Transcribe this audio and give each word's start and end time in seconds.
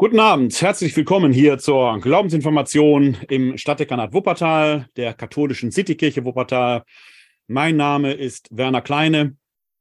Guten 0.00 0.20
Abend, 0.20 0.62
herzlich 0.62 0.96
willkommen 0.96 1.32
hier 1.32 1.58
zur 1.58 1.98
Glaubensinformation 1.98 3.16
im 3.28 3.58
Stadtdekanat 3.58 4.12
Wuppertal, 4.12 4.86
der 4.94 5.12
katholischen 5.12 5.72
Citykirche 5.72 6.24
Wuppertal. 6.24 6.84
Mein 7.48 7.74
Name 7.74 8.12
ist 8.12 8.46
Werner 8.56 8.80
Kleine. 8.80 9.36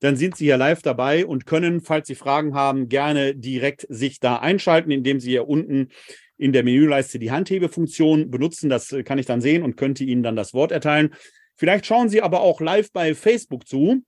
Dann 0.00 0.16
sind 0.16 0.36
Sie 0.36 0.44
hier 0.44 0.58
live 0.58 0.82
dabei 0.82 1.24
und 1.24 1.46
können, 1.46 1.80
falls 1.80 2.06
Sie 2.06 2.14
Fragen 2.14 2.54
haben, 2.54 2.90
gerne 2.90 3.34
direkt 3.34 3.86
sich 3.88 4.20
da 4.20 4.36
einschalten, 4.36 4.90
indem 4.90 5.20
Sie 5.20 5.30
hier 5.30 5.48
unten 5.48 5.88
in 6.36 6.52
der 6.52 6.64
Menüleiste 6.64 7.18
die 7.18 7.30
Handhebefunktion 7.30 8.30
benutzen. 8.30 8.68
Das 8.68 8.94
kann 9.06 9.16
ich 9.16 9.24
dann 9.24 9.40
sehen 9.40 9.62
und 9.62 9.78
könnte 9.78 10.04
Ihnen 10.04 10.22
dann 10.22 10.36
das 10.36 10.52
Wort 10.52 10.70
erteilen. 10.70 11.14
Vielleicht 11.54 11.86
schauen 11.86 12.10
Sie 12.10 12.20
aber 12.20 12.42
auch 12.42 12.60
live 12.60 12.92
bei 12.92 13.14
Facebook 13.14 13.66
zu 13.66 14.02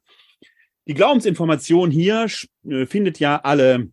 Die 0.86 0.94
Glaubensinformation 0.94 1.90
hier 1.90 2.26
äh, 2.66 2.86
findet 2.86 3.20
ja 3.20 3.40
alle 3.42 3.90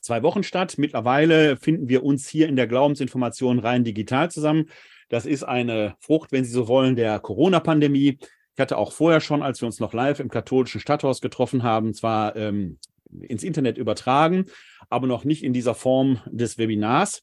zwei 0.00 0.22
Wochen 0.22 0.44
statt. 0.44 0.76
Mittlerweile 0.78 1.56
finden 1.56 1.88
wir 1.88 2.04
uns 2.04 2.28
hier 2.28 2.48
in 2.48 2.56
der 2.56 2.68
Glaubensinformation 2.68 3.58
rein 3.58 3.82
digital 3.82 4.30
zusammen. 4.30 4.70
Das 5.08 5.26
ist 5.26 5.42
eine 5.42 5.96
Frucht, 5.98 6.32
wenn 6.32 6.44
Sie 6.44 6.52
so 6.52 6.68
wollen, 6.68 6.94
der 6.94 7.18
Corona-Pandemie. 7.18 8.18
Ich 8.58 8.60
hatte 8.60 8.76
auch 8.76 8.90
vorher 8.90 9.20
schon, 9.20 9.40
als 9.40 9.62
wir 9.62 9.66
uns 9.66 9.78
noch 9.78 9.92
live 9.92 10.18
im 10.18 10.30
katholischen 10.30 10.80
Stadthaus 10.80 11.20
getroffen 11.20 11.62
haben, 11.62 11.94
zwar 11.94 12.34
ähm, 12.34 12.80
ins 13.20 13.44
Internet 13.44 13.78
übertragen, 13.78 14.46
aber 14.90 15.06
noch 15.06 15.24
nicht 15.24 15.44
in 15.44 15.52
dieser 15.52 15.76
Form 15.76 16.20
des 16.26 16.58
Webinars. 16.58 17.22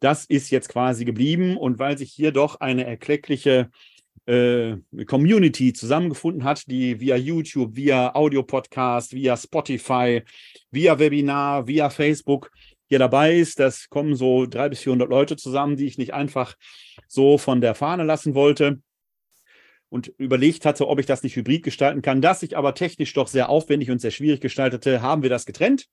Das 0.00 0.24
ist 0.24 0.50
jetzt 0.50 0.68
quasi 0.68 1.04
geblieben 1.04 1.56
und 1.56 1.78
weil 1.78 1.96
sich 1.96 2.10
hier 2.10 2.32
doch 2.32 2.58
eine 2.58 2.84
erkleckliche 2.84 3.70
äh, 4.26 4.74
Community 5.06 5.74
zusammengefunden 5.74 6.42
hat, 6.42 6.68
die 6.68 6.98
via 6.98 7.14
YouTube, 7.14 7.76
via 7.76 8.12
Audio-Podcast, 8.16 9.12
via 9.12 9.36
Spotify, 9.36 10.22
via 10.72 10.98
Webinar, 10.98 11.68
via 11.68 11.88
Facebook 11.88 12.50
hier 12.88 12.98
dabei 12.98 13.36
ist. 13.36 13.60
Das 13.60 13.88
kommen 13.90 14.16
so 14.16 14.44
drei 14.44 14.70
bis 14.70 14.80
400 14.80 15.08
Leute 15.08 15.36
zusammen, 15.36 15.76
die 15.76 15.86
ich 15.86 15.98
nicht 15.98 16.14
einfach 16.14 16.56
so 17.06 17.38
von 17.38 17.60
der 17.60 17.76
Fahne 17.76 18.02
lassen 18.02 18.34
wollte 18.34 18.80
und 19.94 20.08
überlegt 20.18 20.66
hatte, 20.66 20.88
ob 20.88 20.98
ich 20.98 21.06
das 21.06 21.22
nicht 21.22 21.36
hybrid 21.36 21.62
gestalten 21.62 22.02
kann. 22.02 22.20
Das 22.20 22.40
sich 22.40 22.56
aber 22.56 22.74
technisch 22.74 23.12
doch 23.12 23.28
sehr 23.28 23.48
aufwendig 23.48 23.92
und 23.92 24.00
sehr 24.00 24.10
schwierig 24.10 24.40
gestaltete, 24.40 25.02
haben 25.02 25.22
wir 25.22 25.30
das 25.30 25.46
getrennt. 25.46 25.86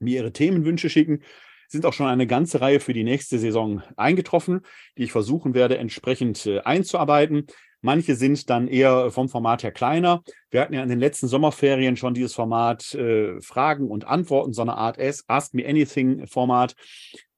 mir 0.00 0.16
Ihre 0.16 0.32
Themenwünsche 0.32 0.90
schicken 0.90 1.22
sind 1.70 1.84
auch 1.84 1.92
schon 1.92 2.06
eine 2.06 2.26
ganze 2.26 2.60
Reihe 2.60 2.80
für 2.80 2.94
die 2.94 3.04
nächste 3.04 3.38
Saison 3.38 3.82
eingetroffen, 3.96 4.62
die 4.96 5.04
ich 5.04 5.12
versuchen 5.12 5.54
werde, 5.54 5.76
entsprechend 5.76 6.46
äh, 6.46 6.60
einzuarbeiten. 6.60 7.46
Manche 7.80 8.16
sind 8.16 8.50
dann 8.50 8.66
eher 8.66 9.10
vom 9.10 9.28
Format 9.28 9.62
her 9.62 9.70
kleiner. 9.70 10.22
Wir 10.50 10.60
hatten 10.60 10.74
ja 10.74 10.82
in 10.82 10.88
den 10.88 10.98
letzten 10.98 11.28
Sommerferien 11.28 11.96
schon 11.96 12.14
dieses 12.14 12.34
Format 12.34 12.94
äh, 12.94 13.40
Fragen 13.40 13.88
und 13.88 14.06
Antworten, 14.06 14.52
so 14.52 14.62
eine 14.62 14.76
Art 14.76 14.98
Ask 14.98 15.54
Me 15.54 15.66
Anything 15.66 16.26
Format. 16.26 16.74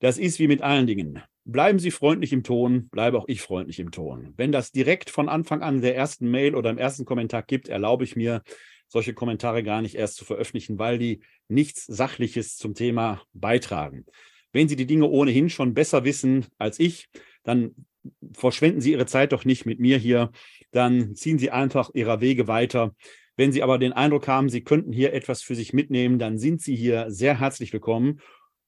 Das 0.00 0.18
ist 0.18 0.38
wie 0.38 0.48
mit 0.48 0.62
allen 0.62 0.86
Dingen. 0.86 1.22
Bleiben 1.48 1.78
Sie 1.78 1.92
freundlich 1.92 2.32
im 2.32 2.42
Ton, 2.42 2.88
bleibe 2.88 3.18
auch 3.18 3.28
ich 3.28 3.40
freundlich 3.40 3.78
im 3.78 3.92
Ton. 3.92 4.34
Wenn 4.36 4.50
das 4.50 4.72
direkt 4.72 5.10
von 5.10 5.28
Anfang 5.28 5.62
an 5.62 5.80
der 5.80 5.94
ersten 5.94 6.28
Mail 6.28 6.56
oder 6.56 6.70
im 6.70 6.76
ersten 6.76 7.04
Kommentar 7.04 7.44
gibt, 7.44 7.68
erlaube 7.68 8.02
ich 8.02 8.16
mir, 8.16 8.42
solche 8.88 9.14
Kommentare 9.14 9.62
gar 9.62 9.80
nicht 9.80 9.94
erst 9.94 10.16
zu 10.16 10.24
veröffentlichen, 10.24 10.80
weil 10.80 10.98
die 10.98 11.20
nichts 11.46 11.86
Sachliches 11.86 12.56
zum 12.56 12.74
Thema 12.74 13.22
beitragen. 13.32 14.06
Wenn 14.52 14.66
Sie 14.66 14.74
die 14.74 14.86
Dinge 14.86 15.06
ohnehin 15.06 15.48
schon 15.48 15.72
besser 15.72 16.04
wissen 16.04 16.46
als 16.58 16.80
ich, 16.80 17.08
dann 17.44 17.76
verschwenden 18.32 18.80
Sie 18.80 18.90
Ihre 18.90 19.06
Zeit 19.06 19.30
doch 19.30 19.44
nicht 19.44 19.66
mit 19.66 19.78
mir 19.78 19.98
hier. 19.98 20.32
Dann 20.72 21.14
ziehen 21.14 21.38
Sie 21.38 21.52
einfach 21.52 21.90
Ihrer 21.94 22.20
Wege 22.20 22.48
weiter. 22.48 22.92
Wenn 23.36 23.52
Sie 23.52 23.62
aber 23.62 23.78
den 23.78 23.92
Eindruck 23.92 24.26
haben, 24.26 24.48
Sie 24.48 24.64
könnten 24.64 24.92
hier 24.92 25.12
etwas 25.12 25.42
für 25.42 25.54
sich 25.54 25.72
mitnehmen, 25.72 26.18
dann 26.18 26.38
sind 26.38 26.60
Sie 26.60 26.74
hier 26.74 27.08
sehr 27.08 27.38
herzlich 27.38 27.72
willkommen. 27.72 28.20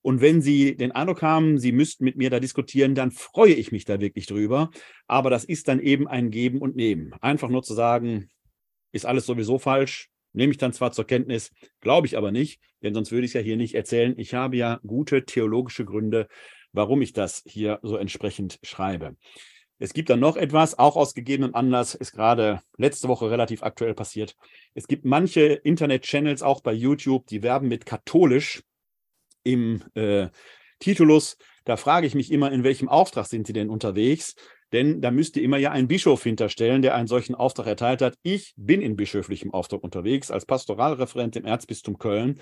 Und 0.08 0.22
wenn 0.22 0.40
Sie 0.40 0.74
den 0.74 0.92
Eindruck 0.92 1.20
haben, 1.20 1.58
Sie 1.58 1.70
müssten 1.70 2.02
mit 2.02 2.16
mir 2.16 2.30
da 2.30 2.40
diskutieren, 2.40 2.94
dann 2.94 3.10
freue 3.10 3.52
ich 3.52 3.72
mich 3.72 3.84
da 3.84 4.00
wirklich 4.00 4.24
drüber. 4.24 4.70
Aber 5.06 5.28
das 5.28 5.44
ist 5.44 5.68
dann 5.68 5.80
eben 5.80 6.08
ein 6.08 6.30
Geben 6.30 6.62
und 6.62 6.76
Nehmen. 6.76 7.12
Einfach 7.20 7.50
nur 7.50 7.62
zu 7.62 7.74
sagen, 7.74 8.30
ist 8.90 9.04
alles 9.04 9.26
sowieso 9.26 9.58
falsch, 9.58 10.08
nehme 10.32 10.50
ich 10.50 10.56
dann 10.56 10.72
zwar 10.72 10.92
zur 10.92 11.06
Kenntnis, 11.06 11.50
glaube 11.82 12.06
ich 12.06 12.16
aber 12.16 12.32
nicht, 12.32 12.58
denn 12.82 12.94
sonst 12.94 13.12
würde 13.12 13.26
ich 13.26 13.32
es 13.32 13.34
ja 13.34 13.42
hier 13.42 13.58
nicht 13.58 13.74
erzählen. 13.74 14.14
Ich 14.16 14.32
habe 14.32 14.56
ja 14.56 14.80
gute 14.86 15.26
theologische 15.26 15.84
Gründe, 15.84 16.26
warum 16.72 17.02
ich 17.02 17.12
das 17.12 17.42
hier 17.44 17.78
so 17.82 17.98
entsprechend 17.98 18.60
schreibe. 18.62 19.14
Es 19.78 19.92
gibt 19.92 20.08
dann 20.08 20.20
noch 20.20 20.38
etwas, 20.38 20.78
auch 20.78 20.96
aus 20.96 21.12
gegebenem 21.12 21.54
Anlass, 21.54 21.94
ist 21.94 22.12
gerade 22.12 22.62
letzte 22.78 23.08
Woche 23.08 23.30
relativ 23.30 23.62
aktuell 23.62 23.92
passiert. 23.92 24.36
Es 24.72 24.88
gibt 24.88 25.04
manche 25.04 25.42
Internet-Channels, 25.42 26.40
auch 26.42 26.62
bei 26.62 26.72
YouTube, 26.72 27.26
die 27.26 27.42
werben 27.42 27.68
mit 27.68 27.84
katholisch 27.84 28.62
im 29.52 29.82
äh, 29.94 30.28
Titulus. 30.78 31.36
Da 31.64 31.76
frage 31.76 32.06
ich 32.06 32.14
mich 32.14 32.30
immer, 32.30 32.52
in 32.52 32.64
welchem 32.64 32.88
Auftrag 32.88 33.26
sind 33.26 33.46
sie 33.46 33.52
denn 33.52 33.70
unterwegs? 33.70 34.34
Denn 34.72 35.00
da 35.00 35.10
müsste 35.10 35.40
immer 35.40 35.56
ja 35.56 35.70
ein 35.70 35.88
Bischof 35.88 36.22
hinterstellen, 36.22 36.82
der 36.82 36.94
einen 36.94 37.06
solchen 37.06 37.34
Auftrag 37.34 37.66
erteilt 37.66 38.02
hat. 38.02 38.14
Ich 38.22 38.52
bin 38.56 38.82
in 38.82 38.96
bischöflichem 38.96 39.52
Auftrag 39.52 39.82
unterwegs 39.82 40.30
als 40.30 40.44
Pastoralreferent 40.44 41.36
im 41.36 41.44
Erzbistum 41.44 41.98
Köln 41.98 42.40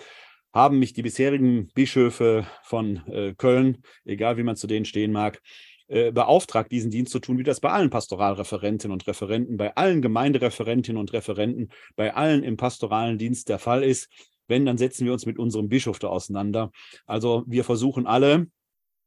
haben 0.56 0.78
mich 0.78 0.94
die 0.94 1.02
bisherigen 1.02 1.68
Bischöfe 1.74 2.46
von 2.62 3.06
äh, 3.08 3.34
Köln, 3.34 3.82
egal 4.06 4.38
wie 4.38 4.42
man 4.42 4.56
zu 4.56 4.66
denen 4.66 4.86
stehen 4.86 5.12
mag, 5.12 5.42
äh, 5.88 6.10
beauftragt, 6.12 6.72
diesen 6.72 6.90
Dienst 6.90 7.12
zu 7.12 7.18
tun, 7.18 7.38
wie 7.38 7.42
das 7.42 7.60
bei 7.60 7.70
allen 7.70 7.90
Pastoralreferentinnen 7.90 8.92
und 8.92 9.06
Referenten, 9.06 9.58
bei 9.58 9.76
allen 9.76 10.00
Gemeindereferentinnen 10.00 10.98
und 10.98 11.12
Referenten, 11.12 11.68
bei 11.94 12.14
allen 12.14 12.42
im 12.42 12.56
pastoralen 12.56 13.18
Dienst 13.18 13.50
der 13.50 13.58
Fall 13.58 13.84
ist. 13.84 14.08
Wenn, 14.48 14.66
dann 14.66 14.78
setzen 14.78 15.04
wir 15.04 15.12
uns 15.12 15.26
mit 15.26 15.38
unserem 15.38 15.68
Bischof 15.68 15.98
da 15.98 16.08
auseinander. 16.08 16.70
Also 17.06 17.44
wir 17.46 17.64
versuchen 17.64 18.06
alle, 18.06 18.48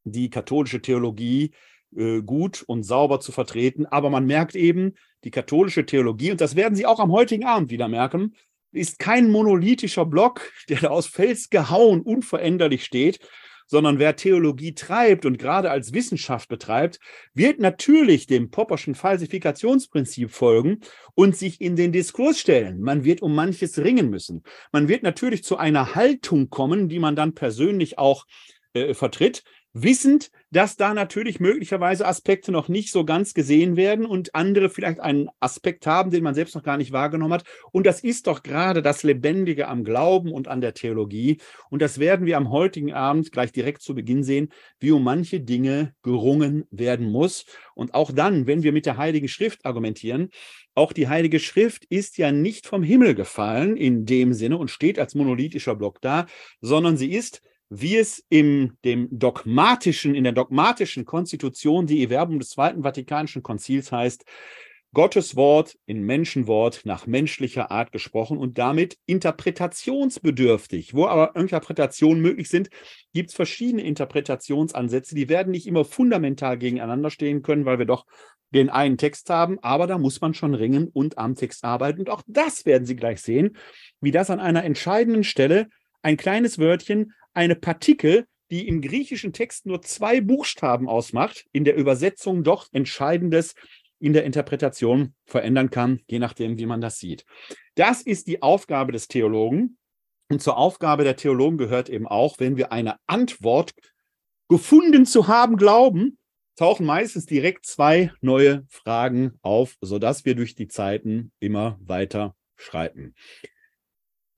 die 0.04 0.30
katholische 0.30 0.82
Theologie 0.82 1.52
äh, 1.96 2.22
gut 2.22 2.64
und 2.68 2.84
sauber 2.84 3.20
zu 3.20 3.32
vertreten. 3.32 3.86
Aber 3.86 4.10
man 4.10 4.26
merkt 4.26 4.56
eben, 4.56 4.94
die 5.24 5.32
katholische 5.32 5.86
Theologie, 5.86 6.32
und 6.32 6.42
das 6.42 6.56
werden 6.56 6.76
Sie 6.76 6.86
auch 6.86 7.00
am 7.00 7.12
heutigen 7.12 7.46
Abend 7.46 7.72
wieder 7.72 7.88
merken, 7.88 8.36
ist 8.72 9.00
kein 9.00 9.32
monolithischer 9.32 10.06
Block, 10.06 10.52
der 10.70 10.80
da 10.80 10.90
aus 10.90 11.08
Fels 11.08 11.50
gehauen 11.50 12.02
unveränderlich 12.02 12.86
steht, 12.86 13.20
sondern 13.69 14.00
wer 14.00 14.16
Theologie 14.16 14.74
treibt 14.74 15.25
und 15.25 15.38
gerade 15.38 15.69
als 15.69 15.94
Wissenschaft 15.94 16.50
betreibt, 16.50 17.00
wird 17.33 17.60
natürlich 17.60 18.25
dem 18.25 18.50
Popperschen 18.50 18.95
Falsifikationsprinzip 18.95 20.31
folgen 20.31 20.80
und 21.13 21.38
sich 21.38 21.62
in 21.62 21.75
den 21.75 21.92
Diskurs 21.92 22.39
stellen. 22.39 22.81
Man 22.81 23.04
wird 23.04 23.21
um 23.21 23.36
manches 23.36 23.77
ringen 23.77 24.10
müssen. 24.10 24.44
Man 24.71 24.88
wird 24.88 25.04
natürlich 25.04 25.44
zu 25.44 25.57
einer 25.57 25.94
Haltung 25.94 26.50
kommen, 26.50 26.89
die 26.89 27.00
man 27.00 27.16
dann 27.16 27.36
persönlich 27.36 28.00
auch 28.00 28.25
äh, 28.74 28.94
vertritt, 28.94 29.44
wissend, 29.74 30.31
dass 30.51 30.77
da 30.77 30.94
natürlich 30.94 31.39
möglicherweise 31.39 32.07
Aspekte 32.07 32.51
noch 32.51 32.69
nicht 32.69 32.92
so 32.92 33.06
ganz 33.06 33.33
gesehen 33.33 33.75
werden 33.75 34.06
und 34.06 34.33
andere 34.33 34.69
vielleicht 34.69 35.00
einen 35.00 35.30
Aspekt 35.39 35.86
haben, 35.86 36.10
den 36.10 36.24
man 36.24 36.33
selbst 36.33 36.56
noch 36.56 36.63
gar 36.63 36.77
nicht 36.77 36.92
wahrgenommen 36.92 37.33
hat. 37.33 37.44
Und 37.71 37.86
das 37.86 38.01
ist 38.01 38.27
doch 38.27 38.42
gerade 38.42 38.81
das 38.81 39.04
Lebendige 39.04 39.68
am 39.68 39.83
Glauben 39.83 40.31
und 40.31 40.48
an 40.48 40.62
der 40.62 40.74
Theologie. 40.74 41.38
Und 41.69 41.81
das 41.81 42.00
werden 42.00 42.25
wir 42.25 42.38
am 42.38 42.50
heutigen 42.50 42.94
Abend 42.94 43.31
gleich 43.31 43.51
direkt 43.51 43.81
zu 43.81 43.94
Beginn 43.94 44.24
sehen, 44.24 44.50
wie 44.80 44.92
um 44.92 45.04
manche 45.04 45.39
Dinge 45.39 45.94
gerungen 46.01 46.66
werden 46.71 47.10
muss. 47.12 47.45
Und 47.75 47.94
auch 47.94 48.12
dann, 48.12 48.48
wenn 48.48 48.63
wir 48.63 48.71
mit 48.71 48.88
der 48.88 48.97
Heiligen 48.97 49.28
Schrift 49.28 49.66
argumentieren, 49.66 50.30
auch 50.73 50.94
die 50.94 51.07
Heilige 51.07 51.40
Schrift 51.40 51.85
ist 51.85 52.18
ja 52.18 52.31
nicht 52.31 52.66
vom 52.66 52.83
Himmel 52.83 53.14
gefallen 53.14 53.78
in 53.78 54.06
dem 54.06 54.33
Sinne 54.33 54.57
und 54.57 54.71
steht 54.71 54.97
als 54.97 55.14
monolithischer 55.14 55.76
Block 55.76 56.02
da, 56.02 56.26
sondern 56.61 56.97
sie 56.97 57.11
ist 57.11 57.42
wie 57.69 57.97
es 57.97 58.23
in 58.30 58.73
dem 58.83 59.07
dogmatischen, 59.11 60.16
in 60.16 60.23
der 60.23 60.33
dogmatischen 60.33 61.06
Konstitution, 61.06 61.85
die 61.85 62.04
Erwerbung 62.04 62.40
des 62.40 62.49
Zweiten 62.49 62.83
Vatikanischen 62.83 63.44
Konzils 63.44 63.92
heißt, 63.92 64.26
Gottes 64.92 65.35
Wort 65.35 65.78
in 65.85 66.02
Menschenwort 66.02 66.81
nach 66.83 67.06
menschlicher 67.06 67.69
Art 67.69 67.92
gesprochen 67.92 68.40
und 68.40 68.57
damit 68.57 68.97
interpretationsbedürftig. 69.06 70.95
Wo 70.95 71.06
aber 71.06 71.35
Interpretationen 71.35 72.23
möglich 72.23 72.49
sind, 72.49 72.71
gibt 73.14 73.30
es 73.30 73.35
verschiedene 73.35 73.83
Interpretationsansätze. 73.83 75.14
Die 75.14 75.30
werden 75.30 75.52
nicht 75.52 75.68
immer 75.68 75.85
fundamental 75.85 76.57
gegeneinander 76.57 77.11
stehen 77.11 77.44
können, 77.44 77.66
weil 77.66 77.78
wir 77.78 77.85
doch 77.85 78.07
den 78.52 78.71
einen 78.71 78.97
Text 78.97 79.30
haben, 79.30 79.59
aber 79.61 79.85
da 79.85 79.99
muss 79.99 80.21
man 80.21 80.33
schon 80.33 80.56
ringen 80.56 80.88
und 80.92 81.19
am 81.19 81.35
Text 81.35 81.64
arbeiten. 81.64 81.99
Und 81.99 82.09
auch 82.09 82.23
das 82.26 82.66
werden 82.66 82.85
Sie 82.85 82.95
gleich 82.95 83.21
sehen, 83.21 83.57
wie 84.02 84.09
das 84.09 84.31
an 84.31 84.40
einer 84.40 84.64
entscheidenden 84.64 85.23
Stelle 85.23 85.69
ein 86.02 86.18
kleines 86.18 86.57
Wörtchen 86.57 87.14
eine 87.33 87.56
Partikel, 87.56 88.26
die 88.52 88.68
im 88.68 88.81
griechischen 88.81 89.33
Text 89.33 89.66
nur 89.66 89.81
zwei 89.81 90.21
Buchstaben 90.21 90.90
ausmacht, 90.90 91.45
in 91.52 91.64
der 91.64 91.76
Übersetzung 91.76 92.44
doch 92.44 92.68
Entscheidendes 92.71 93.54
in 94.00 94.14
der 94.14 94.24
Interpretation 94.24 95.14
verändern 95.26 95.69
kann, 95.69 96.02
je 96.07 96.19
nachdem, 96.19 96.57
wie 96.57 96.66
man 96.66 96.81
das 96.81 97.00
sieht. 97.00 97.26
Das 97.76 98.02
ist 98.02 98.28
die 98.28 98.42
Aufgabe 98.42 98.92
des 98.92 99.07
Theologen. 99.07 99.78
Und 100.31 100.42
zur 100.42 100.57
Aufgabe 100.57 101.04
der 101.04 101.16
Theologen 101.16 101.57
gehört 101.57 101.90
eben 101.90 102.07
auch, 102.07 102.40
wenn 102.40 102.56
wir 102.56 102.71
eine 102.71 102.98
Antwort 103.07 103.74
gefunden 104.48 105.06
zu 105.06 105.28
haben 105.28 105.57
glauben, 105.57 106.18
tauchen 106.56 106.86
meistens 106.86 107.26
direkt 107.26 107.66
zwei 107.66 108.12
neue 108.21 108.66
Fragen 108.68 109.40
auf, 109.42 109.76
sodass 109.81 110.26
wir 110.26 110.36
durch 110.36 110.56
die 110.56 110.68
Zeiten 110.68 111.31
immer 111.40 111.78
weiter 111.81 112.36
schreiten. 112.57 113.16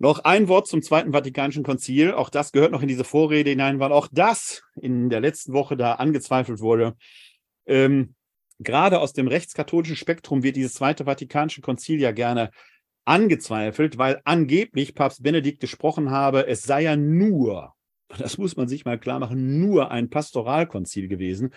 Noch 0.01 0.17
ein 0.23 0.47
Wort 0.47 0.67
zum 0.67 0.81
Zweiten 0.81 1.11
Vatikanischen 1.11 1.61
Konzil. 1.61 2.13
Auch 2.13 2.31
das 2.31 2.51
gehört 2.51 2.71
noch 2.71 2.81
in 2.81 2.87
diese 2.87 3.03
Vorrede 3.03 3.51
hinein, 3.51 3.79
weil 3.79 3.91
auch 3.91 4.07
das 4.11 4.63
in 4.81 5.11
der 5.11 5.19
letzten 5.19 5.53
Woche 5.53 5.77
da 5.77 5.93
angezweifelt 5.93 6.59
wurde. 6.59 6.95
Ähm, 7.67 8.15
gerade 8.57 8.99
aus 8.99 9.13
dem 9.13 9.27
rechtskatholischen 9.27 9.95
Spektrum 9.95 10.41
wird 10.41 10.55
dieses 10.55 10.73
Zweite 10.73 11.05
Vatikanische 11.05 11.61
Konzil 11.61 12.01
ja 12.01 12.13
gerne 12.13 12.49
angezweifelt, 13.05 13.99
weil 13.99 14.21
angeblich 14.23 14.95
Papst 14.95 15.21
Benedikt 15.21 15.59
gesprochen 15.59 16.09
habe, 16.09 16.47
es 16.47 16.63
sei 16.63 16.81
ja 16.81 16.95
nur, 16.95 17.75
das 18.17 18.39
muss 18.39 18.57
man 18.57 18.67
sich 18.67 18.85
mal 18.85 18.97
klar 18.99 19.19
machen, 19.19 19.59
nur 19.59 19.91
ein 19.91 20.09
Pastoralkonzil 20.09 21.09
gewesen, 21.09 21.53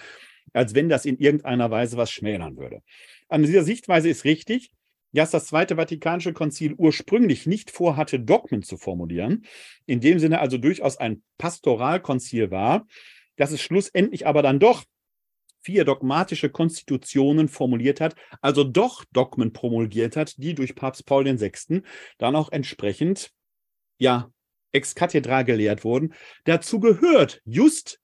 als 0.52 0.74
wenn 0.74 0.90
das 0.90 1.06
in 1.06 1.16
irgendeiner 1.16 1.70
Weise 1.70 1.96
was 1.96 2.10
schmälern 2.10 2.58
würde. 2.58 2.82
An 3.30 3.42
dieser 3.42 3.64
Sichtweise 3.64 4.10
ist 4.10 4.26
richtig, 4.26 4.70
dass 5.14 5.30
das 5.30 5.46
Zweite 5.46 5.76
Vatikanische 5.76 6.32
Konzil 6.32 6.74
ursprünglich 6.76 7.46
nicht 7.46 7.70
vorhatte, 7.70 8.20
Dogmen 8.20 8.62
zu 8.62 8.76
formulieren, 8.76 9.44
in 9.86 10.00
dem 10.00 10.18
Sinne 10.18 10.40
also 10.40 10.58
durchaus 10.58 10.96
ein 10.96 11.22
Pastoralkonzil 11.38 12.50
war, 12.50 12.86
dass 13.36 13.52
es 13.52 13.62
schlussendlich 13.62 14.26
aber 14.26 14.42
dann 14.42 14.58
doch 14.58 14.84
vier 15.62 15.84
dogmatische 15.84 16.50
Konstitutionen 16.50 17.48
formuliert 17.48 18.00
hat, 18.00 18.16
also 18.42 18.64
doch 18.64 19.04
Dogmen 19.12 19.52
promulgiert 19.52 20.14
hat, 20.14 20.34
die 20.36 20.54
durch 20.54 20.74
Papst 20.74 21.06
Paul 21.06 21.24
VI. 21.24 21.82
dann 22.18 22.36
auch 22.36 22.52
entsprechend, 22.52 23.30
ja, 23.98 24.30
ex 24.72 24.94
cathedra 24.94 25.42
gelehrt 25.42 25.84
wurden. 25.84 26.12
Dazu 26.44 26.80
gehört 26.80 27.40
just 27.44 28.00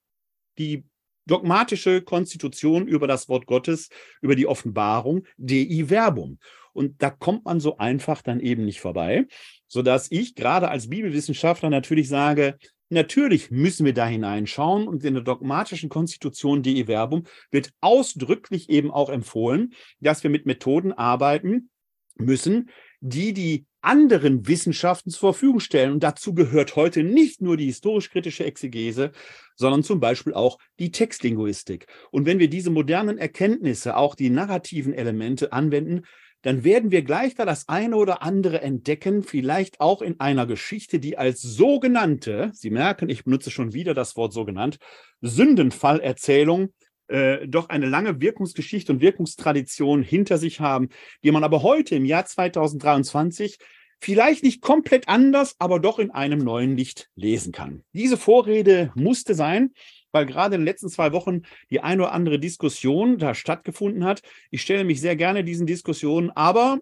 die 0.56 0.84
dogmatische 1.30 2.02
Konstitution 2.02 2.87
über 2.87 3.06
das 3.06 3.28
Wort 3.28 3.46
Gottes, 3.46 3.88
über 4.20 4.34
die 4.37 4.46
Offenbarung, 4.46 5.25
Dei 5.37 5.84
Verbum. 5.87 6.38
Und 6.72 7.02
da 7.02 7.10
kommt 7.10 7.44
man 7.44 7.60
so 7.60 7.78
einfach 7.78 8.22
dann 8.22 8.40
eben 8.40 8.64
nicht 8.64 8.80
vorbei, 8.80 9.26
sodass 9.66 10.10
ich 10.10 10.34
gerade 10.34 10.68
als 10.68 10.88
Bibelwissenschaftler 10.88 11.70
natürlich 11.70 12.08
sage, 12.08 12.56
Natürlich 12.92 13.52
müssen 13.52 13.87
wir 13.87 13.94
da 13.94 14.04
hineinschauen 14.04 14.88
und 14.88 15.04
in 15.04 15.14
der 15.14 15.22
dogmatischen 15.22 15.88
Konstitution 15.88 16.64
Dei 16.64 16.87
Verbum 16.87 17.22
wird 17.52 17.70
ausdrücklich 17.80 18.68
eben 18.68 18.90
auch 18.90 19.10
empfohlen, 19.10 19.75
dass 20.00 20.25
wir 20.25 20.30
mit 20.30 20.44
Methoden 20.44 20.92
arbeiten 20.92 21.70
müssen, 22.16 22.68
die 23.00 23.33
die 23.33 23.66
anderen 23.83 24.47
Wissenschaften 24.47 25.11
zur 25.11 25.33
Verfügung 25.33 25.61
stellen. 25.61 25.92
Und 25.92 26.02
dazu 26.02 26.35
gehört 26.35 26.76
heute 26.76 27.02
nicht 27.02 27.40
nur 27.40 27.57
die 27.57 27.66
historisch-kritische 27.66 28.45
Exegese, 28.45 29.12
sondern 29.57 29.83
zum 29.83 30.00
Beispiel 30.00 30.35
auch 30.35 30.59
die 30.78 30.90
Textlinguistik. 30.90 31.87
Und 32.11 32.26
wenn 32.26 32.38
wir 32.38 32.50
diese 32.50 32.71
modernen 32.71 33.19
Erkenntnisse, 33.19 33.97
auch 33.97 34.14
die 34.14 34.30
narrativen 34.30 34.92
Elemente 34.92 35.52
anwenden, 35.52 36.02
dann 36.42 36.64
werden 36.64 36.90
wir 36.90 37.02
gleich 37.02 37.35
da 37.35 37.45
das 37.45 37.69
eine 37.69 37.97
oder 37.97 38.23
andere 38.23 38.62
entdecken, 38.62 39.23
vielleicht 39.23 39.80
auch 39.80 40.00
in 40.00 40.21
einer 40.21 40.47
Geschichte, 40.47 40.99
die 40.99 41.19
als 41.19 41.42
sogenannte, 41.42 42.50
Sie 42.54 42.71
merken, 42.71 43.11
ich 43.11 43.25
benutze 43.25 43.50
schon 43.50 43.75
wieder 43.75 43.92
das 43.92 44.16
Wort 44.16 44.33
sogenannt, 44.33 44.78
Sündenfallerzählung 45.21 46.73
äh, 47.10 47.46
doch 47.46 47.68
eine 47.68 47.86
lange 47.86 48.20
Wirkungsgeschichte 48.20 48.92
und 48.92 49.00
Wirkungstradition 49.00 50.02
hinter 50.02 50.38
sich 50.38 50.60
haben, 50.60 50.88
die 51.24 51.30
man 51.30 51.44
aber 51.44 51.62
heute 51.62 51.94
im 51.96 52.04
Jahr 52.04 52.24
2023 52.24 53.58
vielleicht 54.00 54.42
nicht 54.44 54.62
komplett 54.62 55.08
anders, 55.08 55.56
aber 55.58 55.78
doch 55.78 55.98
in 55.98 56.10
einem 56.10 56.38
neuen 56.38 56.76
Licht 56.76 57.10
lesen 57.16 57.52
kann. 57.52 57.84
Diese 57.92 58.16
Vorrede 58.16 58.92
musste 58.94 59.34
sein 59.34 59.72
weil 60.12 60.26
gerade 60.26 60.54
in 60.54 60.62
den 60.62 60.66
letzten 60.66 60.88
zwei 60.88 61.12
Wochen 61.12 61.42
die 61.70 61.80
eine 61.80 62.02
oder 62.02 62.12
andere 62.12 62.38
Diskussion 62.38 63.18
da 63.18 63.34
stattgefunden 63.34 64.04
hat. 64.04 64.22
Ich 64.50 64.62
stelle 64.62 64.84
mich 64.84 65.00
sehr 65.00 65.16
gerne 65.16 65.44
diesen 65.44 65.66
Diskussionen, 65.66 66.30
aber 66.30 66.80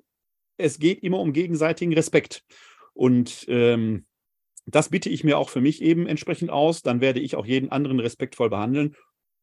es 0.56 0.78
geht 0.78 1.02
immer 1.02 1.20
um 1.20 1.32
gegenseitigen 1.32 1.92
Respekt. 1.92 2.44
Und 2.94 3.44
ähm, 3.48 4.06
das 4.66 4.90
bitte 4.90 5.08
ich 5.08 5.24
mir 5.24 5.38
auch 5.38 5.50
für 5.50 5.60
mich 5.60 5.82
eben 5.82 6.06
entsprechend 6.06 6.50
aus. 6.50 6.82
Dann 6.82 7.00
werde 7.00 7.20
ich 7.20 7.36
auch 7.36 7.46
jeden 7.46 7.70
anderen 7.70 8.00
respektvoll 8.00 8.50
behandeln 8.50 8.96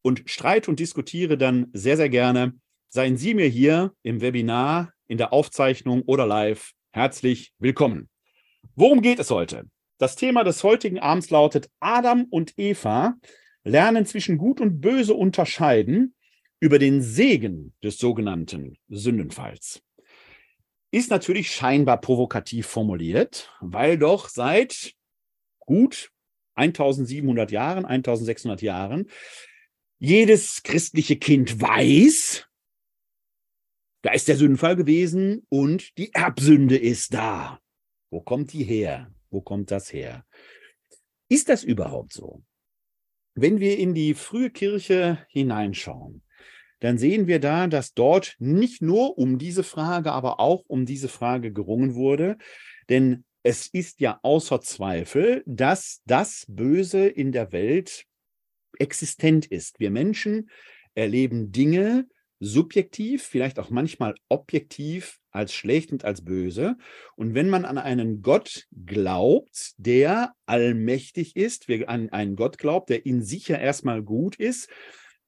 und 0.06 0.22
streite 0.26 0.70
und 0.70 0.78
diskutiere 0.78 1.36
dann 1.36 1.66
sehr, 1.72 1.96
sehr 1.96 2.08
gerne. 2.08 2.54
Seien 2.88 3.16
Sie 3.16 3.34
mir 3.34 3.48
hier 3.48 3.92
im 4.04 4.20
Webinar, 4.20 4.92
in 5.08 5.18
der 5.18 5.32
Aufzeichnung 5.32 6.02
oder 6.02 6.28
live 6.28 6.70
herzlich 6.92 7.52
willkommen. 7.58 8.08
Worum 8.76 9.02
geht 9.02 9.18
es 9.18 9.32
heute? 9.32 9.64
Das 9.98 10.14
Thema 10.14 10.44
des 10.44 10.62
heutigen 10.62 11.00
Abends 11.00 11.30
lautet 11.30 11.68
Adam 11.80 12.24
und 12.30 12.56
Eva 12.56 13.16
lernen 13.64 14.06
zwischen 14.06 14.38
Gut 14.38 14.60
und 14.60 14.80
Böse 14.80 15.12
unterscheiden 15.12 16.14
über 16.60 16.78
den 16.78 17.02
Segen 17.02 17.74
des 17.82 17.98
sogenannten 17.98 18.78
Sündenfalls. 18.88 19.82
Ist 20.92 21.10
natürlich 21.10 21.50
scheinbar 21.50 22.00
provokativ 22.00 22.68
formuliert, 22.68 23.52
weil 23.60 23.98
doch 23.98 24.28
seit 24.28 24.92
gut 25.58 26.12
1700 26.54 27.50
Jahren, 27.50 27.84
1600 27.84 28.62
Jahren 28.62 29.10
jedes 29.98 30.62
christliche 30.62 31.16
Kind 31.16 31.60
weiß, 31.60 32.46
da 34.02 34.12
ist 34.12 34.28
der 34.28 34.36
Sündenfall 34.36 34.76
gewesen 34.76 35.44
und 35.48 35.96
die 35.98 36.12
Erbsünde 36.14 36.76
ist 36.76 37.14
da. 37.14 37.60
Wo 38.10 38.20
kommt 38.20 38.52
die 38.52 38.62
her? 38.62 39.12
Wo 39.30 39.40
kommt 39.40 39.70
das 39.70 39.92
her? 39.92 40.24
Ist 41.28 41.48
das 41.48 41.64
überhaupt 41.64 42.12
so? 42.12 42.42
Wenn 43.34 43.58
wir 43.58 43.78
in 43.78 43.94
die 43.94 44.14
frühe 44.14 44.50
Kirche 44.50 45.26
hineinschauen, 45.28 46.22
dann 46.80 46.98
sehen 46.98 47.26
wir 47.26 47.40
da, 47.40 47.66
dass 47.66 47.94
dort 47.94 48.36
nicht 48.38 48.82
nur 48.82 49.18
um 49.18 49.38
diese 49.38 49.64
Frage, 49.64 50.12
aber 50.12 50.40
auch 50.40 50.62
um 50.68 50.86
diese 50.86 51.08
Frage 51.08 51.52
gerungen 51.52 51.94
wurde. 51.94 52.36
Denn 52.88 53.24
es 53.42 53.66
ist 53.66 54.00
ja 54.00 54.20
außer 54.22 54.60
Zweifel, 54.60 55.42
dass 55.46 56.02
das 56.06 56.44
Böse 56.48 57.06
in 57.06 57.32
der 57.32 57.52
Welt 57.52 58.04
existent 58.80 59.46
ist. 59.46 59.80
Wir 59.80 59.90
Menschen 59.90 60.50
erleben 60.94 61.52
Dinge, 61.52 62.06
subjektiv, 62.40 63.22
vielleicht 63.22 63.58
auch 63.58 63.70
manchmal 63.70 64.14
objektiv 64.28 65.18
als 65.30 65.54
schlecht 65.54 65.92
und 65.92 66.04
als 66.04 66.24
böse. 66.24 66.76
Und 67.14 67.34
wenn 67.34 67.48
man 67.48 67.64
an 67.64 67.78
einen 67.78 68.22
Gott 68.22 68.66
glaubt, 68.84 69.72
der 69.78 70.32
allmächtig 70.46 71.36
ist, 71.36 71.68
wer 71.68 71.88
an 71.88 72.10
einen 72.10 72.36
Gott 72.36 72.58
glaubt, 72.58 72.90
der 72.90 73.06
in 73.06 73.22
sich 73.22 73.48
ja 73.48 73.56
erstmal 73.56 74.02
gut 74.02 74.36
ist, 74.36 74.68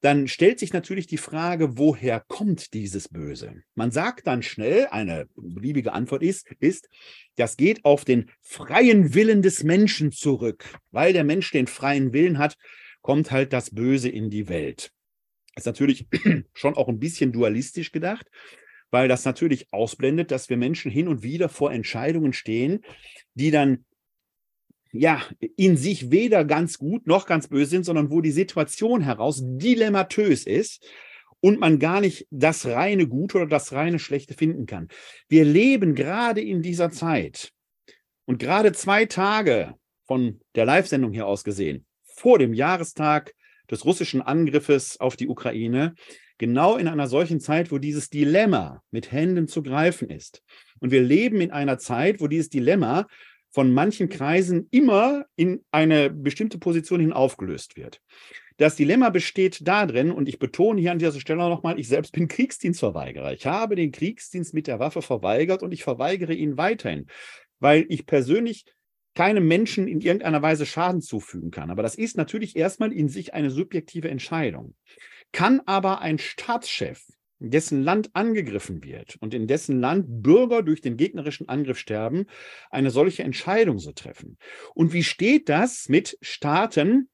dann 0.01 0.29
stellt 0.29 0.59
sich 0.59 0.71
natürlich 0.71 1.07
die 1.07 1.17
Frage, 1.17 1.77
woher 1.77 2.23
kommt 2.27 2.73
dieses 2.73 3.09
Böse? 3.09 3.63
Man 3.75 3.91
sagt 3.91 4.27
dann 4.27 4.43
schnell, 4.43 4.87
eine 4.91 5.27
beliebige 5.35 5.91
Antwort 5.91 6.23
ist, 6.23 6.47
ist, 6.59 6.87
das 7.35 7.57
geht 7.57 7.83
auf 7.83 8.05
den 8.05 8.31
freien 8.41 9.13
Willen 9.13 9.41
des 9.41 9.63
Menschen 9.63 10.11
zurück. 10.11 10.63
Weil 10.91 11.11
der 11.11 11.25
Mensch 11.25 11.51
den 11.51 11.67
freien 11.67 12.13
Willen 12.13 12.37
hat, 12.37 12.55
kommt 13.01 13.31
halt 13.31 13.53
das 13.53 13.73
Böse 13.73 14.09
in 14.09 14.29
die 14.29 14.49
Welt 14.49 14.91
ist 15.59 15.65
natürlich 15.65 16.07
schon 16.53 16.75
auch 16.75 16.87
ein 16.87 16.99
bisschen 16.99 17.31
dualistisch 17.31 17.91
gedacht, 17.91 18.27
weil 18.91 19.07
das 19.07 19.25
natürlich 19.25 19.71
ausblendet, 19.71 20.31
dass 20.31 20.49
wir 20.49 20.57
Menschen 20.57 20.91
hin 20.91 21.07
und 21.07 21.21
wieder 21.21 21.49
vor 21.49 21.71
Entscheidungen 21.71 22.33
stehen, 22.33 22.83
die 23.35 23.51
dann 23.51 23.85
ja 24.91 25.21
in 25.55 25.77
sich 25.77 26.09
weder 26.09 26.43
ganz 26.45 26.79
gut 26.79 27.05
noch 27.05 27.27
ganz 27.27 27.47
böse 27.47 27.69
sind, 27.69 27.85
sondern 27.85 28.09
wo 28.09 28.21
die 28.21 28.31
Situation 28.31 29.01
heraus 29.01 29.41
dilemmatös 29.43 30.45
ist 30.47 30.83
und 31.41 31.59
man 31.59 31.77
gar 31.77 32.01
nicht 32.01 32.25
das 32.31 32.65
reine 32.65 33.07
Gute 33.07 33.37
oder 33.37 33.47
das 33.47 33.71
reine 33.71 33.99
Schlechte 33.99 34.33
finden 34.33 34.65
kann. 34.65 34.87
Wir 35.27 35.45
leben 35.45 35.93
gerade 35.93 36.41
in 36.41 36.63
dieser 36.63 36.89
Zeit 36.89 37.51
und 38.25 38.39
gerade 38.39 38.71
zwei 38.71 39.05
Tage 39.05 39.75
von 40.07 40.41
der 40.55 40.65
Live-Sendung 40.65 41.13
hier 41.13 41.27
aus 41.27 41.43
gesehen, 41.43 41.85
vor 42.19 42.37
dem 42.37 42.53
Jahrestag 42.53 43.33
des 43.71 43.85
russischen 43.85 44.21
Angriffes 44.21 44.99
auf 44.99 45.15
die 45.15 45.27
Ukraine, 45.27 45.93
genau 46.37 46.75
in 46.75 46.87
einer 46.87 47.07
solchen 47.07 47.39
Zeit, 47.39 47.71
wo 47.71 47.77
dieses 47.77 48.09
Dilemma 48.09 48.83
mit 48.91 49.11
Händen 49.11 49.47
zu 49.47 49.63
greifen 49.63 50.09
ist. 50.09 50.43
Und 50.79 50.91
wir 50.91 51.01
leben 51.01 51.39
in 51.39 51.51
einer 51.51 51.77
Zeit, 51.77 52.19
wo 52.19 52.27
dieses 52.27 52.49
Dilemma 52.49 53.07
von 53.51 53.73
manchen 53.73 54.09
Kreisen 54.09 54.67
immer 54.69 55.25
in 55.35 55.63
eine 55.71 56.09
bestimmte 56.09 56.59
Position 56.59 56.99
hin 56.99 57.13
aufgelöst 57.13 57.77
wird. 57.77 58.01
Das 58.57 58.75
Dilemma 58.75 59.09
besteht 59.09 59.65
darin, 59.65 60.11
und 60.11 60.27
ich 60.27 60.39
betone 60.39 60.81
hier 60.81 60.91
an 60.91 60.99
dieser 60.99 61.17
Stelle 61.19 61.39
nochmal, 61.39 61.79
ich 61.79 61.87
selbst 61.87 62.11
bin 62.11 62.27
Kriegsdienstverweigerer. 62.27 63.31
Ich 63.31 63.45
habe 63.45 63.75
den 63.75 63.93
Kriegsdienst 63.93 64.53
mit 64.53 64.67
der 64.67 64.79
Waffe 64.79 65.01
verweigert 65.01 65.63
und 65.63 65.71
ich 65.71 65.83
verweigere 65.83 66.33
ihn 66.33 66.57
weiterhin, 66.57 67.07
weil 67.59 67.85
ich 67.87 68.05
persönlich 68.05 68.65
keinem 69.15 69.47
Menschen 69.47 69.87
in 69.87 70.01
irgendeiner 70.01 70.41
Weise 70.41 70.65
Schaden 70.65 71.01
zufügen 71.01 71.51
kann. 71.51 71.71
Aber 71.71 71.83
das 71.83 71.95
ist 71.95 72.17
natürlich 72.17 72.55
erstmal 72.55 72.93
in 72.93 73.09
sich 73.09 73.33
eine 73.33 73.49
subjektive 73.49 74.09
Entscheidung. 74.09 74.75
Kann 75.31 75.61
aber 75.65 76.01
ein 76.01 76.17
Staatschef, 76.17 77.05
dessen 77.39 77.83
Land 77.83 78.09
angegriffen 78.13 78.83
wird 78.83 79.15
und 79.21 79.33
in 79.33 79.47
dessen 79.47 79.79
Land 79.79 80.05
Bürger 80.21 80.61
durch 80.61 80.81
den 80.81 80.97
gegnerischen 80.97 81.47
Angriff 81.47 81.77
sterben, 81.77 82.25
eine 82.69 82.91
solche 82.91 83.23
Entscheidung 83.23 83.79
so 83.79 83.91
treffen? 83.91 84.37
Und 84.73 84.93
wie 84.93 85.03
steht 85.03 85.49
das 85.49 85.87
mit 85.89 86.17
Staaten, 86.21 87.09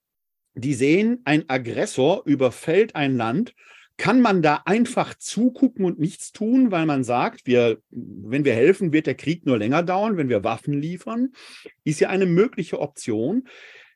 die 0.56 0.74
sehen, 0.74 1.22
ein 1.26 1.50
Aggressor 1.50 2.24
überfällt 2.26 2.96
ein 2.96 3.18
Land 3.18 3.54
kann 3.98 4.22
man 4.22 4.42
da 4.42 4.64
einfach 4.66 5.16
zugucken 5.16 5.86
und 5.86 6.00
nichts 6.00 6.32
tun, 6.32 6.72
weil 6.72 6.86
man 6.86 7.04
sagt, 7.04 7.46
wir, 7.46 7.80
wenn 7.90 8.44
wir 8.44 8.54
helfen, 8.54 8.92
wird 8.92 9.08
der 9.08 9.16
Krieg 9.16 9.46
nur 9.46 9.58
länger 9.58 9.84
dauern, 9.84 10.18
wenn 10.18 10.30
wir 10.30 10.44
Waffen 10.44 10.74
liefern? 10.74 11.30
Ist 11.84 12.02
ja 12.02 12.10
eine 12.10 12.26
mögliche 12.26 12.80
Option. 12.80 13.48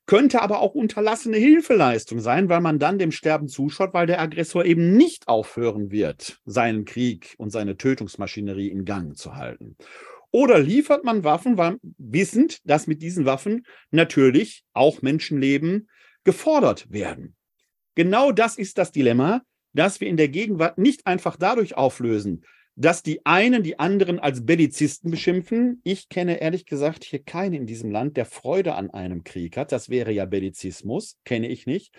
Könnte 0.06 0.42
aber 0.42 0.62
auch 0.62 0.74
unterlassene 0.74 1.38
Hilfeleistung 1.38 2.20
sein, 2.20 2.50
weil 2.50 2.62
man 2.62 2.80
dann 2.80 2.98
dem 2.98 3.12
Sterben 3.12 3.48
zuschaut, 3.48 3.94
weil 3.94 4.08
der 4.08 4.20
Aggressor 4.20 4.66
eben 4.66 4.96
nicht 4.96 5.28
aufhören 5.28 5.92
wird, 5.92 6.40
seinen 6.46 6.86
Krieg 6.86 7.36
und 7.38 7.52
seine 7.52 7.78
Tötungsmaschinerie 7.78 8.70
in 8.70 8.86
Gang 8.86 9.16
zu 9.18 9.36
halten. 9.36 9.76
Oder 10.32 10.60
liefert 10.60 11.04
man 11.04 11.24
Waffen, 11.24 11.58
weil, 11.58 11.78
wissend, 11.98 12.60
dass 12.64 12.88
mit 12.88 13.02
diesen 13.02 13.26
Waffen 13.26 13.66
natürlich 13.92 14.64
auch 14.74 15.02
Menschenleben 15.02 15.90
gefordert 16.24 16.92
werden? 16.92 17.36
Genau 17.96 18.32
das 18.32 18.58
ist 18.58 18.78
das 18.78 18.92
Dilemma, 18.92 19.42
das 19.80 20.02
wir 20.02 20.08
in 20.08 20.18
der 20.18 20.30
Gegenwart 20.30 20.78
nicht 20.78 21.08
einfach 21.08 21.38
dadurch 21.38 21.76
auflösen, 21.78 22.44
dass 22.76 23.04
die 23.04 23.26
einen 23.26 23.62
die 23.62 23.78
anderen 23.78 24.20
als 24.20 24.46
Bellizisten 24.46 25.12
beschimpfen. 25.12 25.82
Ich 25.84 26.08
kenne 26.08 26.40
ehrlich 26.40 26.66
gesagt 26.66 27.04
hier 27.04 27.20
keinen 27.20 27.54
in 27.54 27.66
diesem 27.66 27.92
Land, 27.92 28.16
der 28.16 28.26
Freude 28.26 28.76
an 28.76 28.90
einem 28.90 29.26
Krieg 29.26 29.58
hat. 29.58 29.74
Das 29.74 29.90
wäre 29.90 30.12
ja 30.12 30.26
Bellizismus, 30.26 31.18
kenne 31.26 31.50
ich 31.50 31.66
nicht. 31.66 31.94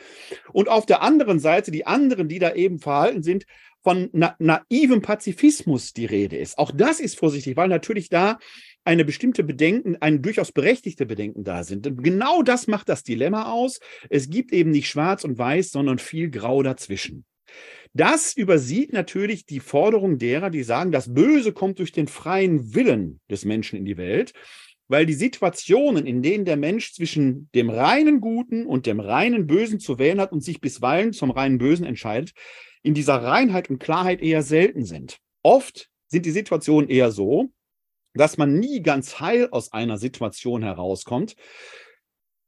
Und 0.52 0.70
auf 0.70 0.86
der 0.86 1.02
anderen 1.02 1.38
Seite 1.38 1.70
die 1.70 1.86
anderen, 1.86 2.28
die 2.28 2.38
da 2.38 2.54
eben 2.54 2.78
verhalten 2.78 3.22
sind, 3.22 3.44
von 3.82 4.08
na 4.12 4.36
naivem 4.38 5.02
Pazifismus 5.02 5.92
die 5.92 6.06
Rede 6.06 6.36
ist. 6.36 6.58
Auch 6.58 6.70
das 6.70 7.00
ist 7.00 7.18
vorsichtig, 7.18 7.56
weil 7.56 7.68
natürlich 7.68 8.08
da 8.08 8.38
eine 8.84 9.04
bestimmte 9.04 9.44
Bedenken, 9.44 9.96
ein 10.00 10.22
durchaus 10.22 10.52
berechtigte 10.52 11.06
Bedenken 11.06 11.44
da 11.44 11.64
sind. 11.64 11.86
Und 11.86 12.02
genau 12.02 12.42
das 12.42 12.66
macht 12.66 12.88
das 12.88 13.02
Dilemma 13.02 13.52
aus. 13.52 13.80
Es 14.08 14.30
gibt 14.30 14.52
eben 14.52 14.70
nicht 14.70 14.88
schwarz 14.88 15.24
und 15.24 15.38
weiß, 15.38 15.70
sondern 15.70 15.98
viel 15.98 16.30
Grau 16.30 16.62
dazwischen. 16.62 17.24
Das 17.92 18.36
übersieht 18.36 18.92
natürlich 18.92 19.46
die 19.46 19.60
Forderung 19.60 20.18
derer, 20.18 20.50
die 20.50 20.62
sagen, 20.62 20.92
das 20.92 21.12
Böse 21.12 21.52
kommt 21.52 21.78
durch 21.78 21.92
den 21.92 22.06
freien 22.06 22.74
Willen 22.74 23.20
des 23.30 23.44
Menschen 23.44 23.78
in 23.78 23.84
die 23.84 23.96
Welt, 23.96 24.32
weil 24.86 25.06
die 25.06 25.14
Situationen, 25.14 26.06
in 26.06 26.22
denen 26.22 26.44
der 26.44 26.56
Mensch 26.56 26.92
zwischen 26.92 27.48
dem 27.54 27.70
reinen 27.70 28.20
Guten 28.20 28.66
und 28.66 28.86
dem 28.86 29.00
reinen 29.00 29.46
Bösen 29.46 29.80
zu 29.80 29.98
wählen 29.98 30.20
hat 30.20 30.32
und 30.32 30.42
sich 30.42 30.60
bisweilen 30.60 31.12
zum 31.12 31.30
reinen 31.30 31.58
Bösen 31.58 31.86
entscheidet, 31.86 32.32
in 32.82 32.94
dieser 32.94 33.22
Reinheit 33.22 33.70
und 33.70 33.78
Klarheit 33.78 34.22
eher 34.22 34.42
selten 34.42 34.84
sind. 34.84 35.18
Oft 35.42 35.88
sind 36.06 36.26
die 36.26 36.30
Situationen 36.30 36.90
eher 36.90 37.12
so, 37.12 37.50
dass 38.14 38.36
man 38.36 38.58
nie 38.58 38.82
ganz 38.82 39.20
heil 39.20 39.48
aus 39.50 39.72
einer 39.72 39.98
Situation 39.98 40.62
herauskommt, 40.62 41.36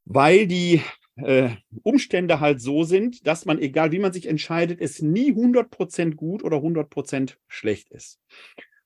weil 0.04 0.47
die 0.47 0.82
äh, 1.16 1.50
Umstände 1.83 2.40
halt 2.40 2.61
so 2.61 2.85
sind, 2.85 3.26
dass 3.26 3.45
man, 3.45 3.59
egal 3.59 3.92
wie 3.92 3.99
man 3.99 4.12
sich 4.12 4.26
entscheidet, 4.26 4.81
es 4.81 5.02
nie 5.02 5.33
100% 5.33 6.14
gut 6.14 6.42
oder 6.42 6.59
100% 6.59 7.35
schlecht 7.49 7.90
ist. 7.90 8.19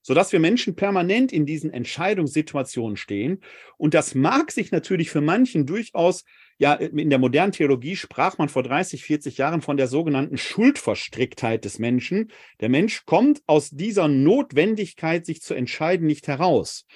Sodass 0.03 0.33
wir 0.33 0.39
Menschen 0.39 0.77
permanent 0.77 1.33
in 1.33 1.47
diesen 1.47 1.73
Entscheidungssituationen 1.73 2.97
stehen. 2.97 3.41
Und 3.77 3.95
das 3.95 4.15
mag 4.15 4.53
sich 4.53 4.71
natürlich 4.71 5.11
für 5.11 5.21
manchen 5.21 5.67
durchaus, 5.67 6.25
ja, 6.59 6.75
in 6.75 7.11
der 7.11 7.19
modernen 7.19 7.53
Theologie 7.53 7.97
sprach 7.97 8.39
man 8.39 8.49
vor 8.49 8.63
30, 8.63 9.03
40 9.03 9.37
Jahren 9.37 9.63
von 9.63 9.77
der 9.77 9.89
sogenannten 9.89 10.39
Schuldverstricktheit 10.39 11.65
des 11.65 11.79
Menschen. 11.79 12.31
Der 12.61 12.69
Mensch 12.69 13.05
kommt 13.05 13.43
aus 13.47 13.71
dieser 13.71 14.09
Notwendigkeit, 14.09 15.27
sich 15.27 15.43
zu 15.43 15.55
entscheiden, 15.55 16.07
nicht 16.07 16.29
heraus. 16.29 16.87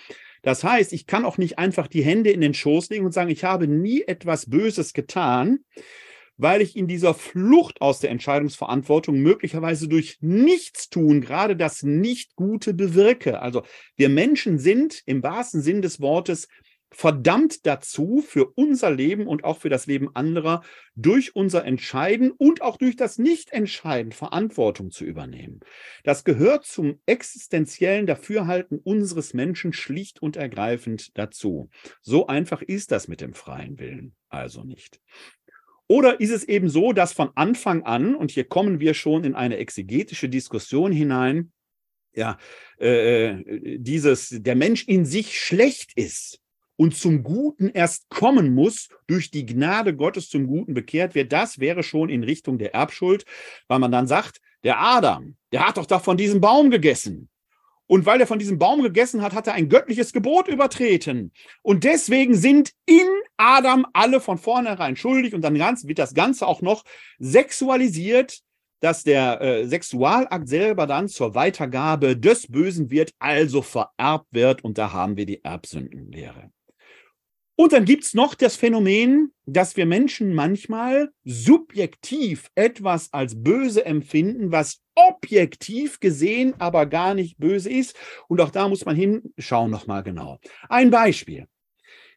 Das 0.43 0.65
heißt, 0.65 0.93
ich 0.93 1.07
kann 1.07 1.25
auch 1.25 1.39
nicht 1.39 1.59
einfach 1.59 1.87
die 1.87 2.03
Hände 2.03 2.31
in 2.31 2.41
den 2.41 2.55
Schoß 2.55 2.91
legen 2.91 3.05
und 3.05 3.13
sagen, 3.13 3.31
ich 3.31 3.45
habe 3.45 3.67
nie 3.67 4.03
etwas 4.03 4.49
Böses 4.49 4.93
getan, 4.93 5.61
weil 6.37 6.63
ich 6.63 6.75
in 6.77 6.87
dieser 6.87 7.13
Flucht 7.13 7.83
aus 7.83 8.01
der 8.01 8.11
Entscheidungsverantwortung 8.11 9.19
möglicherweise 9.19 9.89
durch 9.89 10.17
Nichtstun 10.21 11.21
gerade 11.21 11.55
das 11.55 11.83
Nicht-Gute 11.83 12.73
bewirke. 12.73 13.43
Also 13.43 13.63
wir 13.97 14.09
Menschen 14.09 14.59
sind 14.59 15.03
im 15.05 15.23
wahrsten 15.23 15.61
Sinn 15.61 15.83
des 15.83 16.01
Wortes 16.01 16.49
verdammt 16.91 17.67
dazu, 17.67 18.23
für 18.27 18.47
unser 18.47 18.91
Leben 18.91 19.27
und 19.27 19.45
auch 19.45 19.59
für 19.59 19.69
das 19.69 19.87
Leben 19.87 20.15
anderer 20.15 20.63
durch 20.97 21.37
unser 21.37 21.65
Entscheiden 21.65 22.31
und 22.31 22.63
auch 22.63 22.77
durch 22.77 22.97
das 22.97 23.19
Nichtentscheiden 23.19 24.13
Verantwortung 24.13 24.91
zu 24.91 25.05
übernehmen. 25.05 25.61
Das 26.05 26.25
gehört 26.25 26.67
zum 26.67 27.01
existenziellen 27.07 28.07
Dafürhalten 28.07 28.79
unseres 28.79 29.35
Menschen 29.35 29.73
schlicht 29.73 30.21
und 30.21 30.37
ergreifend 30.37 31.17
dazu. 31.17 31.71
So 32.03 32.27
einfach 32.27 32.63
ist 32.63 32.91
das 32.91 33.09
mit 33.09 33.21
dem 33.21 33.35
freien 33.35 33.79
Willen 33.79 34.15
also 34.31 34.65
nicht. 34.65 35.01
Oder 35.87 36.21
ist 36.21 36.31
es 36.31 36.45
eben 36.45 36.69
so, 36.69 36.93
dass 36.93 37.13
von 37.13 37.31
Anfang 37.35 37.83
an, 37.83 38.15
und 38.15 38.31
hier 38.31 38.45
kommen 38.45 38.79
wir 38.79 38.95
schon 38.95 39.25
in 39.25 39.35
eine 39.35 39.57
exegetische 39.57 40.29
Diskussion 40.29 40.93
hinein, 40.93 41.53
ja, 42.13 42.39
äh, 42.81 43.31
äh 43.31 43.79
dieses, 43.79 44.29
der 44.31 44.55
Mensch 44.55 44.87
in 44.87 45.05
sich 45.05 45.39
schlecht 45.39 45.93
ist 45.97 46.41
und 46.81 46.97
zum 46.97 47.23
Guten 47.23 47.69
erst 47.69 48.09
kommen 48.09 48.55
muss, 48.55 48.89
durch 49.07 49.31
die 49.31 49.45
Gnade 49.45 49.95
Gottes 49.95 50.31
zum 50.31 50.47
Guten 50.47 50.73
bekehrt 50.73 51.15
wird, 51.15 51.31
das 51.31 51.59
wäre 51.59 51.83
schon 51.83 52.09
in 52.09 52.25
Richtung 52.25 52.57
der 52.57 52.73
Erbschuld, 52.73 53.27
weil 53.69 53.81
man 53.81 53.93
dann 53.93 54.07
sagt, 54.07 54.41
der 54.65 54.81
Adam, 54.81 55.37
der 55.53 55.69
hat 55.69 55.77
doch 55.77 55.85
da 55.85 55.99
von 55.99 56.17
diesem 56.17 56.41
Baum 56.41 56.71
gegessen. 56.71 57.29
Und 57.87 58.07
weil 58.07 58.19
er 58.19 58.27
von 58.27 58.39
diesem 58.39 58.59
Baum 58.59 58.81
gegessen 58.81 59.21
hat, 59.21 59.35
hat 59.35 59.47
er 59.47 59.53
ein 59.53 59.69
göttliches 59.69 60.15
Gebot 60.15 60.49
übertreten. 60.49 61.33
Und 61.61 61.85
deswegen 61.85 62.35
sind 62.35 62.73
in 62.87 63.09
Adam 63.37 63.85
alle 63.93 64.19
von 64.19 64.39
vornherein 64.39 64.97
schuldig. 64.97 65.35
Und 65.35 65.43
dann 65.43 65.57
ganz, 65.57 65.87
wird 65.87 65.99
das 65.99 66.15
Ganze 66.15 66.47
auch 66.47 66.63
noch 66.63 66.85
sexualisiert, 67.19 68.41
dass 68.81 69.03
der 69.03 69.43
äh, 69.43 69.67
Sexualakt 69.67 70.49
selber 70.49 70.87
dann 70.87 71.09
zur 71.09 71.35
Weitergabe 71.35 72.17
des 72.17 72.47
Bösen 72.47 72.91
wird, 72.91 73.13
also 73.19 73.61
vererbt 73.61 74.29
wird. 74.31 74.65
Und 74.65 74.79
da 74.79 74.95
haben 74.95 75.19
wir 75.19 75.27
die 75.27 75.45
Erbsündenlehre. 75.45 76.51
Und 77.61 77.75
dann 77.75 77.85
gibt 77.85 78.05
es 78.05 78.15
noch 78.15 78.35
das 78.35 78.57
Phänomen, 78.57 79.35
dass 79.45 79.77
wir 79.77 79.85
Menschen 79.85 80.33
manchmal 80.33 81.11
subjektiv 81.25 82.51
etwas 82.55 83.13
als 83.13 83.43
böse 83.43 83.85
empfinden, 83.85 84.51
was 84.51 84.81
objektiv 84.95 86.01
gesehen 86.01 86.55
aber 86.59 86.87
gar 86.87 87.13
nicht 87.13 87.37
böse 87.37 87.69
ist. 87.69 87.95
Und 88.29 88.41
auch 88.41 88.49
da 88.49 88.67
muss 88.67 88.87
man 88.87 88.97
hinschauen 88.97 89.71
nochmal 89.71 90.03
genau. 90.03 90.39
Ein 90.71 90.89
Beispiel. 90.89 91.49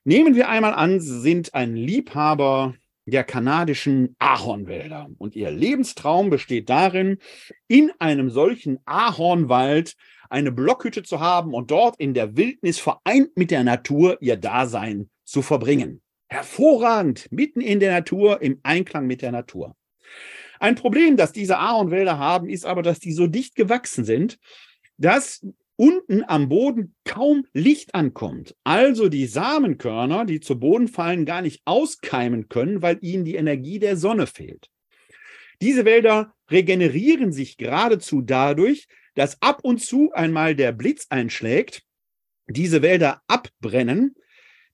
Nehmen 0.06 0.36
wir 0.36 0.48
einmal 0.48 0.76
an, 0.76 1.02
Sie 1.02 1.20
sind 1.20 1.54
ein 1.54 1.76
Liebhaber 1.76 2.76
der 3.06 3.26
kanadischen 3.26 4.16
Ahornwälder. 4.20 5.10
Und 5.18 5.36
Ihr 5.36 5.52
Lebenstraum 5.52 6.30
besteht 6.30 6.70
darin, 6.70 7.18
in 7.68 7.92
einem 8.00 8.30
solchen 8.30 8.80
Ahornwald 8.86 9.98
eine 10.34 10.52
Blockhütte 10.52 11.04
zu 11.04 11.20
haben 11.20 11.54
und 11.54 11.70
dort 11.70 12.00
in 12.00 12.16
der 12.16 12.36
Wildnis 12.36 12.80
vereint 12.80 13.38
mit 13.38 13.52
der 13.52 13.64
Natur 13.64 14.18
Ihr 14.20 14.36
Dasein 14.36 15.10
zu 15.24 15.44
verbringen. 15.44 16.02
Hervorragend, 16.28 17.32
mitten 17.32 17.62
in 17.62 17.80
der 17.80 17.92
Natur, 17.92 18.42
im 18.42 18.60
Einklang 18.64 19.06
mit 19.06 19.22
der 19.22 19.32
Natur. 19.32 19.76
Ein 20.60 20.74
Problem, 20.74 21.18
das 21.18 21.34
diese 21.34 21.60
Ahornwälder 21.60 22.18
haben, 22.18 22.50
ist 22.50 22.66
aber, 22.66 22.82
dass 22.82 23.00
die 23.00 23.14
so 23.14 23.28
dicht 23.28 23.56
gewachsen 23.56 24.06
sind, 24.06 24.40
dass 24.98 25.46
unten 25.76 26.24
am 26.26 26.50
Boden 26.50 26.96
kaum 27.06 27.46
Licht 27.54 27.94
ankommt. 27.94 28.56
Also 28.64 29.10
die 29.10 29.28
Samenkörner, 29.28 30.26
die 30.26 30.40
zu 30.40 30.60
Boden 30.60 30.88
fallen, 30.88 31.26
gar 31.26 31.44
nicht 31.44 31.62
auskeimen 31.66 32.50
können, 32.50 32.82
weil 32.82 32.98
ihnen 33.02 33.24
die 33.24 33.36
Energie 33.36 33.78
der 33.78 33.98
Sonne 33.98 34.26
fehlt. 34.26 34.72
Diese 35.62 35.86
Wälder 35.86 36.34
regenerieren 36.50 37.32
sich 37.32 37.58
geradezu 37.58 38.22
dadurch, 38.22 38.88
dass 39.16 39.42
ab 39.42 39.60
und 39.64 39.80
zu 39.80 40.12
einmal 40.14 40.56
der 40.56 40.72
Blitz 40.72 41.08
einschlägt, 41.10 41.84
diese 42.48 42.82
Wälder 42.82 43.22
abbrennen 43.28 44.16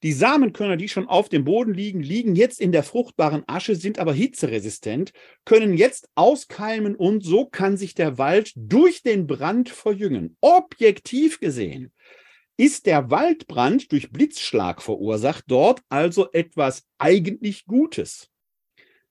die 0.02 0.14
Samenkörner, 0.14 0.78
die 0.78 0.88
schon 0.88 1.08
auf 1.08 1.28
dem 1.28 1.44
Boden 1.44 1.74
liegen, 1.74 2.02
liegen 2.02 2.36
jetzt 2.36 2.62
in 2.62 2.72
der 2.72 2.84
fruchtbaren 2.84 3.44
Asche, 3.48 3.76
sind 3.76 4.00
aber 4.00 4.14
hitzeresistent, 4.14 5.12
können 5.44 5.74
jetzt 5.74 6.08
auskeimen 6.16 6.96
und 6.96 7.24
so 7.24 7.46
kann 7.46 7.76
sich 7.76 7.96
der 7.96 8.18
Wald 8.18 8.54
durch 8.56 9.04
den 9.04 9.28
Brand 9.28 9.70
verjüngen. 9.70 10.38
Objektiv 10.40 11.40
gesehen 11.40 11.92
ist 12.56 12.86
der 12.86 13.10
Waldbrand 13.10 13.92
durch 13.92 14.12
Blitzschlag 14.12 14.82
verursacht, 14.82 15.46
dort 15.48 15.82
also 15.90 16.32
etwas 16.32 16.86
eigentlich 16.98 17.66
Gutes. 17.66 18.30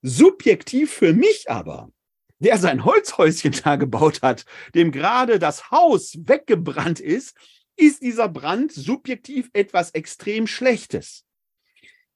Subjektiv 0.01 0.91
für 0.93 1.13
mich 1.13 1.51
aber, 1.51 1.91
der 2.39 2.59
sein 2.59 2.85
Holzhäuschen 2.85 3.55
da 3.65 3.77
gebaut 3.77 4.23
hat, 4.23 4.45
dem 4.75 4.93
gerade 4.93 5.39
das 5.39 5.71
Haus 5.71 6.17
weggebrannt 6.25 7.01
ist, 7.01 7.37
ist 7.77 8.03
dieser 8.03 8.29
Brand 8.29 8.73
subjektiv 8.73 9.51
etwas 9.53 9.91
extrem 9.91 10.47
Schlechtes? 10.47 11.25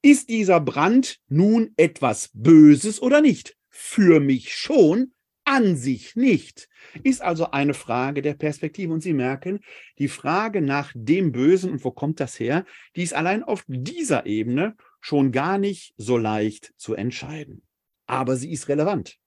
Ist 0.03 0.29
dieser 0.29 0.61
Brand 0.61 1.21
nun 1.29 1.73
etwas 1.77 2.31
Böses 2.33 3.01
oder 3.01 3.21
nicht? 3.21 3.57
Für 3.71 4.19
mich 4.19 4.55
schon, 4.57 5.13
an 5.45 5.77
sich 5.77 6.17
nicht. 6.17 6.69
Ist 7.03 7.23
also 7.23 7.51
eine 7.51 7.75
Frage 7.75 8.23
der 8.23 8.35
Perspektive. 8.35 8.93
Und 8.93 9.01
Sie 9.01 9.13
merken, 9.13 9.61
die 9.99 10.09
Frage 10.09 10.61
nach 10.61 10.93
dem 10.95 11.33
Bösen 11.33 11.71
und 11.71 11.85
wo 11.85 11.91
kommt 11.91 12.21
das 12.21 12.39
her, 12.39 12.65
die 12.97 13.03
ist 13.03 13.15
allein 13.15 13.43
auf 13.43 13.65
dieser 13.67 14.27
Ebene 14.27 14.77
schon 15.01 15.33
gar 15.33 15.59
nicht 15.59 15.95
so 15.97 16.17
leicht 16.17 16.73
zu 16.77 16.95
entscheiden. 16.95 17.63
Aber 18.07 18.37
sie 18.37 18.53
ist 18.53 18.69
relevant. 18.69 19.19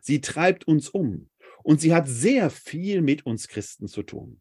Sie 0.00 0.20
treibt 0.20 0.66
uns 0.66 0.88
um. 0.88 1.28
Und 1.62 1.80
sie 1.80 1.94
hat 1.94 2.06
sehr 2.06 2.50
viel 2.50 3.00
mit 3.00 3.24
uns 3.24 3.48
Christen 3.48 3.88
zu 3.88 4.02
tun. 4.02 4.40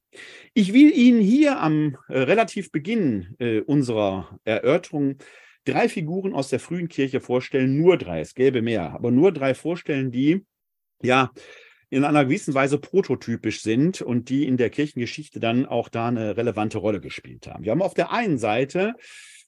Ich 0.54 0.74
will 0.74 0.92
Ihnen 0.92 1.22
hier 1.22 1.62
am 1.62 1.98
äh, 2.10 2.20
relativ 2.20 2.70
Beginn 2.72 3.36
äh, 3.40 3.62
unserer 3.62 4.40
Erörterung 4.44 5.16
drei 5.64 5.88
Figuren 5.88 6.34
aus 6.34 6.50
der 6.50 6.60
frühen 6.60 6.90
Kirche 6.90 7.22
vorstellen, 7.22 7.78
nur 7.78 7.98
drei, 7.98 8.20
es 8.20 8.36
gäbe 8.36 8.62
mehr, 8.62 8.92
aber 8.92 9.12
nur 9.12 9.32
drei 9.32 9.54
vorstellen, 9.54 10.12
die 10.12 10.46
ja 11.02 11.32
in 11.90 12.04
einer 12.04 12.26
gewissen 12.26 12.54
Weise 12.54 12.80
prototypisch 12.80 13.62
sind 13.62 14.02
und 14.02 14.30
die 14.30 14.46
in 14.46 14.58
der 14.58 14.70
Kirchengeschichte 14.70 15.40
dann 15.40 15.66
auch 15.66 15.90
da 15.90 16.08
eine 16.08 16.36
relevante 16.36 16.80
Rolle 16.80 17.00
gespielt 17.00 17.48
haben. 17.48 17.64
Wir 17.64 17.72
haben 17.72 17.84
auf 17.84 17.94
der 17.94 18.12
einen 18.12 18.40
Seite 18.40 18.96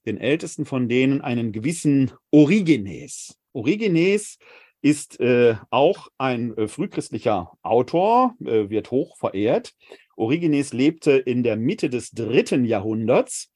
den 0.05 0.17
ältesten 0.17 0.65
von 0.65 0.87
denen 0.87 1.21
einen 1.21 1.51
gewissen 1.51 2.11
Origenes. 2.29 3.35
Origenes 3.53 4.37
ist 4.85 5.19
äh, 5.19 5.55
auch 5.71 6.09
ein 6.19 6.55
äh, 6.55 6.67
frühchristlicher 6.67 7.53
Autor, 7.63 8.35
äh, 8.45 8.69
wird 8.69 8.91
hoch 8.91 9.17
verehrt. 9.17 9.73
Origenes 10.15 10.73
lebte 10.73 11.13
in 11.13 11.41
der 11.41 11.55
Mitte 11.55 11.89
des 11.89 12.11
dritten 12.11 12.65
Jahrhunderts 12.65 13.51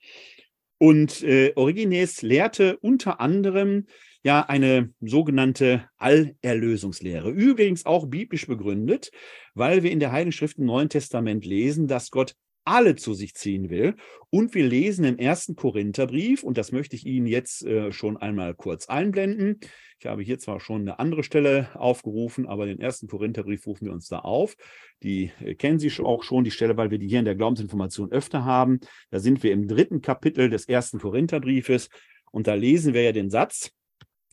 und 0.79 1.21
äh, 1.21 1.53
Origenes 1.55 2.23
lehrte 2.23 2.77
unter 2.79 3.21
anderem 3.21 3.85
ja 4.23 4.41
eine 4.41 4.91
sogenannte 5.01 5.87
Allerlösungslehre. 5.97 7.29
Übrigens 7.29 7.85
auch 7.85 8.07
biblisch 8.07 8.47
begründet, 8.47 9.11
weil 9.53 9.83
wir 9.83 9.91
in 9.91 9.99
der 9.99 10.11
Heiligen 10.11 10.31
Schrift 10.31 10.57
im 10.57 10.65
Neuen 10.65 10.89
Testament 10.89 11.45
lesen, 11.45 11.87
dass 11.87 12.09
Gott 12.09 12.33
alle 12.65 12.95
zu 12.95 13.13
sich 13.13 13.33
ziehen 13.33 13.69
will. 13.69 13.95
Und 14.29 14.53
wir 14.53 14.67
lesen 14.67 15.05
im 15.05 15.17
ersten 15.17 15.55
Korintherbrief, 15.55 16.43
und 16.43 16.57
das 16.57 16.71
möchte 16.71 16.95
ich 16.95 17.05
Ihnen 17.05 17.25
jetzt 17.25 17.65
äh, 17.65 17.91
schon 17.91 18.17
einmal 18.17 18.53
kurz 18.53 18.87
einblenden. 18.87 19.59
Ich 19.99 20.05
habe 20.05 20.21
hier 20.21 20.39
zwar 20.39 20.59
schon 20.59 20.81
eine 20.81 20.99
andere 20.99 21.23
Stelle 21.23 21.69
aufgerufen, 21.73 22.47
aber 22.47 22.65
den 22.65 22.79
ersten 22.79 23.07
Korintherbrief 23.07 23.65
rufen 23.65 23.85
wir 23.85 23.93
uns 23.93 24.07
da 24.07 24.19
auf. 24.19 24.55
Die 25.03 25.31
äh, 25.39 25.55
kennen 25.55 25.79
Sie 25.79 25.91
auch 26.03 26.23
schon, 26.23 26.43
die 26.43 26.51
Stelle, 26.51 26.77
weil 26.77 26.91
wir 26.91 26.99
die 26.99 27.07
hier 27.07 27.19
in 27.19 27.25
der 27.25 27.35
Glaubensinformation 27.35 28.11
öfter 28.11 28.45
haben. 28.45 28.79
Da 29.09 29.19
sind 29.19 29.43
wir 29.43 29.51
im 29.51 29.67
dritten 29.67 30.01
Kapitel 30.01 30.49
des 30.49 30.67
ersten 30.67 30.99
Korintherbriefes 30.99 31.89
und 32.31 32.47
da 32.47 32.53
lesen 32.53 32.93
wir 32.93 33.03
ja 33.03 33.11
den 33.11 33.29
Satz 33.29 33.71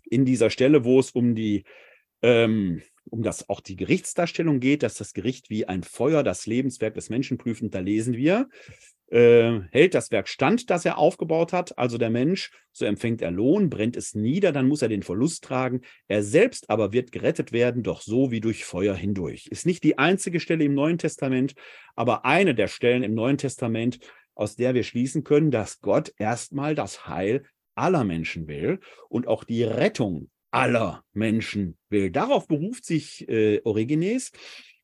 in 0.04 0.24
dieser 0.24 0.50
Stelle, 0.50 0.84
wo 0.84 1.00
es 1.00 1.10
um 1.10 1.34
die 1.34 1.64
ähm, 2.22 2.82
um 3.10 3.22
das 3.22 3.48
auch 3.48 3.60
die 3.60 3.76
Gerichtsdarstellung 3.76 4.60
geht, 4.60 4.82
dass 4.82 4.94
das 4.94 5.14
Gericht 5.14 5.50
wie 5.50 5.66
ein 5.66 5.82
Feuer 5.82 6.22
das 6.22 6.46
Lebenswerk 6.46 6.94
des 6.94 7.08
Menschen 7.08 7.38
prüft. 7.38 7.62
Und 7.62 7.74
da 7.74 7.80
lesen 7.80 8.14
wir, 8.14 8.48
äh, 9.08 9.60
hält 9.70 9.94
das 9.94 10.10
Werk 10.10 10.28
stand, 10.28 10.68
das 10.70 10.84
er 10.84 10.98
aufgebaut 10.98 11.52
hat, 11.52 11.78
also 11.78 11.96
der 11.96 12.10
Mensch, 12.10 12.50
so 12.72 12.84
empfängt 12.84 13.22
er 13.22 13.30
Lohn, 13.30 13.70
brennt 13.70 13.96
es 13.96 14.14
nieder, 14.14 14.52
dann 14.52 14.66
muss 14.66 14.82
er 14.82 14.88
den 14.88 15.02
Verlust 15.02 15.44
tragen. 15.44 15.82
Er 16.08 16.22
selbst 16.22 16.68
aber 16.70 16.92
wird 16.92 17.12
gerettet 17.12 17.52
werden, 17.52 17.82
doch 17.82 18.00
so 18.00 18.30
wie 18.30 18.40
durch 18.40 18.64
Feuer 18.64 18.94
hindurch. 18.94 19.46
Ist 19.46 19.66
nicht 19.66 19.84
die 19.84 19.98
einzige 19.98 20.40
Stelle 20.40 20.64
im 20.64 20.74
Neuen 20.74 20.98
Testament, 20.98 21.54
aber 21.94 22.24
eine 22.24 22.54
der 22.54 22.68
Stellen 22.68 23.02
im 23.02 23.14
Neuen 23.14 23.38
Testament, 23.38 24.00
aus 24.34 24.56
der 24.56 24.74
wir 24.74 24.82
schließen 24.82 25.24
können, 25.24 25.50
dass 25.50 25.80
Gott 25.80 26.12
erstmal 26.18 26.74
das 26.74 27.06
Heil 27.06 27.44
aller 27.74 28.04
Menschen 28.04 28.48
will 28.48 28.80
und 29.08 29.28
auch 29.28 29.44
die 29.44 29.62
Rettung 29.62 30.30
aller 30.56 31.04
Menschen 31.12 31.76
will. 31.90 32.10
Darauf 32.10 32.48
beruft 32.48 32.86
sich 32.86 33.28
äh, 33.28 33.60
Origenes 33.64 34.32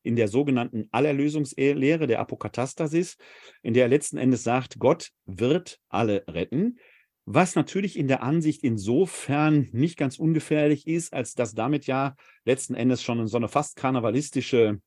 in 0.03 0.15
der 0.15 0.27
sogenannten 0.27 0.87
Allerlösungslehre 0.91 2.05
der 2.05 2.19
Apokatastasis, 2.19 3.17
in 3.63 3.73
der 3.73 3.83
er 3.83 3.89
letzten 3.89 4.17
Endes 4.17 4.43
sagt, 4.43 4.77
Gott 4.77 5.09
wird 5.25 5.79
alle 5.89 6.25
retten. 6.27 6.77
Was 7.25 7.55
natürlich 7.55 7.97
in 7.97 8.07
der 8.07 8.21
Ansicht 8.21 8.63
insofern 8.63 9.69
nicht 9.71 9.97
ganz 9.97 10.19
ungefährlich 10.19 10.85
ist, 10.85 11.13
als 11.13 11.33
dass 11.33 11.55
damit 11.55 11.87
ja 11.87 12.15
letzten 12.45 12.75
Endes 12.75 13.01
schon 13.01 13.25
so 13.27 13.37
eine 13.37 13.47
fast 13.47 13.75
karnevalistische 13.75 14.79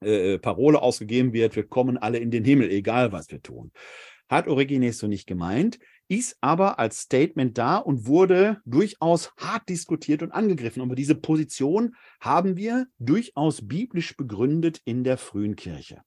äh, 0.00 0.38
Parole 0.38 0.80
ausgegeben 0.80 1.34
wird, 1.34 1.54
wir 1.54 1.66
kommen 1.66 1.98
alle 1.98 2.18
in 2.18 2.30
den 2.30 2.44
Himmel, 2.44 2.70
egal 2.70 3.12
was 3.12 3.30
wir 3.30 3.42
tun. 3.42 3.72
Hat 4.30 4.48
Origenes 4.48 4.98
so 4.98 5.06
nicht 5.06 5.26
gemeint 5.26 5.78
ist 6.08 6.36
aber 6.40 6.78
als 6.78 7.00
Statement 7.00 7.56
da 7.56 7.76
und 7.76 8.06
wurde 8.06 8.60
durchaus 8.64 9.32
hart 9.36 9.68
diskutiert 9.68 10.22
und 10.22 10.32
angegriffen. 10.32 10.82
Aber 10.82 10.94
diese 10.94 11.14
Position 11.14 11.94
haben 12.20 12.56
wir 12.56 12.86
durchaus 12.98 13.66
biblisch 13.66 14.16
begründet 14.16 14.80
in 14.84 15.04
der 15.04 15.16
frühen 15.16 15.56
Kirche. 15.56 16.02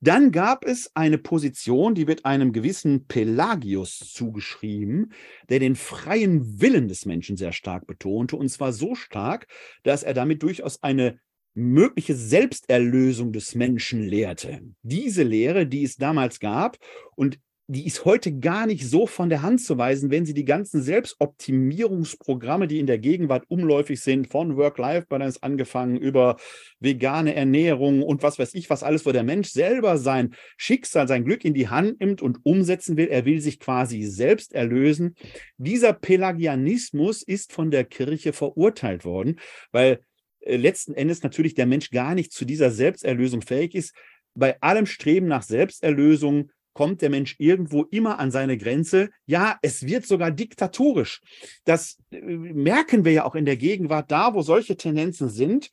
Dann 0.00 0.32
gab 0.32 0.66
es 0.66 0.90
eine 0.94 1.16
Position, 1.16 1.94
die 1.94 2.06
wird 2.06 2.26
einem 2.26 2.52
gewissen 2.52 3.06
Pelagius 3.06 4.00
zugeschrieben, 4.00 5.12
der 5.48 5.60
den 5.60 5.76
freien 5.76 6.60
Willen 6.60 6.88
des 6.88 7.06
Menschen 7.06 7.38
sehr 7.38 7.52
stark 7.52 7.86
betonte, 7.86 8.36
und 8.36 8.50
zwar 8.50 8.74
so 8.74 8.94
stark, 8.94 9.46
dass 9.82 10.02
er 10.02 10.12
damit 10.12 10.42
durchaus 10.42 10.82
eine 10.82 11.18
mögliche 11.54 12.14
Selbsterlösung 12.14 13.32
des 13.32 13.54
Menschen 13.54 14.02
lehrte. 14.02 14.60
Diese 14.82 15.22
Lehre, 15.22 15.66
die 15.66 15.84
es 15.84 15.96
damals 15.96 16.38
gab 16.38 16.76
und 17.16 17.38
die 17.66 17.86
ist 17.86 18.04
heute 18.04 18.38
gar 18.38 18.66
nicht 18.66 18.86
so 18.86 19.06
von 19.06 19.30
der 19.30 19.40
Hand 19.40 19.62
zu 19.62 19.78
weisen, 19.78 20.10
wenn 20.10 20.26
Sie 20.26 20.34
die 20.34 20.44
ganzen 20.44 20.82
Selbstoptimierungsprogramme, 20.82 22.66
die 22.66 22.78
in 22.78 22.86
der 22.86 22.98
Gegenwart 22.98 23.44
umläufig 23.48 24.00
sind, 24.02 24.26
von 24.26 24.58
Work-Life-Balance 24.58 25.42
angefangen 25.42 25.96
über 25.96 26.36
vegane 26.78 27.34
Ernährung 27.34 28.02
und 28.02 28.22
was 28.22 28.38
weiß 28.38 28.52
ich, 28.54 28.68
was 28.68 28.82
alles, 28.82 29.06
wo 29.06 29.12
der 29.12 29.22
Mensch 29.22 29.48
selber 29.48 29.96
sein 29.96 30.34
Schicksal, 30.58 31.08
sein 31.08 31.24
Glück 31.24 31.42
in 31.46 31.54
die 31.54 31.68
Hand 31.68 32.00
nimmt 32.00 32.20
und 32.20 32.40
umsetzen 32.44 32.98
will. 32.98 33.08
Er 33.08 33.24
will 33.24 33.40
sich 33.40 33.58
quasi 33.58 34.02
selbst 34.02 34.52
erlösen. 34.52 35.14
Dieser 35.56 35.94
Pelagianismus 35.94 37.22
ist 37.22 37.50
von 37.50 37.70
der 37.70 37.84
Kirche 37.84 38.34
verurteilt 38.34 39.06
worden, 39.06 39.40
weil 39.72 40.00
äh, 40.40 40.56
letzten 40.56 40.92
Endes 40.92 41.22
natürlich 41.22 41.54
der 41.54 41.66
Mensch 41.66 41.90
gar 41.90 42.14
nicht 42.14 42.30
zu 42.32 42.44
dieser 42.44 42.70
Selbsterlösung 42.70 43.40
fähig 43.40 43.74
ist. 43.74 43.94
Bei 44.34 44.60
allem 44.60 44.84
Streben 44.84 45.28
nach 45.28 45.44
Selbsterlösung 45.44 46.50
kommt 46.74 47.00
der 47.00 47.08
Mensch 47.08 47.36
irgendwo 47.38 47.84
immer 47.84 48.18
an 48.18 48.30
seine 48.30 48.58
Grenze. 48.58 49.10
Ja, 49.26 49.58
es 49.62 49.86
wird 49.86 50.06
sogar 50.06 50.30
diktatorisch. 50.30 51.22
Das 51.64 51.98
äh, 52.10 52.20
merken 52.20 53.04
wir 53.04 53.12
ja 53.12 53.24
auch 53.24 53.34
in 53.34 53.46
der 53.46 53.56
Gegenwart, 53.56 54.10
da 54.10 54.34
wo 54.34 54.42
solche 54.42 54.76
Tendenzen 54.76 55.30
sind, 55.30 55.70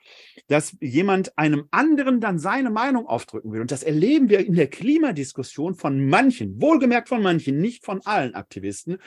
dass 0.47 0.77
jemand 0.79 1.37
einem 1.37 1.67
anderen 1.71 2.21
dann 2.21 2.39
seine 2.39 2.69
Meinung 2.69 3.07
aufdrücken 3.07 3.51
will. 3.51 3.61
Und 3.61 3.71
das 3.71 3.83
erleben 3.83 4.29
wir 4.29 4.45
in 4.45 4.55
der 4.55 4.67
Klimadiskussion 4.67 5.75
von 5.75 6.07
manchen, 6.07 6.61
wohlgemerkt 6.61 7.09
von 7.09 7.21
manchen, 7.21 7.59
nicht 7.59 7.83
von 7.83 8.01
allen 8.05 8.35
Aktivisten, 8.35 8.97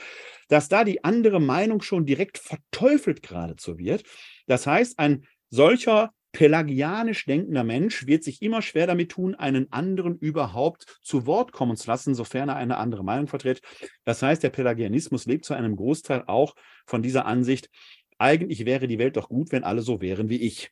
dass 0.48 0.68
da 0.68 0.84
die 0.84 1.04
andere 1.04 1.40
Meinung 1.40 1.80
schon 1.80 2.04
direkt 2.04 2.38
verteufelt 2.38 3.22
geradezu 3.22 3.78
wird. 3.78 4.02
Das 4.46 4.66
heißt, 4.66 4.98
ein 4.98 5.26
solcher 5.50 6.12
pelagianisch 6.34 7.24
denkender 7.24 7.64
Mensch 7.64 8.06
wird 8.06 8.24
sich 8.24 8.42
immer 8.42 8.60
schwer 8.60 8.86
damit 8.86 9.12
tun, 9.12 9.34
einen 9.34 9.72
anderen 9.72 10.18
überhaupt 10.18 10.98
zu 11.00 11.26
Wort 11.26 11.52
kommen 11.52 11.76
zu 11.76 11.86
lassen, 11.86 12.14
sofern 12.14 12.50
er 12.50 12.56
eine 12.56 12.76
andere 12.76 13.04
Meinung 13.04 13.28
vertritt. 13.28 13.62
Das 14.04 14.20
heißt, 14.20 14.42
der 14.42 14.50
Pelagianismus 14.50 15.24
lebt 15.24 15.46
zu 15.46 15.54
einem 15.54 15.76
Großteil 15.76 16.24
auch 16.26 16.54
von 16.86 17.02
dieser 17.02 17.24
Ansicht, 17.24 17.70
eigentlich 18.18 18.66
wäre 18.66 18.88
die 18.88 18.98
Welt 18.98 19.16
doch 19.16 19.28
gut, 19.28 19.52
wenn 19.52 19.64
alle 19.64 19.80
so 19.80 20.00
wären 20.00 20.28
wie 20.28 20.40
ich. 20.40 20.70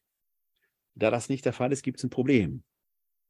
Da 0.94 1.10
das 1.10 1.28
nicht 1.28 1.44
der 1.44 1.52
Fall 1.52 1.72
ist, 1.72 1.82
gibt 1.82 1.98
es 1.98 2.04
ein 2.04 2.10
Problem. 2.10 2.62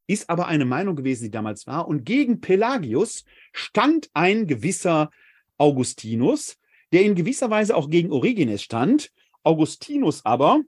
Ist 0.06 0.28
aber 0.28 0.48
eine 0.48 0.64
Meinung 0.64 0.96
gewesen, 0.96 1.24
die 1.24 1.30
damals 1.30 1.66
war. 1.66 1.86
Und 1.86 2.04
gegen 2.04 2.40
Pelagius 2.40 3.24
stand 3.52 4.10
ein 4.14 4.46
gewisser 4.46 5.10
Augustinus, 5.58 6.58
der 6.92 7.02
in 7.02 7.14
gewisser 7.14 7.50
Weise 7.50 7.76
auch 7.76 7.88
gegen 7.88 8.10
Origenes 8.10 8.62
stand. 8.62 9.10
Augustinus 9.42 10.24
aber 10.24 10.62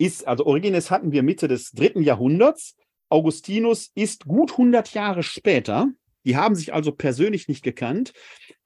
ist, 0.00 0.26
also 0.26 0.46
Origenes 0.46 0.90
hatten 0.90 1.12
wir 1.12 1.22
Mitte 1.22 1.46
des 1.46 1.72
dritten 1.72 2.02
Jahrhunderts. 2.02 2.74
Augustinus 3.10 3.90
ist 3.94 4.24
gut 4.24 4.52
100 4.52 4.94
Jahre 4.94 5.22
später. 5.22 5.88
Die 6.24 6.36
haben 6.36 6.54
sich 6.54 6.72
also 6.72 6.92
persönlich 6.92 7.48
nicht 7.48 7.62
gekannt. 7.62 8.12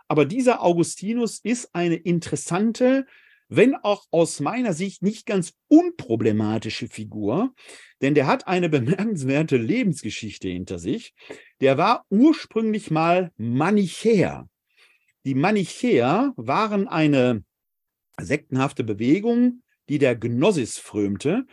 Aber 0.06 0.26
dieser 0.26 0.62
Augustinus 0.62 1.40
ist 1.40 1.74
eine 1.74 1.96
interessante, 1.96 3.06
wenn 3.48 3.74
auch 3.74 4.04
aus 4.12 4.38
meiner 4.38 4.74
Sicht 4.74 5.02
nicht 5.02 5.26
ganz 5.26 5.54
unproblematische 5.68 6.88
Figur, 6.88 7.52
denn 8.00 8.14
der 8.14 8.28
hat 8.28 8.46
eine 8.46 8.68
bemerkenswerte 8.78 9.56
Lebensgeschichte 9.56 10.48
hinter 10.48 10.78
sich. 10.78 11.14
Der 11.60 11.76
war 11.78 12.04
ursprünglich 12.10 12.92
mal 12.92 13.32
Manichäer. 13.36 14.48
Die 15.26 15.34
Manichäer 15.34 16.32
waren 16.36 16.86
eine 16.86 17.42
sektenhafte 18.20 18.84
Bewegung, 18.84 19.63
die 19.88 19.98
der 19.98 20.16
Gnosis 20.16 20.78
frömte, 20.78 21.46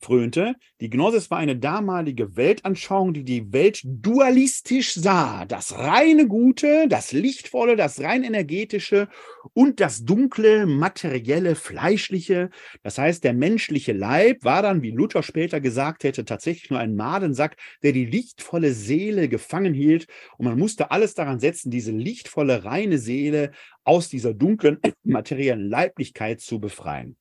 frönte. 0.00 0.54
Die 0.80 0.90
Gnosis 0.90 1.30
war 1.30 1.38
eine 1.38 1.56
damalige 1.56 2.36
Weltanschauung, 2.36 3.12
die 3.14 3.24
die 3.24 3.52
Welt 3.52 3.80
dualistisch 3.84 4.94
sah. 4.94 5.44
Das 5.44 5.76
reine 5.76 6.28
Gute, 6.28 6.86
das 6.88 7.12
Lichtvolle, 7.12 7.76
das 7.76 8.00
rein 8.00 8.22
energetische 8.22 9.08
und 9.54 9.80
das 9.80 10.04
dunkle, 10.04 10.66
materielle, 10.66 11.54
fleischliche. 11.54 12.50
Das 12.82 12.98
heißt, 12.98 13.24
der 13.24 13.34
menschliche 13.34 13.92
Leib 13.92 14.44
war 14.44 14.62
dann, 14.62 14.82
wie 14.82 14.92
Luther 14.92 15.22
später 15.22 15.60
gesagt 15.60 16.04
hätte, 16.04 16.24
tatsächlich 16.24 16.70
nur 16.70 16.78
ein 16.78 16.94
Madensack, 16.94 17.56
der 17.82 17.92
die 17.92 18.06
lichtvolle 18.06 18.72
Seele 18.72 19.28
gefangen 19.28 19.74
hielt. 19.74 20.06
Und 20.38 20.46
man 20.46 20.58
musste 20.58 20.90
alles 20.90 21.14
daran 21.14 21.40
setzen, 21.40 21.70
diese 21.70 21.92
lichtvolle, 21.92 22.64
reine 22.64 22.98
Seele 22.98 23.50
aus 23.84 24.08
dieser 24.08 24.34
dunklen, 24.34 24.78
materiellen 25.02 25.68
Leiblichkeit 25.68 26.40
zu 26.40 26.60
befreien. 26.60 27.16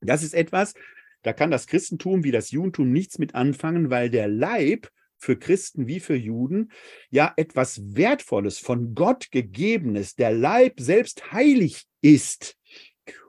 Das 0.00 0.22
ist 0.22 0.34
etwas, 0.34 0.74
da 1.22 1.32
kann 1.32 1.50
das 1.50 1.66
Christentum 1.66 2.24
wie 2.24 2.30
das 2.30 2.50
Judentum 2.50 2.92
nichts 2.92 3.18
mit 3.18 3.34
anfangen, 3.34 3.90
weil 3.90 4.10
der 4.10 4.28
Leib 4.28 4.90
für 5.18 5.38
Christen 5.38 5.86
wie 5.86 6.00
für 6.00 6.14
Juden 6.14 6.70
ja 7.10 7.32
etwas 7.36 7.80
Wertvolles, 7.96 8.58
von 8.58 8.94
Gott 8.94 9.30
gegebenes, 9.30 10.14
der 10.14 10.32
Leib 10.32 10.78
selbst 10.78 11.32
heilig 11.32 11.84
ist. 12.00 12.56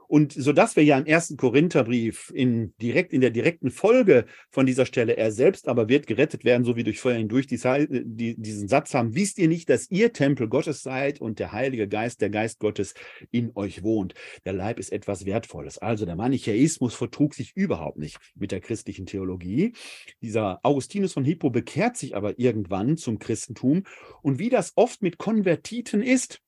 Und 0.08 0.34
so 0.34 0.54
dass 0.54 0.76
wir 0.76 0.84
ja 0.84 0.98
im 0.98 1.06
ersten 1.06 1.38
Korintherbrief 1.38 2.32
in 2.34 2.74
direkt 2.82 3.14
in 3.14 3.22
der 3.22 3.30
direkten 3.30 3.72
Folge 3.72 4.26
von 4.50 4.66
dieser 4.66 4.86
Stelle, 4.86 5.18
er 5.18 5.32
selbst 5.32 5.68
aber 5.68 5.90
wird 5.90 6.08
gerettet 6.08 6.46
werden, 6.46 6.64
so 6.64 6.76
wie 6.76 6.84
durch 6.84 7.00
Feuer 7.00 7.18
hindurch, 7.18 7.48
die, 7.48 8.36
diesen 8.38 8.68
Satz 8.68 8.94
haben, 8.94 9.16
wisst 9.16 9.38
ihr 9.38 9.48
nicht, 9.48 9.70
dass 9.70 9.90
ihr 9.92 10.14
Tempel 10.14 10.48
Gottes 10.48 10.82
seid 10.82 11.20
und 11.20 11.40
der 11.40 11.52
Heilige 11.52 11.88
Geist, 11.88 12.22
der 12.22 12.30
Geist 12.30 12.60
Gottes 12.60 12.94
in 13.32 13.52
euch 13.56 13.84
wohnt. 13.84 14.14
Der 14.46 14.54
Leib 14.54 14.80
ist 14.80 14.92
etwas 14.92 15.26
Wertvolles. 15.26 15.78
Also 15.78 16.06
der 16.06 16.16
Manichäismus 16.16 16.96
vertrug 16.96 17.34
sich 17.34 17.52
überhaupt 17.56 17.98
nicht 17.98 18.18
mit 18.36 18.52
der 18.52 18.62
christlichen 18.62 19.06
Theologie. 19.06 19.74
Dieser 20.22 20.60
Augustinus 20.64 21.14
von 21.14 21.26
Hippo 21.26 21.50
bekehrt 21.50 21.98
sich 21.98 22.16
aber 22.16 22.40
irgendwann 22.40 22.98
zum 22.98 23.20
Christentum. 23.20 23.84
Und 24.22 24.40
wie 24.40 24.50
das 24.50 24.74
oft 24.76 25.02
mit 25.02 25.18
Konvertiten 25.18 26.02
ist, 26.02 26.42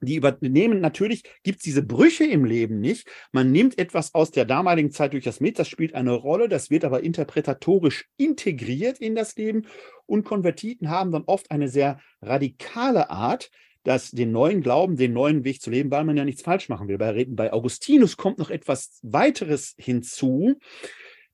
die 0.00 0.16
übernehmen, 0.16 0.80
natürlich 0.80 1.24
gibt 1.42 1.58
es 1.58 1.64
diese 1.64 1.82
Brüche 1.82 2.24
im 2.24 2.44
Leben 2.44 2.80
nicht. 2.80 3.06
Man 3.32 3.52
nimmt 3.52 3.78
etwas 3.78 4.14
aus 4.14 4.30
der 4.30 4.44
damaligen 4.44 4.90
Zeit 4.90 5.12
durch 5.12 5.24
das 5.24 5.40
mit, 5.40 5.58
das 5.58 5.68
spielt 5.68 5.94
eine 5.94 6.12
Rolle, 6.12 6.48
das 6.48 6.70
wird 6.70 6.84
aber 6.84 7.02
interpretatorisch 7.02 8.06
integriert 8.16 8.98
in 8.98 9.14
das 9.14 9.36
Leben. 9.36 9.66
Und 10.06 10.24
Konvertiten 10.24 10.90
haben 10.90 11.12
dann 11.12 11.24
oft 11.26 11.50
eine 11.50 11.68
sehr 11.68 12.00
radikale 12.22 13.10
Art, 13.10 13.50
das, 13.82 14.10
den 14.10 14.32
neuen 14.32 14.60
Glauben, 14.60 14.96
den 14.96 15.12
neuen 15.12 15.44
Weg 15.44 15.62
zu 15.62 15.70
leben, 15.70 15.90
weil 15.90 16.04
man 16.04 16.16
ja 16.16 16.24
nichts 16.24 16.42
falsch 16.42 16.68
machen 16.68 16.88
will. 16.88 16.98
Bei, 16.98 17.26
bei 17.28 17.52
Augustinus 17.52 18.16
kommt 18.16 18.38
noch 18.38 18.50
etwas 18.50 18.98
weiteres 19.02 19.74
hinzu 19.78 20.58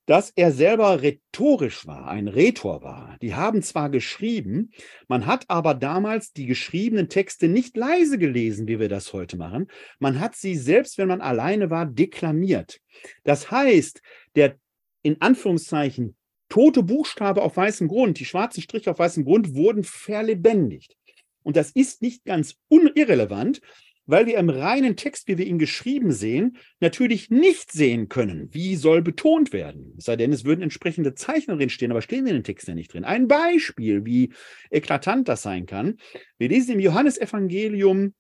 dass 0.07 0.31
er 0.31 0.53
selber 0.53 1.03
rhetorisch 1.03 1.87
war, 1.87 2.09
ein 2.09 2.29
Rhetor 2.29 2.83
war. 2.83 3.17
Die 3.21 3.35
haben 3.35 3.63
zwar 3.63 3.91
geschrieben, 3.91 4.71
man 5.09 5.27
hat 5.27 5.45
aber 5.49 5.75
damals 5.75 6.33
die 6.33 6.47
geschriebenen 6.47 7.09
Texte 7.09 7.49
nicht 7.49 7.77
leise 7.77 8.17
gelesen, 8.17 8.69
wie 8.69 8.79
wir 8.79 8.89
das 8.89 9.13
heute 9.13 9.37
machen. 9.37 9.67
Man 9.99 10.21
hat 10.21 10.37
sie 10.37 10.55
selbst, 10.55 10.97
wenn 10.97 11.09
man 11.09 11.21
alleine 11.21 11.71
war, 11.71 11.87
deklamiert. 11.87 12.81
Das 13.25 13.51
heißt, 13.51 14.01
der 14.37 14.57
in 15.03 15.21
Anführungszeichen 15.21 16.17
tote 16.49 16.85
Buchstabe 16.85 17.43
auf 17.43 17.57
weißem 17.57 17.89
Grund, 17.89 18.21
die 18.21 18.25
schwarzen 18.25 18.63
Striche 18.63 18.93
auf 18.93 18.99
weißem 19.01 19.25
Grund 19.25 19.55
wurden 19.55 19.83
verlebendigt. 19.83 20.97
Und 21.43 21.57
das 21.57 21.71
ist 21.71 22.03
nicht 22.03 22.25
ganz 22.25 22.57
unirrelevant, 22.69 23.61
weil 24.07 24.27
wir 24.27 24.39
im 24.39 24.49
reinen 24.49 24.97
Text, 24.97 25.29
wie 25.29 25.37
wir 25.37 25.47
ihn 25.47 25.59
geschrieben 25.59 26.13
sehen, 26.13 26.57
natürlich 26.81 27.31
nicht 27.31 27.73
sehen 27.73 28.09
können, 28.09 28.49
wie 28.53 28.77
soll 28.77 29.03
betont 29.03 29.53
werden. 29.53 29.95
Es 29.99 30.05
sei 30.05 30.17
denn, 30.17 30.33
es 30.33 30.45
würden 30.45 30.63
entsprechende 30.63 31.15
Zeichen 31.15 31.57
drin 31.57 31.71
stehen, 31.71 31.91
aber 31.91 32.03
stehen 32.03 32.27
in 32.27 32.35
den 32.35 32.45
Texten 32.45 32.71
ja 32.71 32.75
nicht 32.75 32.93
drin. 32.93 33.05
Ein 33.05 33.29
Beispiel, 33.29 34.05
wie 34.05 34.33
eklatant 34.71 35.29
das 35.29 35.43
sein 35.43 35.67
kann. 35.67 35.99
Wir 36.39 36.49
lesen 36.49 36.75
im 36.75 36.81
Johannesevangelium 36.81 38.15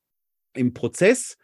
im 0.54 0.72
Prozess 0.72 1.36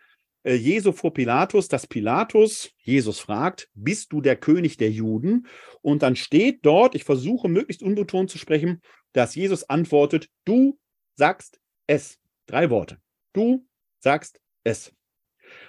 äh, 0.44 0.54
Jesu 0.54 0.92
vor 0.92 1.12
Pilatus, 1.12 1.68
dass 1.68 1.86
Pilatus 1.86 2.70
Jesus 2.78 3.20
fragt, 3.20 3.68
bist 3.74 4.12
du 4.12 4.20
der 4.20 4.36
König 4.36 4.76
der 4.76 4.90
Juden? 4.90 5.46
Und 5.82 6.02
dann 6.02 6.16
steht 6.16 6.64
dort, 6.66 6.94
ich 6.94 7.04
versuche 7.04 7.48
möglichst 7.48 7.82
unbetont 7.82 8.30
zu 8.30 8.38
sprechen, 8.38 8.80
dass 9.12 9.34
Jesus 9.34 9.68
antwortet, 9.68 10.28
du 10.44 10.78
sagst 11.14 11.60
es. 11.86 12.18
Drei 12.46 12.70
Worte. 12.70 12.98
Du 13.32 13.66
sagst 14.02 14.40
es. 14.64 14.92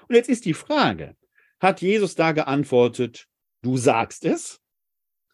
Und 0.08 0.16
jetzt 0.16 0.30
ist 0.30 0.46
die 0.46 0.54
Frage, 0.54 1.16
hat 1.60 1.82
Jesus 1.82 2.16
da 2.16 2.32
geantwortet, 2.32 3.28
du 3.62 3.78
sagst 3.78 4.26
es? 4.26 4.60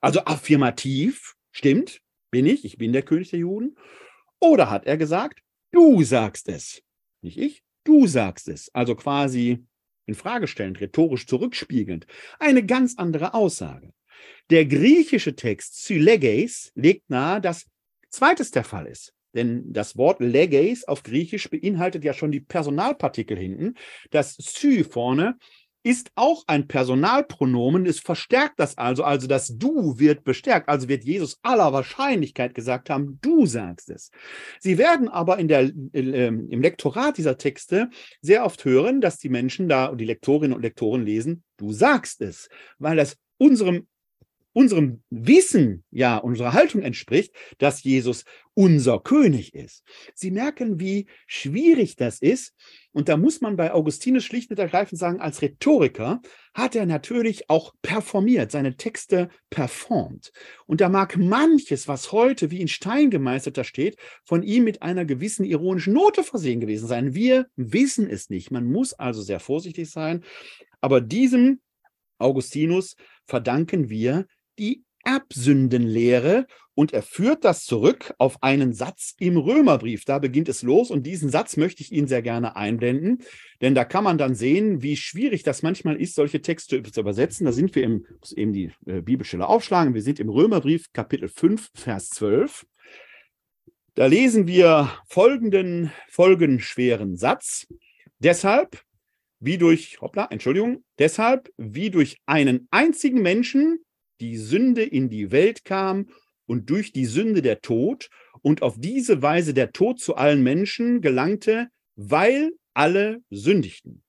Also 0.02 0.22
affirmativ, 0.26 1.36
stimmt, 1.52 2.02
bin 2.32 2.46
ich, 2.46 2.66
ich 2.66 2.78
bin 2.78 2.94
der 2.94 3.02
König 3.02 3.32
der 3.32 3.40
Juden. 3.40 3.78
Oder 4.40 4.70
hat 4.70 4.86
er 4.86 4.98
gesagt, 4.98 5.42
du 5.72 6.04
sagst 6.04 6.48
es? 6.48 6.82
Nicht 7.22 7.38
ich, 7.38 7.64
du 7.84 8.08
sagst 8.08 8.48
es. 8.48 8.70
Also 8.74 8.96
quasi 8.96 9.66
in 10.06 10.16
Frage 10.16 10.48
stellend, 10.48 10.80
rhetorisch 10.80 11.28
zurückspiegelnd. 11.28 12.06
Eine 12.40 12.66
ganz 12.66 12.96
andere 12.98 13.34
Aussage. 13.34 13.94
Der 14.50 14.66
griechische 14.66 15.36
Text 15.36 15.84
Syleges 15.84 16.72
legt 16.76 17.10
nahe, 17.10 17.42
dass 17.42 17.68
zweites 18.10 18.52
der 18.52 18.64
Fall 18.64 18.88
ist. 18.88 19.14
Denn 19.34 19.72
das 19.72 19.98
Wort 19.98 20.20
leges 20.20 20.88
auf 20.88 21.04
Griechisch 21.04 21.50
beinhaltet 21.50 22.04
ja 22.04 22.14
schon 22.14 22.32
die 22.32 22.40
Personalpartikel 22.40 23.38
hinten. 23.38 23.76
Das 24.10 24.36
sy 24.36 24.84
vorne 24.84 25.38
ist 25.84 26.12
auch 26.16 26.44
ein 26.48 26.68
Personalpronomen, 26.68 27.86
es 27.86 28.00
verstärkt 28.00 28.60
das 28.60 28.78
also, 28.78 29.04
also 29.04 29.28
das 29.28 29.58
Du 29.58 29.98
wird 29.98 30.24
bestärkt, 30.24 30.68
also 30.68 30.90
wird 30.90 31.06
Jesus 31.06 31.40
aller 31.42 31.72
Wahrscheinlichkeit 31.72 32.54
gesagt 32.54 32.90
haben, 32.90 33.18
du 33.22 33.46
sagst 33.46 33.90
es. 33.90 34.12
Sie 34.60 34.78
werden 34.78 35.08
aber 35.08 35.40
in 35.40 35.48
der, 35.48 35.72
äh, 35.94 36.28
im 36.28 36.62
Lektorat 36.62 37.18
dieser 37.18 37.38
Texte 37.38 37.90
sehr 38.22 38.46
oft 38.46 38.66
hören, 38.66 39.00
dass 39.00 39.20
die 39.20 39.30
Menschen 39.30 39.70
da, 39.70 39.96
die 39.96 40.06
Lektorinnen 40.06 40.56
und 40.56 40.64
Lektoren 40.64 41.06
lesen, 41.06 41.44
du 41.56 41.72
sagst 41.72 42.22
es, 42.22 42.50
weil 42.78 42.98
das 42.98 43.18
unserem 43.38 43.88
unserem 44.60 45.02
Wissen, 45.10 45.86
ja, 45.90 46.18
unserer 46.18 46.52
Haltung 46.52 46.82
entspricht, 46.82 47.34
dass 47.60 47.82
Jesus 47.82 48.26
unser 48.54 49.00
König 49.00 49.54
ist. 49.54 49.86
Sie 50.14 50.32
merken, 50.32 50.82
wie 50.82 51.08
schwierig 51.28 51.96
das 51.96 52.20
ist. 52.20 52.54
Und 52.92 53.08
da 53.08 53.16
muss 53.16 53.40
man 53.40 53.56
bei 53.56 53.72
Augustinus 53.72 54.26
schlicht 54.26 54.52
und 54.52 54.60
ergreifend 54.60 55.00
sagen, 55.00 55.22
als 55.22 55.42
Rhetoriker 55.42 56.22
hat 56.54 56.76
er 56.76 56.86
natürlich 56.86 57.50
auch 57.50 57.74
performiert, 57.82 58.52
seine 58.52 58.76
Texte 58.76 59.30
performt. 59.50 60.34
Und 60.66 60.82
da 60.82 60.90
mag 60.90 61.16
manches, 61.16 61.88
was 61.88 62.12
heute 62.12 62.52
wie 62.52 62.60
in 62.60 62.68
Stein 62.68 63.10
gemeißelt 63.10 63.58
da 63.58 63.64
steht, 63.64 63.96
von 64.26 64.44
ihm 64.44 64.66
mit 64.66 64.82
einer 64.82 65.06
gewissen 65.06 65.46
ironischen 65.46 65.94
Note 65.94 66.22
versehen 66.22 66.60
gewesen 66.60 66.88
sein. 66.88 67.16
Wir 67.16 67.48
wissen 67.56 68.10
es 68.10 68.30
nicht. 68.30 68.52
Man 68.52 68.66
muss 68.66 68.92
also 68.92 69.22
sehr 69.22 69.40
vorsichtig 69.40 69.90
sein. 69.90 70.26
Aber 70.82 71.00
diesem 71.00 71.62
Augustinus 72.18 72.98
verdanken 73.26 73.90
wir 73.90 74.26
die 74.60 74.84
Erbsündenlehre 75.04 76.46
und 76.76 76.94
er 76.94 77.02
führt 77.02 77.44
das 77.44 77.66
zurück 77.66 78.14
auf 78.18 78.42
einen 78.44 78.74
Satz 78.74 79.16
im 79.20 79.38
Römerbrief. 79.38 80.06
Da 80.06 80.20
beginnt 80.20 80.50
es 80.50 80.62
los 80.62 80.92
und 80.92 81.04
diesen 81.04 81.30
Satz 81.30 81.58
möchte 81.58 81.82
ich 81.82 81.92
Ihnen 81.92 82.08
sehr 82.08 82.22
gerne 82.22 82.56
einblenden, 82.56 83.24
denn 83.62 83.76
da 83.76 83.86
kann 83.86 84.04
man 84.04 84.18
dann 84.18 84.36
sehen, 84.36 84.82
wie 84.82 84.96
schwierig 84.96 85.44
das 85.44 85.62
manchmal 85.64 86.00
ist, 86.00 86.16
solche 86.16 86.42
Texte 86.42 86.82
zu 86.84 87.00
übersetzen. 87.02 87.46
Da 87.46 87.52
sind 87.52 87.76
wir 87.76 87.84
im, 87.84 88.06
muss 88.20 88.34
eben 88.34 88.54
die 88.54 88.72
äh, 88.86 89.02
Bibelstelle 89.02 89.48
aufschlagen, 89.48 89.94
wir 89.94 90.02
sind 90.02 90.20
im 90.20 90.30
Römerbrief 90.30 90.92
Kapitel 90.94 91.28
5, 91.28 91.70
Vers 91.74 92.10
12. 92.10 92.66
Da 93.96 94.06
lesen 94.06 94.48
wir 94.48 94.92
folgenden 95.08 95.92
folgenschweren 96.08 97.18
Satz. 97.18 97.68
Deshalb, 98.20 98.82
wie 99.40 99.58
durch, 99.58 100.00
hoppla, 100.02 100.28
Entschuldigung, 100.30 100.84
deshalb, 100.98 101.52
wie 101.58 101.90
durch 101.90 102.18
einen 102.26 102.68
einzigen 102.72 103.22
Menschen 103.22 103.80
die 104.20 104.38
Sünde 104.38 104.84
in 104.84 105.10
die 105.10 105.32
Welt 105.32 105.66
kam 105.66 106.10
und 106.46 106.70
durch 106.70 106.92
die 106.92 107.06
Sünde 107.06 107.42
der 107.42 107.62
Tod 107.62 108.10
und 108.42 108.62
auf 108.62 108.76
diese 108.80 109.22
Weise 109.22 109.54
der 109.54 109.72
Tod 109.72 110.00
zu 110.00 110.16
allen 110.16 110.42
Menschen 110.44 111.02
gelangte, 111.02 111.68
weil 111.96 112.52
alle 112.74 113.22
sündigten. 113.30 114.04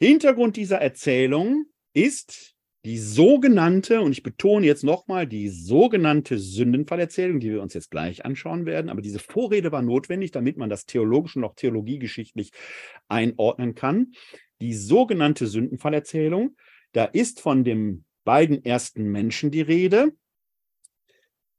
Hintergrund 0.00 0.56
dieser 0.56 0.80
Erzählung 0.80 1.66
ist 1.94 2.54
die 2.84 2.98
sogenannte, 2.98 4.02
und 4.02 4.12
ich 4.12 4.22
betone 4.22 4.66
jetzt 4.66 4.84
nochmal, 4.84 5.26
die 5.26 5.48
sogenannte 5.48 6.38
Sündenfallerzählung, 6.38 7.40
die 7.40 7.50
wir 7.50 7.62
uns 7.62 7.72
jetzt 7.72 7.90
gleich 7.90 8.26
anschauen 8.26 8.66
werden. 8.66 8.90
Aber 8.90 9.00
diese 9.00 9.18
Vorrede 9.18 9.72
war 9.72 9.80
notwendig, 9.80 10.32
damit 10.32 10.58
man 10.58 10.68
das 10.68 10.84
theologisch 10.84 11.36
und 11.36 11.44
auch 11.44 11.54
theologiegeschichtlich 11.54 12.50
einordnen 13.08 13.74
kann. 13.74 14.12
Die 14.60 14.74
sogenannte 14.74 15.46
Sündenfallerzählung, 15.46 16.56
da 16.92 17.06
ist 17.06 17.40
von 17.40 17.64
dem 17.64 18.04
beiden 18.24 18.64
ersten 18.64 19.04
Menschen 19.10 19.50
die 19.50 19.60
Rede, 19.60 20.12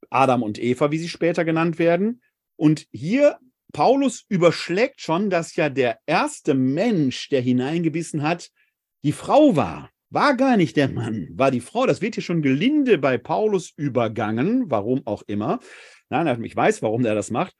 Adam 0.10 0.43
und 0.43 0.62
Eva, 0.62 0.91
wie 0.91 0.97
sie 0.97 1.10
später 1.10 1.45
genannt 1.45 1.80
werden. 1.80 2.21
Und 2.56 2.88
hier, 2.91 3.39
Paulus 3.73 4.25
überschlägt 4.30 5.01
schon, 5.01 5.30
dass 5.30 5.56
ja 5.56 5.69
der 5.69 5.99
erste 6.06 6.54
Mensch, 6.54 7.30
der 7.30 7.41
hineingebissen 7.41 8.23
hat, 8.23 8.51
die 9.04 9.12
Frau 9.12 9.56
war. 9.56 9.89
War 10.10 10.38
gar 10.38 10.56
nicht 10.56 10.78
der 10.78 10.88
Mann, 10.88 11.28
war 11.34 11.51
die 11.51 11.62
Frau. 11.62 11.86
Das 11.86 12.01
wird 12.01 12.15
hier 12.15 12.23
schon 12.23 12.41
gelinde 12.41 12.97
bei 12.97 13.17
Paulus 13.17 13.73
übergangen, 13.75 14.69
warum 14.69 15.06
auch 15.06 15.23
immer. 15.23 15.60
Nein, 16.10 16.43
ich 16.43 16.56
weiß, 16.56 16.82
warum 16.82 17.04
er 17.06 17.15
das 17.15 17.32
macht 17.32 17.56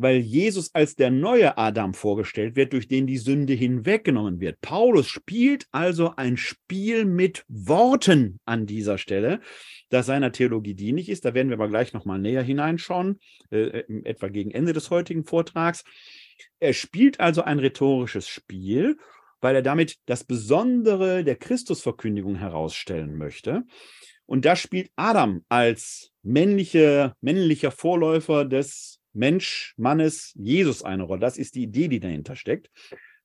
weil 0.00 0.16
Jesus 0.16 0.74
als 0.74 0.96
der 0.96 1.10
neue 1.10 1.58
Adam 1.58 1.92
vorgestellt 1.92 2.56
wird, 2.56 2.72
durch 2.72 2.88
den 2.88 3.06
die 3.06 3.18
Sünde 3.18 3.52
hinweggenommen 3.52 4.40
wird. 4.40 4.60
Paulus 4.62 5.08
spielt 5.08 5.66
also 5.72 6.14
ein 6.16 6.38
Spiel 6.38 7.04
mit 7.04 7.44
Worten 7.48 8.40
an 8.46 8.64
dieser 8.64 8.96
Stelle, 8.96 9.40
das 9.90 10.06
seiner 10.06 10.32
Theologie 10.32 10.74
dienlich 10.74 11.10
ist. 11.10 11.26
Da 11.26 11.34
werden 11.34 11.50
wir 11.50 11.56
aber 11.56 11.68
gleich 11.68 11.92
nochmal 11.92 12.18
näher 12.18 12.42
hineinschauen, 12.42 13.20
äh, 13.50 13.84
etwa 14.04 14.28
gegen 14.28 14.52
Ende 14.52 14.72
des 14.72 14.88
heutigen 14.88 15.24
Vortrags. 15.24 15.84
Er 16.60 16.72
spielt 16.72 17.20
also 17.20 17.42
ein 17.42 17.58
rhetorisches 17.58 18.26
Spiel, 18.26 18.96
weil 19.42 19.54
er 19.54 19.62
damit 19.62 19.98
das 20.06 20.24
Besondere 20.24 21.24
der 21.24 21.36
Christusverkündigung 21.36 22.36
herausstellen 22.36 23.18
möchte. 23.18 23.64
Und 24.24 24.46
da 24.46 24.56
spielt 24.56 24.90
Adam 24.96 25.44
als 25.50 26.10
männliche, 26.22 27.14
männlicher 27.20 27.70
Vorläufer 27.70 28.46
des 28.46 28.99
Mensch, 29.12 29.74
Mannes, 29.76 30.32
Jesus 30.36 30.82
eine 30.82 31.02
Rolle. 31.04 31.20
Das 31.20 31.38
ist 31.38 31.54
die 31.54 31.64
Idee, 31.64 31.88
die 31.88 32.00
dahinter 32.00 32.36
steckt. 32.36 32.70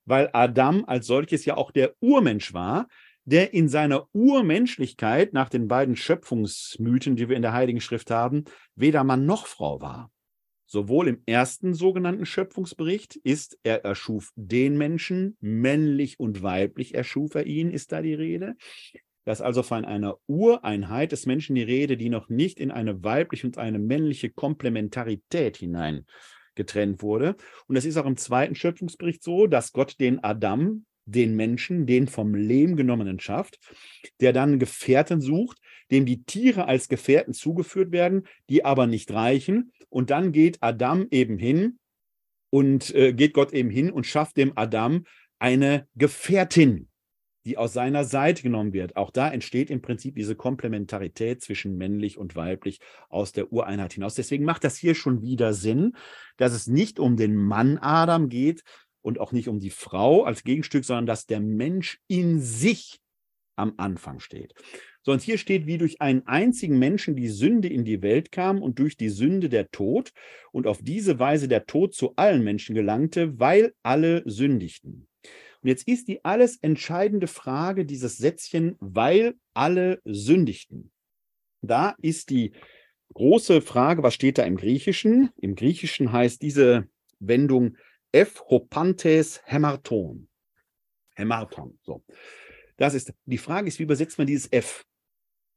weil 0.06 0.30
Adam 0.34 0.86
als 0.86 1.08
solches 1.08 1.46
ja 1.46 1.58
auch 1.58 1.72
der 1.72 1.96
Urmensch 2.00 2.54
war, 2.54 2.88
der 3.26 3.54
in 3.54 3.68
seiner 3.68 4.08
Urmenschlichkeit 4.14 5.34
nach 5.34 5.50
den 5.50 5.68
beiden 5.68 5.96
Schöpfungsmythen, 5.96 7.16
die 7.16 7.28
wir 7.28 7.36
in 7.36 7.42
der 7.42 7.54
Heiligen 7.54 7.82
Schrift 7.82 8.12
haben, 8.12 8.46
weder 8.76 9.04
Mann 9.04 9.26
noch 9.26 9.48
Frau 9.48 9.82
war. 9.82 10.12
Sowohl 10.68 11.08
im 11.08 11.22
ersten 11.26 11.74
sogenannten 11.74 12.26
Schöpfungsbericht 12.26 13.16
ist, 13.16 13.58
er 13.64 13.84
erschuf 13.84 14.32
den 14.36 14.78
Menschen, 14.78 15.38
männlich 15.40 16.20
und 16.20 16.42
weiblich 16.44 16.94
erschuf 16.96 17.36
er 17.36 17.46
ihn, 17.46 17.72
ist 17.72 17.92
da 17.92 18.02
die 18.02 18.16
Rede. 18.16 18.56
Da 19.26 19.32
ist 19.32 19.42
also 19.42 19.64
von 19.64 19.86
einer 19.86 20.18
Ureinheit 20.28 21.12
des 21.12 21.26
Menschen 21.26 21.56
die 21.56 21.64
Rede, 21.64 21.98
die 21.98 22.10
noch 22.10 22.30
nicht 22.30 22.60
in 22.60 22.72
eine 22.72 23.04
weibliche 23.04 23.48
und 23.48 23.58
eine 23.58 23.80
männliche 23.80 24.30
Komplementarität 24.30 25.58
hinein 25.58 26.06
getrennt 26.54 27.02
wurde. 27.02 27.36
Und 27.68 27.76
es 27.76 27.86
ist 27.86 27.98
auch 27.98 28.06
im 28.06 28.18
zweiten 28.18 28.56
Schöpfungsbericht 28.56 29.24
so, 29.24 29.48
dass 29.48 29.74
Gott 29.74 30.00
den 30.00 30.24
Adam, 30.24 30.86
den 31.06 31.36
Menschen, 31.36 31.86
den 31.86 32.08
vom 32.08 32.34
Lehm 32.34 32.76
genommenen 32.76 33.20
schafft, 33.20 33.60
der 34.22 34.32
dann 34.32 34.60
Gefährten 34.60 35.22
sucht, 35.22 35.60
dem 35.92 36.06
die 36.06 36.24
Tiere 36.24 36.68
als 36.68 36.88
Gefährten 36.88 37.34
zugeführt 37.34 37.92
werden, 37.92 38.28
die 38.50 38.64
aber 38.64 38.88
nicht 38.88 39.12
reichen. 39.12 39.72
Und 39.90 40.10
dann 40.10 40.32
geht 40.32 40.58
Adam 40.62 41.08
eben 41.12 41.38
hin 41.38 41.80
und 42.50 42.94
äh, 42.96 43.14
geht 43.14 43.34
Gott 43.34 43.54
eben 43.54 43.70
hin 43.70 43.92
und 43.92 44.06
schafft 44.06 44.38
dem 44.38 44.54
Adam 44.56 45.04
eine 45.40 45.88
Gefährtin, 45.96 46.90
die 47.46 47.58
aus 47.58 47.74
seiner 47.74 48.04
Seite 48.04 48.44
genommen 48.44 48.74
wird. 48.74 48.96
Auch 48.96 49.12
da 49.12 49.30
entsteht 49.30 49.70
im 49.70 49.82
Prinzip 49.82 50.16
diese 50.16 50.36
Komplementarität 50.36 51.42
zwischen 51.42 51.78
männlich 51.78 52.18
und 52.18 52.36
weiblich 52.36 52.80
aus 53.10 53.32
der 53.32 53.54
Ureinheit 53.54 53.94
hinaus. 53.94 54.16
Deswegen 54.16 54.46
macht 54.46 54.64
das 54.64 54.78
hier 54.78 54.96
schon 54.96 55.22
wieder 55.22 55.54
Sinn, 55.54 55.94
dass 56.38 56.54
es 56.54 56.68
nicht 56.68 57.00
um 57.00 57.18
den 57.18 57.36
Mann 57.36 57.78
Adam 57.78 58.30
geht 58.30 58.64
und 59.02 59.20
auch 59.20 59.32
nicht 59.32 59.48
um 59.48 59.60
die 59.60 59.70
Frau 59.70 60.24
als 60.24 60.44
Gegenstück, 60.44 60.84
sondern 60.84 61.06
dass 61.06 61.28
der 61.28 61.40
Mensch 61.40 62.00
in 62.08 62.40
sich 62.40 63.00
am 63.56 63.74
Anfang 63.78 64.20
steht. 64.20 64.54
Sondern 65.04 65.24
hier 65.24 65.38
steht, 65.38 65.68
wie 65.68 65.78
durch 65.78 66.02
einen 66.02 66.26
einzigen 66.26 66.80
Menschen 66.80 67.16
die 67.16 67.30
Sünde 67.30 67.68
in 67.68 67.86
die 67.86 68.02
Welt 68.02 68.32
kam 68.32 68.62
und 68.62 68.80
durch 68.80 68.98
die 68.98 69.10
Sünde 69.10 69.50
der 69.50 69.70
Tod 69.70 70.12
und 70.52 70.66
auf 70.66 70.80
diese 70.82 71.20
Weise 71.20 71.48
der 71.48 71.68
Tod 71.68 71.94
zu 71.94 72.14
allen 72.16 72.44
Menschen 72.44 72.74
gelangte, 72.74 73.40
weil 73.40 73.74
alle 73.84 74.24
sündigten. 74.26 75.08
Und 75.66 75.70
jetzt 75.70 75.88
ist 75.88 76.08
die 76.10 76.24
alles 76.24 76.58
entscheidende 76.58 77.26
Frage 77.26 77.88
dieses 77.88 78.18
Sätzchen, 78.18 78.76
weil 78.80 79.34
alle 79.56 80.00
sündigten. 80.06 80.92
Da 81.64 81.96
ist 82.04 82.30
die 82.30 82.52
große 83.16 83.64
Frage, 83.64 84.04
was 84.04 84.14
steht 84.14 84.38
da 84.38 84.44
im 84.44 84.58
Griechischen? 84.58 85.32
Im 85.38 85.56
Griechischen 85.56 86.12
heißt 86.12 86.44
diese 86.44 86.88
Wendung 87.18 87.78
F 88.12 88.44
hopantes 88.48 89.42
hämarton. 89.46 90.30
Hämarton, 91.16 91.80
so. 91.82 92.04
Das 92.78 92.94
ist, 92.94 93.12
die 93.26 93.40
Frage 93.40 93.68
ist, 93.68 93.80
wie 93.80 93.84
übersetzt 93.86 94.20
man 94.20 94.28
dieses 94.28 94.52
F? 94.52 94.86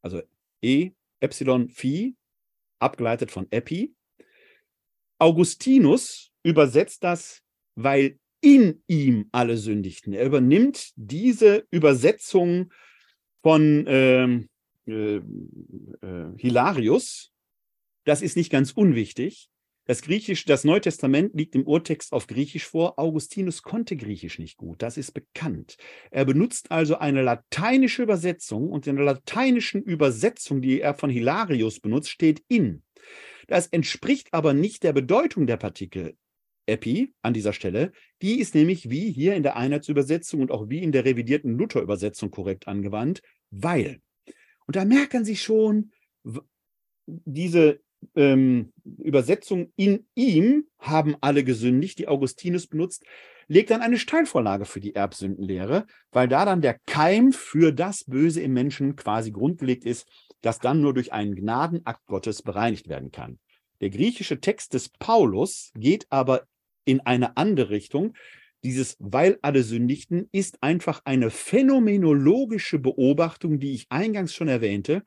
also 0.00 0.22
E, 0.62 0.92
Epsilon, 1.20 1.68
Phi, 1.68 2.16
abgeleitet 2.78 3.30
von 3.30 3.46
Epi. 3.50 3.94
Augustinus 5.18 6.32
übersetzt 6.42 7.04
das, 7.04 7.42
weil 7.74 8.18
in 8.40 8.82
ihm 8.86 9.28
alle 9.32 9.56
sündigten. 9.56 10.12
Er 10.12 10.26
übernimmt 10.26 10.92
diese 10.96 11.66
Übersetzung 11.70 12.72
von 13.42 13.84
ähm, 13.86 14.48
äh, 14.86 15.16
äh, 15.16 15.22
Hilarius. 16.36 17.32
Das 18.04 18.22
ist 18.22 18.36
nicht 18.36 18.50
ganz 18.50 18.72
unwichtig. 18.72 19.48
Das 19.88 20.02
Griechisch, 20.02 20.44
das 20.44 20.64
Neue 20.64 20.82
Testament 20.82 21.34
liegt 21.34 21.54
im 21.54 21.66
Urtext 21.66 22.12
auf 22.12 22.26
Griechisch 22.26 22.66
vor. 22.66 22.98
Augustinus 22.98 23.62
konnte 23.62 23.96
Griechisch 23.96 24.38
nicht 24.38 24.58
gut, 24.58 24.82
das 24.82 24.98
ist 24.98 25.12
bekannt. 25.12 25.78
Er 26.10 26.26
benutzt 26.26 26.70
also 26.70 26.98
eine 26.98 27.22
lateinische 27.22 28.02
Übersetzung 28.02 28.70
und 28.70 28.86
in 28.86 28.96
der 28.96 29.06
lateinischen 29.06 29.82
Übersetzung, 29.82 30.60
die 30.60 30.82
er 30.82 30.92
von 30.92 31.08
Hilarius 31.08 31.80
benutzt, 31.80 32.10
steht 32.10 32.42
in. 32.48 32.82
Das 33.46 33.66
entspricht 33.66 34.28
aber 34.32 34.52
nicht 34.52 34.82
der 34.82 34.92
Bedeutung 34.92 35.46
der 35.46 35.56
Partikel 35.56 36.14
epi 36.68 37.12
an 37.22 37.34
dieser 37.34 37.52
Stelle. 37.52 37.92
Die 38.22 38.40
ist 38.40 38.54
nämlich 38.54 38.90
wie 38.90 39.10
hier 39.10 39.34
in 39.34 39.42
der 39.42 39.56
Einheitsübersetzung 39.56 40.40
und 40.40 40.50
auch 40.50 40.68
wie 40.68 40.82
in 40.82 40.92
der 40.92 41.04
revidierten 41.04 41.56
Luther-Übersetzung 41.56 42.30
korrekt 42.30 42.68
angewandt, 42.68 43.22
weil. 43.50 44.00
Und 44.66 44.76
da 44.76 44.84
merken 44.84 45.24
Sie 45.24 45.36
schon, 45.36 45.92
diese 47.06 47.80
ähm, 48.14 48.72
Übersetzung 48.84 49.72
in 49.76 50.06
ihm 50.14 50.66
haben 50.78 51.16
alle 51.20 51.42
gesündigt, 51.42 51.98
die 51.98 52.08
Augustinus 52.08 52.66
benutzt, 52.66 53.04
legt 53.48 53.70
dann 53.70 53.80
eine 53.80 53.98
Steilvorlage 53.98 54.66
für 54.66 54.80
die 54.80 54.94
Erbsündenlehre, 54.94 55.86
weil 56.12 56.28
da 56.28 56.44
dann 56.44 56.60
der 56.60 56.78
Keim 56.86 57.32
für 57.32 57.72
das 57.72 58.04
Böse 58.04 58.42
im 58.42 58.52
Menschen 58.52 58.94
quasi 58.94 59.30
grundgelegt 59.30 59.84
ist, 59.84 60.06
das 60.42 60.58
dann 60.58 60.80
nur 60.80 60.94
durch 60.94 61.12
einen 61.12 61.34
Gnadenakt 61.34 62.06
Gottes 62.06 62.42
bereinigt 62.42 62.88
werden 62.88 63.10
kann. 63.10 63.38
Der 63.80 63.90
griechische 63.90 64.40
Text 64.40 64.74
des 64.74 64.90
Paulus 64.90 65.72
geht 65.74 66.06
aber 66.10 66.44
in 66.88 67.00
eine 67.00 67.36
andere 67.36 67.70
Richtung. 67.70 68.14
Dieses 68.64 68.96
weil 68.98 69.38
alle 69.42 69.62
sündigten 69.62 70.28
ist 70.32 70.62
einfach 70.62 71.02
eine 71.04 71.30
phänomenologische 71.30 72.78
Beobachtung, 72.78 73.60
die 73.60 73.72
ich 73.72 73.86
eingangs 73.88 74.34
schon 74.34 74.48
erwähnte. 74.48 75.04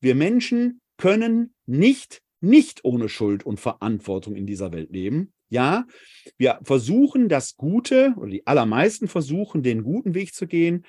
Wir 0.00 0.14
Menschen 0.14 0.80
können 0.96 1.54
nicht 1.66 2.22
nicht 2.40 2.84
ohne 2.84 3.08
Schuld 3.08 3.44
und 3.44 3.60
Verantwortung 3.60 4.36
in 4.36 4.46
dieser 4.46 4.72
Welt 4.72 4.90
leben. 4.90 5.32
Ja, 5.48 5.86
wir 6.36 6.60
versuchen 6.62 7.28
das 7.28 7.56
Gute, 7.56 8.14
oder 8.16 8.30
die 8.30 8.46
allermeisten 8.46 9.08
versuchen, 9.08 9.62
den 9.62 9.82
guten 9.82 10.14
Weg 10.14 10.34
zu 10.34 10.46
gehen. 10.46 10.84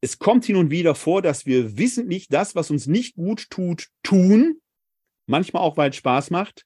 Es 0.00 0.18
kommt 0.18 0.46
hin 0.46 0.56
und 0.56 0.70
wieder 0.70 0.94
vor, 0.94 1.22
dass 1.22 1.44
wir 1.44 1.76
wissentlich 1.76 2.28
das, 2.28 2.54
was 2.54 2.70
uns 2.70 2.86
nicht 2.86 3.14
gut 3.14 3.50
tut, 3.50 3.88
tun. 4.02 4.60
Manchmal 5.26 5.62
auch, 5.62 5.76
weil 5.76 5.90
es 5.90 5.96
Spaß 5.96 6.30
macht. 6.30 6.64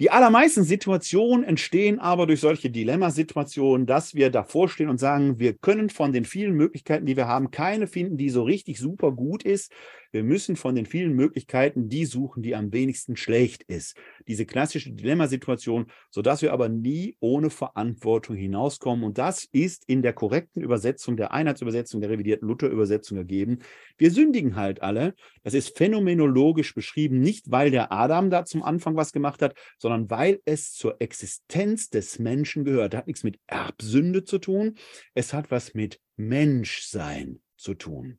Die 0.00 0.10
allermeisten 0.10 0.64
Situationen 0.64 1.44
entstehen 1.44 1.98
aber 1.98 2.26
durch 2.26 2.40
solche 2.40 2.70
Dilemmasituationen, 2.70 3.86
dass 3.86 4.14
wir 4.14 4.30
davor 4.30 4.70
stehen 4.70 4.88
und 4.88 4.96
sagen, 4.96 5.38
wir 5.38 5.52
können 5.52 5.90
von 5.90 6.14
den 6.14 6.24
vielen 6.24 6.54
Möglichkeiten, 6.54 7.04
die 7.04 7.18
wir 7.18 7.28
haben, 7.28 7.50
keine 7.50 7.86
finden, 7.86 8.16
die 8.16 8.30
so 8.30 8.42
richtig 8.42 8.78
super 8.78 9.12
gut 9.12 9.42
ist. 9.42 9.70
Wir 10.12 10.24
müssen 10.24 10.56
von 10.56 10.74
den 10.74 10.86
vielen 10.86 11.14
Möglichkeiten 11.14 11.88
die 11.88 12.04
suchen, 12.04 12.42
die 12.42 12.54
am 12.54 12.72
wenigsten 12.72 13.16
schlecht 13.16 13.62
ist. 13.64 13.96
Diese 14.26 14.44
klassische 14.44 14.92
Dilemmasituation, 14.92 15.86
sodass 16.10 16.42
wir 16.42 16.52
aber 16.52 16.68
nie 16.68 17.16
ohne 17.20 17.50
Verantwortung 17.50 18.36
hinauskommen. 18.36 19.04
Und 19.04 19.18
das 19.18 19.48
ist 19.52 19.84
in 19.86 20.02
der 20.02 20.12
korrekten 20.12 20.62
Übersetzung, 20.62 21.16
der 21.16 21.32
Einheitsübersetzung, 21.32 22.00
der 22.00 22.10
revidierten 22.10 22.48
Luther-Übersetzung 22.48 23.18
ergeben. 23.18 23.58
Wir 23.98 24.10
sündigen 24.10 24.56
halt 24.56 24.82
alle. 24.82 25.14
Das 25.42 25.54
ist 25.54 25.76
phänomenologisch 25.76 26.74
beschrieben, 26.74 27.20
nicht 27.20 27.50
weil 27.50 27.70
der 27.70 27.92
Adam 27.92 28.30
da 28.30 28.44
zum 28.44 28.62
Anfang 28.62 28.96
was 28.96 29.12
gemacht 29.12 29.42
hat, 29.42 29.54
sondern 29.78 30.10
weil 30.10 30.40
es 30.44 30.72
zur 30.72 31.00
Existenz 31.00 31.88
des 31.90 32.18
Menschen 32.18 32.64
gehört. 32.64 32.94
Das 32.94 32.98
hat 33.00 33.06
nichts 33.06 33.24
mit 33.24 33.38
Erbsünde 33.46 34.24
zu 34.24 34.38
tun. 34.38 34.74
Es 35.14 35.32
hat 35.32 35.50
was 35.50 35.74
mit 35.74 36.00
Menschsein 36.16 37.40
zu 37.56 37.74
tun. 37.74 38.18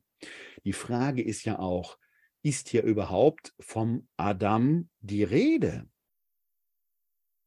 Die 0.64 0.72
Frage 0.72 1.22
ist 1.22 1.44
ja 1.44 1.58
auch, 1.58 1.98
ist 2.42 2.68
hier 2.68 2.82
überhaupt 2.82 3.54
vom 3.60 4.08
Adam 4.16 4.88
die 5.00 5.22
Rede? 5.22 5.88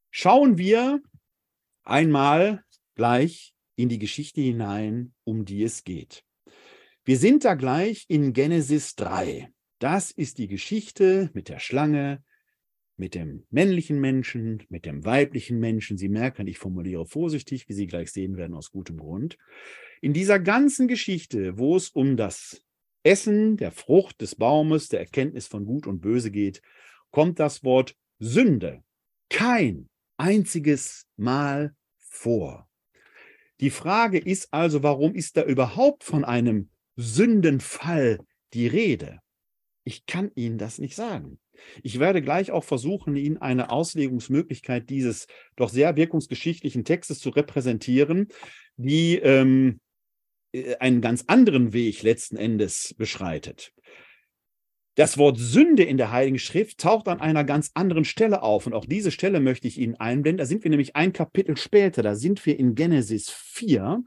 Schauen 0.09 0.57
wir 0.57 1.01
einmal 1.83 2.63
gleich 2.95 3.53
in 3.75 3.89
die 3.89 3.99
Geschichte 3.99 4.41
hinein, 4.41 5.13
um 5.23 5.45
die 5.45 5.63
es 5.63 5.83
geht. 5.83 6.23
Wir 7.03 7.17
sind 7.17 7.45
da 7.45 7.53
gleich 7.53 8.05
in 8.07 8.33
Genesis 8.33 8.95
3. 8.95 9.49
Das 9.79 10.11
ist 10.11 10.38
die 10.38 10.47
Geschichte 10.47 11.29
mit 11.33 11.49
der 11.49 11.59
Schlange, 11.59 12.23
mit 12.97 13.13
dem 13.13 13.45
männlichen 13.49 13.99
Menschen, 13.99 14.63
mit 14.69 14.85
dem 14.85 15.03
weiblichen 15.03 15.59
Menschen. 15.59 15.97
Sie 15.97 16.09
merken, 16.09 16.47
ich 16.47 16.57
formuliere 16.57 17.05
vorsichtig, 17.05 17.67
wie 17.67 17.73
Sie 17.73 17.88
gleich 17.88 18.11
sehen 18.11 18.38
werden, 18.38 18.55
aus 18.55 18.71
gutem 18.71 18.97
Grund. 18.97 19.38
In 20.01 20.13
dieser 20.13 20.39
ganzen 20.39 20.88
Geschichte, 20.88 21.57
wo 21.57 21.75
es 21.75 21.89
um 21.89 22.15
das 22.15 22.64
Essen 23.06 23.58
der 23.58 23.72
Frucht 23.72 24.22
des 24.22 24.36
Baumes, 24.36 24.89
der 24.89 25.00
Erkenntnis 25.00 25.48
von 25.48 25.65
Gut 25.65 25.86
und 25.86 26.02
Böse 26.02 26.32
geht, 26.32 26.62
kommt 27.12 27.39
das 27.39 27.63
Wort 27.63 27.96
Sünde 28.20 28.84
kein 29.30 29.89
einziges 30.18 31.08
Mal 31.18 31.76
vor. 31.98 32.70
Die 33.60 33.70
Frage 33.70 34.18
ist 34.18 34.54
also, 34.54 34.84
warum 34.84 35.16
ist 35.16 35.38
da 35.38 35.43
überhaupt 35.43 36.03
von 36.03 36.26
einem 36.26 36.70
Sündenfall 36.95 38.20
die 38.53 38.68
Rede? 38.68 39.20
Ich 39.84 40.06
kann 40.06 40.32
Ihnen 40.36 40.58
das 40.58 40.80
nicht 40.80 40.95
sagen. 40.95 41.39
Ich 41.84 41.99
werde 41.99 42.22
gleich 42.22 42.51
auch 42.51 42.64
versuchen, 42.64 43.16
Ihnen 43.16 43.38
eine 43.38 43.70
Auslegungsmöglichkeit 43.70 44.89
dieses 44.89 45.28
doch 45.56 45.70
sehr 45.70 45.95
wirkungsgeschichtlichen 45.95 46.84
Textes 46.84 47.20
zu 47.20 47.30
repräsentieren, 47.30 48.28
die 48.78 49.18
ähm, 49.18 49.80
äh, 49.80 49.84
einen 50.80 51.01
ganz 51.01 51.26
anderen 51.28 51.74
Weg 51.74 52.03
letzten 52.03 52.38
Endes 52.38 52.95
beschreitet. 52.97 53.74
Das 54.95 55.18
Wort 55.18 55.38
Sünde 55.38 55.84
in 55.84 55.97
der 55.97 56.12
Heiligen 56.12 56.39
Schrift 56.39 56.80
taucht 56.80 57.10
an 57.10 57.20
einer 57.20 57.43
ganz 57.43 57.72
anderen 57.74 58.06
Stelle 58.06 58.41
auf. 58.41 58.66
Und 58.66 58.74
auch 58.74 58.86
diese 58.86 59.12
Stelle 59.12 59.41
möchte 59.41 59.68
ich 59.68 59.78
Ihnen 59.78 59.95
einblenden. 59.95 60.38
Da 60.38 60.45
sind 60.45 60.64
wir 60.64 60.70
nämlich 60.70 60.95
ein 60.95 61.12
Kapitel 61.12 61.58
später. 61.58 62.01
Da 62.01 62.16
sind 62.16 62.45
wir 62.45 62.58
in 62.58 62.76
Genesis 62.76 63.30
4. 63.30 64.01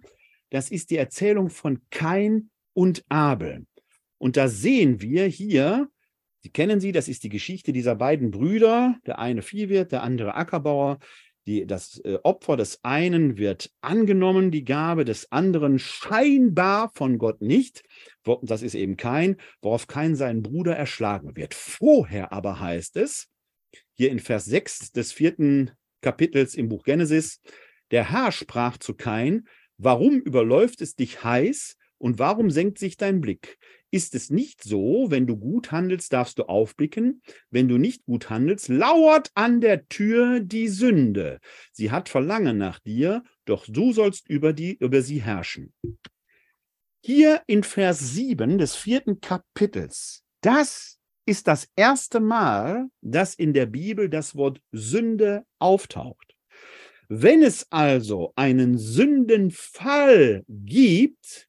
Das 0.49 0.71
ist 0.71 0.91
die 0.91 0.97
Erzählung 0.97 1.51
von 1.51 1.83
Kain 1.91 2.49
und 2.73 3.05
Abel. 3.11 3.67
Und 4.17 4.39
da 4.39 4.49
sehen 4.49 5.03
wir 5.03 5.27
hier, 5.27 5.89
Sie 6.41 6.51
kennen 6.51 6.81
sie, 6.81 6.93
das 6.93 7.09
ist 7.09 7.25
die 7.25 7.29
Geschichte 7.29 7.73
dieser 7.73 7.97
beiden 7.97 8.31
Brüder. 8.31 8.97
Der 9.07 9.19
eine 9.19 9.43
Viehwirt, 9.43 9.93
der 9.93 10.03
andere 10.03 10.35
Ackerbauer. 10.35 10.99
Die, 11.49 11.67
das 11.67 11.99
äh, 12.05 12.19
Opfer 12.25 12.59
des 12.59 12.85
einen 12.85 13.39
wird 13.39 13.73
angenommen, 13.81 14.51
die 14.51 14.67
Gabe 14.67 15.07
des 15.07 15.33
anderen 15.33 15.79
scheinbar 15.79 16.91
von 16.93 17.17
Gott 17.17 17.41
nicht. 17.41 17.83
Das 18.43 18.61
ist 18.61 18.75
eben 18.75 18.99
kein, 18.99 19.39
worauf 19.63 19.87
kein 19.87 20.15
seinen 20.15 20.43
Bruder 20.43 20.77
erschlagen 20.77 21.37
wird. 21.37 21.55
Vorher 21.55 22.35
aber 22.35 22.61
heißt 22.61 22.99
es, 22.99 23.29
hier 23.95 24.11
in 24.11 24.19
Vers 24.19 24.45
6 24.45 24.93
des 24.93 25.11
vierten 25.11 25.71
Kapitels 26.03 26.55
im 26.55 26.69
Buch 26.69 26.85
Genesis, 26.85 27.41
der 27.93 28.11
Herr 28.11 28.31
sprach 28.31 28.77
zu 28.77 28.93
Kain, 28.93 29.49
warum 29.79 30.21
überläuft 30.21 30.83
es 30.83 30.97
dich 30.97 31.25
heiß 31.25 31.79
und 31.97 32.19
warum 32.19 32.51
senkt 32.51 32.79
sich 32.79 32.99
dein 32.99 33.23
Blick? 33.23 33.57
Ist 33.91 34.15
es 34.15 34.29
nicht 34.29 34.63
so, 34.63 35.07
wenn 35.11 35.27
du 35.27 35.37
gut 35.37 35.73
handelst, 35.73 36.13
darfst 36.13 36.39
du 36.39 36.45
aufblicken, 36.45 37.23
wenn 37.51 37.69
du 37.69 37.79
nicht 37.79 38.05
gut 38.05 38.29
handelst, 38.29 38.69
lauert 38.69 39.31
an 39.35 39.61
der 39.61 39.89
Tür 39.89 40.41
die 40.41 40.69
Sünde. 40.69 41.41
Sie 41.73 41.91
hat 41.91 42.09
Verlangen 42.09 42.59
nach 42.59 42.81
dir, 42.81 43.23
doch 43.47 43.65
du 43.67 43.93
sollst 43.93 44.29
über, 44.29 44.53
die, 44.53 44.77
über 44.79 45.01
sie 45.01 45.23
herrschen. 45.23 45.73
Hier 47.03 47.43
in 47.47 47.63
Vers 47.63 48.15
7 48.15 48.59
des 48.59 48.75
vierten 48.75 49.21
Kapitels, 49.21 50.23
das 50.43 50.99
ist 51.25 51.47
das 51.47 51.69
erste 51.77 52.21
Mal, 52.21 52.89
dass 53.01 53.35
in 53.35 53.53
der 53.53 53.67
Bibel 53.67 54.09
das 54.09 54.35
Wort 54.35 54.61
Sünde 54.73 55.45
auftaucht. 55.59 56.35
Wenn 57.09 57.43
es 57.43 57.67
also 57.71 58.33
einen 58.37 58.77
Sündenfall 58.77 60.45
gibt, 60.49 61.48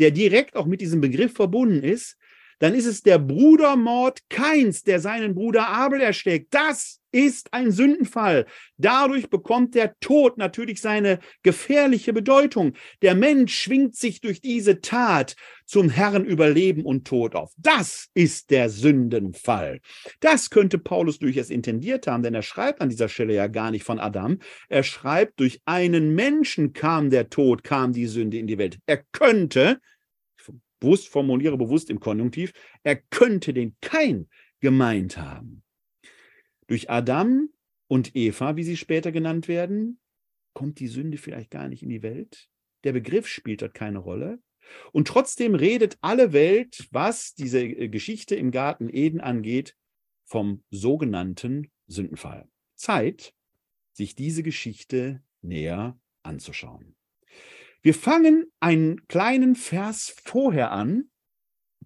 der 0.00 0.10
direkt 0.10 0.56
auch 0.56 0.66
mit 0.66 0.80
diesem 0.80 1.00
Begriff 1.00 1.34
verbunden 1.34 1.84
ist, 1.84 2.16
dann 2.60 2.74
ist 2.74 2.86
es 2.86 3.02
der 3.02 3.18
Brudermord 3.18 4.20
Keins, 4.28 4.84
der 4.84 5.00
seinen 5.00 5.34
Bruder 5.34 5.68
Abel 5.68 6.00
erschlägt. 6.00 6.54
Das 6.54 7.00
ist 7.12 7.52
ein 7.52 7.72
Sündenfall. 7.72 8.46
Dadurch 8.76 9.28
bekommt 9.30 9.74
der 9.74 9.98
Tod 10.00 10.38
natürlich 10.38 10.80
seine 10.80 11.18
gefährliche 11.42 12.12
Bedeutung. 12.12 12.74
Der 13.02 13.14
Mensch 13.14 13.54
schwingt 13.54 13.96
sich 13.96 14.20
durch 14.20 14.40
diese 14.40 14.80
Tat 14.80 15.34
zum 15.66 15.88
Herrn 15.88 16.24
über 16.24 16.50
Leben 16.50 16.84
und 16.84 17.06
Tod 17.06 17.34
auf. 17.34 17.52
Das 17.56 18.08
ist 18.14 18.50
der 18.50 18.68
Sündenfall. 18.68 19.80
Das 20.20 20.50
könnte 20.50 20.78
Paulus 20.78 21.18
durchaus 21.18 21.50
intendiert 21.50 22.06
haben, 22.06 22.22
denn 22.22 22.34
er 22.34 22.42
schreibt 22.42 22.80
an 22.80 22.90
dieser 22.90 23.08
Stelle 23.08 23.34
ja 23.34 23.46
gar 23.46 23.70
nicht 23.70 23.84
von 23.84 23.98
Adam. 23.98 24.38
Er 24.68 24.82
schreibt, 24.82 25.40
durch 25.40 25.60
einen 25.64 26.14
Menschen 26.14 26.72
kam 26.72 27.10
der 27.10 27.30
Tod, 27.30 27.64
kam 27.64 27.92
die 27.92 28.06
Sünde 28.06 28.38
in 28.38 28.46
die 28.46 28.58
Welt. 28.58 28.78
Er 28.86 29.02
könnte 29.12 29.80
bewusst 30.80 31.08
formuliere, 31.08 31.56
bewusst 31.56 31.90
im 31.90 32.00
Konjunktiv, 32.00 32.52
er 32.82 32.96
könnte 32.96 33.52
den 33.52 33.76
Kein 33.80 34.28
gemeint 34.60 35.16
haben. 35.16 35.62
Durch 36.66 36.90
Adam 36.90 37.50
und 37.88 38.14
Eva, 38.14 38.56
wie 38.56 38.64
sie 38.64 38.76
später 38.76 39.12
genannt 39.12 39.48
werden, 39.48 40.00
kommt 40.54 40.80
die 40.80 40.88
Sünde 40.88 41.18
vielleicht 41.18 41.50
gar 41.50 41.68
nicht 41.68 41.82
in 41.82 41.88
die 41.88 42.02
Welt. 42.02 42.48
Der 42.84 42.92
Begriff 42.92 43.26
spielt 43.26 43.62
dort 43.62 43.74
keine 43.74 43.98
Rolle. 43.98 44.40
Und 44.92 45.08
trotzdem 45.08 45.54
redet 45.54 45.98
alle 46.00 46.32
Welt, 46.32 46.88
was 46.92 47.34
diese 47.34 47.60
äh, 47.60 47.88
Geschichte 47.88 48.36
im 48.36 48.50
Garten 48.50 48.88
Eden 48.88 49.20
angeht, 49.20 49.76
vom 50.24 50.62
sogenannten 50.70 51.70
Sündenfall. 51.86 52.48
Zeit, 52.76 53.34
sich 53.92 54.14
diese 54.14 54.42
Geschichte 54.42 55.22
näher 55.42 55.98
anzuschauen. 56.22 56.94
Wir 57.82 57.94
fangen 57.94 58.44
einen 58.60 59.06
kleinen 59.06 59.54
Vers 59.54 60.14
vorher 60.22 60.70
an, 60.70 61.04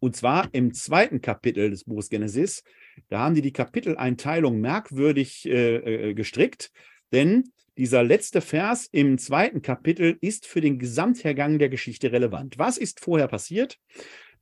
und 0.00 0.16
zwar 0.16 0.48
im 0.52 0.74
zweiten 0.74 1.20
Kapitel 1.20 1.70
des 1.70 1.84
Buches 1.84 2.10
Genesis. 2.10 2.64
Da 3.08 3.20
haben 3.20 3.34
die 3.34 3.42
die 3.42 3.52
Kapiteleinteilung 3.52 4.60
merkwürdig 4.60 5.46
äh, 5.46 5.76
äh, 6.10 6.14
gestrickt, 6.14 6.72
denn 7.12 7.44
dieser 7.76 8.02
letzte 8.02 8.40
Vers 8.40 8.88
im 8.90 9.18
zweiten 9.18 9.62
Kapitel 9.62 10.16
ist 10.20 10.46
für 10.46 10.60
den 10.60 10.78
Gesamthergang 10.78 11.58
der 11.58 11.68
Geschichte 11.68 12.12
relevant. 12.12 12.58
Was 12.58 12.76
ist 12.76 13.00
vorher 13.00 13.28
passiert? 13.28 13.78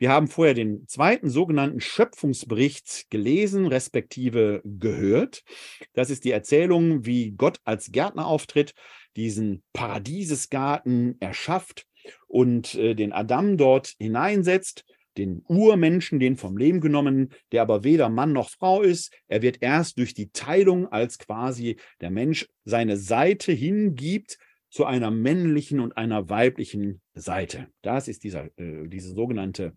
Wir 0.03 0.11
haben 0.11 0.27
vorher 0.27 0.55
den 0.55 0.89
zweiten 0.89 1.31
sogenannten 1.31 1.81
Schöpfungsbericht 1.81 3.09
gelesen, 3.09 3.69
respektive 3.69 4.61
gehört. 4.65 5.45
Das 5.93 6.11
ist 6.11 6.25
die 6.25 6.33
Erzählung, 6.33 7.07
wie 7.07 7.31
Gott 7.31 7.61
als 7.63 7.93
Gärtner 7.93 8.27
auftritt 8.27 8.75
diesen 9.15 9.63
Paradiesesgarten 9.73 11.21
erschafft 11.21 11.87
und 12.27 12.75
äh, 12.75 12.97
den 12.97 13.13
Adam 13.13 13.57
dort 13.57 13.95
hineinsetzt, 14.01 14.85
den 15.17 15.45
Urmenschen, 15.47 16.19
den 16.19 16.37
vom 16.37 16.57
Leben 16.57 16.81
genommen, 16.81 17.29
der 17.53 17.63
aber 17.63 17.85
weder 17.85 18.09
Mann 18.09 18.33
noch 18.33 18.51
Frau 18.51 18.83
ist. 18.83 19.15
Er 19.29 19.41
wird 19.41 19.59
erst 19.61 19.99
durch 19.99 20.15
die 20.15 20.33
Teilung, 20.33 20.89
als 20.89 21.17
quasi 21.17 21.77
der 22.01 22.11
Mensch 22.11 22.49
seine 22.65 22.97
Seite 22.97 23.53
hingibt, 23.53 24.37
zu 24.73 24.87
einer 24.87 25.11
männlichen 25.11 25.81
und 25.81 25.99
einer 25.99 26.31
weiblichen 26.31 27.03
Seite. 27.13 27.69
Das 27.83 28.09
ist 28.09 28.25
dieser, 28.25 28.47
äh, 28.59 28.89
diese 28.89 29.13
sogenannte, 29.13 29.75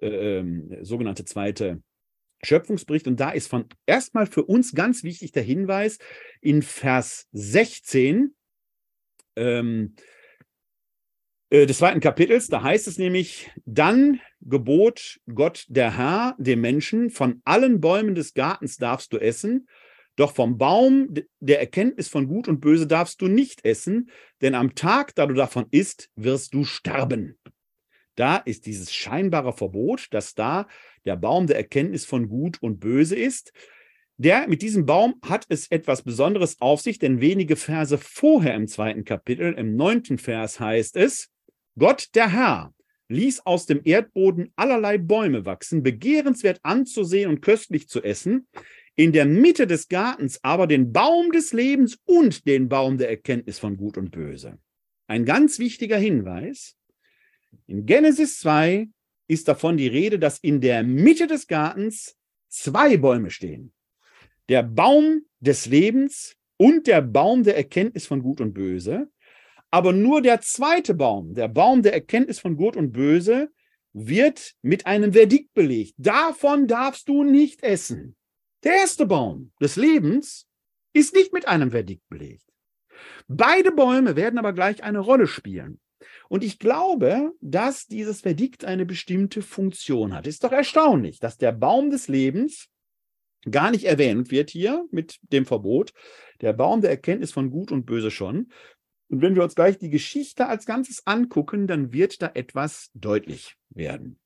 äh, 0.00 0.38
äh, 0.38 0.84
sogenannte 0.84 1.26
zweite 1.26 1.82
Schöpfungsbericht. 2.42 3.06
Und 3.06 3.20
da 3.20 3.30
ist 3.30 3.48
von 3.48 3.66
erstmal 3.84 4.26
für 4.26 4.44
uns 4.44 4.72
ganz 4.72 5.04
wichtig 5.04 5.32
der 5.32 5.42
Hinweis 5.42 5.98
in 6.40 6.62
Vers 6.62 7.28
16, 7.32 8.34
ähm, 9.36 9.94
äh, 11.50 11.66
des 11.66 11.76
zweiten 11.76 12.00
Kapitels, 12.00 12.48
da 12.48 12.62
heißt 12.62 12.88
es 12.88 12.96
nämlich, 12.96 13.50
dann 13.66 14.18
gebot 14.40 15.20
Gott 15.26 15.66
der 15.68 15.98
Herr 15.98 16.36
dem 16.38 16.62
Menschen, 16.62 17.10
von 17.10 17.42
allen 17.44 17.82
Bäumen 17.82 18.14
des 18.14 18.32
Gartens 18.32 18.78
darfst 18.78 19.12
du 19.12 19.18
essen, 19.18 19.68
doch 20.18 20.34
vom 20.34 20.58
Baum 20.58 21.14
der 21.38 21.60
Erkenntnis 21.60 22.08
von 22.08 22.26
Gut 22.26 22.48
und 22.48 22.60
Böse 22.60 22.88
darfst 22.88 23.22
du 23.22 23.28
nicht 23.28 23.64
essen, 23.64 24.10
denn 24.40 24.54
am 24.54 24.74
Tag, 24.74 25.14
da 25.14 25.26
du 25.26 25.34
davon 25.34 25.66
isst, 25.70 26.10
wirst 26.16 26.54
du 26.54 26.64
sterben. 26.64 27.38
Da 28.16 28.36
ist 28.38 28.66
dieses 28.66 28.92
scheinbare 28.92 29.52
Verbot, 29.52 30.08
dass 30.10 30.34
da 30.34 30.66
der 31.04 31.14
Baum 31.14 31.46
der 31.46 31.56
Erkenntnis 31.56 32.04
von 32.04 32.28
Gut 32.28 32.60
und 32.60 32.80
Böse 32.80 33.14
ist. 33.14 33.52
Der 34.16 34.48
mit 34.48 34.62
diesem 34.62 34.86
Baum 34.86 35.20
hat 35.24 35.46
es 35.50 35.70
etwas 35.70 36.02
Besonderes 36.02 36.60
auf 36.60 36.80
sich, 36.80 36.98
denn 36.98 37.20
wenige 37.20 37.54
Verse 37.54 37.96
vorher 37.96 38.56
im 38.56 38.66
zweiten 38.66 39.04
Kapitel, 39.04 39.54
im 39.54 39.76
neunten 39.76 40.18
Vers 40.18 40.58
heißt 40.58 40.96
es, 40.96 41.28
Gott 41.78 42.08
der 42.16 42.32
Herr 42.32 42.74
ließ 43.06 43.46
aus 43.46 43.66
dem 43.66 43.80
Erdboden 43.84 44.52
allerlei 44.56 44.98
Bäume 44.98 45.46
wachsen, 45.46 45.84
begehrenswert 45.84 46.58
anzusehen 46.64 47.30
und 47.30 47.40
köstlich 47.40 47.88
zu 47.88 48.02
essen, 48.02 48.48
in 48.98 49.12
der 49.12 49.26
Mitte 49.26 49.66
des 49.66 49.88
Gartens 49.88 50.40
aber 50.42 50.66
den 50.66 50.92
Baum 50.92 51.30
des 51.30 51.52
Lebens 51.52 51.98
und 52.04 52.46
den 52.46 52.68
Baum 52.68 52.98
der 52.98 53.08
Erkenntnis 53.08 53.58
von 53.58 53.76
Gut 53.76 53.96
und 53.96 54.10
Böse. 54.10 54.58
Ein 55.06 55.24
ganz 55.24 55.58
wichtiger 55.58 55.96
Hinweis. 55.96 56.76
In 57.66 57.86
Genesis 57.86 58.40
2 58.40 58.88
ist 59.28 59.48
davon 59.48 59.76
die 59.76 59.86
Rede, 59.86 60.18
dass 60.18 60.38
in 60.38 60.60
der 60.60 60.82
Mitte 60.82 61.26
des 61.26 61.46
Gartens 61.46 62.16
zwei 62.48 62.96
Bäume 62.96 63.30
stehen 63.30 63.72
der 64.48 64.62
Baum 64.62 65.22
des 65.40 65.66
Lebens 65.66 66.34
und 66.56 66.86
der 66.86 67.02
Baum 67.02 67.44
der 67.44 67.56
Erkenntnis 67.56 68.06
von 68.06 68.22
Gut 68.22 68.40
und 68.40 68.54
Böse. 68.54 69.10
Aber 69.70 69.92
nur 69.92 70.22
der 70.22 70.40
zweite 70.40 70.94
Baum, 70.94 71.34
der 71.34 71.48
Baum 71.48 71.82
der 71.82 71.92
Erkenntnis 71.92 72.38
von 72.38 72.56
Gut 72.56 72.76
und 72.76 72.92
Böse, 72.92 73.50
wird 73.92 74.54
mit 74.62 74.86
einem 74.86 75.12
Verdikt 75.12 75.52
belegt. 75.54 75.94
Davon 75.98 76.66
darfst 76.66 77.08
du 77.08 77.24
nicht 77.24 77.62
essen. 77.62 78.16
Der 78.64 78.72
erste 78.72 79.06
Baum 79.06 79.52
des 79.60 79.76
Lebens 79.76 80.46
ist 80.92 81.14
nicht 81.14 81.32
mit 81.32 81.46
einem 81.46 81.70
Verdikt 81.70 82.08
belegt. 82.08 82.44
Beide 83.28 83.70
Bäume 83.70 84.16
werden 84.16 84.38
aber 84.38 84.52
gleich 84.52 84.82
eine 84.82 84.98
Rolle 84.98 85.26
spielen. 85.26 85.80
Und 86.28 86.44
ich 86.44 86.58
glaube, 86.58 87.32
dass 87.40 87.86
dieses 87.86 88.20
Verdikt 88.20 88.64
eine 88.64 88.84
bestimmte 88.84 89.42
Funktion 89.42 90.14
hat. 90.14 90.26
Ist 90.26 90.44
doch 90.44 90.52
erstaunlich, 90.52 91.20
dass 91.20 91.38
der 91.38 91.52
Baum 91.52 91.90
des 91.90 92.08
Lebens 92.08 92.68
gar 93.50 93.70
nicht 93.70 93.84
erwähnt 93.84 94.30
wird 94.30 94.50
hier 94.50 94.86
mit 94.90 95.18
dem 95.22 95.46
Verbot. 95.46 95.92
Der 96.40 96.52
Baum 96.52 96.80
der 96.80 96.90
Erkenntnis 96.90 97.32
von 97.32 97.50
Gut 97.50 97.72
und 97.72 97.86
Böse 97.86 98.10
schon. 98.10 98.50
Und 99.08 99.22
wenn 99.22 99.34
wir 99.34 99.42
uns 99.42 99.54
gleich 99.54 99.78
die 99.78 99.90
Geschichte 99.90 100.46
als 100.46 100.66
Ganzes 100.66 101.06
angucken, 101.06 101.66
dann 101.66 101.92
wird 101.92 102.20
da 102.20 102.30
etwas 102.34 102.90
deutlich 102.94 103.56
werden. 103.70 104.20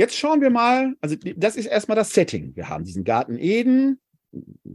Jetzt 0.00 0.16
schauen 0.16 0.40
wir 0.40 0.48
mal, 0.48 0.94
also 1.02 1.14
das 1.36 1.56
ist 1.56 1.66
erstmal 1.66 1.94
das 1.94 2.14
Setting. 2.14 2.56
Wir 2.56 2.70
haben 2.70 2.84
diesen 2.84 3.04
Garten 3.04 3.36
Eden, 3.36 4.00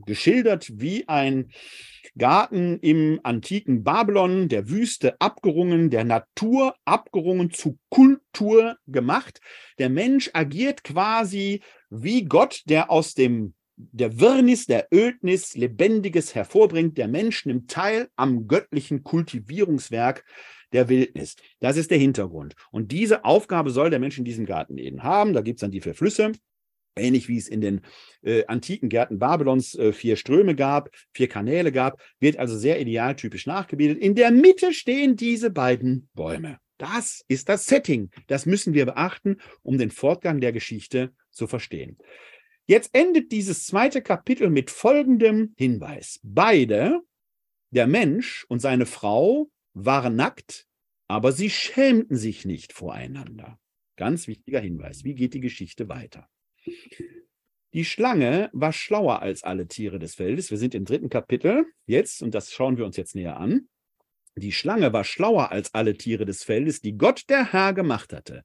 geschildert 0.05 0.71
wie 0.75 1.07
ein 1.07 1.49
Garten 2.15 2.77
im 2.81 3.19
antiken 3.23 3.83
Babylon, 3.83 4.49
der 4.49 4.69
Wüste 4.69 5.19
abgerungen, 5.19 5.89
der 5.89 6.03
Natur 6.03 6.75
abgerungen, 6.85 7.49
zu 7.49 7.79
Kultur 7.89 8.77
gemacht. 8.85 9.41
Der 9.79 9.89
Mensch 9.89 10.29
agiert 10.33 10.83
quasi 10.83 11.63
wie 11.89 12.25
Gott, 12.25 12.61
der 12.67 12.91
aus 12.91 13.15
dem 13.15 13.55
der 13.77 14.19
Wirrnis, 14.19 14.67
der 14.67 14.89
Ödnis 14.93 15.55
Lebendiges 15.55 16.35
hervorbringt. 16.35 16.99
Der 16.99 17.07
Mensch 17.07 17.47
nimmt 17.47 17.71
teil 17.71 18.09
am 18.15 18.47
göttlichen 18.47 19.03
Kultivierungswerk 19.03 20.23
der 20.73 20.89
Wildnis. 20.89 21.35
Das 21.59 21.77
ist 21.77 21.91
der 21.91 21.97
Hintergrund. 21.97 22.55
Und 22.71 22.91
diese 22.91 23.25
Aufgabe 23.25 23.69
soll 23.69 23.89
der 23.89 23.99
Mensch 23.99 24.17
in 24.17 24.25
diesem 24.25 24.45
Garten 24.45 24.77
eben 24.77 25.03
haben. 25.03 25.33
Da 25.33 25.41
gibt 25.41 25.57
es 25.57 25.61
dann 25.61 25.71
die 25.71 25.81
vier 25.81 25.95
Flüsse. 25.95 26.31
Ähnlich 26.97 27.27
wie 27.27 27.37
es 27.37 27.49
in 27.49 27.59
den 27.59 27.81
äh, 28.21 28.45
antiken 28.45 28.87
Gärten 28.87 29.19
Babylons 29.19 29.75
äh, 29.75 29.91
vier 29.91 30.15
Ströme 30.15 30.55
gab, 30.55 30.89
vier 31.11 31.27
Kanäle 31.27 31.73
gab, 31.73 32.01
wird 32.19 32.37
also 32.37 32.57
sehr 32.57 32.79
idealtypisch 32.79 33.47
nachgebildet. 33.47 33.97
In 33.97 34.15
der 34.15 34.31
Mitte 34.31 34.71
stehen 34.71 35.17
diese 35.17 35.49
beiden 35.49 36.07
Bäume. 36.13 36.57
Das 36.77 37.23
ist 37.27 37.49
das 37.49 37.65
Setting. 37.65 38.11
Das 38.27 38.45
müssen 38.45 38.73
wir 38.73 38.85
beachten, 38.85 39.37
um 39.61 39.77
den 39.77 39.91
Fortgang 39.91 40.39
der 40.39 40.53
Geschichte 40.53 41.13
zu 41.31 41.47
verstehen. 41.47 41.97
Jetzt 42.67 42.95
endet 42.95 43.31
dieses 43.31 43.65
zweite 43.65 44.01
Kapitel 44.01 44.49
mit 44.49 44.71
folgendem 44.71 45.53
Hinweis. 45.57 46.19
Beide, 46.23 47.01
der 47.71 47.87
Mensch 47.87 48.45
und 48.49 48.59
seine 48.59 48.85
Frau, 48.85 49.49
waren 49.75 50.15
nackt, 50.15 50.67
aber 51.07 51.31
sie 51.31 51.51
schämten 51.51 52.17
sich 52.17 52.45
nicht 52.45 52.73
voreinander. 52.73 53.59
Ganz 53.97 54.27
wichtiger 54.27 54.59
Hinweis. 54.59 55.03
Wie 55.03 55.13
geht 55.13 55.33
die 55.33 55.41
Geschichte 55.41 55.87
weiter? 55.87 56.27
Die 57.73 57.85
Schlange 57.85 58.49
war 58.53 58.73
schlauer 58.73 59.21
als 59.21 59.43
alle 59.43 59.67
Tiere 59.67 59.99
des 59.99 60.15
Feldes. 60.15 60.49
Wir 60.49 60.57
sind 60.57 60.73
im 60.73 60.85
dritten 60.85 61.09
Kapitel 61.09 61.65
jetzt 61.85 62.23
und 62.23 62.33
das 62.33 62.51
schauen 62.51 62.77
wir 62.77 62.85
uns 62.85 62.97
jetzt 62.97 63.15
näher 63.15 63.37
an. 63.37 63.67
Die 64.37 64.51
Schlange 64.51 64.91
war 64.91 65.03
schlauer 65.03 65.51
als 65.51 65.73
alle 65.73 65.95
Tiere 65.95 66.25
des 66.25 66.43
Feldes, 66.43 66.81
die 66.81 66.97
Gott 66.97 67.23
der 67.29 67.53
Herr 67.53 67.73
gemacht 67.73 68.11
hatte. 68.13 68.43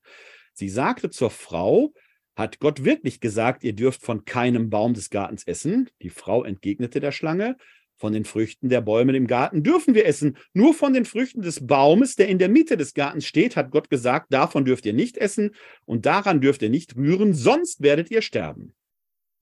Sie 0.52 0.68
sagte 0.68 1.10
zur 1.10 1.30
Frau, 1.30 1.92
hat 2.36 2.58
Gott 2.58 2.84
wirklich 2.84 3.20
gesagt, 3.20 3.64
ihr 3.64 3.74
dürft 3.74 4.02
von 4.02 4.24
keinem 4.24 4.70
Baum 4.70 4.94
des 4.94 5.10
Gartens 5.10 5.44
essen? 5.44 5.90
Die 6.02 6.10
Frau 6.10 6.44
entgegnete 6.44 7.00
der 7.00 7.12
Schlange, 7.12 7.56
von 8.00 8.14
den 8.14 8.24
Früchten 8.24 8.70
der 8.70 8.80
Bäume 8.80 9.14
im 9.14 9.26
Garten 9.26 9.62
dürfen 9.62 9.94
wir 9.94 10.06
essen. 10.06 10.38
Nur 10.54 10.72
von 10.72 10.94
den 10.94 11.04
Früchten 11.04 11.42
des 11.42 11.66
Baumes, 11.66 12.16
der 12.16 12.28
in 12.28 12.38
der 12.38 12.48
Mitte 12.48 12.78
des 12.78 12.94
Gartens 12.94 13.26
steht, 13.26 13.56
hat 13.56 13.70
Gott 13.70 13.90
gesagt, 13.90 14.32
davon 14.32 14.64
dürft 14.64 14.86
ihr 14.86 14.94
nicht 14.94 15.18
essen 15.18 15.54
und 15.84 16.06
daran 16.06 16.40
dürft 16.40 16.62
ihr 16.62 16.70
nicht 16.70 16.96
rühren, 16.96 17.34
sonst 17.34 17.82
werdet 17.82 18.10
ihr 18.10 18.22
sterben. 18.22 18.74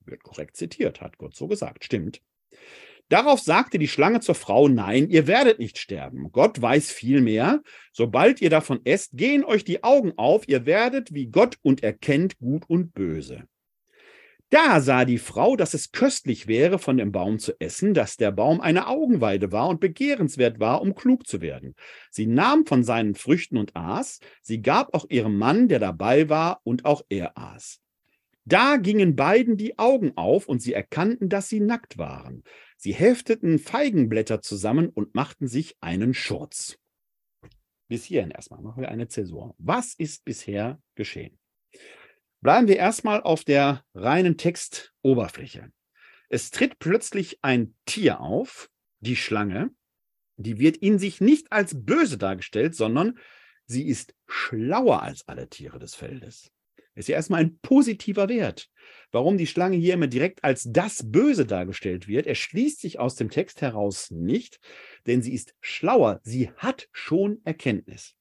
Wird 0.04 0.24
korrekt 0.24 0.56
zitiert, 0.56 1.00
hat 1.00 1.18
Gott 1.18 1.36
so 1.36 1.46
gesagt. 1.46 1.84
Stimmt. 1.84 2.20
Darauf 3.08 3.40
sagte 3.40 3.78
die 3.78 3.88
Schlange 3.88 4.20
zur 4.20 4.34
Frau, 4.34 4.68
nein, 4.68 5.08
ihr 5.08 5.28
werdet 5.28 5.60
nicht 5.60 5.78
sterben. 5.78 6.30
Gott 6.32 6.60
weiß 6.60 6.90
viel 6.90 7.20
mehr. 7.20 7.62
Sobald 7.92 8.42
ihr 8.42 8.50
davon 8.50 8.80
esst, 8.84 9.12
gehen 9.16 9.44
euch 9.44 9.64
die 9.64 9.84
Augen 9.84 10.12
auf, 10.16 10.48
ihr 10.48 10.66
werdet 10.66 11.14
wie 11.14 11.26
Gott 11.26 11.58
und 11.62 11.82
erkennt 11.84 12.38
Gut 12.38 12.64
und 12.68 12.92
Böse. 12.92 13.44
Da 14.50 14.80
sah 14.80 15.04
die 15.04 15.18
Frau, 15.18 15.56
dass 15.56 15.74
es 15.74 15.92
köstlich 15.92 16.46
wäre, 16.46 16.78
von 16.78 16.96
dem 16.96 17.12
Baum 17.12 17.38
zu 17.38 17.52
essen, 17.60 17.92
dass 17.92 18.16
der 18.16 18.32
Baum 18.32 18.62
eine 18.62 18.86
Augenweide 18.86 19.52
war 19.52 19.68
und 19.68 19.78
begehrenswert 19.78 20.58
war, 20.58 20.80
um 20.80 20.94
klug 20.94 21.26
zu 21.26 21.42
werden. 21.42 21.74
Sie 22.10 22.26
nahm 22.26 22.64
von 22.64 22.82
seinen 22.82 23.14
Früchten 23.14 23.58
und 23.58 23.76
aß, 23.76 24.20
sie 24.40 24.62
gab 24.62 24.94
auch 24.94 25.04
ihrem 25.10 25.36
Mann, 25.36 25.68
der 25.68 25.80
dabei 25.80 26.30
war, 26.30 26.60
und 26.64 26.86
auch 26.86 27.02
er 27.10 27.36
aß. 27.36 27.80
Da 28.46 28.78
gingen 28.78 29.16
beiden 29.16 29.58
die 29.58 29.78
Augen 29.78 30.16
auf 30.16 30.48
und 30.48 30.62
sie 30.62 30.72
erkannten, 30.72 31.28
dass 31.28 31.50
sie 31.50 31.60
nackt 31.60 31.98
waren. 31.98 32.42
Sie 32.78 32.94
hefteten 32.94 33.58
Feigenblätter 33.58 34.40
zusammen 34.40 34.88
und 34.88 35.14
machten 35.14 35.46
sich 35.46 35.76
einen 35.82 36.14
Schurz. 36.14 36.78
Bis 37.88 38.04
hierhin 38.04 38.30
erstmal 38.30 38.62
machen 38.62 38.80
wir 38.80 38.88
eine 38.88 39.08
Zäsur. 39.08 39.54
Was 39.58 39.92
ist 39.92 40.24
bisher 40.24 40.80
geschehen? 40.94 41.37
Bleiben 42.40 42.68
wir 42.68 42.76
erstmal 42.76 43.22
auf 43.22 43.44
der 43.44 43.84
reinen 43.94 44.36
Textoberfläche. 44.36 45.72
Es 46.28 46.50
tritt 46.50 46.78
plötzlich 46.78 47.38
ein 47.42 47.74
Tier 47.84 48.20
auf, 48.20 48.70
die 49.00 49.16
Schlange. 49.16 49.70
Die 50.36 50.58
wird 50.58 50.76
in 50.76 50.98
sich 50.98 51.20
nicht 51.20 51.50
als 51.50 51.84
böse 51.84 52.16
dargestellt, 52.16 52.76
sondern 52.76 53.18
sie 53.66 53.88
ist 53.88 54.14
schlauer 54.26 55.02
als 55.02 55.26
alle 55.26 55.48
Tiere 55.48 55.78
des 55.78 55.94
Feldes. 55.94 56.52
Ist 56.94 57.08
ja 57.08 57.14
erstmal 57.14 57.40
ein 57.40 57.58
positiver 57.60 58.28
Wert. 58.28 58.68
Warum 59.12 59.38
die 59.38 59.46
Schlange 59.46 59.76
hier 59.76 59.94
immer 59.94 60.08
direkt 60.08 60.42
als 60.42 60.66
das 60.68 61.10
Böse 61.10 61.46
dargestellt 61.46 62.08
wird, 62.08 62.26
erschließt 62.26 62.80
sich 62.80 62.98
aus 62.98 63.14
dem 63.14 63.30
Text 63.30 63.62
heraus 63.62 64.10
nicht, 64.10 64.58
denn 65.06 65.22
sie 65.22 65.32
ist 65.32 65.54
schlauer, 65.60 66.20
sie 66.24 66.50
hat 66.56 66.88
schon 66.92 67.40
Erkenntnis. 67.44 68.16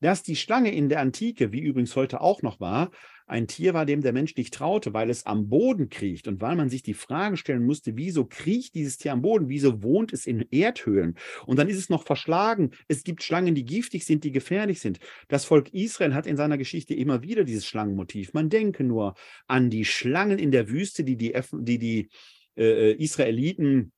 Dass 0.00 0.22
die 0.22 0.36
Schlange 0.36 0.74
in 0.74 0.88
der 0.90 1.00
Antike, 1.00 1.52
wie 1.52 1.60
übrigens 1.60 1.96
heute 1.96 2.20
auch 2.20 2.42
noch 2.42 2.60
war, 2.60 2.90
ein 3.26 3.46
Tier 3.46 3.74
war, 3.74 3.86
dem 3.86 4.00
der 4.02 4.12
Mensch 4.12 4.36
nicht 4.36 4.54
traute, 4.54 4.92
weil 4.92 5.10
es 5.10 5.26
am 5.26 5.48
Boden 5.48 5.88
kriecht 5.88 6.28
und 6.28 6.40
weil 6.40 6.56
man 6.56 6.68
sich 6.68 6.82
die 6.82 6.94
Frage 6.94 7.36
stellen 7.36 7.64
musste, 7.64 7.96
wieso 7.96 8.24
kriecht 8.24 8.74
dieses 8.74 8.98
Tier 8.98 9.12
am 9.12 9.22
Boden, 9.22 9.48
wieso 9.48 9.82
wohnt 9.82 10.12
es 10.12 10.26
in 10.26 10.46
Erdhöhlen 10.50 11.16
und 11.46 11.58
dann 11.58 11.68
ist 11.68 11.78
es 11.78 11.88
noch 11.88 12.04
verschlagen. 12.04 12.70
Es 12.88 13.04
gibt 13.04 13.22
Schlangen, 13.22 13.54
die 13.54 13.64
giftig 13.64 14.04
sind, 14.04 14.24
die 14.24 14.32
gefährlich 14.32 14.80
sind. 14.80 14.98
Das 15.28 15.44
Volk 15.44 15.72
Israel 15.72 16.14
hat 16.14 16.26
in 16.26 16.36
seiner 16.36 16.58
Geschichte 16.58 16.94
immer 16.94 17.22
wieder 17.22 17.44
dieses 17.44 17.66
Schlangenmotiv. 17.66 18.32
Man 18.32 18.48
denke 18.48 18.84
nur 18.84 19.14
an 19.46 19.70
die 19.70 19.84
Schlangen 19.84 20.38
in 20.38 20.50
der 20.50 20.68
Wüste, 20.68 21.04
die 21.04 21.16
die, 21.16 21.34
die, 21.52 21.78
die 21.78 22.08
äh, 22.56 22.92
Israeliten 22.92 23.92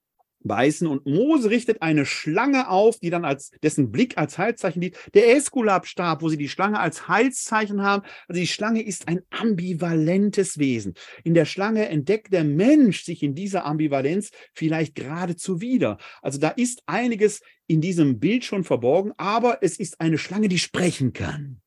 beißen 0.45 0.87
und 0.87 1.07
Mose 1.07 1.51
richtet 1.51 1.83
eine 1.83 2.07
Schlange 2.07 2.69
auf, 2.69 2.99
die 3.01 3.11
dann 3.11 3.25
als 3.25 3.51
dessen 3.63 3.91
Blick 3.91 4.17
als 4.19 4.39
Heilzeichen 4.39 4.81
dient. 4.81 4.97
Der 5.15 5.35
Eskulapstab, 5.35 6.23
wo 6.23 6.29
sie 6.29 6.37
die 6.37 6.49
Schlange 6.49 6.79
als 6.79 7.09
Heilzeichen 7.09 7.83
haben. 7.83 8.05
Also 8.29 8.41
die 8.41 8.47
Schlange 8.47 8.83
ist 8.83 9.09
ein 9.09 9.21
ambivalentes 9.31 10.59
Wesen. 10.59 10.95
In 11.25 11.35
der 11.35 11.45
Schlange 11.45 11.89
entdeckt 11.89 12.33
der 12.33 12.45
Mensch 12.45 13.05
sich 13.05 13.23
in 13.23 13.35
dieser 13.35 13.65
Ambivalenz 13.65 14.31
vielleicht 14.55 14.95
geradezu 14.95 15.61
wieder. 15.61 15.99
Also 16.23 16.39
da 16.39 16.51
ist 16.51 16.83
einiges 16.87 17.41
in 17.67 17.81
diesem 17.81 18.21
Bild 18.21 18.45
schon 18.45 18.65
verborgen, 18.65 19.13
aber 19.17 19.59
es 19.63 19.79
ist 19.79 20.01
eine 20.01 20.19
Schlange, 20.19 20.49
die 20.49 20.59
sprechen 20.59 21.13
kann. 21.13 21.61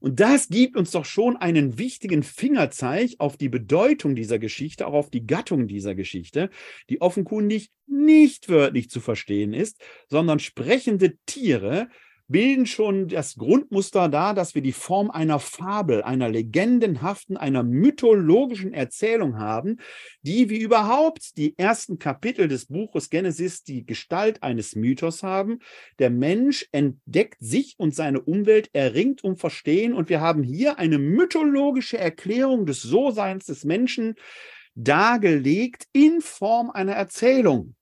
Und 0.00 0.18
das 0.18 0.48
gibt 0.48 0.76
uns 0.76 0.90
doch 0.90 1.04
schon 1.04 1.36
einen 1.36 1.78
wichtigen 1.78 2.22
Fingerzeig 2.22 3.10
auf 3.18 3.36
die 3.36 3.48
Bedeutung 3.48 4.14
dieser 4.14 4.38
Geschichte, 4.38 4.86
auch 4.86 4.94
auf 4.94 5.10
die 5.10 5.26
Gattung 5.26 5.68
dieser 5.68 5.94
Geschichte, 5.94 6.50
die 6.88 7.00
offenkundig 7.00 7.70
nicht 7.86 8.48
wörtlich 8.48 8.88
zu 8.88 9.00
verstehen 9.00 9.52
ist, 9.52 9.80
sondern 10.08 10.38
sprechende 10.38 11.16
Tiere, 11.26 11.88
bilden 12.30 12.64
schon 12.64 13.08
das 13.08 13.34
Grundmuster 13.34 14.08
dar, 14.08 14.34
dass 14.34 14.54
wir 14.54 14.62
die 14.62 14.72
Form 14.72 15.10
einer 15.10 15.40
Fabel, 15.40 16.02
einer 16.02 16.28
legendenhaften, 16.28 17.36
einer 17.36 17.64
mythologischen 17.64 18.72
Erzählung 18.72 19.38
haben, 19.38 19.78
die 20.22 20.48
wie 20.48 20.60
überhaupt 20.60 21.36
die 21.36 21.58
ersten 21.58 21.98
Kapitel 21.98 22.46
des 22.46 22.66
Buches 22.66 23.10
Genesis 23.10 23.64
die 23.64 23.84
Gestalt 23.84 24.44
eines 24.44 24.76
Mythos 24.76 25.24
haben. 25.24 25.58
Der 25.98 26.10
Mensch 26.10 26.68
entdeckt 26.70 27.40
sich 27.40 27.74
und 27.78 27.96
seine 27.96 28.20
Umwelt, 28.20 28.70
erringt 28.72 29.24
um 29.24 29.36
Verstehen 29.36 29.92
und 29.92 30.08
wir 30.08 30.20
haben 30.20 30.44
hier 30.44 30.78
eine 30.78 30.98
mythologische 30.98 31.98
Erklärung 31.98 32.64
des 32.64 32.80
So-Seins 32.80 33.46
des 33.46 33.64
Menschen 33.64 34.14
dargelegt 34.76 35.86
in 35.92 36.20
Form 36.20 36.70
einer 36.70 36.92
Erzählung. 36.92 37.74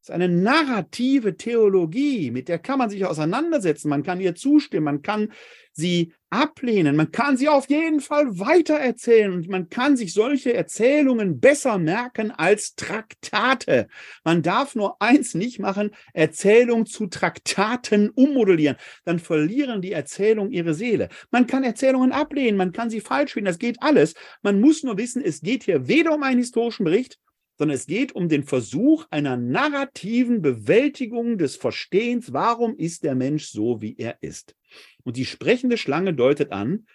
Das 0.00 0.08
ist 0.08 0.14
eine 0.14 0.30
narrative 0.30 1.36
Theologie, 1.36 2.30
mit 2.30 2.48
der 2.48 2.58
kann 2.58 2.78
man 2.78 2.88
sich 2.88 3.04
auseinandersetzen, 3.04 3.90
man 3.90 4.02
kann 4.02 4.18
ihr 4.18 4.34
zustimmen, 4.34 4.84
man 4.84 5.02
kann 5.02 5.30
sie 5.72 6.14
ablehnen, 6.30 6.96
man 6.96 7.12
kann 7.12 7.36
sie 7.36 7.50
auf 7.50 7.68
jeden 7.68 8.00
Fall 8.00 8.38
weitererzählen 8.38 9.30
und 9.30 9.48
man 9.50 9.68
kann 9.68 9.98
sich 9.98 10.14
solche 10.14 10.54
Erzählungen 10.54 11.38
besser 11.38 11.76
merken 11.76 12.30
als 12.30 12.76
Traktate. 12.76 13.88
Man 14.24 14.40
darf 14.40 14.74
nur 14.74 15.02
eins 15.02 15.34
nicht 15.34 15.58
machen, 15.58 15.90
Erzählung 16.14 16.86
zu 16.86 17.08
Traktaten 17.08 18.08
ummodellieren. 18.08 18.76
Dann 19.04 19.18
verlieren 19.18 19.82
die 19.82 19.92
Erzählungen 19.92 20.50
ihre 20.50 20.72
Seele. 20.72 21.10
Man 21.30 21.46
kann 21.46 21.62
Erzählungen 21.62 22.12
ablehnen, 22.12 22.56
man 22.56 22.72
kann 22.72 22.88
sie 22.88 23.02
falsch 23.02 23.34
finden, 23.34 23.48
das 23.48 23.58
geht 23.58 23.82
alles. 23.82 24.14
Man 24.40 24.62
muss 24.62 24.82
nur 24.82 24.96
wissen, 24.96 25.22
es 25.22 25.42
geht 25.42 25.64
hier 25.64 25.88
weder 25.88 26.14
um 26.14 26.22
einen 26.22 26.38
historischen 26.38 26.84
Bericht, 26.84 27.18
sondern 27.60 27.76
es 27.76 27.86
geht 27.86 28.12
um 28.12 28.30
den 28.30 28.44
Versuch 28.44 29.04
einer 29.10 29.36
narrativen 29.36 30.40
Bewältigung 30.40 31.36
des 31.36 31.56
Verstehens, 31.56 32.32
warum 32.32 32.74
ist 32.74 33.04
der 33.04 33.14
Mensch 33.14 33.48
so, 33.48 33.82
wie 33.82 33.98
er 33.98 34.16
ist. 34.22 34.56
Und 35.04 35.18
die 35.18 35.26
sprechende 35.26 35.76
Schlange 35.76 36.14
deutet 36.14 36.52
an, 36.52 36.86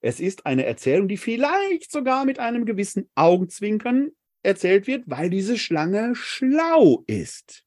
es 0.00 0.20
ist 0.20 0.46
eine 0.46 0.64
Erzählung, 0.64 1.08
die 1.08 1.16
vielleicht 1.16 1.90
sogar 1.90 2.24
mit 2.24 2.38
einem 2.38 2.66
gewissen 2.66 3.10
Augenzwinkern 3.16 4.10
erzählt 4.44 4.86
wird, 4.86 5.02
weil 5.08 5.28
diese 5.28 5.58
Schlange 5.58 6.14
schlau 6.14 7.02
ist. 7.08 7.64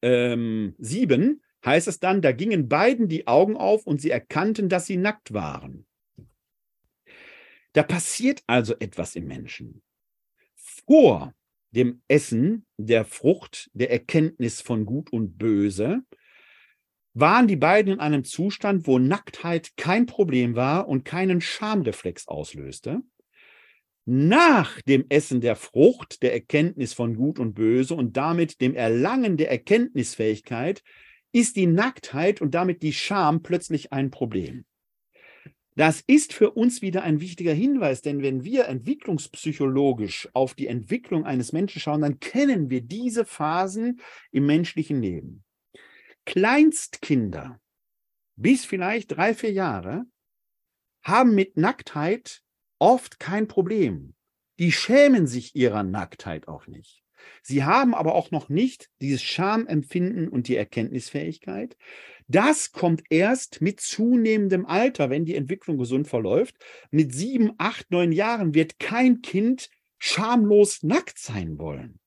ähm, 0.01 0.75
7 0.77 1.41
heißt 1.65 1.89
es 1.89 1.99
dann, 1.99 2.21
da 2.21 2.31
gingen 2.31 2.69
beiden 2.69 3.09
die 3.09 3.27
Augen 3.27 3.57
auf 3.57 3.85
und 3.85 3.99
sie 3.99 4.11
erkannten, 4.11 4.69
dass 4.69 4.85
sie 4.85 4.95
nackt 4.95 5.33
waren. 5.33 5.88
Da 7.73 7.83
passiert 7.83 8.43
also 8.47 8.75
etwas 8.79 9.15
im 9.15 9.25
Menschen. 9.25 9.81
Vor 10.55 11.33
dem 11.71 12.01
Essen 12.07 12.65
der 12.77 13.05
Frucht 13.05 13.69
der 13.73 13.91
Erkenntnis 13.91 14.61
von 14.61 14.85
Gut 14.85 15.11
und 15.11 15.37
Böse 15.37 16.03
waren 17.13 17.47
die 17.47 17.55
beiden 17.55 17.93
in 17.93 17.99
einem 17.99 18.23
Zustand, 18.23 18.87
wo 18.87 18.97
Nacktheit 18.97 19.75
kein 19.77 20.05
Problem 20.05 20.55
war 20.55 20.87
und 20.87 21.05
keinen 21.05 21.41
Schamreflex 21.41 22.27
auslöste. 22.27 23.01
Nach 24.05 24.81
dem 24.81 25.05
Essen 25.09 25.41
der 25.41 25.55
Frucht 25.55 26.23
der 26.23 26.33
Erkenntnis 26.33 26.93
von 26.93 27.15
Gut 27.15 27.37
und 27.37 27.53
Böse 27.53 27.93
und 27.93 28.17
damit 28.17 28.61
dem 28.61 28.73
Erlangen 28.73 29.37
der 29.37 29.51
Erkenntnisfähigkeit 29.51 30.81
ist 31.31 31.55
die 31.55 31.67
Nacktheit 31.67 32.41
und 32.41 32.55
damit 32.55 32.81
die 32.81 32.93
Scham 32.93 33.43
plötzlich 33.43 33.93
ein 33.93 34.09
Problem. 34.09 34.65
Das 35.79 36.01
ist 36.01 36.33
für 36.33 36.51
uns 36.51 36.81
wieder 36.81 37.03
ein 37.03 37.21
wichtiger 37.21 37.53
Hinweis, 37.53 38.01
denn 38.01 38.21
wenn 38.21 38.43
wir 38.43 38.65
entwicklungspsychologisch 38.65 40.27
auf 40.33 40.53
die 40.53 40.67
Entwicklung 40.67 41.23
eines 41.23 41.53
Menschen 41.53 41.79
schauen, 41.79 42.01
dann 42.01 42.19
kennen 42.19 42.69
wir 42.69 42.81
diese 42.81 43.23
Phasen 43.23 44.01
im 44.31 44.45
menschlichen 44.45 45.01
Leben. 45.01 45.45
Kleinstkinder 46.25 47.61
bis 48.35 48.65
vielleicht 48.65 49.15
drei, 49.15 49.33
vier 49.33 49.53
Jahre 49.53 50.03
haben 51.01 51.33
mit 51.33 51.55
Nacktheit 51.55 52.41
oft 52.77 53.17
kein 53.17 53.47
Problem. 53.47 54.15
Die 54.59 54.73
schämen 54.73 55.27
sich 55.27 55.55
ihrer 55.55 55.83
Nacktheit 55.83 56.49
auch 56.49 56.67
nicht. 56.67 56.98
Sie 57.41 57.63
haben 57.63 57.93
aber 57.93 58.15
auch 58.15 58.31
noch 58.31 58.49
nicht 58.49 58.89
dieses 59.01 59.21
Schamempfinden 59.23 60.27
und 60.27 60.47
die 60.47 60.55
Erkenntnisfähigkeit. 60.55 61.77
Das 62.27 62.71
kommt 62.71 63.03
erst 63.09 63.61
mit 63.61 63.79
zunehmendem 63.79 64.65
Alter, 64.65 65.09
wenn 65.09 65.25
die 65.25 65.35
Entwicklung 65.35 65.77
gesund 65.77 66.07
verläuft. 66.07 66.55
Mit 66.91 67.13
sieben, 67.13 67.53
acht, 67.57 67.89
neun 67.91 68.11
Jahren 68.11 68.53
wird 68.53 68.79
kein 68.79 69.21
Kind 69.21 69.69
schamlos 69.97 70.83
nackt 70.83 71.17
sein 71.17 71.57
wollen. 71.57 71.99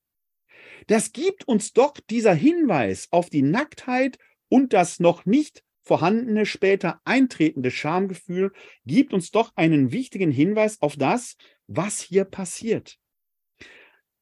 Das 0.87 1.13
gibt 1.13 1.47
uns 1.47 1.73
doch 1.73 1.95
dieser 2.11 2.35
Hinweis 2.35 3.09
auf 3.11 3.31
die 3.31 3.43
Nacktheit 3.43 4.19
und 4.49 4.73
das 4.73 5.01
noch 5.01 5.27
nicht 5.27 5.63
vorhandene, 5.83 6.47
später 6.47 7.01
eintretende 7.05 7.71
Schamgefühl, 7.71 8.53
gibt 8.87 9.13
uns 9.13 9.31
doch 9.31 9.53
einen 9.57 9.93
wichtigen 9.93 10.31
Hinweis 10.31 10.81
auf 10.81 10.97
das, 10.97 11.37
was 11.67 12.01
hier 12.01 12.25
passiert. 12.25 12.99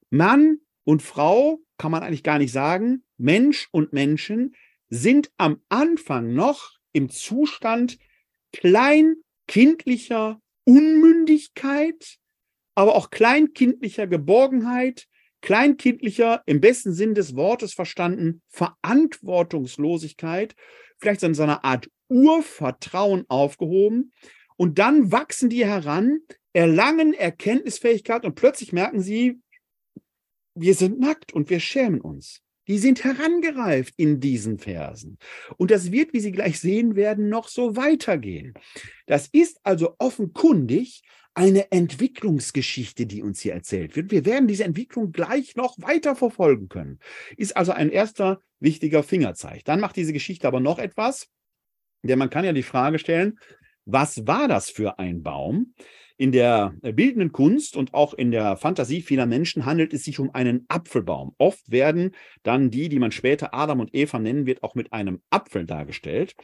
Mann 0.08 0.58
und 0.90 1.02
Frau 1.02 1.60
kann 1.78 1.92
man 1.92 2.02
eigentlich 2.02 2.24
gar 2.24 2.40
nicht 2.40 2.50
sagen, 2.50 3.04
Mensch 3.16 3.68
und 3.70 3.92
Menschen 3.92 4.56
sind 4.88 5.30
am 5.36 5.62
Anfang 5.68 6.34
noch 6.34 6.72
im 6.92 7.10
Zustand 7.10 7.96
kleinkindlicher 8.52 10.40
Unmündigkeit, 10.64 12.16
aber 12.74 12.96
auch 12.96 13.10
kleinkindlicher 13.10 14.08
Geborgenheit, 14.08 15.06
kleinkindlicher, 15.42 16.42
im 16.46 16.60
besten 16.60 16.92
Sinn 16.92 17.14
des 17.14 17.36
Wortes 17.36 17.72
verstanden, 17.72 18.42
Verantwortungslosigkeit, 18.48 20.56
vielleicht 20.98 21.22
in 21.22 21.34
so 21.34 21.44
einer 21.44 21.64
Art 21.64 21.88
Urvertrauen 22.08 23.26
aufgehoben. 23.28 24.12
Und 24.56 24.80
dann 24.80 25.12
wachsen 25.12 25.50
die 25.50 25.64
heran, 25.64 26.18
erlangen 26.52 27.14
Erkenntnisfähigkeit 27.14 28.24
und 28.24 28.34
plötzlich 28.34 28.72
merken 28.72 29.00
sie, 29.00 29.40
wir 30.60 30.74
sind 30.74 31.00
nackt 31.00 31.32
und 31.32 31.50
wir 31.50 31.60
schämen 31.60 32.00
uns. 32.00 32.42
Die 32.68 32.78
sind 32.78 33.02
herangereift 33.02 33.94
in 33.96 34.20
diesen 34.20 34.58
Versen. 34.58 35.18
Und 35.56 35.70
das 35.70 35.90
wird, 35.90 36.12
wie 36.12 36.20
Sie 36.20 36.30
gleich 36.30 36.60
sehen 36.60 36.94
werden, 36.94 37.28
noch 37.28 37.48
so 37.48 37.76
weitergehen. 37.76 38.54
Das 39.06 39.28
ist 39.32 39.58
also 39.64 39.96
offenkundig 39.98 41.02
eine 41.34 41.72
Entwicklungsgeschichte, 41.72 43.06
die 43.06 43.22
uns 43.22 43.40
hier 43.40 43.54
erzählt 43.54 43.96
wird. 43.96 44.10
Wir 44.10 44.24
werden 44.24 44.46
diese 44.46 44.64
Entwicklung 44.64 45.10
gleich 45.10 45.56
noch 45.56 45.76
weiter 45.78 46.14
verfolgen 46.14 46.68
können. 46.68 46.98
Ist 47.36 47.56
also 47.56 47.72
ein 47.72 47.90
erster 47.90 48.42
wichtiger 48.60 49.02
Fingerzeig. 49.02 49.64
Dann 49.64 49.80
macht 49.80 49.96
diese 49.96 50.12
Geschichte 50.12 50.46
aber 50.46 50.60
noch 50.60 50.78
etwas, 50.78 51.28
denn 52.02 52.18
man 52.18 52.30
kann 52.30 52.44
ja 52.44 52.52
die 52.52 52.62
Frage 52.62 52.98
stellen, 52.98 53.38
was 53.84 54.26
war 54.26 54.48
das 54.48 54.70
für 54.70 54.98
ein 54.98 55.22
Baum? 55.22 55.74
In 56.20 56.32
der 56.32 56.74
bildenden 56.82 57.32
Kunst 57.32 57.78
und 57.78 57.94
auch 57.94 58.12
in 58.12 58.30
der 58.30 58.58
Fantasie 58.58 59.00
vieler 59.00 59.24
Menschen 59.24 59.64
handelt 59.64 59.94
es 59.94 60.04
sich 60.04 60.18
um 60.18 60.34
einen 60.34 60.66
Apfelbaum. 60.68 61.34
Oft 61.38 61.70
werden 61.70 62.14
dann 62.42 62.70
die, 62.70 62.90
die 62.90 62.98
man 62.98 63.10
später 63.10 63.54
Adam 63.54 63.80
und 63.80 63.94
Eva 63.94 64.18
nennen 64.18 64.44
wird, 64.44 64.62
auch 64.62 64.74
mit 64.74 64.92
einem 64.92 65.22
Apfel 65.30 65.64
dargestellt. 65.64 66.34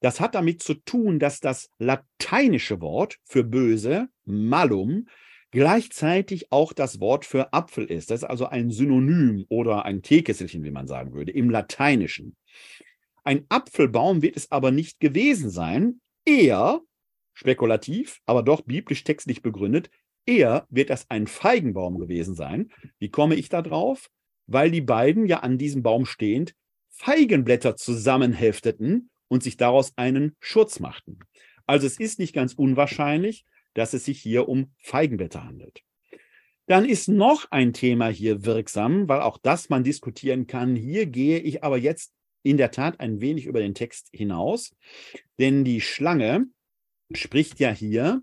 Das 0.00 0.18
hat 0.18 0.34
damit 0.34 0.62
zu 0.62 0.72
tun, 0.72 1.18
dass 1.18 1.40
das 1.40 1.68
lateinische 1.78 2.80
Wort 2.80 3.18
für 3.22 3.44
böse, 3.44 4.08
malum, 4.24 5.08
gleichzeitig 5.50 6.50
auch 6.50 6.72
das 6.72 6.98
Wort 6.98 7.26
für 7.26 7.52
Apfel 7.52 7.84
ist. 7.84 8.10
Das 8.10 8.22
ist 8.22 8.28
also 8.30 8.46
ein 8.46 8.70
Synonym 8.70 9.44
oder 9.50 9.84
ein 9.84 10.00
Teekesselchen, 10.00 10.64
wie 10.64 10.70
man 10.70 10.86
sagen 10.86 11.12
würde, 11.12 11.32
im 11.32 11.50
Lateinischen. 11.50 12.34
Ein 13.24 13.44
Apfelbaum 13.50 14.22
wird 14.22 14.38
es 14.38 14.50
aber 14.50 14.70
nicht 14.70 15.00
gewesen 15.00 15.50
sein, 15.50 16.00
eher 16.24 16.80
spekulativ, 17.38 18.18
aber 18.26 18.42
doch 18.42 18.62
biblisch 18.62 19.04
textlich 19.04 19.42
begründet, 19.42 19.90
eher 20.26 20.66
wird 20.70 20.90
das 20.90 21.08
ein 21.08 21.28
Feigenbaum 21.28 22.00
gewesen 22.00 22.34
sein. 22.34 22.72
Wie 22.98 23.10
komme 23.10 23.36
ich 23.36 23.48
da 23.48 23.62
drauf? 23.62 24.10
Weil 24.48 24.72
die 24.72 24.80
beiden 24.80 25.24
ja 25.26 25.38
an 25.38 25.56
diesem 25.56 25.84
Baum 25.84 26.04
stehend 26.04 26.54
Feigenblätter 26.90 27.76
zusammenhefteten 27.76 29.10
und 29.28 29.44
sich 29.44 29.56
daraus 29.56 29.92
einen 29.96 30.34
Schutz 30.40 30.80
machten. 30.80 31.20
Also 31.64 31.86
es 31.86 32.00
ist 32.00 32.18
nicht 32.18 32.34
ganz 32.34 32.54
unwahrscheinlich, 32.54 33.44
dass 33.72 33.94
es 33.94 34.04
sich 34.04 34.20
hier 34.20 34.48
um 34.48 34.72
Feigenblätter 34.78 35.44
handelt. 35.44 35.82
Dann 36.66 36.84
ist 36.84 37.06
noch 37.08 37.46
ein 37.52 37.72
Thema 37.72 38.08
hier 38.08 38.44
wirksam, 38.44 39.08
weil 39.08 39.20
auch 39.20 39.38
das 39.38 39.68
man 39.68 39.84
diskutieren 39.84 40.48
kann. 40.48 40.74
Hier 40.74 41.06
gehe 41.06 41.38
ich 41.38 41.62
aber 41.62 41.78
jetzt 41.78 42.12
in 42.42 42.56
der 42.56 42.72
Tat 42.72 42.98
ein 42.98 43.20
wenig 43.20 43.46
über 43.46 43.60
den 43.60 43.74
Text 43.74 44.08
hinaus, 44.12 44.74
denn 45.38 45.64
die 45.64 45.80
Schlange 45.80 46.48
spricht 47.12 47.60
ja 47.60 47.70
hier 47.70 48.22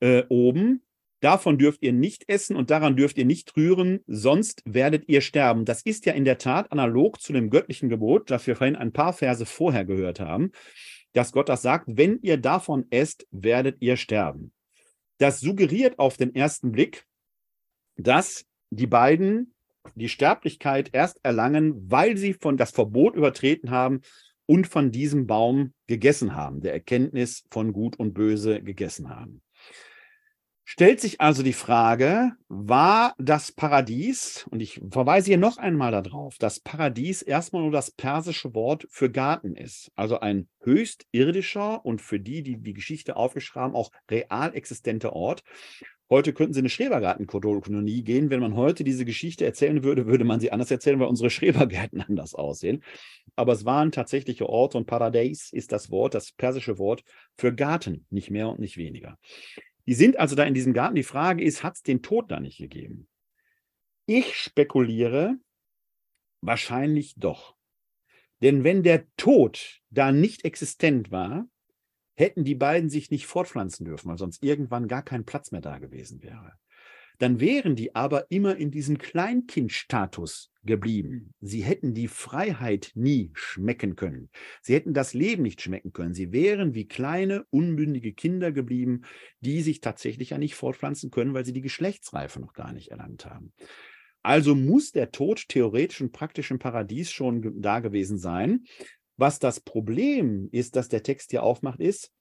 äh, 0.00 0.24
oben, 0.28 0.82
davon 1.20 1.58
dürft 1.58 1.82
ihr 1.82 1.92
nicht 1.92 2.28
essen 2.28 2.56
und 2.56 2.70
daran 2.70 2.96
dürft 2.96 3.18
ihr 3.18 3.24
nicht 3.24 3.56
rühren, 3.56 4.00
sonst 4.06 4.62
werdet 4.64 5.08
ihr 5.08 5.20
sterben. 5.20 5.64
Das 5.64 5.82
ist 5.82 6.06
ja 6.06 6.12
in 6.12 6.24
der 6.24 6.38
Tat 6.38 6.72
analog 6.72 7.20
zu 7.20 7.32
dem 7.32 7.50
göttlichen 7.50 7.88
Gebot, 7.88 8.30
das 8.30 8.46
wir 8.46 8.56
vorhin 8.56 8.76
ein 8.76 8.92
paar 8.92 9.12
Verse 9.12 9.44
vorher 9.46 9.84
gehört 9.84 10.20
haben, 10.20 10.52
dass 11.12 11.32
Gott 11.32 11.48
das 11.48 11.62
sagt, 11.62 11.86
wenn 11.88 12.18
ihr 12.22 12.36
davon 12.36 12.86
esst, 12.90 13.26
werdet 13.30 13.76
ihr 13.80 13.96
sterben. 13.96 14.52
Das 15.18 15.40
suggeriert 15.40 15.98
auf 15.98 16.16
den 16.16 16.34
ersten 16.34 16.72
Blick, 16.72 17.04
dass 17.96 18.46
die 18.70 18.86
beiden 18.86 19.54
die 19.94 20.08
Sterblichkeit 20.08 20.90
erst 20.92 21.20
erlangen, 21.22 21.90
weil 21.90 22.16
sie 22.16 22.34
von 22.34 22.56
das 22.56 22.70
Verbot 22.70 23.16
übertreten 23.16 23.70
haben 23.70 24.02
und 24.50 24.66
von 24.66 24.90
diesem 24.90 25.28
Baum 25.28 25.74
gegessen 25.86 26.34
haben, 26.34 26.60
der 26.60 26.72
Erkenntnis 26.72 27.44
von 27.52 27.72
Gut 27.72 27.96
und 28.00 28.14
Böse 28.14 28.60
gegessen 28.60 29.08
haben. 29.08 29.42
Stellt 30.64 31.00
sich 31.00 31.20
also 31.20 31.44
die 31.44 31.52
Frage, 31.52 32.32
war 32.48 33.14
das 33.16 33.52
Paradies, 33.52 34.48
und 34.50 34.60
ich 34.60 34.80
verweise 34.90 35.28
hier 35.28 35.38
noch 35.38 35.58
einmal 35.58 35.92
darauf, 35.92 36.36
dass 36.38 36.58
Paradies 36.58 37.22
erstmal 37.22 37.62
nur 37.62 37.70
das 37.70 37.92
persische 37.92 38.52
Wort 38.52 38.88
für 38.90 39.08
Garten 39.08 39.54
ist, 39.54 39.92
also 39.94 40.18
ein 40.18 40.48
höchst 40.64 41.06
irdischer 41.12 41.84
und 41.86 42.02
für 42.02 42.18
die, 42.18 42.42
die 42.42 42.56
die 42.60 42.74
Geschichte 42.74 43.14
aufgeschrieben 43.14 43.62
haben, 43.62 43.76
auch 43.76 43.92
real 44.10 44.52
existenter 44.56 45.12
Ort. 45.12 45.44
Heute 46.12 46.32
könnten 46.32 46.54
Sie 46.54 46.58
eine 46.58 46.68
Schrebergartenkolonie 46.68 48.02
gehen. 48.02 48.30
Wenn 48.30 48.40
man 48.40 48.56
heute 48.56 48.82
diese 48.82 49.04
Geschichte 49.04 49.44
erzählen 49.44 49.84
würde, 49.84 50.06
würde 50.06 50.24
man 50.24 50.40
sie 50.40 50.50
anders 50.50 50.68
erzählen, 50.72 50.98
weil 50.98 51.06
unsere 51.06 51.30
Schrebergärten 51.30 52.00
anders 52.08 52.34
aussehen. 52.34 52.82
Aber 53.36 53.52
es 53.52 53.64
waren 53.64 53.92
tatsächliche 53.92 54.48
Orte 54.48 54.78
und 54.78 54.86
Paradies 54.86 55.52
ist 55.52 55.72
das 55.72 55.90
Wort, 55.90 56.14
das 56.14 56.32
persische 56.32 56.78
Wort 56.78 57.04
für 57.36 57.54
Garten, 57.54 58.06
nicht 58.10 58.30
mehr 58.30 58.48
und 58.48 58.58
nicht 58.58 58.76
weniger. 58.76 59.18
Die 59.86 59.94
sind 59.94 60.18
also 60.18 60.36
da 60.36 60.44
in 60.44 60.54
diesem 60.54 60.72
Garten. 60.72 60.94
Die 60.94 61.02
Frage 61.02 61.42
ist, 61.42 61.62
hat 61.62 61.76
es 61.76 61.82
den 61.82 62.02
Tod 62.02 62.30
da 62.30 62.40
nicht 62.40 62.58
gegeben? 62.58 63.08
Ich 64.06 64.34
spekuliere, 64.34 65.36
wahrscheinlich 66.40 67.14
doch. 67.16 67.56
Denn 68.42 68.64
wenn 68.64 68.82
der 68.82 69.06
Tod 69.16 69.80
da 69.90 70.12
nicht 70.12 70.44
existent 70.44 71.10
war, 71.10 71.46
hätten 72.14 72.44
die 72.44 72.54
beiden 72.54 72.90
sich 72.90 73.10
nicht 73.10 73.26
fortpflanzen 73.26 73.84
dürfen, 73.84 74.08
weil 74.08 74.18
sonst 74.18 74.42
irgendwann 74.42 74.88
gar 74.88 75.02
kein 75.02 75.24
Platz 75.24 75.52
mehr 75.52 75.60
da 75.60 75.78
gewesen 75.78 76.22
wäre. 76.22 76.52
Dann 77.18 77.40
wären 77.40 77.76
die 77.76 77.94
aber 77.94 78.30
immer 78.30 78.56
in 78.56 78.70
diesem 78.70 78.98
Kleinkindstatus 78.98 80.49
geblieben. 80.62 81.34
Sie 81.40 81.62
hätten 81.62 81.94
die 81.94 82.08
Freiheit 82.08 82.92
nie 82.94 83.30
schmecken 83.34 83.96
können. 83.96 84.30
Sie 84.62 84.74
hätten 84.74 84.92
das 84.92 85.14
Leben 85.14 85.42
nicht 85.42 85.62
schmecken 85.62 85.92
können. 85.92 86.14
Sie 86.14 86.32
wären 86.32 86.74
wie 86.74 86.86
kleine, 86.86 87.44
unmündige 87.50 88.12
Kinder 88.12 88.52
geblieben, 88.52 89.02
die 89.40 89.62
sich 89.62 89.80
tatsächlich 89.80 90.30
ja 90.30 90.38
nicht 90.38 90.54
fortpflanzen 90.54 91.10
können, 91.10 91.34
weil 91.34 91.44
sie 91.44 91.52
die 91.52 91.62
Geschlechtsreife 91.62 92.40
noch 92.40 92.52
gar 92.52 92.72
nicht 92.72 92.90
erlangt 92.90 93.24
haben. 93.24 93.52
Also 94.22 94.54
muss 94.54 94.92
der 94.92 95.12
Tod 95.12 95.48
theoretisch 95.48 96.00
und 96.00 96.12
praktisch 96.12 96.50
im 96.50 96.58
Paradies 96.58 97.10
schon 97.10 97.60
da 97.60 97.80
gewesen 97.80 98.18
sein. 98.18 98.64
Was 99.16 99.38
das 99.38 99.60
Problem 99.60 100.48
ist, 100.52 100.76
das 100.76 100.88
der 100.88 101.02
Text 101.02 101.30
hier 101.30 101.42
aufmacht, 101.42 101.80
ist, 101.80 102.12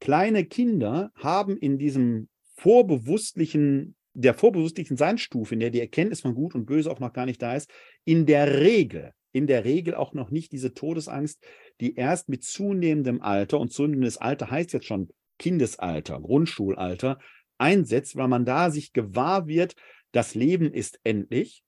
kleine 0.00 0.44
Kinder 0.44 1.10
haben 1.14 1.56
in 1.56 1.78
diesem 1.78 2.28
vorbewusstlichen, 2.56 3.96
der 4.20 4.34
vorbewusstlichen 4.34 4.96
Seinsstufe, 4.96 5.54
in 5.54 5.60
der 5.60 5.70
die 5.70 5.80
Erkenntnis 5.80 6.22
von 6.22 6.34
Gut 6.34 6.56
und 6.56 6.66
Böse 6.66 6.90
auch 6.90 6.98
noch 6.98 7.12
gar 7.12 7.24
nicht 7.24 7.40
da 7.40 7.54
ist, 7.54 7.70
in 8.04 8.26
der 8.26 8.60
Regel, 8.60 9.12
in 9.30 9.46
der 9.46 9.64
Regel 9.64 9.94
auch 9.94 10.12
noch 10.12 10.30
nicht 10.30 10.50
diese 10.50 10.74
Todesangst, 10.74 11.40
die 11.80 11.94
erst 11.94 12.28
mit 12.28 12.42
zunehmendem 12.42 13.22
Alter, 13.22 13.60
und 13.60 13.72
zunehmendes 13.72 14.16
Alter 14.16 14.50
heißt 14.50 14.72
jetzt 14.72 14.86
schon 14.86 15.10
Kindesalter, 15.38 16.20
Grundschulalter, 16.20 17.20
einsetzt, 17.58 18.16
weil 18.16 18.26
man 18.26 18.44
da 18.44 18.70
sich 18.70 18.92
gewahr 18.92 19.46
wird, 19.46 19.76
das 20.10 20.34
Leben 20.34 20.72
ist 20.72 20.98
endlich, 21.04 21.62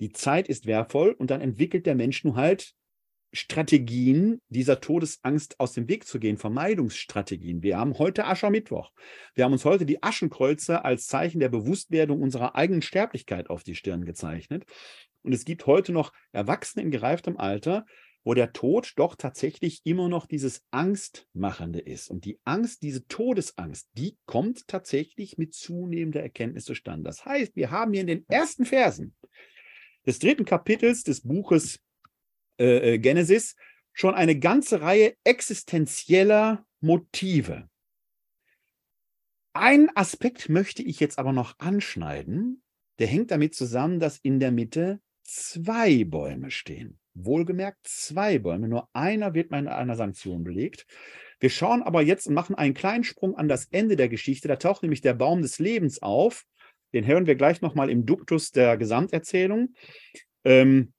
die 0.00 0.12
Zeit 0.12 0.48
ist 0.48 0.66
wertvoll 0.66 1.10
und 1.10 1.32
dann 1.32 1.40
entwickelt 1.40 1.84
der 1.86 1.96
Mensch 1.96 2.22
nun 2.22 2.36
halt 2.36 2.74
Strategien, 3.32 4.40
dieser 4.48 4.80
Todesangst 4.80 5.60
aus 5.60 5.72
dem 5.72 5.88
Weg 5.88 6.06
zu 6.06 6.18
gehen, 6.18 6.38
Vermeidungsstrategien. 6.38 7.62
Wir 7.62 7.78
haben 7.78 7.98
heute 7.98 8.26
Aschermittwoch. 8.26 8.90
Wir 9.34 9.44
haben 9.44 9.52
uns 9.52 9.64
heute 9.64 9.84
die 9.84 10.02
Aschenkreuze 10.02 10.84
als 10.84 11.06
Zeichen 11.06 11.40
der 11.40 11.48
Bewusstwerdung 11.50 12.22
unserer 12.22 12.54
eigenen 12.54 12.82
Sterblichkeit 12.82 13.50
auf 13.50 13.62
die 13.62 13.74
Stirn 13.74 14.04
gezeichnet. 14.04 14.64
Und 15.22 15.32
es 15.32 15.44
gibt 15.44 15.66
heute 15.66 15.92
noch 15.92 16.12
Erwachsene 16.32 16.84
in 16.84 16.90
gereiftem 16.90 17.36
Alter, 17.36 17.84
wo 18.24 18.34
der 18.34 18.52
Tod 18.52 18.92
doch 18.96 19.14
tatsächlich 19.14 19.80
immer 19.84 20.08
noch 20.08 20.26
dieses 20.26 20.62
Angstmachende 20.70 21.80
ist. 21.80 22.10
Und 22.10 22.24
die 22.24 22.38
Angst, 22.44 22.82
diese 22.82 23.06
Todesangst, 23.06 23.88
die 23.94 24.16
kommt 24.26 24.68
tatsächlich 24.68 25.38
mit 25.38 25.54
zunehmender 25.54 26.22
Erkenntnis 26.22 26.64
zustande. 26.64 27.04
Das 27.04 27.24
heißt, 27.24 27.56
wir 27.56 27.70
haben 27.70 27.92
hier 27.92 28.02
in 28.02 28.06
den 28.06 28.28
ersten 28.28 28.64
Versen 28.64 29.14
des 30.06 30.18
dritten 30.18 30.44
Kapitels 30.44 31.04
des 31.04 31.22
Buches 31.22 31.80
äh, 32.58 32.94
äh, 32.94 32.98
Genesis 32.98 33.56
schon 33.92 34.14
eine 34.14 34.38
ganze 34.38 34.80
Reihe 34.80 35.14
existenzieller 35.24 36.64
Motive. 36.80 37.68
Ein 39.52 39.90
Aspekt 39.96 40.48
möchte 40.48 40.82
ich 40.82 41.00
jetzt 41.00 41.18
aber 41.18 41.32
noch 41.32 41.58
anschneiden, 41.58 42.62
der 42.98 43.08
hängt 43.08 43.30
damit 43.30 43.54
zusammen, 43.54 43.98
dass 43.98 44.18
in 44.18 44.38
der 44.38 44.52
Mitte 44.52 45.00
zwei 45.24 46.04
Bäume 46.04 46.50
stehen. 46.50 46.98
Wohlgemerkt 47.14 47.80
zwei 47.82 48.38
Bäume, 48.38 48.68
nur 48.68 48.88
einer 48.92 49.34
wird 49.34 49.50
mit 49.50 49.66
einer 49.66 49.96
Sanktion 49.96 50.44
belegt. 50.44 50.86
Wir 51.40 51.50
schauen 51.50 51.82
aber 51.82 52.02
jetzt 52.02 52.26
und 52.26 52.34
machen 52.34 52.54
einen 52.54 52.74
kleinen 52.74 53.04
Sprung 53.04 53.36
an 53.36 53.48
das 53.48 53.66
Ende 53.66 53.96
der 53.96 54.08
Geschichte. 54.08 54.48
Da 54.48 54.56
taucht 54.56 54.82
nämlich 54.82 55.00
der 55.00 55.14
Baum 55.14 55.42
des 55.42 55.58
Lebens 55.58 56.02
auf. 56.02 56.44
Den 56.92 57.06
hören 57.06 57.26
wir 57.26 57.34
gleich 57.34 57.60
nochmal 57.60 57.90
im 57.90 58.06
Duktus 58.06 58.50
der 58.50 58.76
Gesamterzählung. 58.76 59.74
Ähm, 60.44 60.92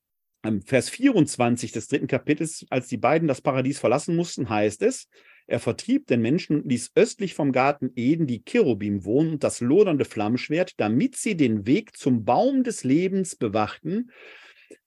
Vers 0.66 0.90
24 0.90 1.72
des 1.72 1.88
dritten 1.88 2.08
Kapitels, 2.08 2.66
als 2.70 2.88
die 2.88 2.98
beiden 2.98 3.28
das 3.28 3.42
Paradies 3.42 3.80
verlassen 3.80 4.16
mussten, 4.16 4.50
heißt 4.50 4.82
es, 4.84 5.10
er 5.48 5.60
vertrieb 5.60 6.06
den 6.08 6.22
Menschen 6.22 6.58
und 6.58 6.70
ließ 6.70 6.92
östlich 6.96 7.34
vom 7.34 7.52
Garten 7.52 7.92
Eden 7.96 8.28
die 8.28 8.44
Cherubim 8.44 9.04
wohnen 9.04 9.34
und 9.34 9.44
das 9.44 9.62
lodernde 9.62 10.06
Flammschwert, 10.06 10.74
damit 10.78 11.16
sie 11.16 11.36
den 11.36 11.66
Weg 11.66 11.98
zum 11.98 12.24
Baum 12.24 12.64
des 12.64 12.84
Lebens 12.84 13.36
bewachten. 13.36 14.12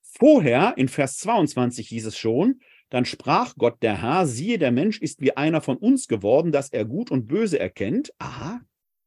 Vorher, 0.01 0.75
in 0.77 0.89
Vers 0.89 1.19
22 1.19 1.89
hieß 1.89 2.07
es 2.07 2.17
schon, 2.17 2.61
dann 2.91 3.05
sprach 3.07 3.57
Gott 3.57 3.83
der 3.83 4.03
Herr, 4.03 4.27
siehe, 4.27 4.59
der 4.59 4.71
Mensch 4.71 5.01
ist 5.01 5.21
wie 5.21 5.37
einer 5.37 5.63
von 5.63 5.79
uns 5.79 6.07
geworden, 6.07 6.53
dass 6.53 6.71
er 6.71 6.85
Gut 6.85 7.11
und 7.11 7.27
Böse 7.27 7.59
erkennt. 7.59 8.13
Aha, 8.19 8.61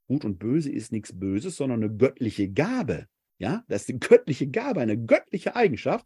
Gut 0.08 0.26
und 0.26 0.38
Böse 0.38 0.72
ist 0.72 0.92
nichts 0.92 1.18
Böses, 1.18 1.56
sondern 1.56 1.84
eine 1.84 1.96
göttliche 1.96 2.50
Gabe. 2.50 3.08
Ja, 3.38 3.64
das 3.68 3.84
ist 3.84 3.90
eine 3.90 4.00
göttliche 4.00 4.48
Gabe, 4.48 4.80
eine 4.80 4.98
göttliche 4.98 5.56
Eigenschaft. 5.56 6.06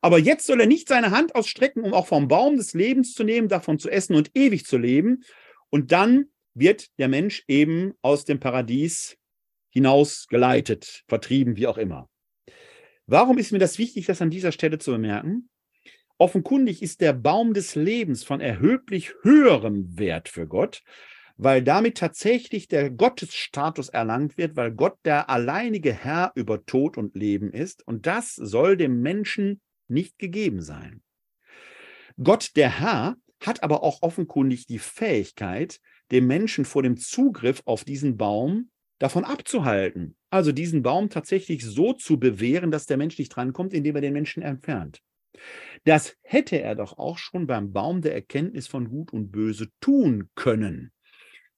Aber 0.00 0.18
jetzt 0.18 0.46
soll 0.46 0.60
er 0.60 0.66
nicht 0.66 0.88
seine 0.88 1.10
Hand 1.10 1.34
ausstrecken, 1.34 1.82
um 1.82 1.92
auch 1.92 2.06
vom 2.06 2.28
Baum 2.28 2.56
des 2.56 2.72
Lebens 2.72 3.12
zu 3.12 3.22
nehmen, 3.22 3.48
davon 3.48 3.78
zu 3.78 3.90
essen 3.90 4.14
und 4.14 4.30
ewig 4.34 4.64
zu 4.64 4.78
leben. 4.78 5.22
Und 5.68 5.92
dann 5.92 6.26
wird 6.54 6.88
der 6.98 7.08
Mensch 7.08 7.44
eben 7.48 7.92
aus 8.00 8.24
dem 8.24 8.40
Paradies 8.40 9.18
hinausgeleitet, 9.70 11.04
vertrieben, 11.06 11.56
wie 11.56 11.66
auch 11.66 11.78
immer. 11.78 12.08
Warum 13.06 13.38
ist 13.38 13.52
mir 13.52 13.58
das 13.58 13.78
wichtig, 13.78 14.06
das 14.06 14.22
an 14.22 14.30
dieser 14.30 14.52
Stelle 14.52 14.78
zu 14.78 14.92
bemerken? 14.92 15.50
Offenkundig 16.16 16.82
ist 16.82 17.00
der 17.00 17.12
Baum 17.12 17.54
des 17.54 17.74
Lebens 17.74 18.24
von 18.24 18.40
erheblich 18.40 19.12
höherem 19.22 19.98
Wert 19.98 20.28
für 20.28 20.46
Gott, 20.46 20.82
weil 21.42 21.62
damit 21.62 21.96
tatsächlich 21.96 22.68
der 22.68 22.90
Gottesstatus 22.90 23.88
erlangt 23.88 24.36
wird, 24.36 24.56
weil 24.56 24.72
Gott 24.72 24.98
der 25.06 25.30
alleinige 25.30 25.94
Herr 25.94 26.32
über 26.34 26.66
Tod 26.66 26.98
und 26.98 27.16
Leben 27.16 27.50
ist. 27.50 27.86
Und 27.86 28.06
das 28.06 28.34
soll 28.34 28.76
dem 28.76 29.00
Menschen 29.00 29.62
nicht 29.88 30.18
gegeben 30.18 30.60
sein. 30.60 31.02
Gott 32.22 32.50
der 32.56 32.78
Herr 32.78 33.16
hat 33.42 33.62
aber 33.62 33.82
auch 33.82 34.02
offenkundig 34.02 34.66
die 34.66 34.78
Fähigkeit, 34.78 35.80
dem 36.10 36.26
Menschen 36.26 36.66
vor 36.66 36.82
dem 36.82 36.98
Zugriff 36.98 37.62
auf 37.64 37.84
diesen 37.84 38.18
Baum 38.18 38.68
davon 38.98 39.24
abzuhalten. 39.24 40.16
Also 40.28 40.52
diesen 40.52 40.82
Baum 40.82 41.08
tatsächlich 41.08 41.64
so 41.64 41.94
zu 41.94 42.20
bewähren, 42.20 42.70
dass 42.70 42.84
der 42.84 42.98
Mensch 42.98 43.18
nicht 43.18 43.34
drankommt, 43.34 43.72
indem 43.72 43.94
er 43.94 44.02
den 44.02 44.12
Menschen 44.12 44.42
entfernt. 44.42 45.00
Das 45.84 46.18
hätte 46.20 46.60
er 46.60 46.74
doch 46.74 46.98
auch 46.98 47.16
schon 47.16 47.46
beim 47.46 47.72
Baum 47.72 48.02
der 48.02 48.12
Erkenntnis 48.12 48.66
von 48.66 48.90
Gut 48.90 49.10
und 49.14 49.32
Böse 49.32 49.68
tun 49.80 50.28
können 50.34 50.92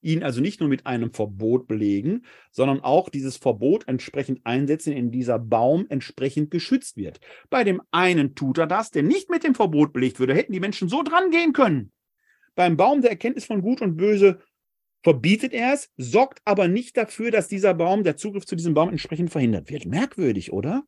ihn 0.03 0.23
also 0.23 0.41
nicht 0.41 0.59
nur 0.59 0.69
mit 0.69 0.85
einem 0.85 1.13
Verbot 1.13 1.67
belegen, 1.67 2.25
sondern 2.51 2.81
auch 2.81 3.09
dieses 3.09 3.37
Verbot 3.37 3.87
entsprechend 3.87 4.45
einsetzen, 4.45 4.93
in 4.93 5.11
dieser 5.11 5.39
Baum 5.39 5.85
entsprechend 5.89 6.51
geschützt 6.51 6.97
wird. 6.97 7.19
Bei 7.49 7.63
dem 7.63 7.81
einen 7.91 8.35
tut 8.35 8.57
er 8.57 8.67
das, 8.67 8.91
der 8.91 9.03
nicht 9.03 9.29
mit 9.29 9.43
dem 9.43 9.55
Verbot 9.55 9.93
belegt 9.93 10.19
würde, 10.19 10.35
hätten 10.35 10.53
die 10.53 10.59
Menschen 10.59 10.89
so 10.89 11.03
dran 11.03 11.31
gehen 11.31 11.53
können. 11.53 11.91
Beim 12.55 12.77
Baum 12.77 13.01
der 13.01 13.11
Erkenntnis 13.11 13.45
von 13.45 13.61
Gut 13.61 13.81
und 13.81 13.97
Böse 13.97 14.39
verbietet 15.03 15.53
er 15.53 15.73
es, 15.73 15.89
sorgt 15.97 16.41
aber 16.45 16.67
nicht 16.67 16.95
dafür, 16.97 17.31
dass 17.31 17.47
dieser 17.47 17.73
Baum, 17.73 18.03
der 18.03 18.17
Zugriff 18.17 18.45
zu 18.45 18.55
diesem 18.55 18.73
Baum 18.73 18.89
entsprechend 18.89 19.31
verhindert 19.31 19.69
wird. 19.69 19.85
Merkwürdig, 19.85 20.53
oder? 20.53 20.83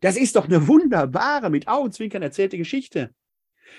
Das 0.00 0.16
ist 0.16 0.36
doch 0.36 0.44
eine 0.44 0.68
wunderbare, 0.68 1.50
mit 1.50 1.66
Augenzwinkern 1.66 2.22
erzählte 2.22 2.56
Geschichte. 2.56 3.12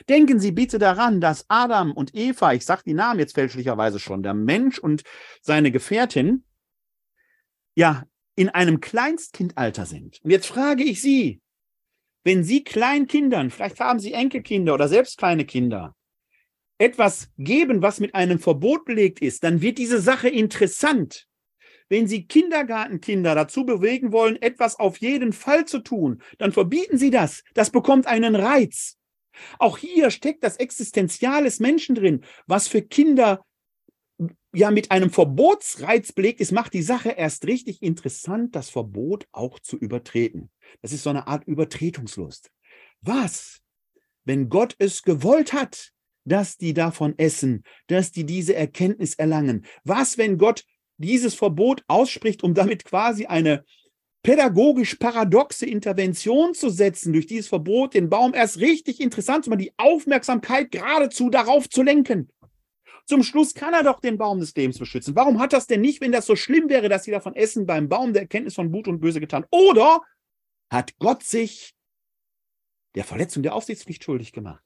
Denken 0.07 0.39
Sie 0.39 0.51
bitte 0.51 0.79
daran, 0.79 1.21
dass 1.21 1.45
Adam 1.49 1.91
und 1.91 2.15
Eva, 2.15 2.53
ich 2.53 2.65
sage 2.65 2.83
die 2.85 2.93
Namen 2.93 3.19
jetzt 3.19 3.35
fälschlicherweise 3.35 3.99
schon, 3.99 4.23
der 4.23 4.33
Mensch 4.33 4.79
und 4.79 5.03
seine 5.41 5.71
Gefährtin, 5.71 6.43
ja, 7.75 8.05
in 8.35 8.49
einem 8.49 8.79
Kleinstkindalter 8.79 9.85
sind. 9.85 10.19
Und 10.23 10.31
jetzt 10.31 10.47
frage 10.47 10.83
ich 10.83 11.01
Sie, 11.01 11.41
wenn 12.23 12.43
Sie 12.43 12.63
kleinen 12.63 13.07
Kindern, 13.07 13.49
vielleicht 13.49 13.79
haben 13.79 13.99
Sie 13.99 14.13
Enkelkinder 14.13 14.73
oder 14.73 14.87
selbst 14.87 15.17
kleine 15.17 15.45
Kinder, 15.45 15.95
etwas 16.77 17.29
geben, 17.37 17.81
was 17.81 17.99
mit 17.99 18.15
einem 18.15 18.39
Verbot 18.39 18.85
belegt 18.85 19.21
ist, 19.21 19.43
dann 19.43 19.61
wird 19.61 19.77
diese 19.77 19.99
Sache 19.99 20.29
interessant. 20.29 21.27
Wenn 21.89 22.07
Sie 22.07 22.27
Kindergartenkinder 22.27 23.35
dazu 23.35 23.65
bewegen 23.65 24.11
wollen, 24.11 24.41
etwas 24.41 24.77
auf 24.79 24.97
jeden 24.97 25.33
Fall 25.33 25.65
zu 25.65 25.79
tun, 25.79 26.21
dann 26.37 26.51
verbieten 26.51 26.97
Sie 26.97 27.09
das. 27.09 27.43
Das 27.53 27.71
bekommt 27.71 28.07
einen 28.07 28.35
Reiz. 28.35 28.98
Auch 29.57 29.77
hier 29.77 30.11
steckt 30.11 30.43
das 30.43 30.57
Existenzial 30.57 31.43
des 31.43 31.59
Menschen 31.59 31.95
drin, 31.95 32.23
was 32.47 32.67
für 32.67 32.81
Kinder 32.81 33.43
ja 34.53 34.71
mit 34.71 34.91
einem 34.91 35.11
Verbotsreiz 35.11 36.11
belegt 36.11 36.41
ist, 36.41 36.51
macht 36.51 36.73
die 36.73 36.81
Sache 36.81 37.09
erst 37.09 37.45
richtig 37.45 37.81
interessant, 37.81 38.55
das 38.55 38.69
Verbot 38.69 39.27
auch 39.31 39.59
zu 39.59 39.77
übertreten. 39.77 40.49
Das 40.81 40.91
ist 40.91 41.03
so 41.03 41.09
eine 41.09 41.27
Art 41.27 41.45
Übertretungslust. 41.45 42.51
Was, 43.01 43.61
wenn 44.25 44.49
Gott 44.49 44.75
es 44.79 45.03
gewollt 45.03 45.53
hat, 45.53 45.91
dass 46.25 46.57
die 46.57 46.73
davon 46.73 47.17
essen, 47.17 47.63
dass 47.87 48.11
die 48.11 48.25
diese 48.25 48.55
Erkenntnis 48.55 49.13
erlangen? 49.13 49.65
Was, 49.83 50.17
wenn 50.17 50.37
Gott 50.37 50.65
dieses 50.97 51.33
Verbot 51.33 51.83
ausspricht, 51.87 52.43
um 52.43 52.53
damit 52.53 52.83
quasi 52.83 53.25
eine 53.25 53.63
pädagogisch 54.23 54.95
paradoxe 54.95 55.65
Intervention 55.65 56.53
zu 56.53 56.69
setzen, 56.69 57.13
durch 57.13 57.25
dieses 57.25 57.47
Verbot 57.47 57.93
den 57.93 58.09
Baum 58.09 58.33
erst 58.33 58.59
richtig 58.59 58.99
interessant 58.99 59.45
zu 59.45 59.49
machen, 59.49 59.59
die 59.59 59.73
Aufmerksamkeit 59.77 60.71
geradezu 60.71 61.29
darauf 61.29 61.69
zu 61.69 61.83
lenken. 61.83 62.31
Zum 63.05 63.23
Schluss 63.23 63.55
kann 63.55 63.73
er 63.73 63.83
doch 63.83 64.01
den 64.01 64.17
Baum 64.17 64.39
des 64.39 64.55
Lebens 64.55 64.77
beschützen. 64.77 65.15
Warum 65.15 65.39
hat 65.39 65.53
das 65.53 65.65
denn 65.65 65.81
nicht, 65.81 65.99
wenn 65.99 66.11
das 66.11 66.27
so 66.27 66.35
schlimm 66.35 66.69
wäre, 66.69 66.89
dass 66.89 67.05
sie 67.05 67.11
davon 67.11 67.35
essen, 67.35 67.65
beim 67.65 67.89
Baum 67.89 68.13
der 68.13 68.23
Erkenntnis 68.23 68.55
von 68.55 68.71
Gut 68.71 68.87
und 68.87 68.99
Böse 68.99 69.19
getan? 69.19 69.45
Oder 69.49 70.01
hat 70.69 70.95
Gott 70.99 71.23
sich 71.23 71.73
der 72.93 73.05
Verletzung 73.05 73.41
der 73.41 73.55
Aufsichtspflicht 73.55 74.03
schuldig 74.03 74.31
gemacht? 74.31 74.63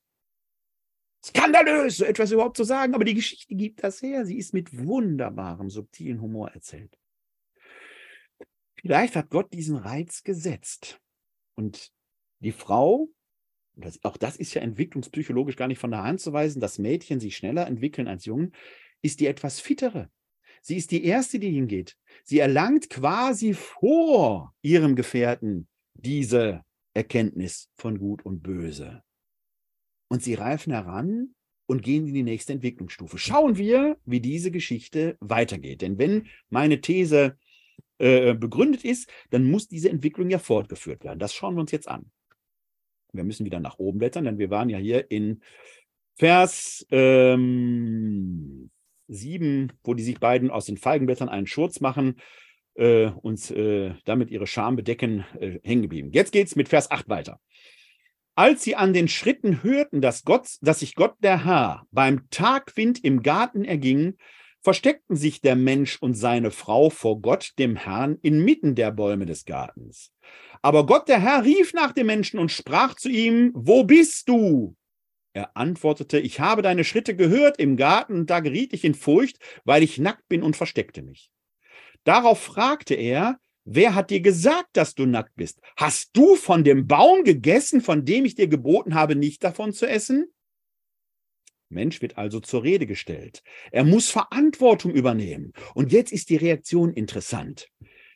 Skandalös, 1.26 1.98
so 1.98 2.04
etwas 2.04 2.32
überhaupt 2.32 2.58
zu 2.58 2.66
sagen, 2.66 2.96
aber 2.96 3.06
die 3.06 3.14
Geschichte 3.14 3.56
gibt 3.56 3.82
das 3.82 4.02
her. 4.02 4.26
Sie 4.26 4.38
ist 4.38 4.54
mit 4.54 4.78
wunderbarem, 4.78 5.70
subtilen 5.70 6.20
Humor 6.20 6.50
erzählt. 6.50 6.98
Vielleicht 8.84 9.16
hat 9.16 9.30
Gott 9.30 9.54
diesen 9.54 9.78
Reiz 9.78 10.24
gesetzt. 10.24 11.00
Und 11.56 11.92
die 12.40 12.52
Frau, 12.52 13.08
das, 13.76 14.04
auch 14.04 14.18
das 14.18 14.36
ist 14.36 14.54
ja 14.54 14.62
entwicklungspsychologisch 14.62 15.56
gar 15.56 15.70
nicht 15.70 15.80
von 15.80 15.92
der 15.92 16.04
Hand 16.04 16.20
zu 16.20 16.34
weisen, 16.34 16.60
dass 16.60 16.80
Mädchen 16.80 17.22
sich 17.22 17.38
schneller 17.38 17.66
entwickeln 17.66 18.10
als 18.10 18.26
Jungen, 18.26 18.54
ist 19.02 19.22
die 19.22 19.28
etwas 19.28 19.62
fittere. 19.62 20.12
Sie 20.62 20.76
ist 20.76 20.92
die 20.92 21.06
Erste, 21.06 21.40
die 21.40 21.52
hingeht. 21.52 21.98
Sie 22.26 22.40
erlangt 22.40 22.90
quasi 22.90 23.54
vor 23.54 24.54
ihrem 24.62 24.96
Gefährten 24.96 25.68
diese 25.94 26.64
Erkenntnis 26.94 27.70
von 27.76 27.98
Gut 27.98 28.26
und 28.26 28.44
Böse. 28.44 29.02
Und 30.10 30.24
sie 30.24 30.34
reifen 30.34 30.74
heran 30.74 31.36
und 31.66 31.82
gehen 31.82 32.08
in 32.08 32.14
die 32.14 32.24
nächste 32.24 32.54
Entwicklungsstufe. 32.54 33.18
Schauen 33.18 33.58
wir, 33.58 33.98
wie 34.06 34.20
diese 34.20 34.52
Geschichte 34.52 35.18
weitergeht. 35.22 35.82
Denn 35.82 35.98
wenn 35.98 36.28
meine 36.50 36.82
These 36.82 37.38
äh, 38.00 38.34
begründet 38.34 38.84
ist, 38.84 39.10
dann 39.30 39.44
muss 39.44 39.68
diese 39.68 39.90
Entwicklung 39.90 40.30
ja 40.30 40.40
fortgeführt 40.40 41.04
werden. 41.04 41.20
Das 41.20 41.34
schauen 41.34 41.56
wir 41.56 41.62
uns 41.62 41.72
jetzt 41.72 41.88
an. 41.88 42.12
Wir 43.12 43.24
müssen 43.24 43.46
wieder 43.46 43.60
nach 43.60 43.78
oben 43.78 44.00
blättern, 44.00 44.26
denn 44.26 44.40
wir 44.40 44.50
waren 44.50 44.70
ja 44.70 44.78
hier 44.78 45.12
in 45.12 45.42
Vers 46.16 46.86
ähm, 46.92 48.72
7, 49.08 49.72
wo 49.84 49.94
die 49.94 50.04
sich 50.04 50.20
beiden 50.20 50.50
aus 50.50 50.66
den 50.66 50.78
Feigenblättern 50.78 51.30
einen 51.30 51.48
Schurz 51.48 51.80
machen 51.80 52.20
äh, 52.76 53.08
und 53.08 53.52
äh, 53.52 53.94
damit 54.06 54.32
ihre 54.32 54.48
Scham 54.48 54.76
bedecken, 54.76 55.26
äh, 55.40 55.60
hängen 55.64 55.84
geblieben. 55.84 56.12
Jetzt 56.12 56.32
geht 56.32 56.48
es 56.48 56.56
mit 56.56 56.70
Vers 56.70 56.92
8 56.92 57.10
weiter. 57.10 57.40
Als 58.36 58.64
sie 58.64 58.76
an 58.76 58.94
den 58.94 59.08
Schritten 59.08 59.62
hörten, 59.62 60.02
dass, 60.02 60.24
Gott, 60.24 60.58
dass 60.62 60.80
sich 60.80 60.96
Gott 60.96 61.16
der 61.20 61.46
Herr 61.46 61.86
beim 61.92 62.28
Tagwind 62.32 63.04
im 63.04 63.22
Garten 63.22 63.64
erging, 63.64 64.18
versteckten 64.64 65.18
sich 65.18 65.42
der 65.42 65.56
Mensch 65.56 66.02
und 66.02 66.16
seine 66.16 66.50
Frau 66.50 66.90
vor 66.90 67.22
Gott, 67.22 67.52
dem 67.60 67.76
Herrn, 67.76 68.18
inmitten 68.22 68.76
der 68.76 68.92
Bäume 68.92 69.26
des 69.26 69.46
Gartens. 69.46 70.12
Aber 70.62 70.86
Gott, 70.86 71.10
der 71.10 71.20
Herr, 71.20 71.44
rief 71.44 71.74
nach 71.74 71.92
dem 71.92 72.08
Menschen 72.08 72.40
und 72.40 72.52
sprach 72.52 72.96
zu 72.96 73.10
ihm, 73.10 73.52
wo 73.54 73.84
bist 73.84 74.30
du? 74.30 74.76
Er 75.34 75.58
antwortete, 75.58 76.20
ich 76.20 76.40
habe 76.40 76.62
deine 76.62 76.86
Schritte 76.86 77.16
gehört 77.16 77.60
im 77.60 77.76
Garten, 77.76 78.20
und 78.20 78.30
da 78.30 78.40
geriet 78.40 78.72
ich 78.72 78.86
in 78.86 78.96
Furcht, 78.96 79.38
weil 79.66 79.84
ich 79.84 79.98
nackt 79.98 80.28
bin 80.30 80.44
und 80.44 80.56
versteckte 80.56 81.02
mich. 81.02 81.30
Darauf 82.06 82.40
fragte 82.40 82.94
er, 82.94 83.40
wer 83.66 83.96
hat 83.96 84.12
dir 84.12 84.22
gesagt, 84.22 84.70
dass 84.74 84.96
du 84.96 85.06
nackt 85.06 85.36
bist? 85.36 85.60
Hast 85.76 86.12
du 86.14 86.36
von 86.36 86.64
dem 86.64 86.88
Baum 86.88 87.24
gegessen, 87.24 87.82
von 87.82 88.06
dem 88.06 88.24
ich 88.26 88.36
dir 88.36 88.48
geboten 88.48 88.96
habe, 88.96 89.16
nicht 89.16 89.44
davon 89.44 89.74
zu 89.74 89.88
essen? 89.88 90.32
Mensch 91.74 92.02
wird 92.02 92.18
also 92.18 92.40
zur 92.40 92.64
Rede 92.64 92.86
gestellt. 92.86 93.44
Er 93.72 93.84
muss 93.84 94.10
Verantwortung 94.10 94.92
übernehmen. 94.92 95.54
Und 95.74 95.92
jetzt 95.92 96.12
ist 96.12 96.30
die 96.30 96.38
Reaktion 96.38 96.94
interessant. 96.94 97.70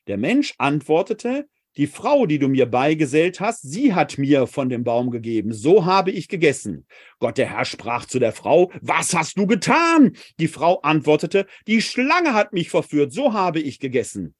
Der 0.07 0.17
Mensch 0.17 0.53
antwortete, 0.57 1.47
die 1.77 1.87
Frau, 1.87 2.25
die 2.25 2.39
du 2.39 2.47
mir 2.47 2.65
beigesellt 2.65 3.39
hast, 3.39 3.61
sie 3.61 3.93
hat 3.93 4.17
mir 4.17 4.47
von 4.47 4.67
dem 4.67 4.83
Baum 4.83 5.11
gegeben, 5.11 5.53
so 5.53 5.85
habe 5.85 6.09
ich 6.09 6.27
gegessen. 6.27 6.87
Gott 7.19 7.37
der 7.37 7.51
Herr 7.55 7.65
sprach 7.65 8.05
zu 8.05 8.17
der 8.17 8.33
Frau, 8.33 8.71
was 8.81 9.13
hast 9.13 9.37
du 9.37 9.45
getan? 9.45 10.13
Die 10.39 10.47
Frau 10.47 10.79
antwortete, 10.81 11.45
die 11.67 11.83
Schlange 11.83 12.33
hat 12.33 12.51
mich 12.51 12.71
verführt, 12.71 13.13
so 13.13 13.33
habe 13.33 13.59
ich 13.59 13.79
gegessen. 13.79 14.33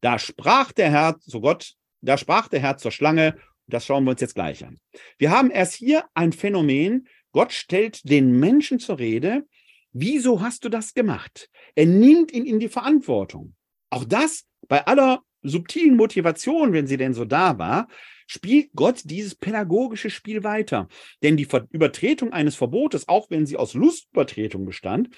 Da 0.00 0.18
sprach 0.18 0.72
der 0.72 0.90
Herr 0.90 1.20
zu 1.20 1.40
Gott, 1.40 1.74
da 2.00 2.18
sprach 2.18 2.48
der 2.48 2.60
Herr 2.60 2.76
zur 2.76 2.90
Schlange, 2.90 3.36
das 3.68 3.86
schauen 3.86 4.02
wir 4.02 4.10
uns 4.10 4.20
jetzt 4.20 4.34
gleich 4.34 4.64
an. 4.64 4.80
Wir 5.16 5.30
haben 5.30 5.50
erst 5.50 5.74
hier 5.74 6.04
ein 6.14 6.32
Phänomen, 6.32 7.06
Gott 7.32 7.52
stellt 7.52 8.08
den 8.08 8.38
Menschen 8.38 8.78
zur 8.78 8.98
Rede, 8.98 9.46
wieso 9.92 10.40
hast 10.40 10.64
du 10.64 10.68
das 10.68 10.94
gemacht? 10.94 11.48
Er 11.74 11.86
nimmt 11.86 12.32
ihn 12.32 12.46
in 12.46 12.60
die 12.60 12.68
Verantwortung. 12.68 13.54
Auch 13.90 14.04
das 14.04 14.44
bei 14.68 14.86
aller 14.86 15.22
subtilen 15.42 15.96
Motivation, 15.96 16.72
wenn 16.72 16.86
sie 16.86 16.96
denn 16.96 17.14
so 17.14 17.24
da 17.24 17.58
war, 17.58 17.88
spielt 18.30 18.70
Gott 18.76 19.00
dieses 19.04 19.34
pädagogische 19.34 20.08
Spiel 20.08 20.44
weiter. 20.44 20.86
Denn 21.20 21.36
die 21.36 21.48
Übertretung 21.70 22.32
eines 22.32 22.54
Verbotes, 22.54 23.08
auch 23.08 23.28
wenn 23.28 23.44
sie 23.44 23.56
aus 23.56 23.74
Lustübertretung 23.74 24.64
bestand, 24.64 25.08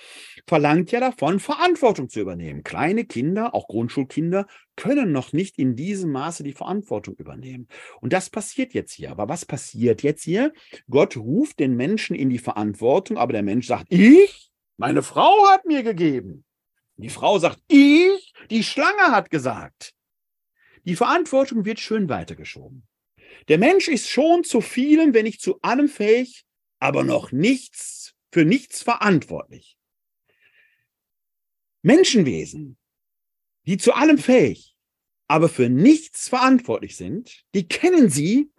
verlangt 0.47 0.91
ja 0.93 1.01
davon, 1.01 1.39
Verantwortung 1.39 2.09
zu 2.09 2.21
übernehmen. 2.21 2.63
Kleine 2.63 3.05
Kinder, 3.05 3.55
auch 3.55 3.69
Grundschulkinder, 3.69 4.47
können 4.77 5.13
noch 5.13 5.35
nicht 5.35 5.59
in 5.59 5.77
diesem 5.77 6.11
Maße 6.11 6.43
die 6.43 6.55
Verantwortung 6.55 7.15
übernehmen. 7.17 7.69
Und 8.01 8.15
das 8.15 8.31
passiert 8.31 8.73
jetzt 8.73 8.95
hier. 8.95 9.11
Aber 9.11 9.29
was 9.29 9.45
passiert 9.45 10.03
jetzt 10.03 10.25
hier? 10.25 10.55
Gott 10.89 11.19
ruft 11.19 11.61
den 11.61 11.77
Menschen 11.77 12.17
in 12.17 12.31
die 12.31 12.39
Verantwortung, 12.39 13.19
aber 13.19 13.35
der 13.35 13.43
Mensch 13.43 13.67
sagt, 13.67 13.89
ich? 13.91 14.51
Meine 14.79 15.03
Frau 15.03 15.49
hat 15.51 15.67
mir 15.67 15.83
gegeben. 15.83 16.45
Die 16.97 17.11
Frau 17.11 17.39
sagt, 17.39 17.59
ich? 17.69 18.33
Die 18.51 18.65
Schlange 18.65 19.13
hat 19.13 19.29
gesagt. 19.29 19.93
Die 20.85 20.97
Verantwortung 20.97 21.65
wird 21.65 21.81
schön 21.81 22.09
weitergeschoben. 22.09 22.87
Der 23.49 23.59
Mensch 23.59 23.89
ist 23.89 24.09
schon 24.09 24.45
zu 24.45 24.61
vielem, 24.61 25.15
wenn 25.15 25.25
nicht 25.25 25.41
zu 25.41 25.61
allem 25.63 25.89
fähig, 25.89 26.45
aber 26.79 27.05
noch 27.05 27.33
nichts, 27.33 28.15
für 28.33 28.45
nichts 28.45 28.83
verantwortlich. 28.83 29.79
Menschenwesen, 31.83 32.79
die 33.67 33.77
zu 33.77 33.93
allem 33.93 34.19
fähig, 34.19 34.77
aber 35.29 35.49
für 35.49 35.69
nichts 35.69 36.29
verantwortlich 36.29 36.97
sind, 36.97 37.45
die 37.55 37.67
kennen 37.67 38.11
Sie. 38.11 38.51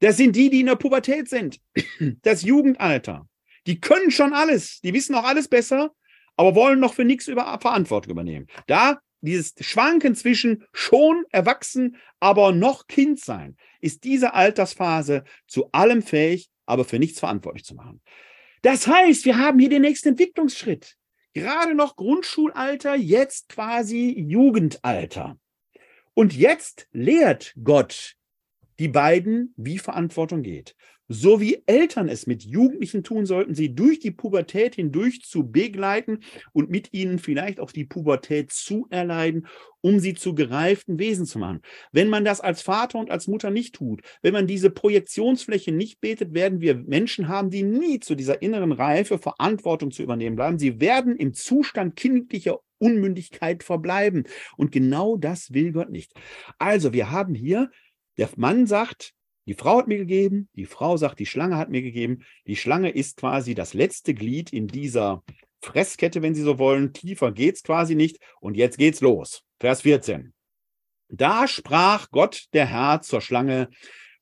Das 0.00 0.16
sind 0.16 0.36
die, 0.36 0.50
die 0.50 0.60
in 0.60 0.66
der 0.66 0.76
Pubertät 0.76 1.28
sind, 1.28 1.60
das 2.22 2.42
Jugendalter. 2.42 3.28
Die 3.66 3.80
können 3.80 4.10
schon 4.10 4.34
alles, 4.34 4.80
die 4.80 4.92
wissen 4.92 5.14
auch 5.14 5.24
alles 5.24 5.48
besser, 5.48 5.94
aber 6.36 6.54
wollen 6.54 6.80
noch 6.80 6.94
für 6.94 7.04
nichts 7.04 7.28
über 7.28 7.58
Verantwortung 7.60 8.12
übernehmen. 8.12 8.48
Da 8.66 9.00
dieses 9.24 9.54
Schwanken 9.60 10.14
zwischen 10.14 10.64
schon 10.72 11.24
erwachsen, 11.30 11.96
aber 12.20 12.52
noch 12.52 12.86
Kind 12.86 13.20
sein, 13.20 13.56
ist 13.80 14.04
diese 14.04 14.34
Altersphase 14.34 15.24
zu 15.46 15.70
allem 15.72 16.02
fähig, 16.02 16.50
aber 16.66 16.84
für 16.84 16.98
nichts 16.98 17.20
verantwortlich 17.20 17.64
zu 17.64 17.74
machen. 17.74 18.00
Das 18.62 18.86
heißt, 18.86 19.24
wir 19.24 19.38
haben 19.38 19.58
hier 19.58 19.68
den 19.68 19.82
nächsten 19.82 20.10
Entwicklungsschritt. 20.10 20.96
Gerade 21.34 21.74
noch 21.74 21.96
Grundschulalter, 21.96 22.94
jetzt 22.94 23.48
quasi 23.48 24.14
Jugendalter. 24.18 25.38
Und 26.14 26.34
jetzt 26.34 26.88
lehrt 26.92 27.54
Gott 27.62 28.14
die 28.78 28.88
beiden, 28.88 29.52
wie 29.56 29.78
Verantwortung 29.78 30.42
geht 30.42 30.74
so 31.08 31.40
wie 31.40 31.62
Eltern 31.66 32.08
es 32.08 32.26
mit 32.26 32.44
Jugendlichen 32.44 33.02
tun 33.02 33.26
sollten, 33.26 33.54
sie 33.54 33.74
durch 33.74 33.98
die 33.98 34.10
Pubertät 34.10 34.74
hindurch 34.74 35.22
zu 35.22 35.50
begleiten 35.50 36.20
und 36.52 36.70
mit 36.70 36.92
ihnen 36.92 37.18
vielleicht 37.18 37.60
auch 37.60 37.72
die 37.72 37.84
Pubertät 37.84 38.52
zu 38.52 38.86
erleiden, 38.90 39.46
um 39.80 40.00
sie 40.00 40.14
zu 40.14 40.34
gereiften 40.34 40.98
Wesen 40.98 41.26
zu 41.26 41.38
machen. 41.38 41.60
Wenn 41.92 42.08
man 42.08 42.24
das 42.24 42.40
als 42.40 42.62
Vater 42.62 42.98
und 42.98 43.10
als 43.10 43.28
Mutter 43.28 43.50
nicht 43.50 43.74
tut, 43.74 44.00
wenn 44.22 44.32
man 44.32 44.46
diese 44.46 44.70
Projektionsfläche 44.70 45.72
nicht 45.72 46.00
betet, 46.00 46.32
werden 46.32 46.60
wir 46.60 46.74
Menschen 46.74 47.28
haben, 47.28 47.50
die 47.50 47.62
nie 47.62 48.00
zu 48.00 48.14
dieser 48.14 48.40
inneren 48.40 48.72
Reife 48.72 49.18
Verantwortung 49.18 49.90
zu 49.90 50.02
übernehmen 50.02 50.36
bleiben. 50.36 50.58
Sie 50.58 50.80
werden 50.80 51.16
im 51.16 51.34
Zustand 51.34 51.96
kindlicher 51.96 52.60
Unmündigkeit 52.78 53.62
verbleiben. 53.62 54.24
Und 54.56 54.72
genau 54.72 55.16
das 55.16 55.52
will 55.52 55.72
Gott 55.72 55.90
nicht. 55.90 56.12
Also 56.58 56.92
wir 56.92 57.10
haben 57.10 57.34
hier, 57.34 57.70
der 58.16 58.28
Mann 58.36 58.66
sagt, 58.66 59.14
die 59.46 59.54
Frau 59.54 59.78
hat 59.78 59.88
mir 59.88 59.98
gegeben, 59.98 60.48
die 60.54 60.64
Frau 60.64 60.96
sagt, 60.96 61.18
die 61.18 61.26
Schlange 61.26 61.56
hat 61.56 61.68
mir 61.68 61.82
gegeben. 61.82 62.24
Die 62.46 62.56
Schlange 62.56 62.90
ist 62.90 63.18
quasi 63.18 63.54
das 63.54 63.74
letzte 63.74 64.14
Glied 64.14 64.52
in 64.52 64.68
dieser 64.68 65.22
Fresskette, 65.60 66.22
wenn 66.22 66.34
Sie 66.34 66.42
so 66.42 66.58
wollen. 66.58 66.92
Tiefer 66.92 67.32
geht's 67.32 67.62
quasi 67.62 67.94
nicht. 67.94 68.18
Und 68.40 68.56
jetzt 68.56 68.78
geht's 68.78 69.00
los. 69.00 69.42
Vers 69.60 69.82
14. 69.82 70.32
Da 71.08 71.46
sprach 71.46 72.10
Gott, 72.10 72.46
der 72.54 72.66
Herr, 72.66 73.02
zur 73.02 73.20
Schlange, 73.20 73.68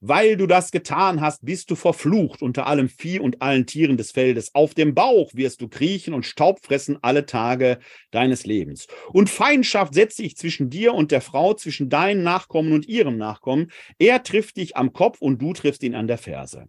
weil 0.03 0.37
du 0.37 0.49
das 0.49 0.73
getan 0.73 1.21
hast, 1.21 1.45
bist 1.45 1.71
du 1.71 1.77
verflucht 1.77 2.43
unter 2.43 2.67
allem 2.67 2.89
Vieh 2.89 3.21
und 3.21 3.41
allen 3.41 3.67
Tieren 3.67 3.97
des 3.97 4.11
Feldes. 4.11 4.53
Auf 4.53 4.75
dem 4.75 4.95
Bauch 4.95 5.31
wirst 5.33 5.63
du 5.63 5.69
kriechen 5.69 6.13
und 6.13 6.27
Staub 6.27 6.59
fressen 6.61 6.99
alle 7.03 7.25
Tage 7.25 7.79
deines 8.11 8.45
Lebens. 8.45 8.89
Und 9.13 9.31
Feindschaft 9.31 9.95
setze 9.95 10.25
ich 10.25 10.37
zwischen 10.37 10.71
dir 10.71 10.93
und 10.93 11.13
der 11.13 11.21
Frau, 11.21 11.55
zwischen 11.55 11.89
deinen 11.89 12.25
Nachkommen 12.25 12.73
und 12.73 12.89
ihrem 12.89 13.17
Nachkommen. 13.17 13.71
Er 14.01 14.25
trifft 14.25 14.57
dich 14.57 14.77
am 14.77 14.93
Kopf 14.93 15.21
und 15.21 15.41
du 15.41 15.53
triffst 15.53 15.85
ihn 15.85 15.95
an 15.95 16.09
der 16.09 16.19
Ferse. 16.19 16.67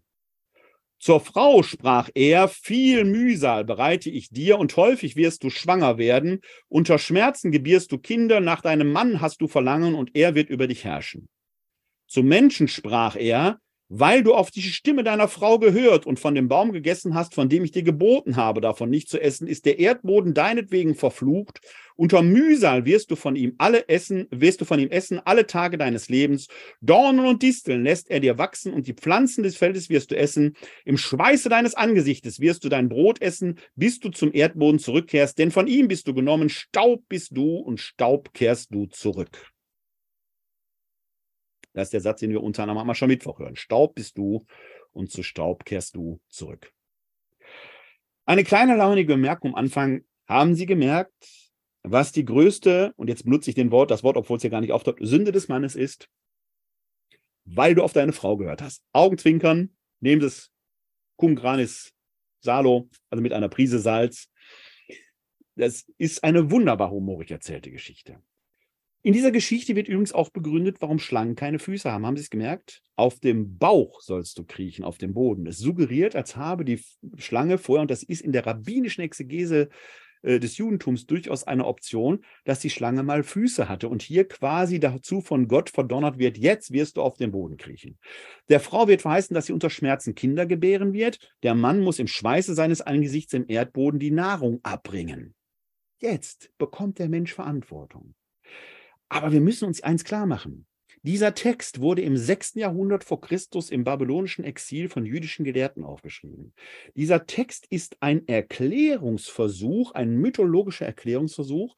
Zur 0.99 1.19
Frau 1.19 1.63
sprach 1.63 2.09
er, 2.13 2.47
viel 2.47 3.03
Mühsal 3.03 3.65
bereite 3.65 4.11
ich 4.11 4.29
dir 4.29 4.59
und 4.59 4.77
häufig 4.77 5.15
wirst 5.15 5.43
du 5.43 5.49
schwanger 5.49 5.97
werden. 5.97 6.39
Unter 6.69 6.99
Schmerzen 6.99 7.51
gebierst 7.51 7.91
du 7.91 7.97
Kinder, 7.97 8.39
nach 8.39 8.61
deinem 8.61 8.91
Mann 8.91 9.21
hast 9.21 9.41
du 9.41 9.47
Verlangen 9.47 9.95
und 9.95 10.11
er 10.13 10.35
wird 10.35 10.49
über 10.49 10.67
dich 10.67 10.85
herrschen. 10.85 11.27
Zum 12.07 12.27
Menschen 12.27 12.67
sprach 12.67 13.15
er, 13.15 13.59
weil 13.95 14.23
du 14.23 14.33
auf 14.33 14.49
die 14.49 14.63
Stimme 14.63 15.03
deiner 15.03 15.27
Frau 15.27 15.59
gehört 15.59 16.07
und 16.07 16.19
von 16.19 16.33
dem 16.33 16.47
Baum 16.47 16.71
gegessen 16.71 17.13
hast, 17.13 17.35
von 17.35 17.47
dem 17.47 17.63
ich 17.63 17.71
dir 17.71 17.83
geboten 17.83 18.37
habe, 18.37 18.59
davon 18.59 18.89
nicht 18.89 19.07
zu 19.07 19.21
essen, 19.21 19.47
ist 19.47 19.65
der 19.65 19.77
Erdboden 19.77 20.33
deinetwegen 20.33 20.95
verflucht. 20.95 21.59
Unter 21.95 22.23
Mühsal 22.23 22.85
wirst 22.85 23.11
du 23.11 23.15
von 23.15 23.35
ihm 23.35 23.53
alle 23.59 23.87
essen, 23.89 24.25
wirst 24.31 24.61
du 24.61 24.65
von 24.65 24.79
ihm 24.79 24.89
essen 24.89 25.19
alle 25.23 25.45
Tage 25.45 25.77
deines 25.77 26.09
Lebens. 26.09 26.47
Dornen 26.81 27.27
und 27.27 27.43
Disteln 27.43 27.83
lässt 27.83 28.09
er 28.09 28.19
dir 28.19 28.39
wachsen 28.39 28.73
und 28.73 28.87
die 28.87 28.95
Pflanzen 28.95 29.43
des 29.43 29.57
Feldes 29.57 29.89
wirst 29.89 30.09
du 30.09 30.17
essen. 30.17 30.55
Im 30.85 30.97
Schweiße 30.97 31.49
deines 31.49 31.75
Angesichtes 31.75 32.39
wirst 32.39 32.63
du 32.63 32.69
dein 32.69 32.89
Brot 32.89 33.21
essen, 33.21 33.59
bis 33.75 33.99
du 33.99 34.09
zum 34.09 34.33
Erdboden 34.33 34.79
zurückkehrst, 34.79 35.37
denn 35.37 35.51
von 35.51 35.67
ihm 35.67 35.87
bist 35.87 36.07
du 36.07 36.15
genommen. 36.15 36.49
Staub 36.49 37.03
bist 37.09 37.37
du 37.37 37.57
und 37.57 37.79
Staub 37.79 38.33
kehrst 38.33 38.73
du 38.73 38.87
zurück. 38.87 39.52
Das 41.73 41.87
ist 41.87 41.93
der 41.93 42.01
Satz, 42.01 42.19
den 42.19 42.29
wir 42.29 42.43
unter 42.43 42.63
anderem 42.63 42.79
am 42.79 42.89
Aschermittwoch 42.89 43.39
hören. 43.39 43.55
Staub 43.55 43.95
bist 43.95 44.17
du 44.17 44.45
und 44.91 45.11
zu 45.11 45.23
Staub 45.23 45.65
kehrst 45.65 45.95
du 45.95 46.21
zurück. 46.29 46.71
Eine 48.25 48.43
kleine 48.43 48.75
launige 48.75 49.13
Bemerkung 49.13 49.51
am 49.51 49.55
Anfang. 49.55 50.03
Haben 50.27 50.55
Sie 50.55 50.65
gemerkt, 50.65 51.13
was 51.83 52.13
die 52.13 52.23
größte, 52.23 52.93
und 52.95 53.09
jetzt 53.09 53.25
benutze 53.25 53.49
ich 53.49 53.55
den 53.55 53.71
Wort, 53.71 53.91
das 53.91 54.03
Wort, 54.03 54.15
obwohl 54.15 54.37
es 54.37 54.41
hier 54.41 54.49
gar 54.49 54.61
nicht 54.61 54.71
auftaucht, 54.71 54.99
Sünde 55.01 55.33
des 55.33 55.49
Mannes 55.49 55.75
ist? 55.75 56.07
Weil 57.43 57.75
du 57.75 57.83
auf 57.83 57.91
deine 57.91 58.13
Frau 58.13 58.37
gehört 58.37 58.61
hast. 58.61 58.85
Augenzwinkern, 58.93 59.75
nehmen 59.99 60.21
das 60.21 60.51
Cum 61.17 61.35
Granis 61.35 61.93
Salo, 62.39 62.89
also 63.09 63.21
mit 63.21 63.33
einer 63.33 63.49
Prise 63.49 63.79
Salz. 63.79 64.29
Das 65.55 65.85
ist 65.97 66.23
eine 66.23 66.51
wunderbar 66.51 66.89
humorig 66.89 67.31
erzählte 67.31 67.71
Geschichte. 67.71 68.21
In 69.05 69.11
dieser 69.11 69.31
Geschichte 69.31 69.75
wird 69.75 69.89
übrigens 69.89 70.13
auch 70.13 70.29
begründet, 70.29 70.77
warum 70.79 70.97
Schlangen 70.97 71.35
keine 71.35 71.59
Füße 71.59 71.91
haben. 71.91 72.05
Haben 72.05 72.15
Sie 72.15 72.23
es 72.23 72.29
gemerkt? 72.29 72.81
Auf 72.95 73.19
dem 73.19 73.57
Bauch 73.57 73.99
sollst 73.99 74.37
du 74.37 74.45
kriechen, 74.45 74.85
auf 74.85 74.97
dem 74.97 75.13
Boden. 75.13 75.45
Es 75.45 75.57
suggeriert, 75.57 76.15
als 76.15 76.37
habe 76.37 76.63
die 76.63 76.81
Schlange 77.17 77.57
vorher, 77.57 77.81
und 77.81 77.91
das 77.91 78.01
ist 78.01 78.21
in 78.21 78.31
der 78.31 78.45
rabbinischen 78.45 79.03
Exegese 79.03 79.67
äh, 80.21 80.39
des 80.39 80.57
Judentums 80.57 81.05
durchaus 81.05 81.43
eine 81.43 81.65
Option, 81.65 82.23
dass 82.45 82.61
die 82.61 82.69
Schlange 82.69 83.03
mal 83.03 83.23
Füße 83.23 83.67
hatte 83.67 83.89
und 83.89 84.01
hier 84.01 84.25
quasi 84.25 84.79
dazu 84.79 85.19
von 85.19 85.49
Gott 85.49 85.69
verdonnert 85.69 86.17
wird, 86.17 86.37
jetzt 86.37 86.71
wirst 86.71 86.95
du 86.95 87.01
auf 87.01 87.17
den 87.17 87.31
Boden 87.31 87.57
kriechen. 87.57 87.99
Der 88.47 88.61
Frau 88.61 88.87
wird 88.87 89.01
verheißen, 89.01 89.33
dass 89.33 89.47
sie 89.47 89.53
unter 89.53 89.69
Schmerzen 89.69 90.15
Kinder 90.15 90.45
gebären 90.45 90.93
wird. 90.93 91.19
Der 91.43 91.55
Mann 91.55 91.81
muss 91.81 91.99
im 91.99 92.07
Schweiße 92.07 92.55
seines 92.55 92.79
Angesichts 92.79 93.33
im 93.33 93.49
Erdboden 93.49 93.99
die 93.99 94.11
Nahrung 94.11 94.61
abbringen. 94.63 95.35
Jetzt 95.99 96.51
bekommt 96.57 96.99
der 96.99 97.09
Mensch 97.09 97.33
Verantwortung. 97.33 98.15
Aber 99.13 99.31
wir 99.31 99.41
müssen 99.41 99.65
uns 99.65 99.83
eins 99.83 100.03
klar 100.03 100.25
machen. 100.25 100.65
Dieser 101.03 101.35
Text 101.35 101.81
wurde 101.81 102.01
im 102.01 102.17
6. 102.17 102.55
Jahrhundert 102.55 103.03
vor 103.03 103.21
Christus 103.21 103.69
im 103.69 103.83
babylonischen 103.83 104.43
Exil 104.43 104.89
von 104.89 105.05
jüdischen 105.05 105.45
Gelehrten 105.45 105.83
aufgeschrieben. 105.83 106.53
Dieser 106.95 107.27
Text 107.27 107.67
ist 107.69 107.95
ein 107.99 108.27
Erklärungsversuch, 108.27 109.91
ein 109.91 110.17
mythologischer 110.17 110.87
Erklärungsversuch, 110.87 111.75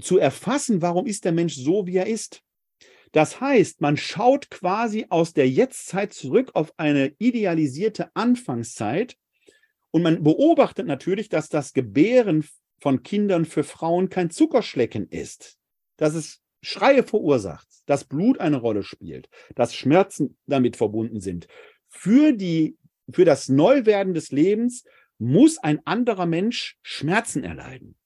zu 0.00 0.18
erfassen, 0.18 0.82
warum 0.82 1.06
ist 1.06 1.24
der 1.24 1.32
Mensch 1.32 1.56
so, 1.56 1.88
wie 1.88 1.96
er 1.96 2.06
ist. 2.06 2.44
Das 3.10 3.40
heißt, 3.40 3.80
man 3.80 3.96
schaut 3.96 4.48
quasi 4.48 5.06
aus 5.08 5.32
der 5.32 5.48
Jetztzeit 5.48 6.12
zurück 6.12 6.52
auf 6.54 6.72
eine 6.76 7.12
idealisierte 7.18 8.14
Anfangszeit 8.14 9.16
und 9.90 10.02
man 10.02 10.22
beobachtet 10.22 10.86
natürlich, 10.86 11.28
dass 11.28 11.48
das 11.48 11.72
Gebären 11.72 12.46
von 12.78 13.02
Kindern 13.02 13.46
für 13.46 13.64
Frauen 13.64 14.10
kein 14.10 14.30
Zuckerschlecken 14.30 15.08
ist 15.08 15.58
dass 15.96 16.14
es 16.14 16.40
Schreie 16.62 17.02
verursacht, 17.02 17.68
dass 17.86 18.04
Blut 18.04 18.40
eine 18.40 18.56
Rolle 18.56 18.82
spielt, 18.82 19.28
dass 19.54 19.74
Schmerzen 19.74 20.36
damit 20.46 20.76
verbunden 20.76 21.20
sind. 21.20 21.46
Für, 21.88 22.32
die, 22.32 22.76
für 23.12 23.24
das 23.24 23.48
Neuwerden 23.48 24.14
des 24.14 24.32
Lebens 24.32 24.84
muss 25.18 25.58
ein 25.58 25.80
anderer 25.86 26.26
Mensch 26.26 26.76
Schmerzen 26.82 27.44
erleiden. 27.44 27.96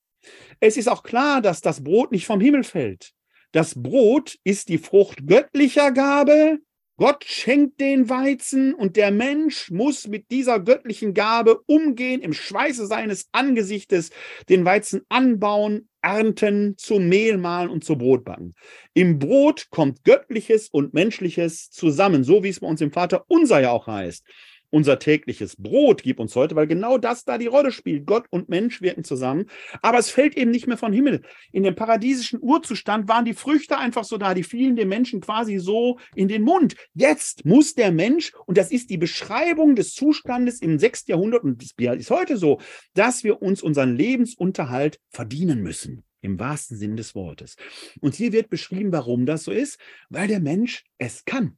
Es 0.59 0.77
ist 0.77 0.87
auch 0.87 1.03
klar, 1.03 1.41
dass 1.41 1.61
das 1.61 1.83
Brot 1.83 2.11
nicht 2.11 2.25
vom 2.25 2.39
Himmel 2.39 2.63
fällt. 2.63 3.13
Das 3.51 3.73
Brot 3.75 4.37
ist 4.43 4.69
die 4.69 4.77
Frucht 4.77 5.25
göttlicher 5.25 5.91
Gabe, 5.91 6.59
Gott 7.01 7.23
schenkt 7.25 7.79
den 7.79 8.09
Weizen 8.09 8.75
und 8.75 8.95
der 8.95 9.09
Mensch 9.09 9.71
muss 9.71 10.07
mit 10.07 10.29
dieser 10.29 10.59
göttlichen 10.59 11.15
Gabe 11.15 11.59
umgehen, 11.65 12.21
im 12.21 12.31
Schweiße 12.31 12.85
seines 12.85 13.27
Angesichtes 13.31 14.11
den 14.49 14.65
Weizen 14.65 15.01
anbauen, 15.09 15.89
ernten, 16.01 16.75
zu 16.77 16.99
Mehl 16.99 17.37
mahlen 17.37 17.69
und 17.69 17.83
zu 17.83 17.97
Brot 17.97 18.25
backen. 18.25 18.53
Im 18.93 19.19
Brot 19.19 19.67
kommt 19.69 20.03
Göttliches 20.03 20.69
und 20.69 20.93
Menschliches 20.93 21.69
zusammen, 21.69 22.23
so 22.23 22.43
wie 22.43 22.49
es 22.49 22.59
bei 22.59 22.67
uns 22.67 22.81
im 22.81 22.91
Vater 22.91 23.25
unser 23.27 23.59
ja 23.59 23.71
auch 23.71 23.87
heißt 23.87 24.25
unser 24.71 24.97
tägliches 24.97 25.55
Brot 25.55 26.01
gib 26.01 26.19
uns 26.19 26.35
heute, 26.35 26.55
weil 26.55 26.65
genau 26.65 26.97
das 26.97 27.23
da 27.23 27.37
die 27.37 27.47
Rolle 27.47 27.71
spielt. 27.71 28.05
Gott 28.05 28.25
und 28.29 28.49
Mensch 28.49 28.81
wirken 28.81 29.03
zusammen. 29.03 29.45
Aber 29.81 29.99
es 29.99 30.09
fällt 30.09 30.35
eben 30.35 30.49
nicht 30.49 30.65
mehr 30.65 30.77
vom 30.77 30.93
Himmel. 30.93 31.21
In 31.51 31.63
dem 31.63 31.75
paradiesischen 31.75 32.39
Urzustand 32.41 33.07
waren 33.07 33.25
die 33.25 33.33
Früchte 33.33 33.77
einfach 33.77 34.03
so 34.03 34.17
da, 34.17 34.33
die 34.33 34.43
fielen 34.43 34.75
dem 34.75 34.89
Menschen 34.89 35.21
quasi 35.21 35.59
so 35.59 35.99
in 36.15 36.27
den 36.27 36.41
Mund. 36.41 36.75
Jetzt 36.93 37.45
muss 37.45 37.75
der 37.75 37.91
Mensch, 37.91 38.33
und 38.45 38.57
das 38.57 38.71
ist 38.71 38.89
die 38.89 38.97
Beschreibung 38.97 39.75
des 39.75 39.93
Zustandes 39.93 40.61
im 40.61 40.79
6. 40.79 41.07
Jahrhundert, 41.07 41.43
und 41.43 41.61
das 41.61 41.99
ist 41.99 42.09
heute 42.09 42.37
so, 42.37 42.59
dass 42.93 43.23
wir 43.23 43.41
uns 43.41 43.61
unseren 43.61 43.95
Lebensunterhalt 43.95 44.99
verdienen 45.09 45.61
müssen 45.61 46.03
im 46.21 46.39
wahrsten 46.39 46.77
Sinn 46.77 46.95
des 46.95 47.15
Wortes. 47.15 47.55
Und 47.99 48.15
hier 48.15 48.31
wird 48.31 48.49
beschrieben, 48.49 48.91
warum 48.91 49.25
das 49.25 49.43
so 49.43 49.51
ist, 49.51 49.79
weil 50.09 50.27
der 50.27 50.39
Mensch 50.39 50.83
es 50.97 51.25
kann. 51.25 51.57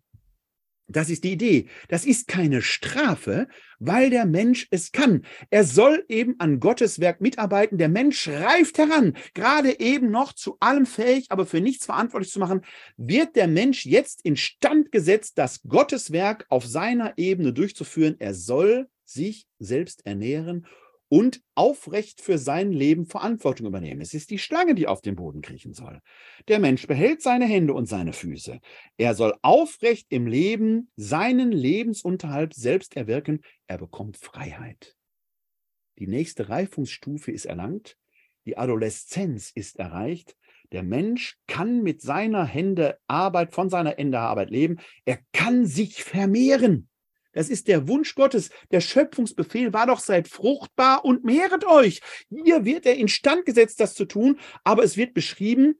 Das 0.87 1.09
ist 1.09 1.23
die 1.23 1.31
Idee. 1.31 1.67
Das 1.87 2.05
ist 2.05 2.27
keine 2.27 2.61
Strafe, 2.61 3.47
weil 3.79 4.09
der 4.09 4.25
Mensch 4.25 4.67
es 4.69 4.91
kann. 4.91 5.25
Er 5.49 5.63
soll 5.63 6.03
eben 6.09 6.35
an 6.39 6.59
Gottes 6.59 6.99
Werk 6.99 7.21
mitarbeiten. 7.21 7.77
Der 7.77 7.89
Mensch 7.89 8.27
reift 8.27 8.77
heran, 8.77 9.15
gerade 9.33 9.79
eben 9.79 10.11
noch 10.11 10.33
zu 10.33 10.57
allem 10.59 10.85
fähig, 10.85 11.27
aber 11.29 11.45
für 11.45 11.61
nichts 11.61 11.85
verantwortlich 11.85 12.31
zu 12.31 12.39
machen, 12.39 12.61
wird 12.97 13.35
der 13.35 13.47
Mensch 13.47 13.85
jetzt 13.85 14.25
instand 14.25 14.91
gesetzt, 14.91 15.37
das 15.37 15.61
Gottes 15.63 16.11
Werk 16.11 16.45
auf 16.49 16.65
seiner 16.65 17.13
Ebene 17.17 17.53
durchzuführen. 17.53 18.15
Er 18.19 18.33
soll 18.33 18.89
sich 19.05 19.47
selbst 19.59 20.05
ernähren 20.05 20.67
und 21.13 21.43
aufrecht 21.53 22.21
für 22.21 22.39
sein 22.39 22.71
Leben 22.71 23.05
Verantwortung 23.05 23.67
übernehmen. 23.67 24.01
Es 24.01 24.15
ist 24.15 24.31
die 24.31 24.39
Schlange, 24.39 24.73
die 24.73 24.87
auf 24.87 24.99
den 24.99 25.15
Boden 25.15 25.43
kriechen 25.43 25.71
soll. 25.71 26.01
Der 26.47 26.57
Mensch 26.57 26.87
behält 26.87 27.21
seine 27.21 27.45
Hände 27.45 27.75
und 27.75 27.85
seine 27.85 28.13
Füße. 28.13 28.59
Er 28.97 29.13
soll 29.13 29.35
aufrecht 29.43 30.07
im 30.09 30.25
Leben 30.25 30.89
seinen 30.95 31.51
Lebensunterhalt 31.51 32.55
selbst 32.55 32.97
erwirken. 32.97 33.41
Er 33.67 33.77
bekommt 33.77 34.17
Freiheit. 34.17 34.95
Die 35.99 36.07
nächste 36.07 36.49
Reifungsstufe 36.49 37.31
ist 37.31 37.45
erlangt. 37.45 37.95
Die 38.47 38.57
Adoleszenz 38.57 39.51
ist 39.53 39.77
erreicht. 39.77 40.35
Der 40.71 40.81
Mensch 40.81 41.37
kann 41.45 41.83
mit 41.83 42.01
seiner 42.01 42.43
Hände 42.43 42.97
Arbeit, 43.05 43.53
von 43.53 43.69
seiner 43.69 43.91
Hände 43.91 44.17
Arbeit 44.17 44.49
leben. 44.49 44.77
Er 45.05 45.19
kann 45.31 45.67
sich 45.67 46.03
vermehren. 46.03 46.89
Das 47.33 47.49
ist 47.49 47.67
der 47.67 47.87
Wunsch 47.87 48.15
Gottes. 48.15 48.49
Der 48.71 48.81
Schöpfungsbefehl 48.81 49.73
war 49.73 49.87
doch, 49.87 49.99
seid 49.99 50.27
fruchtbar 50.27 51.03
und 51.03 51.23
mehret 51.23 51.65
euch. 51.65 52.01
Hier 52.29 52.63
wird 52.63 52.85
er 52.85 52.95
instand 52.95 53.45
gesetzt, 53.45 53.79
das 53.79 53.93
zu 53.95 54.05
tun, 54.05 54.39
aber 54.63 54.83
es 54.83 54.95
wird 54.97 55.13
beschrieben 55.13 55.75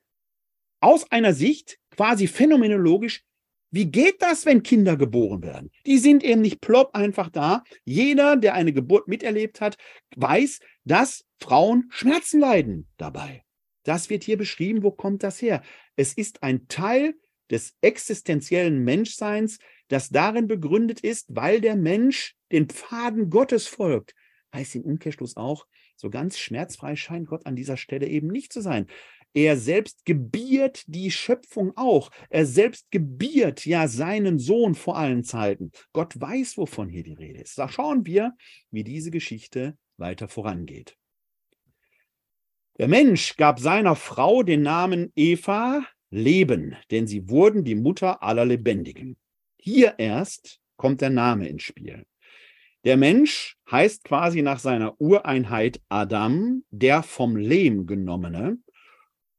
aus 0.82 1.10
einer 1.12 1.34
Sicht 1.34 1.80
quasi 1.92 2.28
phänomenologisch, 2.28 3.24
wie 3.72 3.90
geht 3.90 4.22
das, 4.22 4.46
wenn 4.46 4.62
Kinder 4.62 4.98
geboren 4.98 5.42
werden? 5.42 5.72
Die 5.88 5.98
sind 5.98 6.24
eben 6.24 6.42
nicht 6.42 6.62
plopp 6.62 6.94
einfach 6.96 7.30
da. 7.30 7.64
Jeder, 7.86 8.36
der 8.36 8.54
eine 8.54 8.72
Geburt 8.72 9.08
miterlebt 9.08 9.62
hat, 9.62 9.78
weiß, 10.16 10.60
dass 10.84 11.26
Frauen 11.40 11.86
Schmerzen 11.90 12.40
leiden 12.40 12.88
dabei. 12.98 13.44
Das 13.84 14.12
wird 14.12 14.24
hier 14.24 14.38
beschrieben. 14.38 14.84
Wo 14.84 14.92
kommt 14.92 15.24
das 15.24 15.42
her? 15.42 15.64
Es 15.96 16.14
ist 16.14 16.44
ein 16.44 16.68
Teil 16.68 17.16
des 17.50 17.74
existenziellen 17.82 18.84
Menschseins, 18.84 19.58
das 19.94 20.10
darin 20.10 20.48
begründet 20.48 21.00
ist, 21.00 21.28
weil 21.30 21.62
der 21.62 21.76
Mensch 21.76 22.36
den 22.52 22.68
Pfaden 22.68 23.30
Gottes 23.30 23.68
folgt. 23.68 24.16
Heißt 24.54 24.76
im 24.76 24.84
Umkehrschluss 24.84 25.38
auch, 25.38 25.66
so 25.96 26.10
ganz 26.10 26.38
schmerzfrei 26.38 26.96
scheint 26.96 27.28
Gott 27.28 27.46
an 27.46 27.56
dieser 27.56 27.78
Stelle 27.78 28.08
eben 28.08 28.28
nicht 28.28 28.52
zu 28.52 28.62
sein. 28.62 28.88
Er 29.36 29.58
selbst 29.58 30.06
gebiert 30.06 30.84
die 30.88 31.10
Schöpfung 31.10 31.74
auch. 31.76 32.12
Er 32.30 32.46
selbst 32.46 32.92
gebiert 32.92 33.66
ja 33.66 33.88
seinen 33.88 34.38
Sohn 34.38 34.76
vor 34.76 34.98
allen 34.98 35.24
Zeiten. 35.24 35.72
Gott 35.92 36.20
weiß, 36.20 36.58
wovon 36.58 36.90
hier 36.90 37.04
die 37.04 37.14
Rede 37.14 37.42
ist. 37.42 37.58
Da 37.58 37.68
schauen 37.68 38.06
wir, 38.06 38.34
wie 38.70 38.84
diese 38.84 39.10
Geschichte 39.10 39.78
weiter 39.98 40.28
vorangeht. 40.28 40.98
Der 42.78 42.88
Mensch 42.88 43.38
gab 43.38 43.60
seiner 43.60 43.96
Frau 43.96 44.44
den 44.44 44.64
Namen 44.64 45.12
Eva 45.16 45.86
Leben, 46.10 46.76
denn 46.92 47.08
sie 47.08 47.28
wurden 47.28 47.64
die 47.64 47.76
Mutter 47.76 48.22
aller 48.22 48.46
Lebendigen. 48.46 49.18
Hier 49.66 49.96
erst 49.98 50.60
kommt 50.76 51.00
der 51.00 51.10
Name 51.10 51.48
ins 51.48 51.64
Spiel. 51.64 52.06
Der 52.84 52.98
Mensch 52.98 53.56
heißt 53.72 54.04
quasi 54.04 54.42
nach 54.42 54.60
seiner 54.60 55.00
Ureinheit 55.00 55.80
Adam, 55.88 56.66
der 56.70 57.02
vom 57.02 57.38
Lehm 57.38 57.88
genommene. 57.88 58.58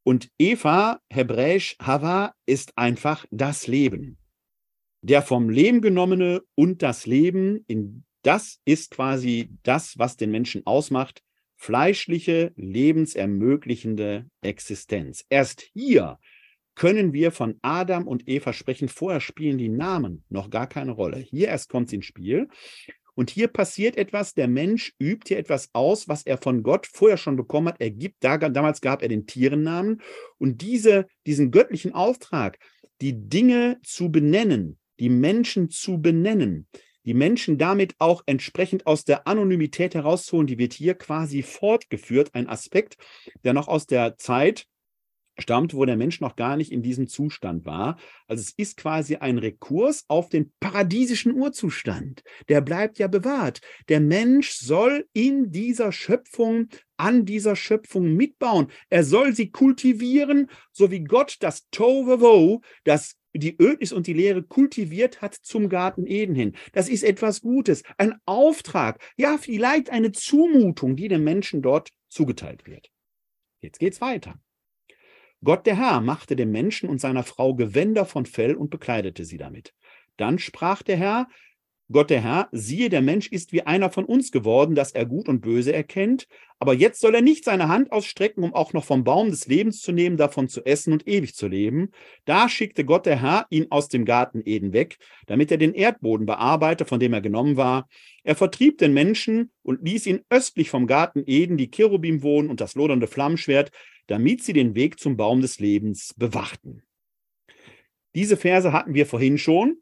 Und 0.03 0.31
Eva, 0.39 0.99
hebräisch 1.11 1.77
Hava, 1.79 2.33
ist 2.47 2.72
einfach 2.79 3.27
das 3.31 3.66
Leben. 3.66 4.16
Der 5.03 5.20
vom 5.20 5.51
Lehm 5.51 5.83
genommene 5.83 6.41
und 6.55 6.81
das 6.81 7.05
Leben, 7.05 7.62
in, 7.66 8.07
das 8.22 8.61
ist 8.64 8.93
quasi 8.93 9.51
das, 9.62 9.99
was 9.99 10.16
den 10.16 10.31
Menschen 10.31 10.64
ausmacht. 10.64 11.22
Fleischliche, 11.57 12.55
lebensermöglichende 12.57 14.25
Existenz. 14.41 15.27
Erst 15.29 15.61
hier 15.75 16.18
können 16.75 17.12
wir 17.12 17.31
von 17.31 17.59
Adam 17.62 18.07
und 18.07 18.29
Eva 18.29 18.53
sprechen. 18.53 18.89
Vorher 18.89 19.20
spielen 19.20 19.59
die 19.59 19.68
Namen 19.68 20.25
noch 20.29 20.51
gar 20.51 20.66
keine 20.66 20.93
Rolle. 20.93 21.18
Hier 21.18 21.49
erst 21.49 21.68
kommt 21.68 21.91
sie 21.91 21.97
ins 21.97 22.07
Spiel. 22.07 22.49
Und 23.14 23.31
hier 23.31 23.49
passiert 23.49 23.97
etwas, 23.97 24.35
der 24.35 24.49
Mensch 24.49 24.93
übt 24.99 25.29
hier 25.29 25.39
etwas 25.39 25.70
aus, 25.72 26.09
was 26.09 26.25
er 26.25 26.37
von 26.39 26.62
Gott 26.62 26.87
vorher 26.87 27.16
schon 27.16 27.37
bekommen 27.37 27.68
hat. 27.68 27.81
Er 27.81 27.91
gibt, 27.91 28.16
da, 28.25 28.37
damals 28.39 28.81
gab 28.81 29.03
er 29.03 29.09
den 29.09 29.27
Tieren 29.27 29.62
Namen. 29.62 30.03
Und 30.39 30.62
diese, 30.62 31.07
diesen 31.27 31.51
göttlichen 31.51 31.93
Auftrag, 31.93 32.59
die 33.01 33.29
Dinge 33.29 33.79
zu 33.85 34.11
benennen, 34.11 34.79
die 34.99 35.09
Menschen 35.09 35.70
zu 35.70 36.01
benennen, 36.01 36.66
die 37.05 37.14
Menschen 37.14 37.59
damit 37.59 37.95
auch 37.99 38.22
entsprechend 38.27 38.87
aus 38.87 39.05
der 39.05 39.29
Anonymität 39.29 39.95
herauszuholen, 39.95 40.47
die 40.47 40.59
wird 40.59 40.72
hier 40.72 40.95
quasi 40.95 41.43
fortgeführt. 41.43 42.35
Ein 42.35 42.49
Aspekt, 42.49 42.97
der 43.45 43.53
noch 43.53 43.68
aus 43.68 43.87
der 43.87 44.16
Zeit 44.16 44.66
stammt, 45.39 45.74
wo 45.74 45.85
der 45.85 45.97
Mensch 45.97 46.20
noch 46.20 46.37
gar 46.37 46.57
nicht 46.57 46.72
in 46.72 46.82
diesem 46.82 47.07
Zustand 47.07 47.64
war. 47.64 47.99
Also 48.28 48.41
es 48.41 48.53
ist 48.57 48.76
quasi 48.76 49.16
ein 49.16 49.39
Rekurs 49.39 50.05
auf 50.09 50.28
den 50.28 50.53
paradiesischen 50.61 51.35
Urzustand. 51.35 52.22
Der 52.49 52.61
bleibt 52.61 52.99
ja 52.99 53.09
bewahrt. 53.09 53.61
Der 53.89 54.01
Mensch 54.01 54.53
soll 54.53 55.07
in 55.12 55.51
dieser 55.51 55.93
Schöpfung, 55.93 56.68
an 56.97 57.24
dieser 57.24 57.57
Schöpfung 57.57 58.14
mitbauen. 58.14 58.68
Er 58.91 59.05
soll 59.05 59.35
sie 59.35 59.51
kultivieren, 59.51 60.51
so 60.72 60.91
wie 60.91 61.03
Gott 61.05 61.37
das 61.41 61.68
Tovavo, 61.70 62.62
das 62.85 63.16
die 63.37 63.61
Ödnis 63.61 63.93
und 63.93 64.07
die 64.07 64.12
Lehre 64.12 64.45
kultiviert 64.45 65.20
hat 65.20 65.35
zum 65.35 65.68
Garten 65.68 66.07
Eden 66.07 66.37
hin. 66.37 66.55
Das 66.72 66.89
ist 66.89 67.03
etwas 67.03 67.41
Gutes, 67.41 67.82
ein 67.99 68.14
Auftrag, 68.26 69.03
ja, 69.16 69.39
vielleicht 69.39 69.91
eine 69.91 70.12
Zumutung, 70.12 70.95
die 70.95 71.09
dem 71.09 71.24
Menschen 71.24 71.61
dort 71.61 71.91
zugeteilt 72.09 72.66
wird. 72.66 72.93
Jetzt 73.61 73.80
geht's 73.80 74.01
weiter. 74.01 74.39
Gott 75.45 75.67
der 75.67 75.77
Herr 75.77 76.01
machte 76.01 76.37
dem 76.37 76.51
Menschen 76.51 76.89
und 76.89 77.01
seiner 77.01 77.23
Frau 77.23 77.55
Gewänder 77.55 78.07
von 78.07 78.27
Fell 78.27 78.55
und 78.55 78.71
bekleidete 78.71 79.25
sie 79.25 79.37
damit. 79.37 79.75
Dann 80.17 80.39
sprach 80.39 80.83
der 80.83 80.97
Herr, 80.97 81.29
Gott 81.93 82.09
der 82.09 82.22
Herr, 82.22 82.49
siehe, 82.51 82.89
der 82.89 83.03
Mensch 83.03 83.28
ist 83.28 83.53
wie 83.53 83.62
einer 83.62 83.91
von 83.91 84.07
uns 84.07 84.30
geworden, 84.30 84.74
dass 84.74 84.93
er 84.93 85.05
gut 85.05 85.28
und 85.28 85.41
böse 85.41 85.72
erkennt, 85.72 86.26
aber 86.59 86.72
jetzt 86.72 87.01
soll 87.01 87.14
er 87.14 87.20
nicht 87.20 87.45
seine 87.45 87.68
Hand 87.68 87.93
ausstrecken, 87.93 88.43
um 88.43 88.55
auch 88.55 88.72
noch 88.72 88.85
vom 88.85 89.05
Baum 89.05 89.28
des 89.28 89.47
Lebens 89.49 89.82
zu 89.82 89.93
nehmen, 89.93 90.16
davon 90.16 90.49
zu 90.49 90.64
essen 90.64 90.95
und 90.95 91.07
ewig 91.07 91.35
zu 91.35 91.47
leben. 91.47 91.91
Da 92.24 92.49
schickte 92.49 92.87
Gott 92.87 93.05
der 93.05 93.20
Herr 93.20 93.47
ihn 93.51 93.66
aus 93.68 93.89
dem 93.89 94.07
Garten 94.07 94.41
Eden 94.47 94.72
weg, 94.72 94.97
damit 95.26 95.51
er 95.51 95.59
den 95.59 95.74
Erdboden 95.74 96.24
bearbeite, 96.24 96.87
von 96.87 97.01
dem 97.01 97.12
er 97.12 97.20
genommen 97.20 97.59
war. 97.59 97.87
Er 98.22 98.35
vertrieb 98.35 98.78
den 98.78 98.95
Menschen 98.95 99.51
und 99.62 99.87
ließ 99.87 100.07
ihn 100.07 100.22
östlich 100.30 100.70
vom 100.70 100.87
Garten 100.87 101.22
Eden 101.26 101.59
die 101.59 101.70
Cherubim 101.70 102.22
wohnen 102.22 102.49
und 102.49 102.62
das 102.62 102.74
lodernde 102.76 103.09
Flammenschwert, 103.09 103.70
damit 104.07 104.43
sie 104.43 104.55
den 104.55 104.74
Weg 104.74 104.99
zum 104.99 105.18
Baum 105.18 105.43
des 105.43 105.61
Lebens 105.61 106.14
bewachten. 106.16 106.82
Diese 108.14 108.39
Verse 108.39 108.72
hatten 108.72 108.95
wir 108.95 109.05
vorhin 109.05 109.37
schon. 109.37 109.78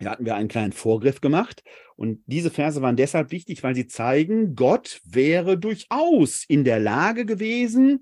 Hier 0.00 0.10
hatten 0.10 0.24
wir 0.24 0.34
einen 0.34 0.48
kleinen 0.48 0.72
Vorgriff 0.72 1.20
gemacht. 1.20 1.62
Und 1.94 2.22
diese 2.24 2.50
Verse 2.50 2.80
waren 2.80 2.96
deshalb 2.96 3.30
wichtig, 3.32 3.62
weil 3.62 3.74
sie 3.74 3.86
zeigen, 3.86 4.54
Gott 4.54 5.02
wäre 5.04 5.58
durchaus 5.58 6.44
in 6.48 6.64
der 6.64 6.80
Lage 6.80 7.26
gewesen, 7.26 8.00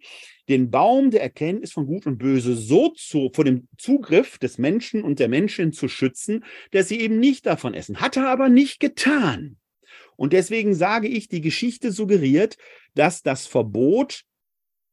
den 0.48 0.70
Baum 0.70 1.10
der 1.10 1.22
Erkenntnis 1.22 1.72
von 1.72 1.86
Gut 1.86 2.06
und 2.06 2.18
Böse 2.18 2.54
so 2.54 2.90
zu, 2.90 3.30
vor 3.34 3.44
dem 3.44 3.66
Zugriff 3.76 4.38
des 4.38 4.58
Menschen 4.58 5.02
und 5.02 5.18
der 5.18 5.28
Menschen 5.28 5.72
zu 5.72 5.88
schützen, 5.88 6.44
dass 6.70 6.86
sie 6.86 7.00
eben 7.00 7.18
nicht 7.18 7.46
davon 7.46 7.74
essen. 7.74 8.00
Hat 8.00 8.16
er 8.16 8.28
aber 8.28 8.48
nicht 8.48 8.78
getan. 8.78 9.56
Und 10.14 10.32
deswegen 10.32 10.74
sage 10.74 11.08
ich, 11.08 11.26
die 11.26 11.40
Geschichte 11.40 11.90
suggeriert, 11.90 12.56
dass 12.94 13.22
das 13.22 13.48
Verbot 13.48 14.22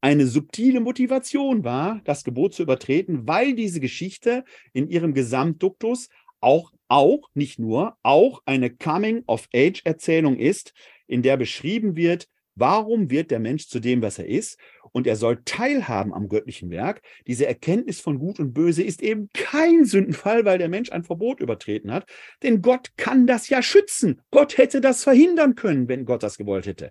eine 0.00 0.26
subtile 0.26 0.80
Motivation 0.80 1.64
war, 1.64 2.00
das 2.04 2.24
Gebot 2.24 2.54
zu 2.54 2.62
übertreten, 2.62 3.26
weil 3.26 3.54
diese 3.54 3.80
Geschichte 3.80 4.44
in 4.72 4.88
ihrem 4.88 5.14
Gesamtduktus 5.14 6.08
auch, 6.40 6.72
auch, 6.88 7.28
nicht 7.34 7.58
nur, 7.58 7.96
auch 8.02 8.42
eine 8.44 8.70
Coming-of-Age-Erzählung 8.70 10.38
ist, 10.38 10.72
in 11.06 11.22
der 11.22 11.36
beschrieben 11.36 11.96
wird, 11.96 12.28
warum 12.54 13.10
wird 13.10 13.30
der 13.30 13.38
Mensch 13.38 13.68
zu 13.68 13.80
dem, 13.80 14.02
was 14.02 14.18
er 14.18 14.26
ist, 14.26 14.58
und 14.92 15.06
er 15.06 15.16
soll 15.16 15.42
teilhaben 15.44 16.14
am 16.14 16.28
göttlichen 16.28 16.70
Werk. 16.70 17.02
Diese 17.26 17.46
Erkenntnis 17.46 18.00
von 18.00 18.18
Gut 18.18 18.40
und 18.40 18.54
Böse 18.54 18.82
ist 18.82 19.02
eben 19.02 19.28
kein 19.34 19.84
Sündenfall, 19.84 20.46
weil 20.46 20.56
der 20.56 20.70
Mensch 20.70 20.90
ein 20.90 21.04
Verbot 21.04 21.40
übertreten 21.40 21.92
hat, 21.92 22.08
denn 22.42 22.62
Gott 22.62 22.92
kann 22.96 23.26
das 23.26 23.50
ja 23.50 23.62
schützen. 23.62 24.22
Gott 24.30 24.56
hätte 24.56 24.80
das 24.80 25.04
verhindern 25.04 25.54
können, 25.54 25.88
wenn 25.88 26.06
Gott 26.06 26.22
das 26.22 26.38
gewollt 26.38 26.66
hätte. 26.66 26.90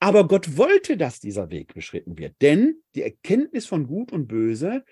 Aber 0.00 0.26
Gott 0.28 0.56
wollte, 0.56 0.96
dass 0.96 1.20
dieser 1.20 1.50
Weg 1.50 1.74
beschritten 1.74 2.18
wird, 2.18 2.34
denn 2.40 2.82
die 2.94 3.02
Erkenntnis 3.02 3.66
von 3.66 3.86
Gut 3.86 4.12
und 4.12 4.28
Böse 4.28 4.84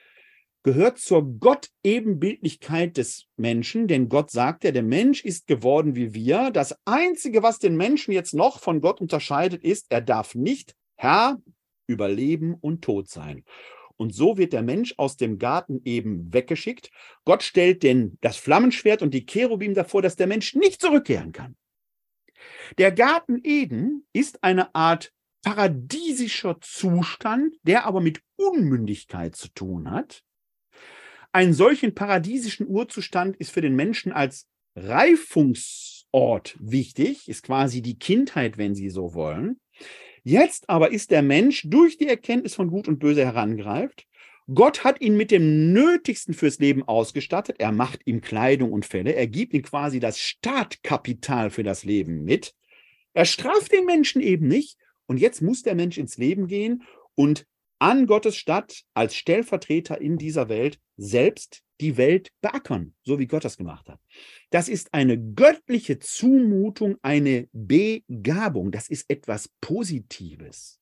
gehört 0.64 0.98
zur 0.98 1.38
Gott-Ebenbildlichkeit 1.38 2.96
des 2.96 3.26
Menschen, 3.36 3.86
denn 3.86 4.08
Gott 4.08 4.30
sagt 4.30 4.64
ja, 4.64 4.72
der 4.72 4.82
Mensch 4.82 5.22
ist 5.22 5.46
geworden 5.46 5.94
wie 5.94 6.14
wir. 6.14 6.50
Das 6.50 6.74
Einzige, 6.86 7.42
was 7.42 7.58
den 7.58 7.76
Menschen 7.76 8.12
jetzt 8.12 8.34
noch 8.34 8.58
von 8.58 8.80
Gott 8.80 9.00
unterscheidet, 9.00 9.62
ist, 9.62 9.86
er 9.90 10.00
darf 10.00 10.34
nicht 10.34 10.74
Herr 10.96 11.40
über 11.86 12.08
Leben 12.08 12.54
und 12.54 12.82
Tod 12.82 13.08
sein. 13.08 13.44
Und 13.96 14.14
so 14.14 14.38
wird 14.38 14.54
der 14.54 14.62
Mensch 14.62 14.94
aus 14.96 15.16
dem 15.16 15.38
Garten 15.38 15.82
eben 15.84 16.32
weggeschickt. 16.32 16.90
Gott 17.24 17.42
stellt 17.42 17.82
denn 17.82 18.16
das 18.22 18.38
Flammenschwert 18.38 19.02
und 19.02 19.12
die 19.12 19.26
Cherubim 19.26 19.74
davor, 19.74 20.02
dass 20.02 20.16
der 20.16 20.26
Mensch 20.26 20.54
nicht 20.54 20.80
zurückkehren 20.80 21.32
kann. 21.32 21.56
Der 22.78 22.90
Garten 22.90 23.40
Eden 23.44 24.06
ist 24.12 24.42
eine 24.42 24.74
Art 24.74 25.12
paradiesischer 25.42 26.58
Zustand, 26.62 27.54
der 27.62 27.84
aber 27.84 28.00
mit 28.00 28.22
Unmündigkeit 28.36 29.36
zu 29.36 29.48
tun 29.48 29.90
hat. 29.90 30.24
Einen 31.34 31.52
solchen 31.52 31.94
paradiesischen 31.94 32.68
Urzustand 32.68 33.36
ist 33.36 33.50
für 33.50 33.60
den 33.60 33.74
Menschen 33.74 34.12
als 34.12 34.46
Reifungsort 34.76 36.56
wichtig, 36.60 37.28
ist 37.28 37.42
quasi 37.42 37.82
die 37.82 37.98
Kindheit, 37.98 38.56
wenn 38.56 38.74
Sie 38.74 38.88
so 38.88 39.14
wollen. 39.14 39.60
Jetzt 40.22 40.70
aber 40.70 40.92
ist 40.92 41.10
der 41.10 41.22
Mensch 41.22 41.64
durch 41.68 41.98
die 41.98 42.08
Erkenntnis 42.08 42.54
von 42.54 42.68
Gut 42.68 42.88
und 42.88 42.98
Böse 42.98 43.24
herangreift 43.24 44.06
Gott 44.52 44.84
hat 44.84 45.00
ihn 45.00 45.16
mit 45.16 45.30
dem 45.30 45.72
Nötigsten 45.72 46.34
fürs 46.34 46.58
Leben 46.58 46.82
ausgestattet. 46.82 47.56
Er 47.60 47.72
macht 47.72 48.00
ihm 48.04 48.20
Kleidung 48.20 48.72
und 48.72 48.84
Fälle. 48.84 49.14
Er 49.14 49.26
gibt 49.26 49.54
ihm 49.54 49.62
quasi 49.62 50.00
das 50.00 50.18
Startkapital 50.18 51.48
für 51.48 51.62
das 51.62 51.84
Leben 51.84 52.24
mit. 52.24 52.54
Er 53.14 53.24
straft 53.24 53.72
den 53.72 53.86
Menschen 53.86 54.20
eben 54.20 54.46
nicht. 54.46 54.76
Und 55.06 55.18
jetzt 55.18 55.40
muss 55.40 55.62
der 55.62 55.74
Mensch 55.74 55.96
ins 55.96 56.18
Leben 56.18 56.46
gehen 56.46 56.82
und 57.14 57.46
an 57.84 58.06
Gottes 58.06 58.36
Stadt 58.36 58.82
als 58.94 59.14
Stellvertreter 59.14 60.00
in 60.00 60.16
dieser 60.16 60.48
Welt 60.48 60.80
selbst 60.96 61.62
die 61.82 61.98
Welt 61.98 62.30
beackern, 62.40 62.94
so 63.02 63.18
wie 63.18 63.26
Gott 63.26 63.44
das 63.44 63.58
gemacht 63.58 63.90
hat. 63.90 64.00
Das 64.48 64.70
ist 64.70 64.94
eine 64.94 65.18
göttliche 65.18 65.98
Zumutung, 65.98 66.96
eine 67.02 67.46
Begabung. 67.52 68.70
Das 68.70 68.88
ist 68.88 69.10
etwas 69.10 69.50
Positives. 69.60 70.80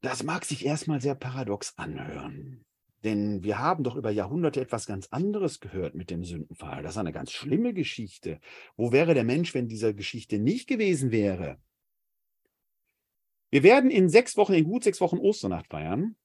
Das 0.00 0.22
mag 0.22 0.44
sich 0.44 0.64
erstmal 0.64 1.00
sehr 1.00 1.16
paradox 1.16 1.76
anhören. 1.76 2.64
Denn 3.02 3.42
wir 3.42 3.58
haben 3.58 3.82
doch 3.82 3.96
über 3.96 4.12
Jahrhunderte 4.12 4.60
etwas 4.60 4.86
ganz 4.86 5.08
anderes 5.10 5.58
gehört 5.58 5.96
mit 5.96 6.10
dem 6.10 6.22
Sündenfall. 6.22 6.84
Das 6.84 6.92
ist 6.92 6.98
eine 6.98 7.12
ganz 7.12 7.32
schlimme 7.32 7.74
Geschichte. 7.74 8.38
Wo 8.76 8.92
wäre 8.92 9.14
der 9.14 9.24
Mensch, 9.24 9.54
wenn 9.54 9.66
diese 9.66 9.92
Geschichte 9.92 10.38
nicht 10.38 10.68
gewesen 10.68 11.10
wäre? 11.10 11.58
Wir 13.50 13.62
werden 13.62 13.90
in 13.90 14.08
sechs 14.08 14.36
Wochen, 14.36 14.54
in 14.54 14.64
gut 14.64 14.84
sechs 14.84 15.00
Wochen 15.00 15.18
Osternacht 15.18 15.66
feiern. 15.68 16.16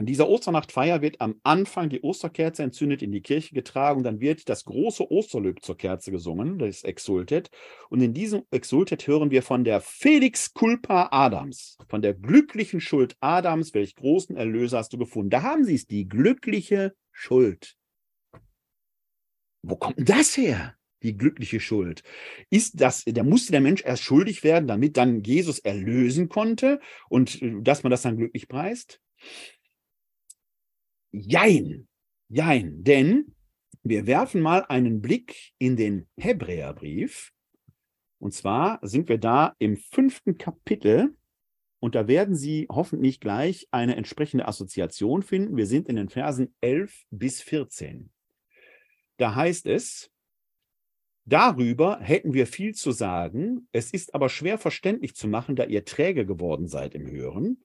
In 0.00 0.06
dieser 0.06 0.30
Osternachtfeier 0.30 1.02
wird 1.02 1.20
am 1.20 1.38
Anfang 1.42 1.90
die 1.90 2.00
Osterkerze 2.00 2.62
entzündet, 2.62 3.02
in 3.02 3.12
die 3.12 3.20
Kirche 3.20 3.54
getragen, 3.54 4.02
dann 4.02 4.18
wird 4.18 4.48
das 4.48 4.64
große 4.64 5.12
Osterlöb 5.12 5.62
zur 5.62 5.76
Kerze 5.76 6.10
gesungen, 6.10 6.58
das 6.58 6.84
Exultet. 6.84 7.50
Und 7.90 8.00
in 8.00 8.14
diesem 8.14 8.44
Exultet 8.50 9.06
hören 9.06 9.30
wir 9.30 9.42
von 9.42 9.62
der 9.62 9.82
Felix 9.82 10.54
Culpa 10.54 11.10
Adams, 11.12 11.76
von 11.90 12.00
der 12.00 12.14
glücklichen 12.14 12.80
Schuld 12.80 13.14
Adams, 13.20 13.74
welch 13.74 13.94
großen 13.94 14.38
Erlöser 14.38 14.78
hast 14.78 14.94
du 14.94 14.96
gefunden. 14.96 15.28
Da 15.28 15.42
haben 15.42 15.64
Sie 15.64 15.74
es, 15.74 15.86
die 15.86 16.08
glückliche 16.08 16.94
Schuld. 17.12 17.76
Wo 19.62 19.76
kommt 19.76 20.08
das 20.08 20.34
her? 20.34 20.79
Die 21.02 21.16
glückliche 21.16 21.60
Schuld. 21.60 22.02
Ist 22.50 22.80
das, 22.80 23.04
da 23.06 23.22
musste 23.22 23.52
der 23.52 23.60
Mensch 23.60 23.82
erst 23.84 24.02
schuldig 24.02 24.44
werden, 24.44 24.68
damit 24.68 24.96
dann 24.96 25.22
Jesus 25.22 25.58
erlösen 25.58 26.28
konnte 26.28 26.80
und 27.08 27.40
äh, 27.42 27.60
dass 27.62 27.82
man 27.82 27.90
das 27.90 28.02
dann 28.02 28.16
glücklich 28.16 28.48
preist? 28.48 29.00
Jein, 31.12 31.88
jein, 32.28 32.84
denn 32.84 33.34
wir 33.82 34.06
werfen 34.06 34.42
mal 34.42 34.64
einen 34.68 35.00
Blick 35.00 35.52
in 35.58 35.76
den 35.76 36.06
Hebräerbrief 36.18 37.32
Und 38.18 38.34
zwar 38.34 38.78
sind 38.82 39.08
wir 39.08 39.18
da 39.18 39.54
im 39.58 39.76
fünften 39.76 40.36
Kapitel 40.36 41.16
und 41.80 41.94
da 41.94 42.06
werden 42.06 42.34
Sie 42.34 42.66
hoffentlich 42.70 43.20
gleich 43.20 43.66
eine 43.70 43.96
entsprechende 43.96 44.46
Assoziation 44.46 45.22
finden. 45.22 45.56
Wir 45.56 45.66
sind 45.66 45.88
in 45.88 45.96
den 45.96 46.10
Versen 46.10 46.54
11 46.60 47.04
bis 47.10 47.40
14. 47.40 48.10
Da 49.16 49.34
heißt 49.34 49.66
es, 49.66 50.10
darüber 51.32 51.98
hätten 52.00 52.34
wir 52.34 52.46
viel 52.46 52.74
zu 52.74 52.92
sagen, 52.92 53.68
es 53.72 53.90
ist 53.90 54.14
aber 54.14 54.28
schwer 54.28 54.58
verständlich 54.58 55.14
zu 55.14 55.28
machen, 55.28 55.56
da 55.56 55.64
ihr 55.64 55.84
träge 55.84 56.26
geworden 56.26 56.68
seid 56.68 56.94
im 56.94 57.10
Hören. 57.10 57.58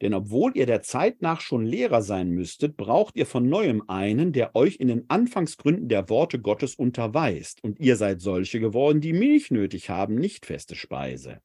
Denn 0.00 0.14
obwohl 0.14 0.52
ihr 0.54 0.66
der 0.66 0.82
Zeit 0.82 1.22
nach 1.22 1.40
schon 1.40 1.66
Lehrer 1.66 2.02
sein 2.02 2.30
müsstet, 2.30 2.76
braucht 2.76 3.16
ihr 3.16 3.26
von 3.26 3.48
neuem 3.48 3.82
einen, 3.88 4.32
der 4.32 4.54
euch 4.54 4.76
in 4.76 4.88
den 4.88 5.04
Anfangsgründen 5.08 5.88
der 5.88 6.08
Worte 6.08 6.38
Gottes 6.38 6.76
unterweist. 6.76 7.64
Und 7.64 7.80
ihr 7.80 7.96
seid 7.96 8.20
solche 8.20 8.60
geworden, 8.60 9.00
die 9.00 9.12
Milch 9.12 9.50
nötig 9.50 9.90
haben, 9.90 10.14
nicht 10.14 10.46
feste 10.46 10.76
Speise. 10.76 11.40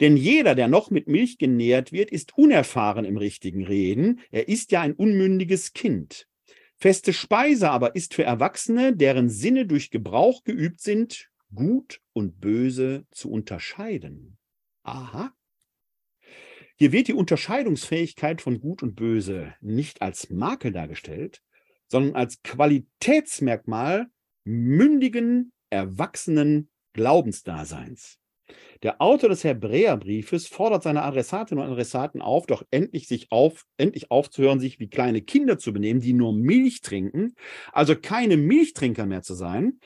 Denn 0.00 0.16
jeder, 0.16 0.54
der 0.54 0.68
noch 0.68 0.90
mit 0.90 1.08
Milch 1.08 1.38
genährt 1.38 1.92
wird, 1.92 2.10
ist 2.10 2.36
unerfahren 2.36 3.04
im 3.04 3.16
richtigen 3.16 3.64
Reden. 3.64 4.20
Er 4.30 4.48
ist 4.48 4.72
ja 4.72 4.80
ein 4.80 4.94
unmündiges 4.94 5.72
Kind. 5.72 6.28
Feste 6.76 7.12
Speise 7.12 7.70
aber 7.70 7.94
ist 7.94 8.14
für 8.14 8.24
Erwachsene, 8.24 8.94
deren 8.94 9.28
Sinne 9.28 9.66
durch 9.66 9.90
Gebrauch 9.90 10.44
geübt 10.44 10.80
sind, 10.80 11.30
gut 11.54 12.00
und 12.12 12.40
böse 12.40 13.06
zu 13.10 13.30
unterscheiden. 13.30 14.36
Aha. 14.82 15.34
Hier 16.76 16.92
wird 16.92 17.08
die 17.08 17.14
Unterscheidungsfähigkeit 17.14 18.42
von 18.42 18.60
Gut 18.60 18.82
und 18.82 18.96
Böse 18.96 19.54
nicht 19.60 20.02
als 20.02 20.30
Makel 20.30 20.72
dargestellt, 20.72 21.42
sondern 21.86 22.16
als 22.16 22.42
Qualitätsmerkmal 22.42 24.08
mündigen, 24.44 25.52
erwachsenen 25.70 26.70
Glaubensdaseins. 26.92 28.18
Der 28.82 29.00
Autor 29.00 29.30
des 29.30 29.44
Hebräerbriefes 29.44 30.46
fordert 30.46 30.82
seine 30.82 31.02
Adressatinnen 31.02 31.64
und 31.64 31.70
Adressaten 31.70 32.20
auf, 32.20 32.46
doch 32.46 32.62
endlich 32.70 33.08
sich 33.08 33.32
auf, 33.32 33.64
endlich 33.78 34.10
aufzuhören, 34.10 34.60
sich 34.60 34.78
wie 34.78 34.88
kleine 34.88 35.22
Kinder 35.22 35.58
zu 35.58 35.72
benehmen, 35.72 36.00
die 36.00 36.12
nur 36.12 36.34
Milch 36.34 36.82
trinken, 36.82 37.34
also 37.72 37.96
keine 37.96 38.36
Milchtrinker 38.36 39.06
mehr 39.06 39.22
zu 39.22 39.34
sein. 39.34 39.80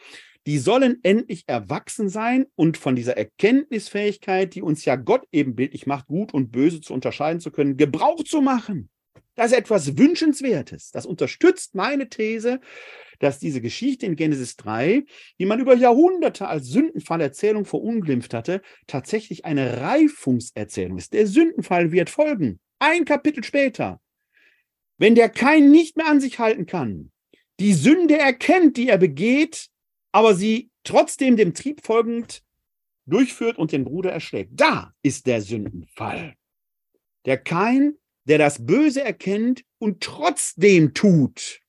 Die 0.46 0.58
sollen 0.58 0.98
endlich 1.02 1.44
erwachsen 1.46 2.08
sein 2.08 2.46
und 2.54 2.78
von 2.78 2.96
dieser 2.96 3.16
Erkenntnisfähigkeit, 3.16 4.54
die 4.54 4.62
uns 4.62 4.84
ja 4.84 4.96
Gott 4.96 5.26
ebenbildlich 5.30 5.86
macht, 5.86 6.06
gut 6.06 6.32
und 6.32 6.50
böse 6.50 6.80
zu 6.80 6.94
unterscheiden 6.94 7.40
zu 7.40 7.50
können, 7.50 7.76
Gebrauch 7.76 8.24
zu 8.24 8.40
machen. 8.40 8.88
Das 9.38 9.52
ist 9.52 9.58
etwas 9.58 9.96
Wünschenswertes. 9.96 10.90
Das 10.90 11.06
unterstützt 11.06 11.76
meine 11.76 12.08
These, 12.08 12.58
dass 13.20 13.38
diese 13.38 13.60
Geschichte 13.60 14.04
in 14.04 14.16
Genesis 14.16 14.56
3, 14.56 15.04
die 15.38 15.46
man 15.46 15.60
über 15.60 15.76
Jahrhunderte 15.76 16.48
als 16.48 16.66
Sündenfallerzählung 16.66 17.64
verunglimpft 17.64 18.34
hatte, 18.34 18.62
tatsächlich 18.88 19.44
eine 19.44 19.80
Reifungserzählung 19.80 20.98
ist. 20.98 21.12
Der 21.12 21.28
Sündenfall 21.28 21.92
wird 21.92 22.10
folgen. 22.10 22.58
Ein 22.80 23.04
Kapitel 23.04 23.44
später. 23.44 24.00
Wenn 24.96 25.14
der 25.14 25.28
Kein 25.28 25.70
nicht 25.70 25.96
mehr 25.96 26.08
an 26.08 26.20
sich 26.20 26.40
halten 26.40 26.66
kann, 26.66 27.12
die 27.60 27.74
Sünde 27.74 28.18
erkennt, 28.18 28.76
die 28.76 28.88
er 28.88 28.98
begeht, 28.98 29.68
aber 30.10 30.34
sie 30.34 30.68
trotzdem 30.82 31.36
dem 31.36 31.54
Trieb 31.54 31.86
folgend 31.86 32.42
durchführt 33.06 33.56
und 33.56 33.70
den 33.70 33.84
Bruder 33.84 34.10
erschlägt. 34.10 34.50
Da 34.54 34.92
ist 35.02 35.28
der 35.28 35.42
Sündenfall. 35.42 36.34
Der 37.24 37.38
Kein, 37.38 37.94
der 38.28 38.38
das 38.38 38.64
Böse 38.64 39.02
erkennt 39.02 39.64
und 39.78 40.02
trotzdem 40.02 40.94
tut. 40.94 41.60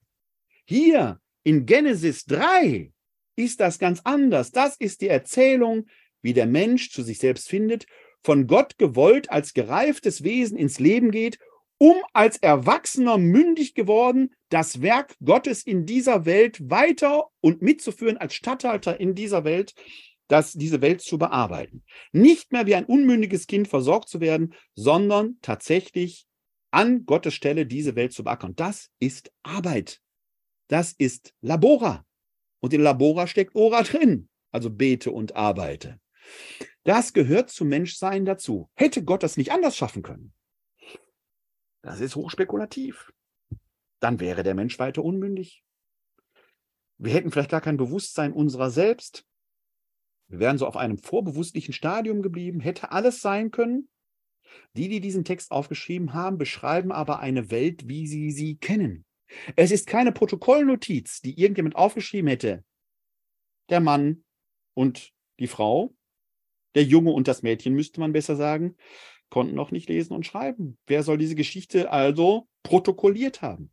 Hier 0.65 1.19
in 1.44 1.65
Genesis 1.65 2.26
3 2.26 2.91
ist 3.36 3.60
das 3.60 3.80
ganz 3.80 4.02
anders. 4.03 4.52
Das 4.52 4.76
ist 4.77 5.02
die 5.02 5.07
Erzählung, 5.07 5.88
wie 6.22 6.34
der 6.34 6.45
Mensch 6.45 6.91
zu 6.91 7.02
sich 7.02 7.19
selbst 7.19 7.48
findet, 7.48 7.86
von 8.22 8.48
Gott 8.48 8.77
gewollt 8.77 9.31
als 9.31 9.53
gereiftes 9.53 10.23
Wesen 10.23 10.57
ins 10.57 10.80
Leben 10.80 11.11
geht, 11.11 11.40
um 11.77 11.95
als 12.11 12.38
Erwachsener 12.38 13.18
mündig 13.18 13.73
geworden, 13.73 14.36
das 14.49 14.81
Werk 14.81 15.15
Gottes 15.23 15.64
in 15.64 15.86
dieser 15.86 16.26
Welt 16.26 16.69
weiter 16.69 17.27
und 17.40 17.61
mitzuführen 17.61 18.18
als 18.18 18.34
Statthalter 18.34 18.99
in 18.99 19.15
dieser 19.15 19.45
Welt, 19.45 19.73
das, 20.27 20.52
diese 20.53 20.81
Welt 20.81 21.02
zu 21.02 21.18
bearbeiten. 21.18 21.84
Nicht 22.11 22.52
mehr 22.52 22.68
wie 22.68 22.76
ein 22.76 22.86
unmündiges 22.86 23.48
Kind 23.48 23.69
versorgt 23.69 24.10
zu 24.10 24.19
werden, 24.19 24.53
sondern 24.76 25.38
tatsächlich 25.41 26.27
an 26.72 27.06
Gottes 27.06 27.34
Stelle 27.34 27.66
diese 27.66 27.96
Welt 27.96 28.14
zu 28.14 28.24
beackern. 28.24 28.56
Das 28.56 28.91
ist 29.00 29.32
Arbeit. 29.44 30.02
Das 30.68 30.94
ist 30.94 31.34
Labora. 31.41 32.06
Und 32.60 32.74
in 32.74 32.82
Labora 32.82 33.28
steckt 33.28 33.56
Ora 33.56 33.84
drin, 33.84 34.30
also 34.52 34.70
bete 34.70 35.12
und 35.12 35.36
arbeite. 35.36 36.00
Das 36.84 37.14
gehört 37.14 37.50
zum 37.50 37.70
Menschsein 37.70 38.26
dazu. 38.26 38.70
Hätte 38.76 39.04
Gott 39.04 39.24
das 39.24 39.38
nicht 39.38 39.52
anders 39.52 39.76
schaffen 39.76 40.04
können? 40.04 40.34
Das 41.82 42.00
ist 42.02 42.16
hochspekulativ. 42.16 43.12
Dann 44.00 44.20
wäre 44.20 44.44
der 44.44 44.56
Mensch 44.56 44.80
weiter 44.80 45.04
unmündig. 45.04 45.64
Wir 46.98 47.14
hätten 47.14 47.32
vielleicht 47.32 47.52
gar 47.52 47.62
kein 47.62 47.78
Bewusstsein 47.78 48.34
unserer 48.34 48.70
selbst. 48.70 49.26
Wir 50.28 50.40
wären 50.40 50.58
so 50.58 50.68
auf 50.68 50.78
einem 50.78 50.98
vorbewusstlichen 50.98 51.74
Stadium 51.74 52.22
geblieben, 52.22 52.60
hätte 52.60 52.91
alles 52.91 53.22
sein 53.22 53.52
können. 53.52 53.90
Die, 54.76 54.89
die 54.89 54.99
diesen 54.99 55.23
Text 55.23 55.51
aufgeschrieben 55.51 56.13
haben, 56.13 56.38
beschreiben 56.38 56.91
aber 56.91 57.19
eine 57.19 57.51
Welt, 57.51 57.88
wie 57.88 58.07
sie 58.07 58.31
sie 58.31 58.57
kennen. 58.57 59.05
Es 59.55 59.71
ist 59.71 59.88
keine 59.88 60.11
Protokollnotiz, 60.11 61.21
die 61.21 61.39
irgendjemand 61.39 61.76
aufgeschrieben 61.76 62.30
hätte. 62.30 62.63
Der 63.69 63.80
Mann 63.80 64.23
und 64.73 65.13
die 65.39 65.47
Frau, 65.47 65.93
der 66.76 66.84
Junge 66.84 67.11
und 67.11 67.27
das 67.27 67.43
Mädchen, 67.43 67.73
müsste 67.73 67.99
man 67.99 68.13
besser 68.13 68.35
sagen, 68.35 68.76
konnten 69.30 69.55
noch 69.55 69.71
nicht 69.71 69.89
lesen 69.89 70.13
und 70.13 70.26
schreiben. 70.26 70.77
Wer 70.88 71.03
soll 71.03 71.17
diese 71.17 71.35
Geschichte 71.35 71.91
also 71.91 72.47
protokolliert 72.63 73.41
haben? 73.41 73.71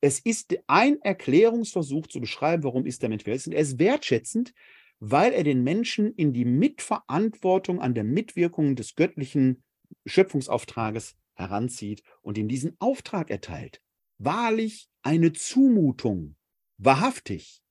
Es 0.00 0.18
ist 0.18 0.56
ein 0.66 1.00
Erklärungsversuch 1.00 2.06
zu 2.06 2.20
beschreiben, 2.20 2.64
warum 2.64 2.86
ist 2.86 3.02
der 3.02 3.08
Mensch 3.08 3.24
wer 3.26 3.34
ist. 3.34 3.46
Und 3.46 3.54
er 3.54 3.60
ist 3.60 3.78
wertschätzend, 3.78 4.52
weil 5.00 5.32
er 5.32 5.44
den 5.44 5.62
Menschen 5.62 6.14
in 6.14 6.32
die 6.32 6.44
Mitverantwortung 6.44 7.80
an 7.80 7.94
der 7.94 8.04
Mitwirkung 8.04 8.76
des 8.76 8.94
göttlichen 8.94 9.62
Schöpfungsauftrages 10.06 11.16
heranzieht 11.34 12.02
und 12.22 12.38
ihm 12.38 12.48
diesen 12.48 12.76
Auftrag 12.78 13.30
erteilt. 13.30 13.80
Wahrlich 14.18 14.88
eine 15.02 15.32
Zumutung, 15.32 16.36
wahrhaftig, 16.78 17.62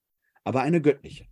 aber 0.44 0.62
eine 0.62 0.82
göttliche. 0.82 1.28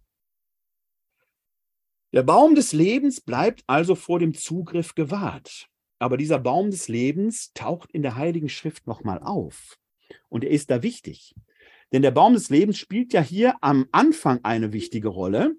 Der 2.13 2.23
Baum 2.23 2.55
des 2.55 2.73
Lebens 2.73 3.21
bleibt 3.21 3.63
also 3.67 3.95
vor 3.95 4.19
dem 4.19 4.33
Zugriff 4.33 4.95
gewahrt. 4.95 5.69
Aber 5.97 6.17
dieser 6.17 6.39
Baum 6.39 6.71
des 6.71 6.87
Lebens 6.87 7.53
taucht 7.53 7.91
in 7.91 8.01
der 8.01 8.15
Heiligen 8.15 8.49
Schrift 8.49 8.87
nochmal 8.87 9.19
auf. 9.19 9.77
Und 10.27 10.43
er 10.43 10.49
ist 10.49 10.71
da 10.71 10.83
wichtig. 10.83 11.35
Denn 11.93 12.01
der 12.01 12.11
Baum 12.11 12.33
des 12.33 12.49
Lebens 12.49 12.77
spielt 12.77 13.13
ja 13.13 13.21
hier 13.21 13.55
am 13.61 13.87
Anfang 13.91 14.39
eine 14.43 14.73
wichtige 14.73 15.09
Rolle, 15.09 15.55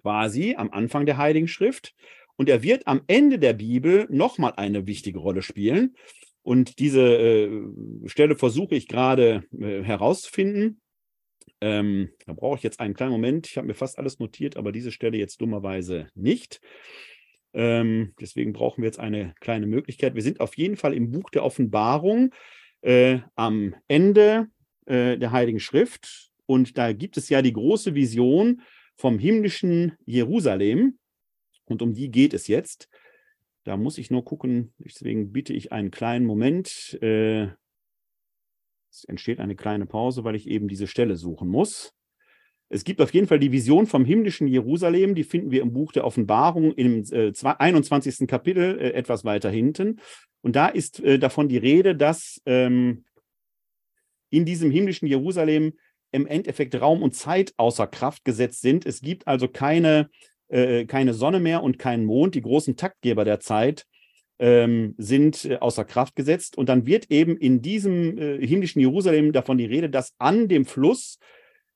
quasi 0.00 0.54
am 0.56 0.70
Anfang 0.70 1.06
der 1.06 1.18
Heiligen 1.18 1.48
Schrift. 1.48 1.94
Und 2.36 2.48
er 2.48 2.62
wird 2.62 2.86
am 2.86 3.02
Ende 3.06 3.38
der 3.38 3.54
Bibel 3.54 4.06
nochmal 4.10 4.54
eine 4.56 4.86
wichtige 4.86 5.18
Rolle 5.18 5.42
spielen. 5.42 5.96
Und 6.42 6.78
diese 6.78 7.02
äh, 7.02 7.50
Stelle 8.06 8.36
versuche 8.36 8.74
ich 8.74 8.88
gerade 8.88 9.44
äh, 9.58 9.82
herauszufinden. 9.82 10.80
Ähm, 11.60 12.10
da 12.26 12.34
brauche 12.34 12.56
ich 12.56 12.62
jetzt 12.62 12.80
einen 12.80 12.94
kleinen 12.94 13.12
Moment. 13.12 13.46
Ich 13.48 13.56
habe 13.56 13.66
mir 13.66 13.74
fast 13.74 13.98
alles 13.98 14.18
notiert, 14.18 14.56
aber 14.56 14.72
diese 14.72 14.92
Stelle 14.92 15.16
jetzt 15.16 15.40
dummerweise 15.40 16.08
nicht. 16.14 16.60
Ähm, 17.54 18.12
deswegen 18.20 18.52
brauchen 18.52 18.82
wir 18.82 18.88
jetzt 18.88 19.00
eine 19.00 19.34
kleine 19.40 19.66
Möglichkeit. 19.66 20.14
Wir 20.14 20.22
sind 20.22 20.40
auf 20.40 20.56
jeden 20.56 20.76
Fall 20.76 20.94
im 20.94 21.10
Buch 21.10 21.30
der 21.30 21.42
Offenbarung 21.42 22.32
äh, 22.82 23.20
am 23.34 23.74
Ende 23.88 24.48
äh, 24.84 25.16
der 25.16 25.32
Heiligen 25.32 25.60
Schrift. 25.60 26.30
Und 26.44 26.76
da 26.78 26.92
gibt 26.92 27.16
es 27.16 27.28
ja 27.28 27.42
die 27.42 27.54
große 27.54 27.94
Vision 27.94 28.62
vom 28.96 29.18
himmlischen 29.18 29.94
Jerusalem. 30.04 30.98
Und 31.66 31.82
um 31.82 31.92
die 31.92 32.10
geht 32.10 32.34
es 32.34 32.48
jetzt. 32.48 32.88
Da 33.64 33.76
muss 33.76 33.98
ich 33.98 34.10
nur 34.10 34.24
gucken, 34.24 34.72
deswegen 34.78 35.32
bitte 35.32 35.52
ich 35.52 35.72
einen 35.72 35.90
kleinen 35.90 36.24
Moment. 36.24 36.98
Äh, 37.02 37.48
es 38.90 39.04
entsteht 39.04 39.40
eine 39.40 39.56
kleine 39.56 39.86
Pause, 39.86 40.24
weil 40.24 40.36
ich 40.36 40.48
eben 40.48 40.68
diese 40.68 40.86
Stelle 40.86 41.16
suchen 41.16 41.48
muss. 41.48 41.92
Es 42.68 42.84
gibt 42.84 43.00
auf 43.00 43.14
jeden 43.14 43.28
Fall 43.28 43.38
die 43.38 43.52
Vision 43.52 43.86
vom 43.86 44.04
himmlischen 44.04 44.48
Jerusalem, 44.48 45.14
die 45.14 45.24
finden 45.24 45.50
wir 45.50 45.62
im 45.62 45.72
Buch 45.72 45.92
der 45.92 46.04
Offenbarung 46.04 46.72
im 46.72 47.04
äh, 47.12 47.32
21. 47.42 48.26
Kapitel 48.26 48.78
äh, 48.78 48.92
etwas 48.92 49.24
weiter 49.24 49.50
hinten. 49.50 50.00
Und 50.42 50.56
da 50.56 50.68
ist 50.68 51.00
äh, 51.00 51.18
davon 51.18 51.48
die 51.48 51.58
Rede, 51.58 51.94
dass 51.94 52.40
ähm, 52.46 53.04
in 54.30 54.44
diesem 54.44 54.70
himmlischen 54.70 55.06
Jerusalem 55.06 55.74
im 56.12 56.26
Endeffekt 56.26 56.74
Raum 56.80 57.02
und 57.02 57.14
Zeit 57.14 57.52
außer 57.56 57.86
Kraft 57.86 58.24
gesetzt 58.24 58.62
sind. 58.62 58.86
Es 58.86 59.00
gibt 59.00 59.26
also 59.26 59.48
keine 59.48 60.08
äh, 60.48 60.84
keine 60.86 61.14
Sonne 61.14 61.40
mehr 61.40 61.62
und 61.62 61.78
keinen 61.78 62.04
Mond. 62.04 62.34
Die 62.34 62.42
großen 62.42 62.76
Taktgeber 62.76 63.24
der 63.24 63.40
Zeit 63.40 63.86
ähm, 64.38 64.94
sind 64.98 65.44
äh, 65.44 65.56
außer 65.56 65.84
Kraft 65.84 66.16
gesetzt. 66.16 66.58
Und 66.58 66.68
dann 66.68 66.86
wird 66.86 67.10
eben 67.10 67.36
in 67.36 67.62
diesem 67.62 68.18
äh, 68.18 68.46
himmlischen 68.46 68.80
Jerusalem 68.80 69.32
davon 69.32 69.58
die 69.58 69.64
Rede, 69.64 69.90
dass 69.90 70.14
an 70.18 70.48
dem 70.48 70.64
Fluss 70.64 71.18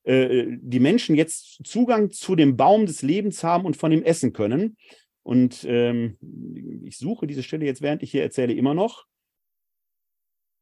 äh, 0.04 0.46
die 0.60 0.80
Menschen 0.80 1.14
jetzt 1.14 1.60
Zugang 1.64 2.10
zu 2.10 2.36
dem 2.36 2.56
Baum 2.56 2.86
des 2.86 3.02
Lebens 3.02 3.44
haben 3.44 3.64
und 3.64 3.76
von 3.76 3.92
ihm 3.92 4.02
essen 4.02 4.32
können. 4.32 4.76
Und 5.22 5.64
ähm, 5.68 6.16
ich 6.84 6.96
suche 6.96 7.26
diese 7.26 7.42
Stelle 7.42 7.66
jetzt, 7.66 7.82
während 7.82 8.02
ich 8.02 8.10
hier 8.10 8.22
erzähle, 8.22 8.54
immer 8.54 8.74
noch. 8.74 9.04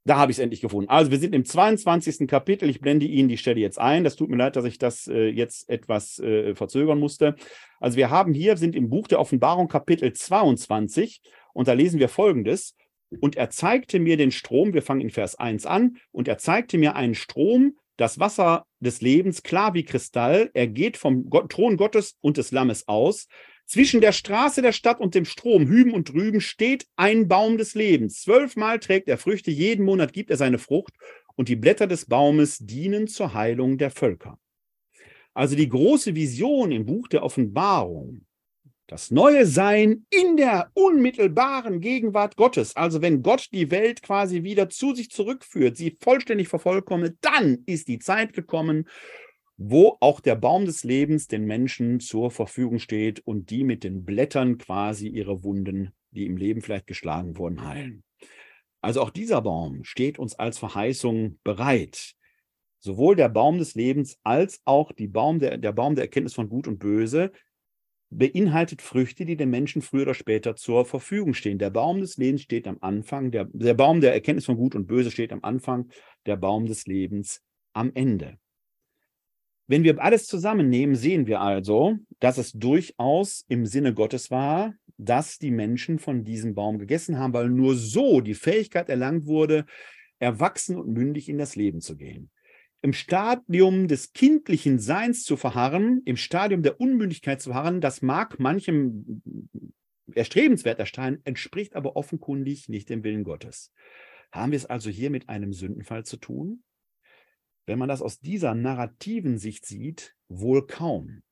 Da 0.08 0.16
habe 0.16 0.32
ich 0.32 0.38
es 0.38 0.42
endlich 0.42 0.62
gefunden. 0.62 0.88
Also 0.88 1.10
wir 1.10 1.18
sind 1.18 1.34
im 1.34 1.44
22. 1.44 2.26
Kapitel. 2.26 2.70
Ich 2.70 2.80
blende 2.80 3.04
Ihnen 3.04 3.28
die 3.28 3.36
Stelle 3.36 3.60
jetzt 3.60 3.78
ein. 3.78 4.04
Das 4.04 4.16
tut 4.16 4.30
mir 4.30 4.38
leid, 4.38 4.56
dass 4.56 4.64
ich 4.64 4.78
das 4.78 5.06
äh, 5.06 5.28
jetzt 5.28 5.68
etwas 5.68 6.18
äh, 6.18 6.54
verzögern 6.54 6.98
musste. 6.98 7.34
Also 7.78 7.98
wir 7.98 8.08
haben 8.08 8.32
hier, 8.32 8.56
sind 8.56 8.74
im 8.74 8.88
Buch 8.88 9.06
der 9.06 9.20
Offenbarung 9.20 9.68
Kapitel 9.68 10.10
22 10.10 11.20
und 11.52 11.68
da 11.68 11.74
lesen 11.74 12.00
wir 12.00 12.08
Folgendes. 12.08 12.74
Und 13.20 13.36
er 13.36 13.50
zeigte 13.50 13.98
mir 13.98 14.16
den 14.16 14.30
Strom, 14.30 14.72
wir 14.72 14.80
fangen 14.80 15.02
in 15.02 15.10
Vers 15.10 15.34
1 15.34 15.66
an, 15.66 15.98
und 16.10 16.26
er 16.26 16.38
zeigte 16.38 16.78
mir 16.78 16.96
einen 16.96 17.14
Strom, 17.14 17.76
das 17.98 18.18
Wasser 18.18 18.64
des 18.80 19.02
Lebens, 19.02 19.42
klar 19.42 19.74
wie 19.74 19.84
Kristall. 19.84 20.50
Er 20.54 20.68
geht 20.68 20.96
vom 20.96 21.28
Gott, 21.28 21.52
Thron 21.52 21.76
Gottes 21.76 22.16
und 22.22 22.38
des 22.38 22.50
Lammes 22.50 22.88
aus. 22.88 23.28
Zwischen 23.68 24.00
der 24.00 24.12
Straße 24.12 24.62
der 24.62 24.72
Stadt 24.72 24.98
und 24.98 25.14
dem 25.14 25.26
Strom, 25.26 25.68
hüben 25.68 25.92
und 25.92 26.12
drüben, 26.12 26.40
steht 26.40 26.86
ein 26.96 27.28
Baum 27.28 27.58
des 27.58 27.74
Lebens. 27.74 28.22
Zwölfmal 28.22 28.78
trägt 28.78 29.08
er 29.08 29.18
Früchte, 29.18 29.50
jeden 29.50 29.84
Monat 29.84 30.14
gibt 30.14 30.30
er 30.30 30.38
seine 30.38 30.58
Frucht 30.58 30.94
und 31.36 31.50
die 31.50 31.56
Blätter 31.56 31.86
des 31.86 32.06
Baumes 32.06 32.56
dienen 32.58 33.08
zur 33.08 33.34
Heilung 33.34 33.76
der 33.76 33.90
Völker. 33.90 34.38
Also 35.34 35.54
die 35.54 35.68
große 35.68 36.14
Vision 36.14 36.72
im 36.72 36.86
Buch 36.86 37.08
der 37.08 37.22
Offenbarung 37.22 38.24
das 38.88 39.10
neue 39.10 39.44
Sein 39.44 40.06
in 40.08 40.38
der 40.38 40.70
unmittelbaren 40.72 41.80
Gegenwart 41.80 42.36
Gottes. 42.36 42.74
Also 42.74 43.02
wenn 43.02 43.22
Gott 43.22 43.48
die 43.52 43.70
Welt 43.70 44.02
quasi 44.02 44.44
wieder 44.44 44.70
zu 44.70 44.94
sich 44.94 45.10
zurückführt, 45.10 45.76
sie 45.76 45.98
vollständig 46.00 46.48
vervollkommnet, 46.48 47.18
dann 47.20 47.58
ist 47.66 47.88
die 47.88 47.98
Zeit 47.98 48.32
gekommen, 48.32 48.88
wo 49.58 49.96
auch 50.00 50.20
der 50.20 50.36
Baum 50.36 50.64
des 50.66 50.84
Lebens 50.84 51.26
den 51.26 51.44
Menschen 51.44 51.98
zur 51.98 52.30
Verfügung 52.30 52.78
steht 52.78 53.20
und 53.26 53.50
die 53.50 53.64
mit 53.64 53.82
den 53.82 54.04
Blättern 54.04 54.56
quasi 54.56 55.08
ihre 55.08 55.42
Wunden, 55.42 55.92
die 56.12 56.26
im 56.26 56.36
Leben 56.36 56.62
vielleicht 56.62 56.86
geschlagen 56.86 57.36
wurden, 57.36 57.66
heilen. 57.66 58.04
Also 58.80 59.02
auch 59.02 59.10
dieser 59.10 59.42
Baum 59.42 59.82
steht 59.82 60.20
uns 60.20 60.36
als 60.36 60.58
Verheißung 60.58 61.40
bereit. 61.42 62.14
Sowohl 62.78 63.16
der 63.16 63.28
Baum 63.28 63.58
des 63.58 63.74
Lebens 63.74 64.20
als 64.22 64.62
auch 64.64 64.92
Baum 64.96 65.40
der, 65.40 65.58
der 65.58 65.72
Baum 65.72 65.96
der 65.96 66.04
Erkenntnis 66.04 66.34
von 66.34 66.48
Gut 66.48 66.68
und 66.68 66.78
Böse 66.78 67.32
beinhaltet 68.10 68.80
Früchte, 68.80 69.24
die 69.24 69.36
den 69.36 69.50
Menschen 69.50 69.82
früher 69.82 70.02
oder 70.02 70.14
später 70.14 70.54
zur 70.54 70.84
Verfügung 70.84 71.34
stehen. 71.34 71.58
Der 71.58 71.70
Baum 71.70 72.00
des 72.00 72.16
Lebens 72.16 72.42
steht 72.42 72.68
am 72.68 72.78
Anfang, 72.80 73.32
der, 73.32 73.48
der 73.52 73.74
Baum 73.74 74.00
der 74.00 74.14
Erkenntnis 74.14 74.46
von 74.46 74.56
Gut 74.56 74.76
und 74.76 74.86
Böse 74.86 75.10
steht 75.10 75.32
am 75.32 75.40
Anfang, 75.42 75.90
der 76.26 76.36
Baum 76.36 76.66
des 76.66 76.86
Lebens 76.86 77.42
am 77.72 77.90
Ende. 77.94 78.38
Wenn 79.68 79.84
wir 79.84 80.02
alles 80.02 80.26
zusammennehmen, 80.26 80.96
sehen 80.96 81.26
wir 81.26 81.40
also, 81.40 81.96
dass 82.18 82.38
es 82.38 82.52
durchaus 82.52 83.44
im 83.48 83.66
Sinne 83.66 83.94
Gottes 83.94 84.30
war, 84.30 84.74
dass 84.96 85.38
die 85.38 85.52
Menschen 85.52 86.00
von 86.00 86.24
diesem 86.24 86.54
Baum 86.54 86.78
gegessen 86.78 87.18
haben, 87.18 87.32
weil 87.32 87.48
nur 87.48 87.76
so 87.76 88.20
die 88.20 88.34
Fähigkeit 88.34 88.88
erlangt 88.88 89.26
wurde, 89.26 89.66
erwachsen 90.18 90.76
und 90.76 90.88
mündig 90.88 91.28
in 91.28 91.38
das 91.38 91.54
Leben 91.54 91.80
zu 91.80 91.96
gehen 91.96 92.30
im 92.80 92.92
Stadium 92.92 93.88
des 93.88 94.12
kindlichen 94.12 94.78
Seins 94.78 95.24
zu 95.24 95.36
verharren, 95.36 96.02
im 96.04 96.16
Stadium 96.16 96.62
der 96.62 96.80
Unmündigkeit 96.80 97.40
zu 97.40 97.50
verharren, 97.50 97.80
das 97.80 98.02
mag 98.02 98.38
manchem 98.38 99.22
erstrebenswert 100.14 100.78
erscheinen, 100.78 101.20
entspricht 101.24 101.74
aber 101.74 101.96
offenkundig 101.96 102.68
nicht 102.68 102.88
dem 102.88 103.02
Willen 103.04 103.24
Gottes. 103.24 103.72
Haben 104.30 104.52
wir 104.52 104.56
es 104.56 104.66
also 104.66 104.90
hier 104.90 105.10
mit 105.10 105.28
einem 105.28 105.52
Sündenfall 105.52 106.04
zu 106.04 106.16
tun? 106.18 106.62
Wenn 107.68 107.78
man 107.78 107.90
das 107.90 108.00
aus 108.00 108.18
dieser 108.18 108.54
narrativen 108.54 109.36
Sicht 109.36 109.66
sieht, 109.66 110.16
wohl 110.28 110.66
kaum. 110.66 111.22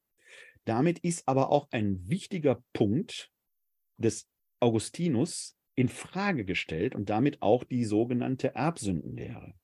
Damit 0.67 0.99
ist 0.99 1.27
aber 1.27 1.51
auch 1.51 1.67
ein 1.71 2.11
wichtiger 2.11 2.63
Punkt 2.75 3.33
des 3.97 4.29
Augustinus 4.61 5.57
in 5.77 5.89
Frage 5.89 6.45
gestellt 6.45 6.95
und 6.95 7.09
damit 7.09 7.41
auch 7.41 7.65
die 7.65 7.87
sogenannte 7.87 8.55
Erbsündenlehre. 8.55 9.55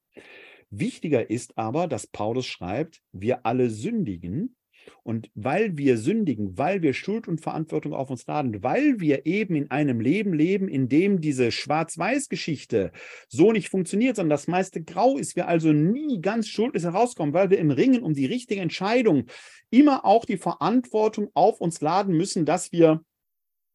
Wichtiger 0.71 1.29
ist 1.29 1.59
aber, 1.59 1.89
dass 1.89 2.07
Paulus 2.07 2.47
schreibt, 2.47 3.03
wir 3.13 3.45
alle 3.45 3.69
sündigen. 3.69 4.57
Und 5.03 5.31
weil 5.35 5.77
wir 5.77 5.99
sündigen, 5.99 6.57
weil 6.59 6.83
wir 6.83 6.95
Schuld 6.95 7.29
und 7.29 7.41
Verantwortung 7.41 7.93
auf 7.93 8.11
uns 8.11 8.27
laden, 8.27 8.63
weil 8.63 9.01
wir 9.01 9.27
eben 9.27 9.55
in 9.55 9.71
einem 9.71 10.01
Leben 10.01 10.33
leben, 10.33 10.69
in 10.69 10.89
dem 10.89 11.21
diese 11.21 11.51
Schwarz-Weiß-Geschichte 11.51 12.93
so 13.29 13.53
nicht 13.53 13.69
funktioniert, 13.69 14.17
sondern 14.17 14.31
das 14.31 14.49
meiste 14.49 14.83
grau 14.83 15.19
ist, 15.19 15.37
wir 15.37 15.49
also 15.49 15.73
nie 15.73 16.21
ganz 16.21 16.49
schuldlos 16.49 16.85
herauskommen, 16.85 17.35
weil 17.35 17.51
wir 17.51 17.59
im 17.59 17.71
Ringen 17.71 18.03
um 18.03 18.15
die 18.15 18.27
richtige 18.27 18.61
Entscheidung 18.61 19.27
immer 19.71 20.05
auch 20.05 20.25
die 20.25 20.37
Verantwortung 20.37 21.31
auf 21.35 21.61
uns 21.61 21.81
laden 21.81 22.17
müssen, 22.17 22.45
dass 22.45 22.73
wir 22.73 23.03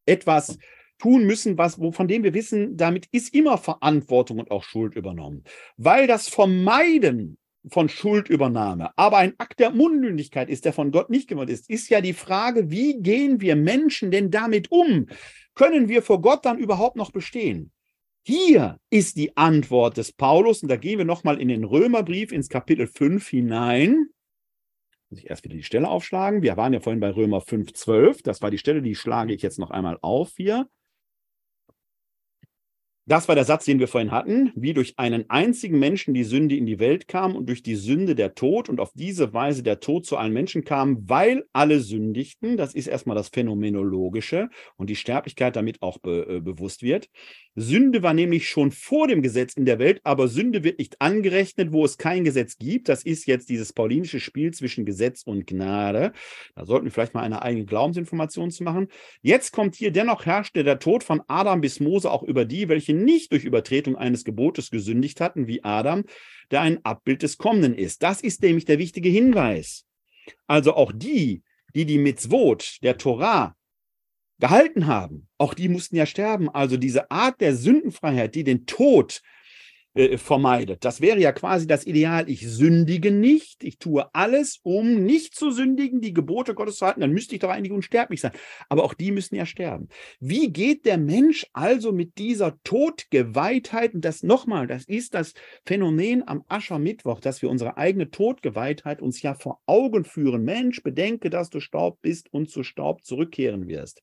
etwas 0.06 0.58
tun 0.98 1.24
müssen, 1.24 1.56
was, 1.58 1.76
von 1.92 2.08
dem 2.08 2.24
wir 2.24 2.34
wissen, 2.34 2.76
damit 2.76 3.06
ist 3.12 3.34
immer 3.34 3.58
Verantwortung 3.58 4.38
und 4.38 4.50
auch 4.50 4.64
Schuld 4.64 4.94
übernommen. 4.96 5.44
Weil 5.76 6.06
das 6.06 6.28
Vermeiden 6.28 7.38
von 7.70 7.88
Schuldübernahme, 7.88 8.90
aber 8.96 9.18
ein 9.18 9.34
Akt 9.38 9.60
der 9.60 9.74
Unmündigkeit 9.74 10.48
ist, 10.48 10.64
der 10.64 10.72
von 10.72 10.90
Gott 10.90 11.10
nicht 11.10 11.28
gewollt 11.28 11.50
ist, 11.50 11.68
ist 11.68 11.88
ja 11.88 12.00
die 12.00 12.12
Frage, 12.12 12.70
wie 12.70 13.00
gehen 13.00 13.40
wir 13.40 13.56
Menschen 13.56 14.10
denn 14.10 14.30
damit 14.30 14.70
um? 14.70 15.06
Können 15.54 15.88
wir 15.88 16.02
vor 16.02 16.20
Gott 16.20 16.44
dann 16.44 16.58
überhaupt 16.58 16.96
noch 16.96 17.10
bestehen? 17.10 17.72
Hier 18.22 18.78
ist 18.90 19.16
die 19.16 19.36
Antwort 19.36 19.96
des 19.96 20.12
Paulus, 20.12 20.62
und 20.62 20.68
da 20.68 20.76
gehen 20.76 20.98
wir 20.98 21.04
nochmal 21.04 21.40
in 21.40 21.48
den 21.48 21.64
Römerbrief 21.64 22.30
ins 22.30 22.48
Kapitel 22.48 22.86
5 22.86 23.26
hinein. 23.26 24.08
Muss 25.10 25.20
ich 25.20 25.30
erst 25.30 25.44
wieder 25.44 25.56
die 25.56 25.62
Stelle 25.62 25.88
aufschlagen. 25.88 26.42
Wir 26.42 26.56
waren 26.58 26.74
ja 26.74 26.80
vorhin 26.80 27.00
bei 27.00 27.10
Römer 27.10 27.40
5, 27.40 27.72
12. 27.72 28.22
Das 28.22 28.42
war 28.42 28.50
die 28.50 28.58
Stelle, 28.58 28.82
die 28.82 28.94
schlage 28.94 29.32
ich 29.32 29.40
jetzt 29.40 29.58
noch 29.58 29.70
einmal 29.70 29.98
auf 30.02 30.32
hier. 30.36 30.68
Das 33.08 33.26
war 33.26 33.34
der 33.34 33.44
Satz, 33.44 33.64
den 33.64 33.78
wir 33.78 33.88
vorhin 33.88 34.10
hatten, 34.10 34.52
wie 34.54 34.74
durch 34.74 34.98
einen 34.98 35.30
einzigen 35.30 35.78
Menschen 35.78 36.12
die 36.12 36.24
Sünde 36.24 36.56
in 36.56 36.66
die 36.66 36.78
Welt 36.78 37.08
kam 37.08 37.36
und 37.36 37.48
durch 37.48 37.62
die 37.62 37.74
Sünde 37.74 38.14
der 38.14 38.34
Tod 38.34 38.68
und 38.68 38.80
auf 38.80 38.92
diese 38.92 39.32
Weise 39.32 39.62
der 39.62 39.80
Tod 39.80 40.04
zu 40.04 40.18
allen 40.18 40.34
Menschen 40.34 40.62
kam, 40.62 41.08
weil 41.08 41.46
alle 41.54 41.80
sündigten. 41.80 42.58
Das 42.58 42.74
ist 42.74 42.86
erstmal 42.86 43.16
das 43.16 43.30
Phänomenologische 43.30 44.50
und 44.76 44.90
die 44.90 44.96
Sterblichkeit 44.96 45.56
damit 45.56 45.80
auch 45.80 45.96
be 45.96 46.26
äh, 46.28 46.40
bewusst 46.40 46.82
wird. 46.82 47.08
Sünde 47.54 48.02
war 48.02 48.12
nämlich 48.12 48.46
schon 48.46 48.72
vor 48.72 49.08
dem 49.08 49.22
Gesetz 49.22 49.54
in 49.54 49.64
der 49.64 49.78
Welt, 49.78 50.00
aber 50.04 50.28
Sünde 50.28 50.62
wird 50.62 50.78
nicht 50.78 51.00
angerechnet, 51.00 51.72
wo 51.72 51.86
es 51.86 51.96
kein 51.96 52.24
Gesetz 52.24 52.58
gibt. 52.58 52.90
Das 52.90 53.04
ist 53.04 53.26
jetzt 53.26 53.48
dieses 53.48 53.72
paulinische 53.72 54.20
Spiel 54.20 54.52
zwischen 54.52 54.84
Gesetz 54.84 55.22
und 55.22 55.46
Gnade. 55.46 56.12
Da 56.54 56.66
sollten 56.66 56.84
wir 56.84 56.92
vielleicht 56.92 57.14
mal 57.14 57.22
eine 57.22 57.40
eigene 57.40 57.64
Glaubensinformation 57.64 58.50
zu 58.50 58.64
machen. 58.64 58.88
Jetzt 59.22 59.52
kommt 59.52 59.76
hier 59.76 59.92
dennoch 59.92 60.26
herrschte 60.26 60.62
der 60.62 60.78
Tod 60.78 61.02
von 61.02 61.22
Adam 61.26 61.62
bis 61.62 61.80
Mose 61.80 62.10
auch 62.10 62.22
über 62.22 62.44
die, 62.44 62.68
welche 62.68 62.97
nicht 63.04 63.32
durch 63.32 63.44
Übertretung 63.44 63.96
eines 63.96 64.24
Gebotes 64.24 64.70
gesündigt 64.70 65.20
hatten, 65.20 65.46
wie 65.46 65.64
Adam, 65.64 66.04
der 66.50 66.62
ein 66.62 66.84
Abbild 66.84 67.22
des 67.22 67.38
Kommenden 67.38 67.74
ist. 67.74 68.02
Das 68.02 68.20
ist 68.20 68.42
nämlich 68.42 68.64
der 68.64 68.78
wichtige 68.78 69.08
Hinweis. 69.08 69.84
Also 70.46 70.74
auch 70.74 70.92
die, 70.94 71.42
die 71.74 71.86
die 71.86 71.98
Mitzvot 71.98 72.78
der 72.82 72.98
Torah 72.98 73.54
gehalten 74.38 74.86
haben, 74.86 75.28
auch 75.36 75.54
die 75.54 75.68
mussten 75.68 75.96
ja 75.96 76.06
sterben. 76.06 76.48
Also 76.48 76.76
diese 76.76 77.10
Art 77.10 77.40
der 77.40 77.56
Sündenfreiheit, 77.56 78.34
die 78.34 78.44
den 78.44 78.66
Tod 78.66 79.20
äh, 79.98 80.16
vermeidet. 80.16 80.84
Das 80.84 81.00
wäre 81.00 81.18
ja 81.18 81.32
quasi 81.32 81.66
das 81.66 81.84
Ideal. 81.84 82.30
Ich 82.30 82.48
sündige 82.48 83.10
nicht, 83.10 83.64
ich 83.64 83.78
tue 83.78 84.08
alles, 84.14 84.60
um 84.62 85.02
nicht 85.02 85.34
zu 85.34 85.50
sündigen, 85.50 86.00
die 86.00 86.12
Gebote 86.12 86.54
Gottes 86.54 86.76
zu 86.76 86.86
halten. 86.86 87.00
Dann 87.00 87.10
müsste 87.10 87.34
ich 87.34 87.40
doch 87.40 87.48
eigentlich 87.48 87.72
unsterblich 87.72 88.20
sein. 88.20 88.30
Aber 88.68 88.84
auch 88.84 88.94
die 88.94 89.10
müssen 89.10 89.34
ja 89.34 89.44
sterben. 89.44 89.88
Wie 90.20 90.52
geht 90.52 90.86
der 90.86 90.98
Mensch 90.98 91.46
also 91.52 91.90
mit 91.90 92.16
dieser 92.16 92.62
Todgeweihtheit? 92.62 93.92
Und 93.92 94.04
das 94.04 94.22
nochmal, 94.22 94.68
das 94.68 94.84
ist 94.84 95.14
das 95.14 95.34
Phänomen 95.66 96.22
am 96.28 96.44
Aschermittwoch, 96.46 97.18
dass 97.18 97.42
wir 97.42 97.50
unsere 97.50 97.76
eigene 97.76 98.08
Todgeweihtheit 98.08 99.02
uns 99.02 99.20
ja 99.20 99.34
vor 99.34 99.60
Augen 99.66 100.04
führen. 100.04 100.44
Mensch, 100.44 100.80
bedenke, 100.84 101.28
dass 101.28 101.50
du 101.50 101.58
Staub 101.58 102.00
bist 102.02 102.32
und 102.32 102.50
zu 102.50 102.62
Staub 102.62 103.02
zurückkehren 103.02 103.66
wirst. 103.66 104.00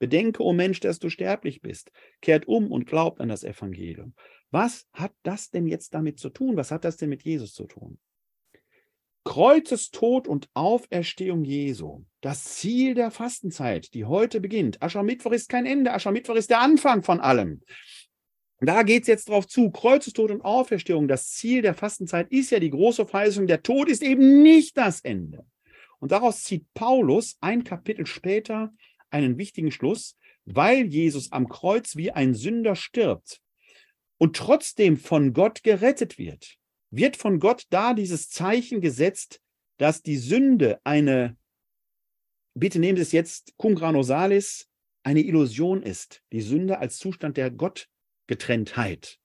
Bedenke, 0.00 0.42
o 0.42 0.48
oh 0.48 0.52
Mensch, 0.52 0.80
dass 0.80 0.98
du 0.98 1.08
sterblich 1.08 1.60
bist. 1.60 1.92
Kehrt 2.20 2.48
um 2.48 2.72
und 2.72 2.86
glaubt 2.86 3.20
an 3.20 3.28
das 3.28 3.44
Evangelium. 3.44 4.12
Was 4.50 4.86
hat 4.92 5.12
das 5.22 5.50
denn 5.50 5.66
jetzt 5.66 5.94
damit 5.94 6.18
zu 6.18 6.28
tun? 6.28 6.56
Was 6.56 6.70
hat 6.70 6.84
das 6.84 6.96
denn 6.96 7.08
mit 7.08 7.22
Jesus 7.22 7.54
zu 7.54 7.66
tun? 7.66 7.98
Kreuzestod 9.24 10.26
und 10.26 10.48
Auferstehung 10.54 11.44
Jesu, 11.44 12.04
das 12.20 12.44
Ziel 12.44 12.94
der 12.94 13.10
Fastenzeit, 13.10 13.92
die 13.92 14.06
heute 14.06 14.40
beginnt. 14.40 14.82
Aschermittwoch 14.82 15.32
ist 15.32 15.48
kein 15.48 15.66
Ende, 15.66 15.92
Aschermittwoch 15.92 16.36
ist 16.36 16.50
der 16.50 16.60
Anfang 16.60 17.02
von 17.02 17.20
allem. 17.20 17.62
Da 18.60 18.82
geht 18.82 19.02
es 19.02 19.08
jetzt 19.08 19.28
drauf 19.28 19.46
zu. 19.46 19.70
Kreuzestod 19.70 20.30
und 20.30 20.42
Auferstehung, 20.42 21.06
das 21.06 21.30
Ziel 21.30 21.62
der 21.62 21.74
Fastenzeit 21.74 22.30
ist 22.30 22.50
ja 22.50 22.60
die 22.60 22.70
große 22.70 23.06
Verheißung, 23.06 23.46
der 23.46 23.62
Tod 23.62 23.88
ist 23.88 24.02
eben 24.02 24.42
nicht 24.42 24.76
das 24.76 25.00
Ende. 25.00 25.46
Und 25.98 26.12
daraus 26.12 26.42
zieht 26.42 26.66
Paulus 26.74 27.36
ein 27.40 27.62
Kapitel 27.62 28.06
später 28.06 28.72
einen 29.10 29.38
wichtigen 29.38 29.70
Schluss, 29.70 30.16
weil 30.44 30.86
Jesus 30.86 31.30
am 31.32 31.48
Kreuz 31.48 31.96
wie 31.96 32.10
ein 32.10 32.34
Sünder 32.34 32.74
stirbt, 32.74 33.40
und 34.20 34.36
trotzdem 34.36 34.98
von 34.98 35.32
Gott 35.32 35.62
gerettet 35.62 36.18
wird, 36.18 36.58
wird 36.90 37.16
von 37.16 37.40
Gott 37.40 37.64
da 37.70 37.94
dieses 37.94 38.28
Zeichen 38.28 38.82
gesetzt, 38.82 39.40
dass 39.78 40.02
die 40.02 40.18
Sünde 40.18 40.78
eine, 40.84 41.38
bitte 42.54 42.78
nehmen 42.78 42.96
Sie 42.96 43.02
es 43.02 43.12
jetzt, 43.12 43.54
cum 43.56 43.74
grano 43.74 44.02
salis, 44.02 44.68
eine 45.02 45.20
Illusion 45.20 45.82
ist. 45.82 46.22
Die 46.32 46.42
Sünde 46.42 46.78
als 46.80 46.98
Zustand 46.98 47.38
der 47.38 47.50
Gottgetrenntheit. 47.50 49.18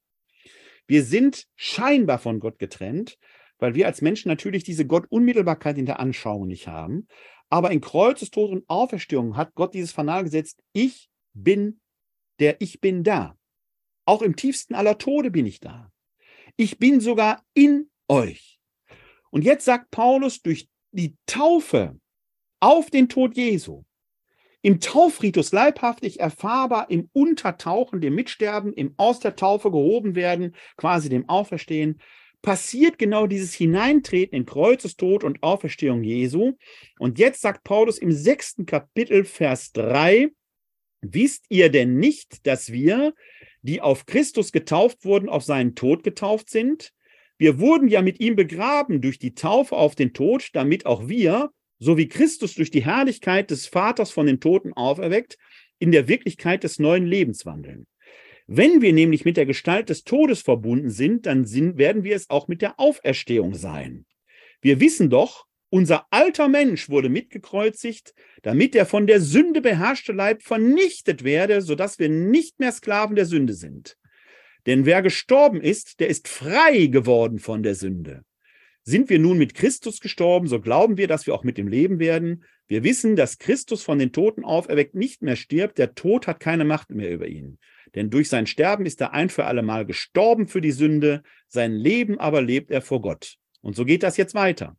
Wir 0.88 1.03
sind 1.03 1.45
scheinbar 1.55 2.17
von 2.17 2.39
Gott 2.39 2.57
getrennt, 2.57 3.17
weil 3.57 3.76
wir 3.76 3.88
als 3.88 4.01
Menschen 4.01 4.30
natürlich 4.30 4.63
diese 4.63 4.88
Gottunmittelbarkeit 4.88 5.77
in 5.77 5.85
der 5.85 5.99
Anschauung 5.99 6.47
nicht 6.47 6.69
haben. 6.69 7.07
Aber 7.49 7.72
in 7.72 7.81
Kreuzestod 7.81 8.49
und 8.49 8.63
Auferstehung 8.69 9.35
hat 9.35 9.55
Gott 9.55 9.73
dieses 9.73 9.91
Fanal 9.91 10.23
gesetzt, 10.23 10.63
ich 10.72 11.09
bin 11.34 11.81
der 12.39 12.61
Ich 12.61 12.80
bin 12.80 13.03
da. 13.03 13.38
Auch 14.06 14.22
im 14.22 14.36
tiefsten 14.36 14.76
aller 14.76 14.98
Tode 14.98 15.32
bin 15.32 15.45
ich 15.45 15.60
da. 15.60 15.91
Ich 16.57 16.77
bin 16.77 16.99
sogar 17.02 17.44
in 17.53 17.90
euch. 18.07 18.60
Und 19.32 19.44
jetzt 19.44 19.65
sagt 19.65 19.91
Paulus 19.91 20.41
durch 20.41 20.69
die 20.91 21.15
Taufe 21.26 21.99
auf 22.60 22.90
den 22.90 23.10
Tod 23.10 23.36
Jesu, 23.36 23.84
im 24.61 24.80
Taufritus 24.80 25.52
leibhaftig 25.52 26.19
erfahrbar, 26.19 26.90
im 26.90 27.10
Untertauchen, 27.14 28.02
dem 28.02 28.15
Mitsterben, 28.15 28.73
im 28.73 28.95
Aus 28.98 29.19
der 29.19 29.36
Taufe 29.36 29.69
gehoben 29.69 30.15
werden, 30.15 30.56
quasi 30.76 31.10
dem 31.10 31.30
Auferstehen, 31.30 32.02
passiert 32.41 32.98
genau 32.98 33.27
dieses 33.27 33.53
Hineintreten 33.53 34.36
in 34.36 34.45
Kreuzestod 34.45 35.23
und 35.23 35.44
Auferstehung 35.44 36.03
Jesu. 36.03 36.53
Und 36.98 37.19
jetzt 37.19 37.41
sagt 37.41 37.64
Paulus 37.64 37.98
im 37.98 38.11
sechsten 38.11 38.65
Kapitel, 38.65 39.26
Vers 39.26 39.72
3, 39.73 40.30
wisst 41.02 41.45
ihr 41.49 41.69
denn 41.69 41.98
nicht, 41.98 42.48
dass 42.48 42.72
wir, 42.72 43.14
die 43.66 43.82
auf 43.82 44.06
Christus 44.06 44.52
getauft 44.52 45.06
wurden, 45.06 45.30
auf 45.30 45.44
seinen 45.44 45.76
Tod 45.76 46.04
getauft 46.04 46.50
sind? 46.50 46.92
Wir 47.38 47.60
wurden 47.60 47.88
ja 47.88 48.02
mit 48.02 48.20
ihm 48.20 48.36
begraben 48.36 49.02
durch 49.02 49.20
die 49.20 49.36
Taufe 49.36 49.76
auf 49.76 49.96
den 49.96 50.14
Tod, 50.14 50.50
damit 50.54 50.86
auch 50.86 51.08
wir, 51.08 51.50
so 51.80 51.98
wie 51.98 52.08
Christus 52.08 52.56
durch 52.56 52.72
die 52.72 52.86
Herrlichkeit 52.86 53.52
des 53.52 53.68
Vaters 53.68 54.12
von 54.12 54.26
den 54.26 54.40
Toten 54.40 54.72
auferweckt, 54.74 55.38
in 55.80 55.92
der 55.92 56.08
Wirklichkeit 56.08 56.64
des 56.64 56.80
neuen 56.80 57.06
Lebens 57.06 57.46
wandeln. 57.46 57.88
Wenn 58.48 58.82
wir 58.82 58.94
nämlich 58.94 59.26
mit 59.26 59.38
der 59.38 59.46
Gestalt 59.46 59.90
des 59.90 60.04
Todes 60.04 60.42
verbunden 60.42 60.90
sind, 60.90 61.26
dann 61.26 61.46
sind, 61.46 61.78
werden 61.78 62.04
wir 62.04 62.16
es 62.16 62.30
auch 62.30 62.48
mit 62.48 62.62
der 62.62 62.80
Auferstehung 62.80 63.56
sein. 63.56 64.06
Wir 64.62 64.80
wissen 64.80 65.10
doch, 65.10 65.46
unser 65.70 66.06
alter 66.12 66.48
Mensch 66.48 66.90
wurde 66.90 67.10
mitgekreuzigt, 67.10 68.14
damit 68.44 68.74
der 68.74 68.86
von 68.86 69.08
der 69.08 69.20
Sünde 69.20 69.62
beherrschte 69.62 70.14
Leib 70.14 70.44
vernichtet 70.44 71.24
werde, 71.24 71.62
sodass 71.62 72.00
wir 72.00 72.10
nicht 72.10 72.60
mehr 72.60 72.72
Sklaven 72.72 73.16
der 73.16 73.26
Sünde 73.26 73.54
sind. 73.54 73.98
Denn 74.66 74.86
wer 74.86 75.02
gestorben 75.02 75.62
ist, 75.62 76.00
der 76.00 76.08
ist 76.08 76.28
frei 76.28 76.88
geworden 76.88 77.40
von 77.40 77.64
der 77.64 77.76
Sünde. 77.76 78.24
Sind 78.84 79.10
wir 79.10 79.20
nun 79.20 79.38
mit 79.38 79.56
Christus 79.56 80.00
gestorben, 80.00 80.48
so 80.48 80.60
glauben 80.60 80.98
wir, 80.98 81.08
dass 81.08 81.26
wir 81.26 81.34
auch 81.34 81.44
mit 81.44 81.58
ihm 81.58 81.68
leben 81.68 82.00
werden. 82.00 82.44
Wir 82.68 82.84
wissen, 82.84 83.16
dass 83.16 83.40
Christus 83.40 83.82
von 83.84 83.98
den 83.98 84.12
Toten 84.12 84.44
auferweckt 84.44 84.96
nicht 84.96 85.22
mehr 85.22 85.36
stirbt. 85.36 85.78
Der 85.78 85.96
Tod 85.96 86.28
hat 86.28 86.40
keine 86.40 86.66
Macht 86.66 86.92
mehr 86.92 87.12
über 87.12 87.28
ihn. 87.28 87.58
Denn 87.96 88.10
durch 88.10 88.30
sein 88.30 88.46
Sterben 88.46 88.86
ist 88.86 89.02
er 89.02 89.14
ein 89.14 89.30
für 89.30 89.46
allemal 89.46 89.86
gestorben 89.86 90.48
für 90.48 90.62
die 90.62 90.72
Sünde, 90.72 91.24
sein 91.48 91.74
Leben 91.74 92.20
aber 92.20 92.42
lebt 92.42 92.70
er 92.70 92.82
vor 92.82 93.02
Gott. 93.02 93.38
Und 93.62 93.76
so 93.76 93.86
geht 93.86 94.04
das 94.04 94.18
jetzt 94.18 94.36
weiter. 94.36 94.78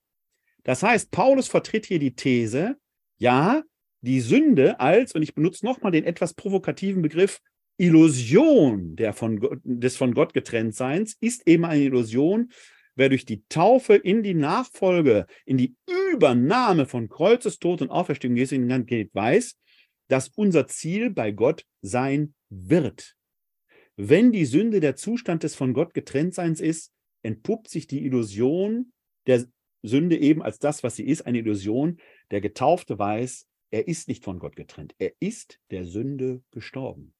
Das 0.67 0.83
heißt, 0.83 1.13
Paulus 1.13 1.47
vertritt 1.47 1.87
hier 1.87 2.01
die 2.01 2.17
These, 2.17 2.77
ja, 3.19 3.63
die 4.01 4.21
Sünde 4.21 4.81
als, 4.81 5.15
und 5.15 5.23
ich 5.23 5.33
benutze 5.33 5.65
nochmal 5.65 5.93
den 5.93 6.03
etwas 6.03 6.35
provokativen 6.35 7.03
Begriff, 7.03 7.41
Illusion 7.79 8.97
der 8.97 9.13
von 9.13 9.61
des 9.63 9.97
von 9.97 10.13
Gott 10.13 10.35
getrennt 10.35 10.75
Seins 10.75 11.17
ist 11.21 11.47
eben 11.47 11.65
eine 11.65 11.85
Illusion. 11.85 12.51
Wer 12.97 13.11
durch 13.11 13.25
die 13.25 13.45
Taufe 13.49 13.95
in 13.95 14.25
die 14.25 14.35
Nachfolge, 14.35 15.27
in 15.45 15.57
die 15.57 15.77
Übernahme 16.13 16.87
von 16.87 17.09
Kreuzestod 17.09 17.81
und 17.81 17.91
Auferstehung 17.91 18.35
Jesu 18.35 18.57
geht, 18.87 19.15
weiß, 19.15 19.57
dass 20.09 20.31
unser 20.35 20.67
Ziel 20.67 21.11
bei 21.11 21.31
Gott 21.31 21.65
sein 21.81 22.35
wird. 22.49 23.15
Wenn 23.95 24.33
die 24.33 24.47
Sünde 24.47 24.81
der 24.81 24.97
Zustand 24.97 25.45
des 25.45 25.55
von 25.55 25.75
Gott 25.75 25.95
getrenntseins 25.95 26.61
ist, 26.61 26.91
entpuppt 27.23 27.69
sich 27.69 27.87
die 27.87 28.05
Illusion 28.05 28.93
der 29.29 29.47
Sünde 29.87 30.17
eben 30.19 30.43
als 30.43 30.59
das, 30.59 30.83
was 30.83 30.97
sie 30.97 31.07
ist, 31.07 31.27
eine 31.27 31.39
Illusion. 31.39 31.99
Der 32.31 32.41
Getaufte 32.41 32.99
weiß, 32.99 33.47
er 33.71 33.89
ist 33.89 34.09
nicht 34.09 34.25
von 34.25 34.39
Gott 34.39 34.57
getrennt. 34.57 34.95
Er 34.99 35.13
ist 35.21 35.61
der 35.71 35.85
Sünde 35.85 36.43
gestorben. 36.51 37.15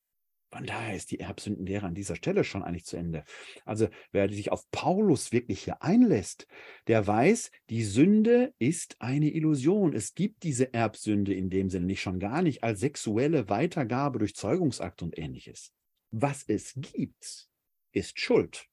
Von 0.51 0.65
daher 0.65 0.95
ist 0.95 1.11
die 1.11 1.21
Erbsündenlehre 1.21 1.87
an 1.87 1.95
dieser 1.95 2.15
Stelle 2.15 2.45
schon 2.45 2.63
eigentlich 2.63 2.87
zu 2.87 2.97
Ende. 2.97 3.25
Also 3.65 3.89
wer 4.13 4.33
sich 4.33 4.53
auf 4.53 4.71
Paulus 4.71 5.33
wirklich 5.33 5.65
hier 5.65 5.83
einlässt, 5.83 6.47
der 6.87 7.05
weiß, 7.07 7.51
die 7.69 7.83
Sünde 7.83 8.55
ist 8.59 8.97
eine 9.01 9.29
Illusion. 9.29 9.93
Es 9.93 10.15
gibt 10.15 10.45
diese 10.45 10.73
Erbsünde 10.73 11.35
in 11.35 11.51
dem 11.51 11.69
Sinne 11.69 11.87
nicht 11.87 12.01
schon 12.01 12.21
gar 12.21 12.43
nicht 12.43 12.63
als 12.63 12.81
sexuelle 12.81 13.49
Weitergabe 13.49 14.21
durch 14.21 14.37
Zeugungsakt 14.37 15.03
und 15.03 15.19
ähnliches. 15.19 15.73
Was 16.13 16.45
es 16.47 16.75
gibt, 16.75 17.49
ist 17.93 18.19
Schuld. 18.21 18.69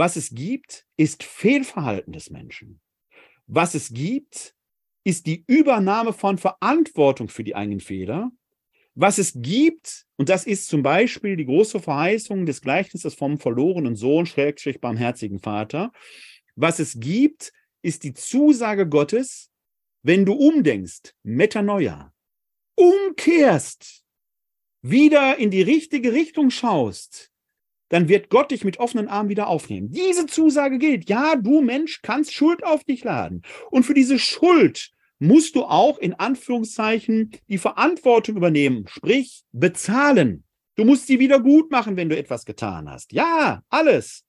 Was 0.00 0.16
es 0.16 0.30
gibt, 0.30 0.86
ist 0.96 1.22
Fehlverhalten 1.22 2.14
des 2.14 2.30
Menschen. 2.30 2.80
Was 3.46 3.74
es 3.74 3.92
gibt, 3.92 4.54
ist 5.04 5.26
die 5.26 5.44
Übernahme 5.46 6.14
von 6.14 6.38
Verantwortung 6.38 7.28
für 7.28 7.44
die 7.44 7.54
eigenen 7.54 7.80
Fehler 7.80 8.32
was 8.94 9.18
es 9.18 9.32
gibt, 9.36 10.06
und 10.16 10.28
das 10.28 10.44
ist 10.44 10.68
zum 10.68 10.82
Beispiel 10.82 11.36
die 11.36 11.46
große 11.46 11.80
Verheißung 11.80 12.44
des 12.44 12.60
Gleichnisses 12.60 13.14
vom 13.14 13.38
verlorenen 13.38 13.96
Sohn, 13.96 14.26
Schrägstrich 14.26 14.80
barmherzigen 14.80 15.38
Vater, 15.38 15.92
was 16.56 16.80
es 16.80 16.98
gibt, 16.98 17.52
ist 17.82 18.04
die 18.04 18.12
Zusage 18.12 18.88
Gottes, 18.88 19.50
wenn 20.02 20.26
du 20.26 20.34
umdenkst, 20.34 21.14
Metanoia, 21.22 22.12
umkehrst, 22.74 24.04
wieder 24.82 25.38
in 25.38 25.50
die 25.50 25.62
richtige 25.62 26.12
Richtung 26.12 26.50
schaust, 26.50 27.29
dann 27.90 28.08
wird 28.08 28.30
Gott 28.30 28.50
dich 28.50 28.64
mit 28.64 28.78
offenen 28.78 29.08
Armen 29.08 29.28
wieder 29.28 29.48
aufnehmen. 29.48 29.90
Diese 29.90 30.26
Zusage 30.26 30.78
gilt. 30.78 31.10
Ja, 31.10 31.36
du 31.36 31.60
Mensch 31.60 32.00
kannst 32.02 32.32
Schuld 32.32 32.64
auf 32.64 32.84
dich 32.84 33.04
laden. 33.04 33.42
Und 33.70 33.82
für 33.82 33.94
diese 33.94 34.18
Schuld 34.18 34.90
musst 35.18 35.54
du 35.54 35.64
auch 35.64 35.98
in 35.98 36.14
Anführungszeichen 36.14 37.32
die 37.48 37.58
Verantwortung 37.58 38.36
übernehmen, 38.36 38.86
sprich 38.88 39.42
bezahlen. 39.52 40.44
Du 40.76 40.84
musst 40.84 41.08
sie 41.08 41.18
wieder 41.18 41.40
gut 41.40 41.70
machen, 41.70 41.96
wenn 41.96 42.08
du 42.08 42.16
etwas 42.16 42.46
getan 42.46 42.88
hast. 42.88 43.12
Ja, 43.12 43.62
alles. 43.68 44.24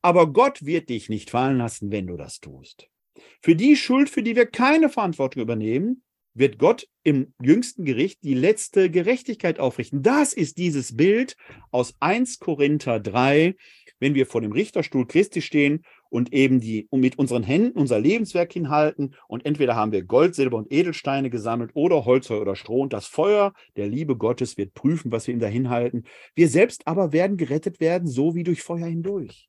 Aber 0.00 0.32
Gott 0.32 0.64
wird 0.64 0.88
dich 0.88 1.08
nicht 1.08 1.30
fallen 1.30 1.58
lassen, 1.58 1.90
wenn 1.90 2.06
du 2.06 2.16
das 2.16 2.40
tust. 2.40 2.88
Für 3.42 3.56
die 3.56 3.76
Schuld, 3.76 4.08
für 4.08 4.22
die 4.22 4.36
wir 4.36 4.46
keine 4.46 4.88
Verantwortung 4.88 5.42
übernehmen, 5.42 6.02
wird 6.34 6.58
Gott 6.58 6.86
im 7.02 7.32
jüngsten 7.40 7.84
Gericht 7.84 8.22
die 8.24 8.34
letzte 8.34 8.90
Gerechtigkeit 8.90 9.60
aufrichten. 9.60 10.02
Das 10.02 10.32
ist 10.32 10.58
dieses 10.58 10.96
Bild 10.96 11.36
aus 11.70 11.94
1 12.00 12.40
Korinther 12.40 13.00
3, 13.00 13.54
wenn 14.00 14.14
wir 14.14 14.26
vor 14.26 14.40
dem 14.40 14.52
Richterstuhl 14.52 15.06
Christi 15.06 15.40
stehen 15.40 15.84
und 16.10 16.32
eben 16.32 16.60
die 16.60 16.86
und 16.90 17.00
mit 17.00 17.18
unseren 17.18 17.42
Händen 17.42 17.78
unser 17.78 18.00
Lebenswerk 18.00 18.52
hinhalten 18.52 19.14
und 19.28 19.46
entweder 19.46 19.76
haben 19.76 19.92
wir 19.92 20.04
Gold, 20.04 20.34
Silber 20.34 20.58
und 20.58 20.72
Edelsteine 20.72 21.30
gesammelt 21.30 21.70
oder 21.74 22.04
Holzfeuer 22.04 22.40
oder 22.40 22.56
Stroh 22.56 22.82
und 22.82 22.92
das 22.92 23.06
Feuer 23.06 23.52
der 23.76 23.86
Liebe 23.86 24.16
Gottes 24.16 24.56
wird 24.56 24.74
prüfen, 24.74 25.12
was 25.12 25.26
wir 25.26 25.34
ihm 25.34 25.40
da 25.40 25.46
hinhalten. 25.46 26.04
Wir 26.34 26.48
selbst 26.48 26.86
aber 26.86 27.12
werden 27.12 27.36
gerettet 27.36 27.80
werden, 27.80 28.08
so 28.08 28.34
wie 28.34 28.44
durch 28.44 28.62
Feuer 28.62 28.86
hindurch. 28.86 29.48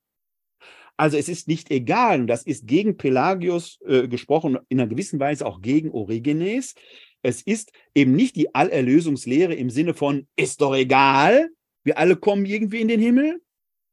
Also 0.97 1.17
es 1.17 1.27
ist 1.27 1.47
nicht 1.47 1.71
egal, 1.71 2.21
und 2.21 2.27
das 2.27 2.43
ist 2.43 2.67
gegen 2.67 2.97
Pelagius 2.97 3.79
äh, 3.85 4.07
gesprochen, 4.07 4.57
in 4.69 4.79
einer 4.79 4.89
gewissen 4.89 5.19
Weise 5.19 5.45
auch 5.45 5.61
gegen 5.61 5.91
Origenes. 5.91 6.75
Es 7.21 7.41
ist 7.41 7.71
eben 7.93 8.15
nicht 8.15 8.35
die 8.35 8.53
Allerlösungslehre 8.55 9.53
im 9.53 9.69
Sinne 9.69 9.93
von, 9.93 10.27
ist 10.35 10.61
doch 10.61 10.75
egal, 10.75 11.49
wir 11.83 11.97
alle 11.97 12.15
kommen 12.15 12.45
irgendwie 12.45 12.81
in 12.81 12.87
den 12.87 12.99
Himmel. 12.99 13.41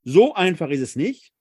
So 0.05 0.35
einfach 0.35 0.71
ist 0.71 0.81
es 0.81 0.97
nicht. 0.97 1.33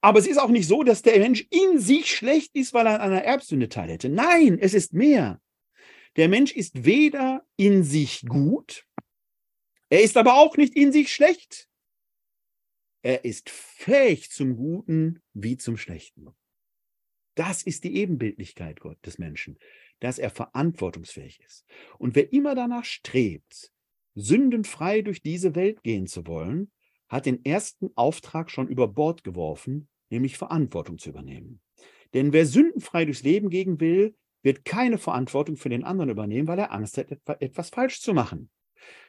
Aber 0.00 0.18
es 0.18 0.26
ist 0.26 0.38
auch 0.38 0.48
nicht 0.48 0.68
so, 0.68 0.82
dass 0.82 1.02
der 1.02 1.18
Mensch 1.18 1.46
in 1.50 1.78
sich 1.78 2.14
schlecht 2.14 2.54
ist, 2.54 2.72
weil 2.72 2.86
er 2.86 3.00
an 3.00 3.12
einer 3.12 3.24
Erbsünde 3.24 3.68
teilhätte. 3.68 4.08
Nein, 4.08 4.58
es 4.60 4.74
ist 4.74 4.92
mehr. 4.92 5.40
Der 6.16 6.28
Mensch 6.28 6.52
ist 6.52 6.84
weder 6.84 7.44
in 7.56 7.82
sich 7.82 8.24
gut, 8.26 8.86
er 9.90 10.02
ist 10.02 10.16
aber 10.16 10.34
auch 10.34 10.56
nicht 10.56 10.76
in 10.76 10.92
sich 10.92 11.12
schlecht. 11.12 11.68
Er 13.02 13.24
ist 13.24 13.50
fähig 13.50 14.30
zum 14.30 14.56
Guten 14.56 15.22
wie 15.32 15.56
zum 15.56 15.76
Schlechten. 15.76 16.28
Das 17.34 17.62
ist 17.62 17.84
die 17.84 17.94
Ebenbildlichkeit 17.96 18.80
Gott 18.80 18.98
des 19.06 19.18
Menschen, 19.18 19.58
dass 20.00 20.18
er 20.18 20.30
verantwortungsfähig 20.30 21.40
ist. 21.40 21.64
Und 21.98 22.16
wer 22.16 22.32
immer 22.32 22.54
danach 22.56 22.84
strebt, 22.84 23.72
sündenfrei 24.14 25.02
durch 25.02 25.22
diese 25.22 25.54
Welt 25.54 25.84
gehen 25.84 26.08
zu 26.08 26.26
wollen, 26.26 26.72
hat 27.08 27.26
den 27.26 27.44
ersten 27.44 27.90
Auftrag 27.94 28.50
schon 28.50 28.68
über 28.68 28.88
Bord 28.88 29.22
geworfen, 29.22 29.88
nämlich 30.10 30.36
Verantwortung 30.36 30.98
zu 30.98 31.10
übernehmen. 31.10 31.60
Denn 32.14 32.32
wer 32.32 32.46
sündenfrei 32.46 33.04
durchs 33.04 33.22
Leben 33.22 33.50
gehen 33.50 33.80
will, 33.80 34.16
wird 34.42 34.64
keine 34.64 34.98
Verantwortung 34.98 35.56
für 35.56 35.68
den 35.68 35.84
anderen 35.84 36.10
übernehmen, 36.10 36.48
weil 36.48 36.58
er 36.58 36.72
Angst 36.72 36.98
hat, 36.98 37.10
etwas 37.40 37.70
falsch 37.70 38.00
zu 38.00 38.14
machen. 38.14 38.50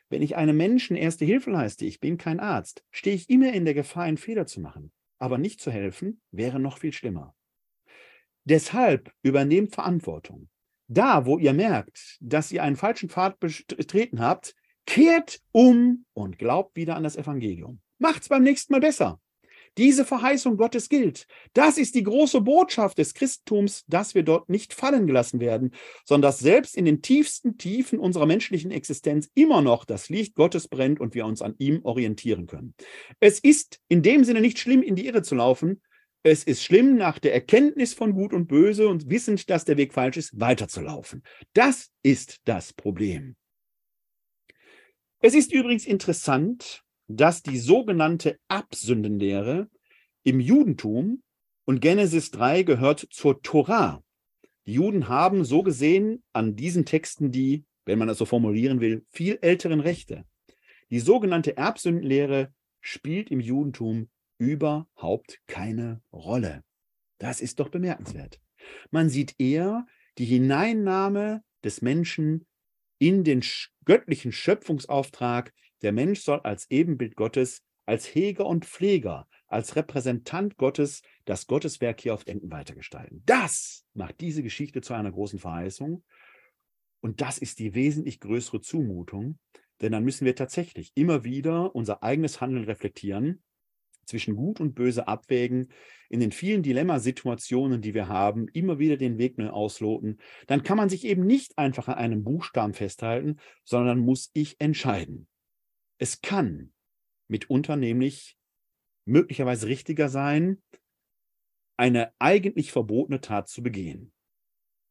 Wenn 0.09 0.21
ich 0.21 0.35
einem 0.35 0.57
Menschen 0.57 0.97
erste 0.97 1.23
Hilfe 1.23 1.51
leiste, 1.51 1.85
ich 1.85 1.99
bin 1.99 2.17
kein 2.17 2.39
Arzt, 2.39 2.83
stehe 2.91 3.15
ich 3.15 3.29
immer 3.29 3.53
in 3.53 3.65
der 3.65 3.75
Gefahr, 3.75 4.03
einen 4.03 4.17
Fehler 4.17 4.47
zu 4.47 4.59
machen. 4.59 4.91
Aber 5.19 5.37
nicht 5.37 5.61
zu 5.61 5.71
helfen, 5.71 6.21
wäre 6.31 6.59
noch 6.59 6.79
viel 6.79 6.93
schlimmer. 6.93 7.35
Deshalb 8.43 9.13
übernehmt 9.21 9.75
Verantwortung. 9.75 10.49
Da, 10.87 11.27
wo 11.27 11.37
ihr 11.37 11.53
merkt, 11.53 12.17
dass 12.19 12.51
ihr 12.51 12.63
einen 12.63 12.75
falschen 12.75 13.09
Pfad 13.09 13.39
betreten 13.39 14.19
habt, 14.19 14.55
kehrt 14.87 15.39
um 15.51 16.05
und 16.13 16.39
glaubt 16.39 16.75
wieder 16.75 16.95
an 16.95 17.03
das 17.03 17.15
Evangelium. 17.15 17.79
Macht's 17.99 18.29
beim 18.29 18.41
nächsten 18.41 18.73
Mal 18.73 18.79
besser. 18.79 19.19
Diese 19.79 20.03
Verheißung 20.03 20.57
Gottes 20.57 20.89
gilt. 20.89 21.25
Das 21.53 21.77
ist 21.77 21.95
die 21.95 22.03
große 22.03 22.41
Botschaft 22.41 22.97
des 22.97 23.13
Christentums, 23.13 23.85
dass 23.87 24.13
wir 24.13 24.23
dort 24.23 24.49
nicht 24.49 24.73
fallen 24.73 25.07
gelassen 25.07 25.39
werden, 25.39 25.73
sondern 26.03 26.27
dass 26.27 26.39
selbst 26.39 26.75
in 26.75 26.83
den 26.83 27.01
tiefsten 27.01 27.57
Tiefen 27.57 27.97
unserer 27.97 28.25
menschlichen 28.25 28.71
Existenz 28.71 29.29
immer 29.35 29.61
noch 29.61 29.85
das 29.85 30.09
Licht 30.09 30.35
Gottes 30.35 30.67
brennt 30.67 30.99
und 30.99 31.15
wir 31.15 31.25
uns 31.25 31.41
an 31.41 31.55
ihm 31.59 31.79
orientieren 31.85 32.45
können. 32.45 32.73
Es 33.21 33.39
ist 33.39 33.79
in 33.87 34.01
dem 34.01 34.25
Sinne 34.25 34.41
nicht 34.41 34.59
schlimm, 34.59 34.81
in 34.83 34.97
die 34.97 35.05
Irre 35.05 35.21
zu 35.21 35.35
laufen. 35.35 35.81
Es 36.23 36.43
ist 36.43 36.61
schlimm, 36.61 36.97
nach 36.97 37.17
der 37.17 37.33
Erkenntnis 37.33 37.93
von 37.93 38.11
Gut 38.11 38.33
und 38.33 38.47
Böse 38.47 38.89
und 38.89 39.09
wissend, 39.09 39.49
dass 39.49 39.63
der 39.63 39.77
Weg 39.77 39.93
falsch 39.93 40.17
ist, 40.17 40.37
weiterzulaufen. 40.37 41.23
Das 41.53 41.89
ist 42.03 42.41
das 42.43 42.73
Problem. 42.73 43.37
Es 45.21 45.35
ist 45.35 45.53
übrigens 45.53 45.85
interessant, 45.85 46.83
dass 47.09 47.41
die 47.41 47.57
sogenannte 47.57 48.39
Absündenlehre 48.47 49.67
im 50.23 50.39
Judentum 50.39 51.23
und 51.65 51.81
Genesis 51.81 52.29
3 52.31 52.63
gehört 52.63 53.07
zur 53.09 53.41
Torah. 53.41 54.03
Die 54.65 54.73
Juden 54.73 55.07
haben 55.07 55.43
so 55.43 55.63
gesehen 55.63 56.23
an 56.33 56.55
diesen 56.55 56.85
Texten 56.85 57.31
die, 57.31 57.65
wenn 57.85 57.97
man 57.97 58.07
das 58.07 58.19
so 58.19 58.25
formulieren 58.25 58.79
will, 58.79 59.05
viel 59.09 59.39
älteren 59.41 59.79
Rechte. 59.79 60.25
Die 60.91 60.99
sogenannte 60.99 61.57
Erbsündenlehre 61.57 62.53
spielt 62.79 63.31
im 63.31 63.39
Judentum 63.39 64.09
überhaupt 64.37 65.41
keine 65.47 66.01
Rolle. 66.13 66.63
Das 67.17 67.41
ist 67.41 67.59
doch 67.59 67.69
bemerkenswert. 67.69 68.39
Man 68.91 69.09
sieht 69.09 69.33
eher 69.39 69.87
die 70.19 70.25
Hineinnahme 70.25 71.43
des 71.63 71.81
Menschen 71.81 72.45
in 72.99 73.23
den 73.23 73.43
göttlichen 73.85 74.31
Schöpfungsauftrag, 74.31 75.53
der 75.81 75.91
Mensch 75.91 76.21
soll 76.21 76.39
als 76.41 76.69
Ebenbild 76.69 77.15
Gottes, 77.15 77.63
als 77.85 78.05
Heger 78.13 78.45
und 78.45 78.65
Pfleger, 78.65 79.27
als 79.47 79.75
Repräsentant 79.75 80.57
Gottes 80.57 81.01
das 81.25 81.47
Gotteswerk 81.47 82.01
hier 82.01 82.13
auf 82.13 82.27
Enden 82.27 82.51
weitergestalten. 82.51 83.23
Das 83.25 83.85
macht 83.93 84.21
diese 84.21 84.43
Geschichte 84.43 84.81
zu 84.81 84.93
einer 84.93 85.11
großen 85.11 85.39
Verheißung. 85.39 86.03
Und 87.01 87.21
das 87.21 87.37
ist 87.37 87.59
die 87.59 87.73
wesentlich 87.73 88.19
größere 88.19 88.61
Zumutung, 88.61 89.39
denn 89.81 89.91
dann 89.91 90.03
müssen 90.03 90.25
wir 90.25 90.35
tatsächlich 90.35 90.91
immer 90.95 91.23
wieder 91.23 91.73
unser 91.75 92.03
eigenes 92.03 92.41
Handeln 92.41 92.65
reflektieren, 92.65 93.41
zwischen 94.09 94.35
Gut 94.35 94.59
und 94.59 94.73
Böse 94.73 95.07
abwägen, 95.07 95.69
in 96.09 96.19
den 96.19 96.31
vielen 96.31 96.63
Dilemmasituationen, 96.63 97.81
die 97.81 97.93
wir 97.93 98.07
haben, 98.07 98.47
immer 98.49 98.79
wieder 98.79 98.97
den 98.97 99.17
Weg 99.19 99.37
neu 99.37 99.49
ausloten. 99.49 100.17
Dann 100.47 100.63
kann 100.63 100.77
man 100.77 100.89
sich 100.89 101.05
eben 101.05 101.25
nicht 101.25 101.57
einfach 101.57 101.87
an 101.87 101.95
einem 101.95 102.23
Buchstaben 102.23 102.73
festhalten, 102.73 103.37
sondern 103.63 103.99
muss 103.99 104.31
ich 104.33 104.59
entscheiden. 104.59 105.27
Es 106.01 106.21
kann 106.21 106.71
mitunter 107.27 107.75
nämlich 107.75 108.37
möglicherweise 109.05 109.67
richtiger 109.67 110.07
sein, 110.07 110.61
eine 111.77 112.13
eigentlich 112.19 112.71
verbotene 112.71 113.19
Tat 113.19 113.49
zu 113.49 113.61
begehen. 113.61 114.13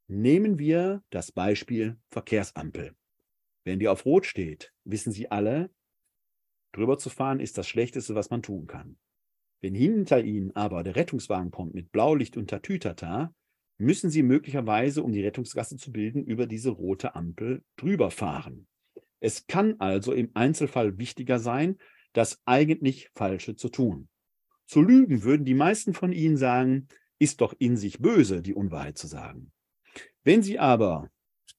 Nehmen 0.07 0.59
wir 0.59 1.03
das 1.11 1.33
Beispiel 1.33 1.99
Verkehrsampel. 2.11 2.95
Wenn 3.65 3.79
die 3.79 3.89
auf 3.89 4.05
Rot 4.05 4.27
steht, 4.27 4.73
wissen 4.85 5.13
Sie 5.13 5.31
alle, 5.31 5.71
drüber 6.73 6.99
zu 6.99 7.09
fahren 7.11 7.41
ist 7.41 7.57
das 7.57 7.69
Schlechteste, 7.69 8.15
was 8.15 8.31
man 8.31 8.43
tun 8.43 8.67
kann. 8.67 8.99
Wenn 9.61 9.75
hinter 9.75 10.23
Ihnen 10.23 10.55
aber 10.55 10.83
der 10.83 10.97
Rettungswagen 10.97 11.51
kommt 11.51 11.75
mit 11.75 11.91
Blaulicht 11.91 12.37
und 12.37 12.51
Tatütata, 12.51 13.35
müssen 13.79 14.11
Sie 14.11 14.23
möglicherweise, 14.23 15.03
um 15.03 15.13
die 15.13 15.25
Rettungsgasse 15.25 15.77
zu 15.77 15.91
bilden, 15.91 16.25
über 16.25 16.47
diese 16.47 16.71
rote 16.71 17.15
Ampel 17.15 17.65
drüber 17.77 18.11
fahren. 18.11 18.67
Es 19.21 19.47
kann 19.47 19.77
also 19.79 20.13
im 20.13 20.31
Einzelfall 20.35 20.99
wichtiger 20.99 21.39
sein, 21.39 21.79
das 22.13 22.41
eigentlich 22.45 23.11
Falsche 23.15 23.57
zu 23.57 23.69
tun. 23.69 24.09
Zu 24.67 24.83
lügen 24.83 25.23
würden 25.23 25.45
die 25.45 25.55
meisten 25.55 25.95
von 25.95 26.13
Ihnen 26.13 26.37
sagen, 26.37 26.89
ist 27.19 27.41
doch 27.41 27.55
in 27.59 27.77
sich 27.77 27.99
böse, 27.99 28.43
die 28.43 28.55
Unwahrheit 28.55 28.99
zu 28.99 29.07
sagen. 29.07 29.53
Wenn 30.25 30.43
Sie 30.43 30.59
aber 30.59 31.11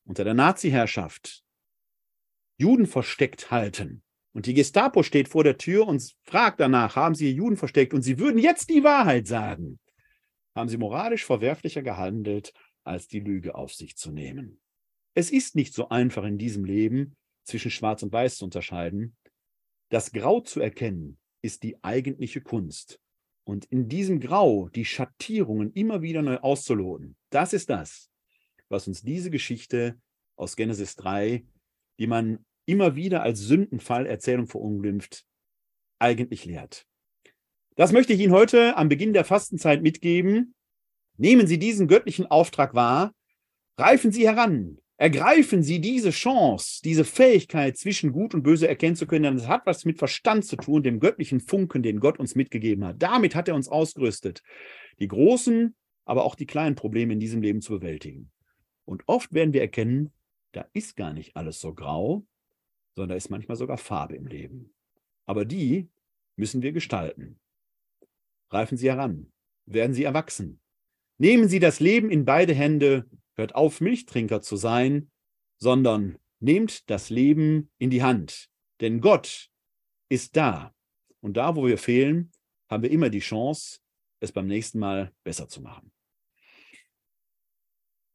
unter 0.05 0.23
der 0.23 0.33
Nazi-Herrschaft 0.33 1.43
Juden 2.57 2.87
versteckt 2.87 3.51
halten 3.51 4.03
und 4.33 4.45
die 4.45 4.53
Gestapo 4.53 5.03
steht 5.03 5.27
vor 5.27 5.43
der 5.43 5.57
Tür 5.57 5.87
und 5.87 6.15
fragt 6.23 6.59
danach, 6.59 6.95
haben 6.95 7.15
Sie 7.15 7.31
Juden 7.31 7.57
versteckt 7.57 7.93
und 7.93 8.01
Sie 8.01 8.19
würden 8.19 8.37
jetzt 8.37 8.69
die 8.69 8.83
Wahrheit 8.83 9.27
sagen, 9.27 9.79
haben 10.55 10.69
Sie 10.69 10.77
moralisch 10.77 11.25
verwerflicher 11.25 11.81
gehandelt, 11.81 12.53
als 12.83 13.07
die 13.07 13.19
Lüge 13.19 13.55
auf 13.55 13.73
sich 13.73 13.95
zu 13.97 14.11
nehmen. 14.11 14.59
Es 15.13 15.31
ist 15.31 15.55
nicht 15.55 15.73
so 15.73 15.89
einfach 15.89 16.23
in 16.23 16.37
diesem 16.37 16.65
Leben, 16.65 17.15
zwischen 17.43 17.71
Schwarz 17.71 18.03
und 18.03 18.11
Weiß 18.11 18.37
zu 18.37 18.45
unterscheiden. 18.45 19.15
Das 19.89 20.11
Grau 20.11 20.41
zu 20.41 20.59
erkennen 20.59 21.17
ist 21.41 21.63
die 21.63 21.83
eigentliche 21.83 22.41
Kunst. 22.41 22.99
Und 23.43 23.65
in 23.65 23.89
diesem 23.89 24.19
Grau 24.19 24.69
die 24.69 24.85
Schattierungen 24.85 25.73
immer 25.73 26.01
wieder 26.01 26.21
neu 26.21 26.37
auszuloten, 26.37 27.15
das 27.31 27.53
ist 27.53 27.69
das, 27.69 28.09
was 28.67 28.87
uns 28.87 29.01
diese 29.01 29.31
Geschichte 29.31 29.99
aus 30.35 30.55
Genesis 30.55 30.95
3, 30.95 31.43
die 31.97 32.07
man 32.07 32.45
immer 32.65 32.95
wieder 32.95 33.23
als 33.23 33.39
Sündenfallerzählung 33.39 34.47
verunglimpft, 34.47 35.25
eigentlich 35.97 36.45
lehrt. 36.45 36.85
Das 37.75 37.91
möchte 37.91 38.13
ich 38.13 38.19
Ihnen 38.19 38.33
heute 38.33 38.77
am 38.77 38.89
Beginn 38.89 39.13
der 39.13 39.25
Fastenzeit 39.25 39.81
mitgeben. 39.81 40.53
Nehmen 41.17 41.47
Sie 41.47 41.57
diesen 41.57 41.87
göttlichen 41.87 42.27
Auftrag 42.27 42.75
wahr, 42.75 43.13
reifen 43.77 44.11
Sie 44.11 44.27
heran, 44.27 44.79
Ergreifen 45.01 45.63
Sie 45.63 45.79
diese 45.79 46.09
Chance, 46.09 46.81
diese 46.83 47.05
Fähigkeit, 47.05 47.77
zwischen 47.77 48.11
Gut 48.11 48.33
und 48.33 48.43
Böse 48.43 48.67
erkennen 48.67 48.97
zu 48.97 49.07
können, 49.07 49.23
denn 49.23 49.37
das 49.37 49.47
hat 49.47 49.65
was 49.65 49.85
mit 49.85 49.97
Verstand 49.97 50.43
zu 50.43 50.57
tun, 50.57 50.83
dem 50.83 50.99
göttlichen 50.99 51.39
Funken, 51.39 51.81
den 51.81 52.01
Gott 52.01 52.19
uns 52.19 52.35
mitgegeben 52.35 52.83
hat. 52.83 53.01
Damit 53.01 53.33
hat 53.33 53.47
er 53.47 53.55
uns 53.55 53.69
ausgerüstet, 53.69 54.43
die 54.99 55.07
großen, 55.07 55.73
aber 56.03 56.25
auch 56.25 56.35
die 56.35 56.45
kleinen 56.45 56.75
Probleme 56.75 57.13
in 57.13 57.21
diesem 57.21 57.41
Leben 57.41 57.61
zu 57.61 57.79
bewältigen. 57.79 58.29
Und 58.83 59.03
oft 59.05 59.31
werden 59.31 59.53
wir 59.53 59.61
erkennen, 59.61 60.11
da 60.51 60.65
ist 60.73 60.97
gar 60.97 61.13
nicht 61.13 61.33
alles 61.37 61.61
so 61.61 61.73
grau, 61.73 62.25
sondern 62.93 63.11
da 63.11 63.15
ist 63.15 63.29
manchmal 63.29 63.55
sogar 63.55 63.77
Farbe 63.77 64.17
im 64.17 64.27
Leben. 64.27 64.73
Aber 65.25 65.45
die 65.45 65.87
müssen 66.35 66.61
wir 66.61 66.73
gestalten. 66.73 67.39
Reifen 68.49 68.77
Sie 68.77 68.89
heran, 68.89 69.31
werden 69.65 69.93
Sie 69.93 70.03
erwachsen. 70.03 70.59
Nehmen 71.19 71.47
Sie 71.47 71.59
das 71.59 71.79
Leben 71.79 72.09
in 72.09 72.25
beide 72.25 72.53
Hände 72.53 73.05
Hört 73.39 73.55
auf, 73.55 73.79
Milchtrinker 73.79 74.41
zu 74.41 74.57
sein, 74.57 75.09
sondern 75.57 76.17
nehmt 76.41 76.89
das 76.89 77.09
Leben 77.09 77.71
in 77.77 77.89
die 77.89 78.03
Hand. 78.03 78.49
Denn 78.81 78.99
Gott 78.99 79.49
ist 80.09 80.35
da. 80.35 80.75
Und 81.21 81.37
da, 81.37 81.55
wo 81.55 81.65
wir 81.65 81.77
fehlen, 81.77 82.33
haben 82.69 82.83
wir 82.83 82.91
immer 82.91 83.09
die 83.09 83.19
Chance, 83.19 83.79
es 84.19 84.33
beim 84.33 84.45
nächsten 84.45 84.77
Mal 84.79 85.13
besser 85.23 85.47
zu 85.47 85.61
machen. 85.61 85.93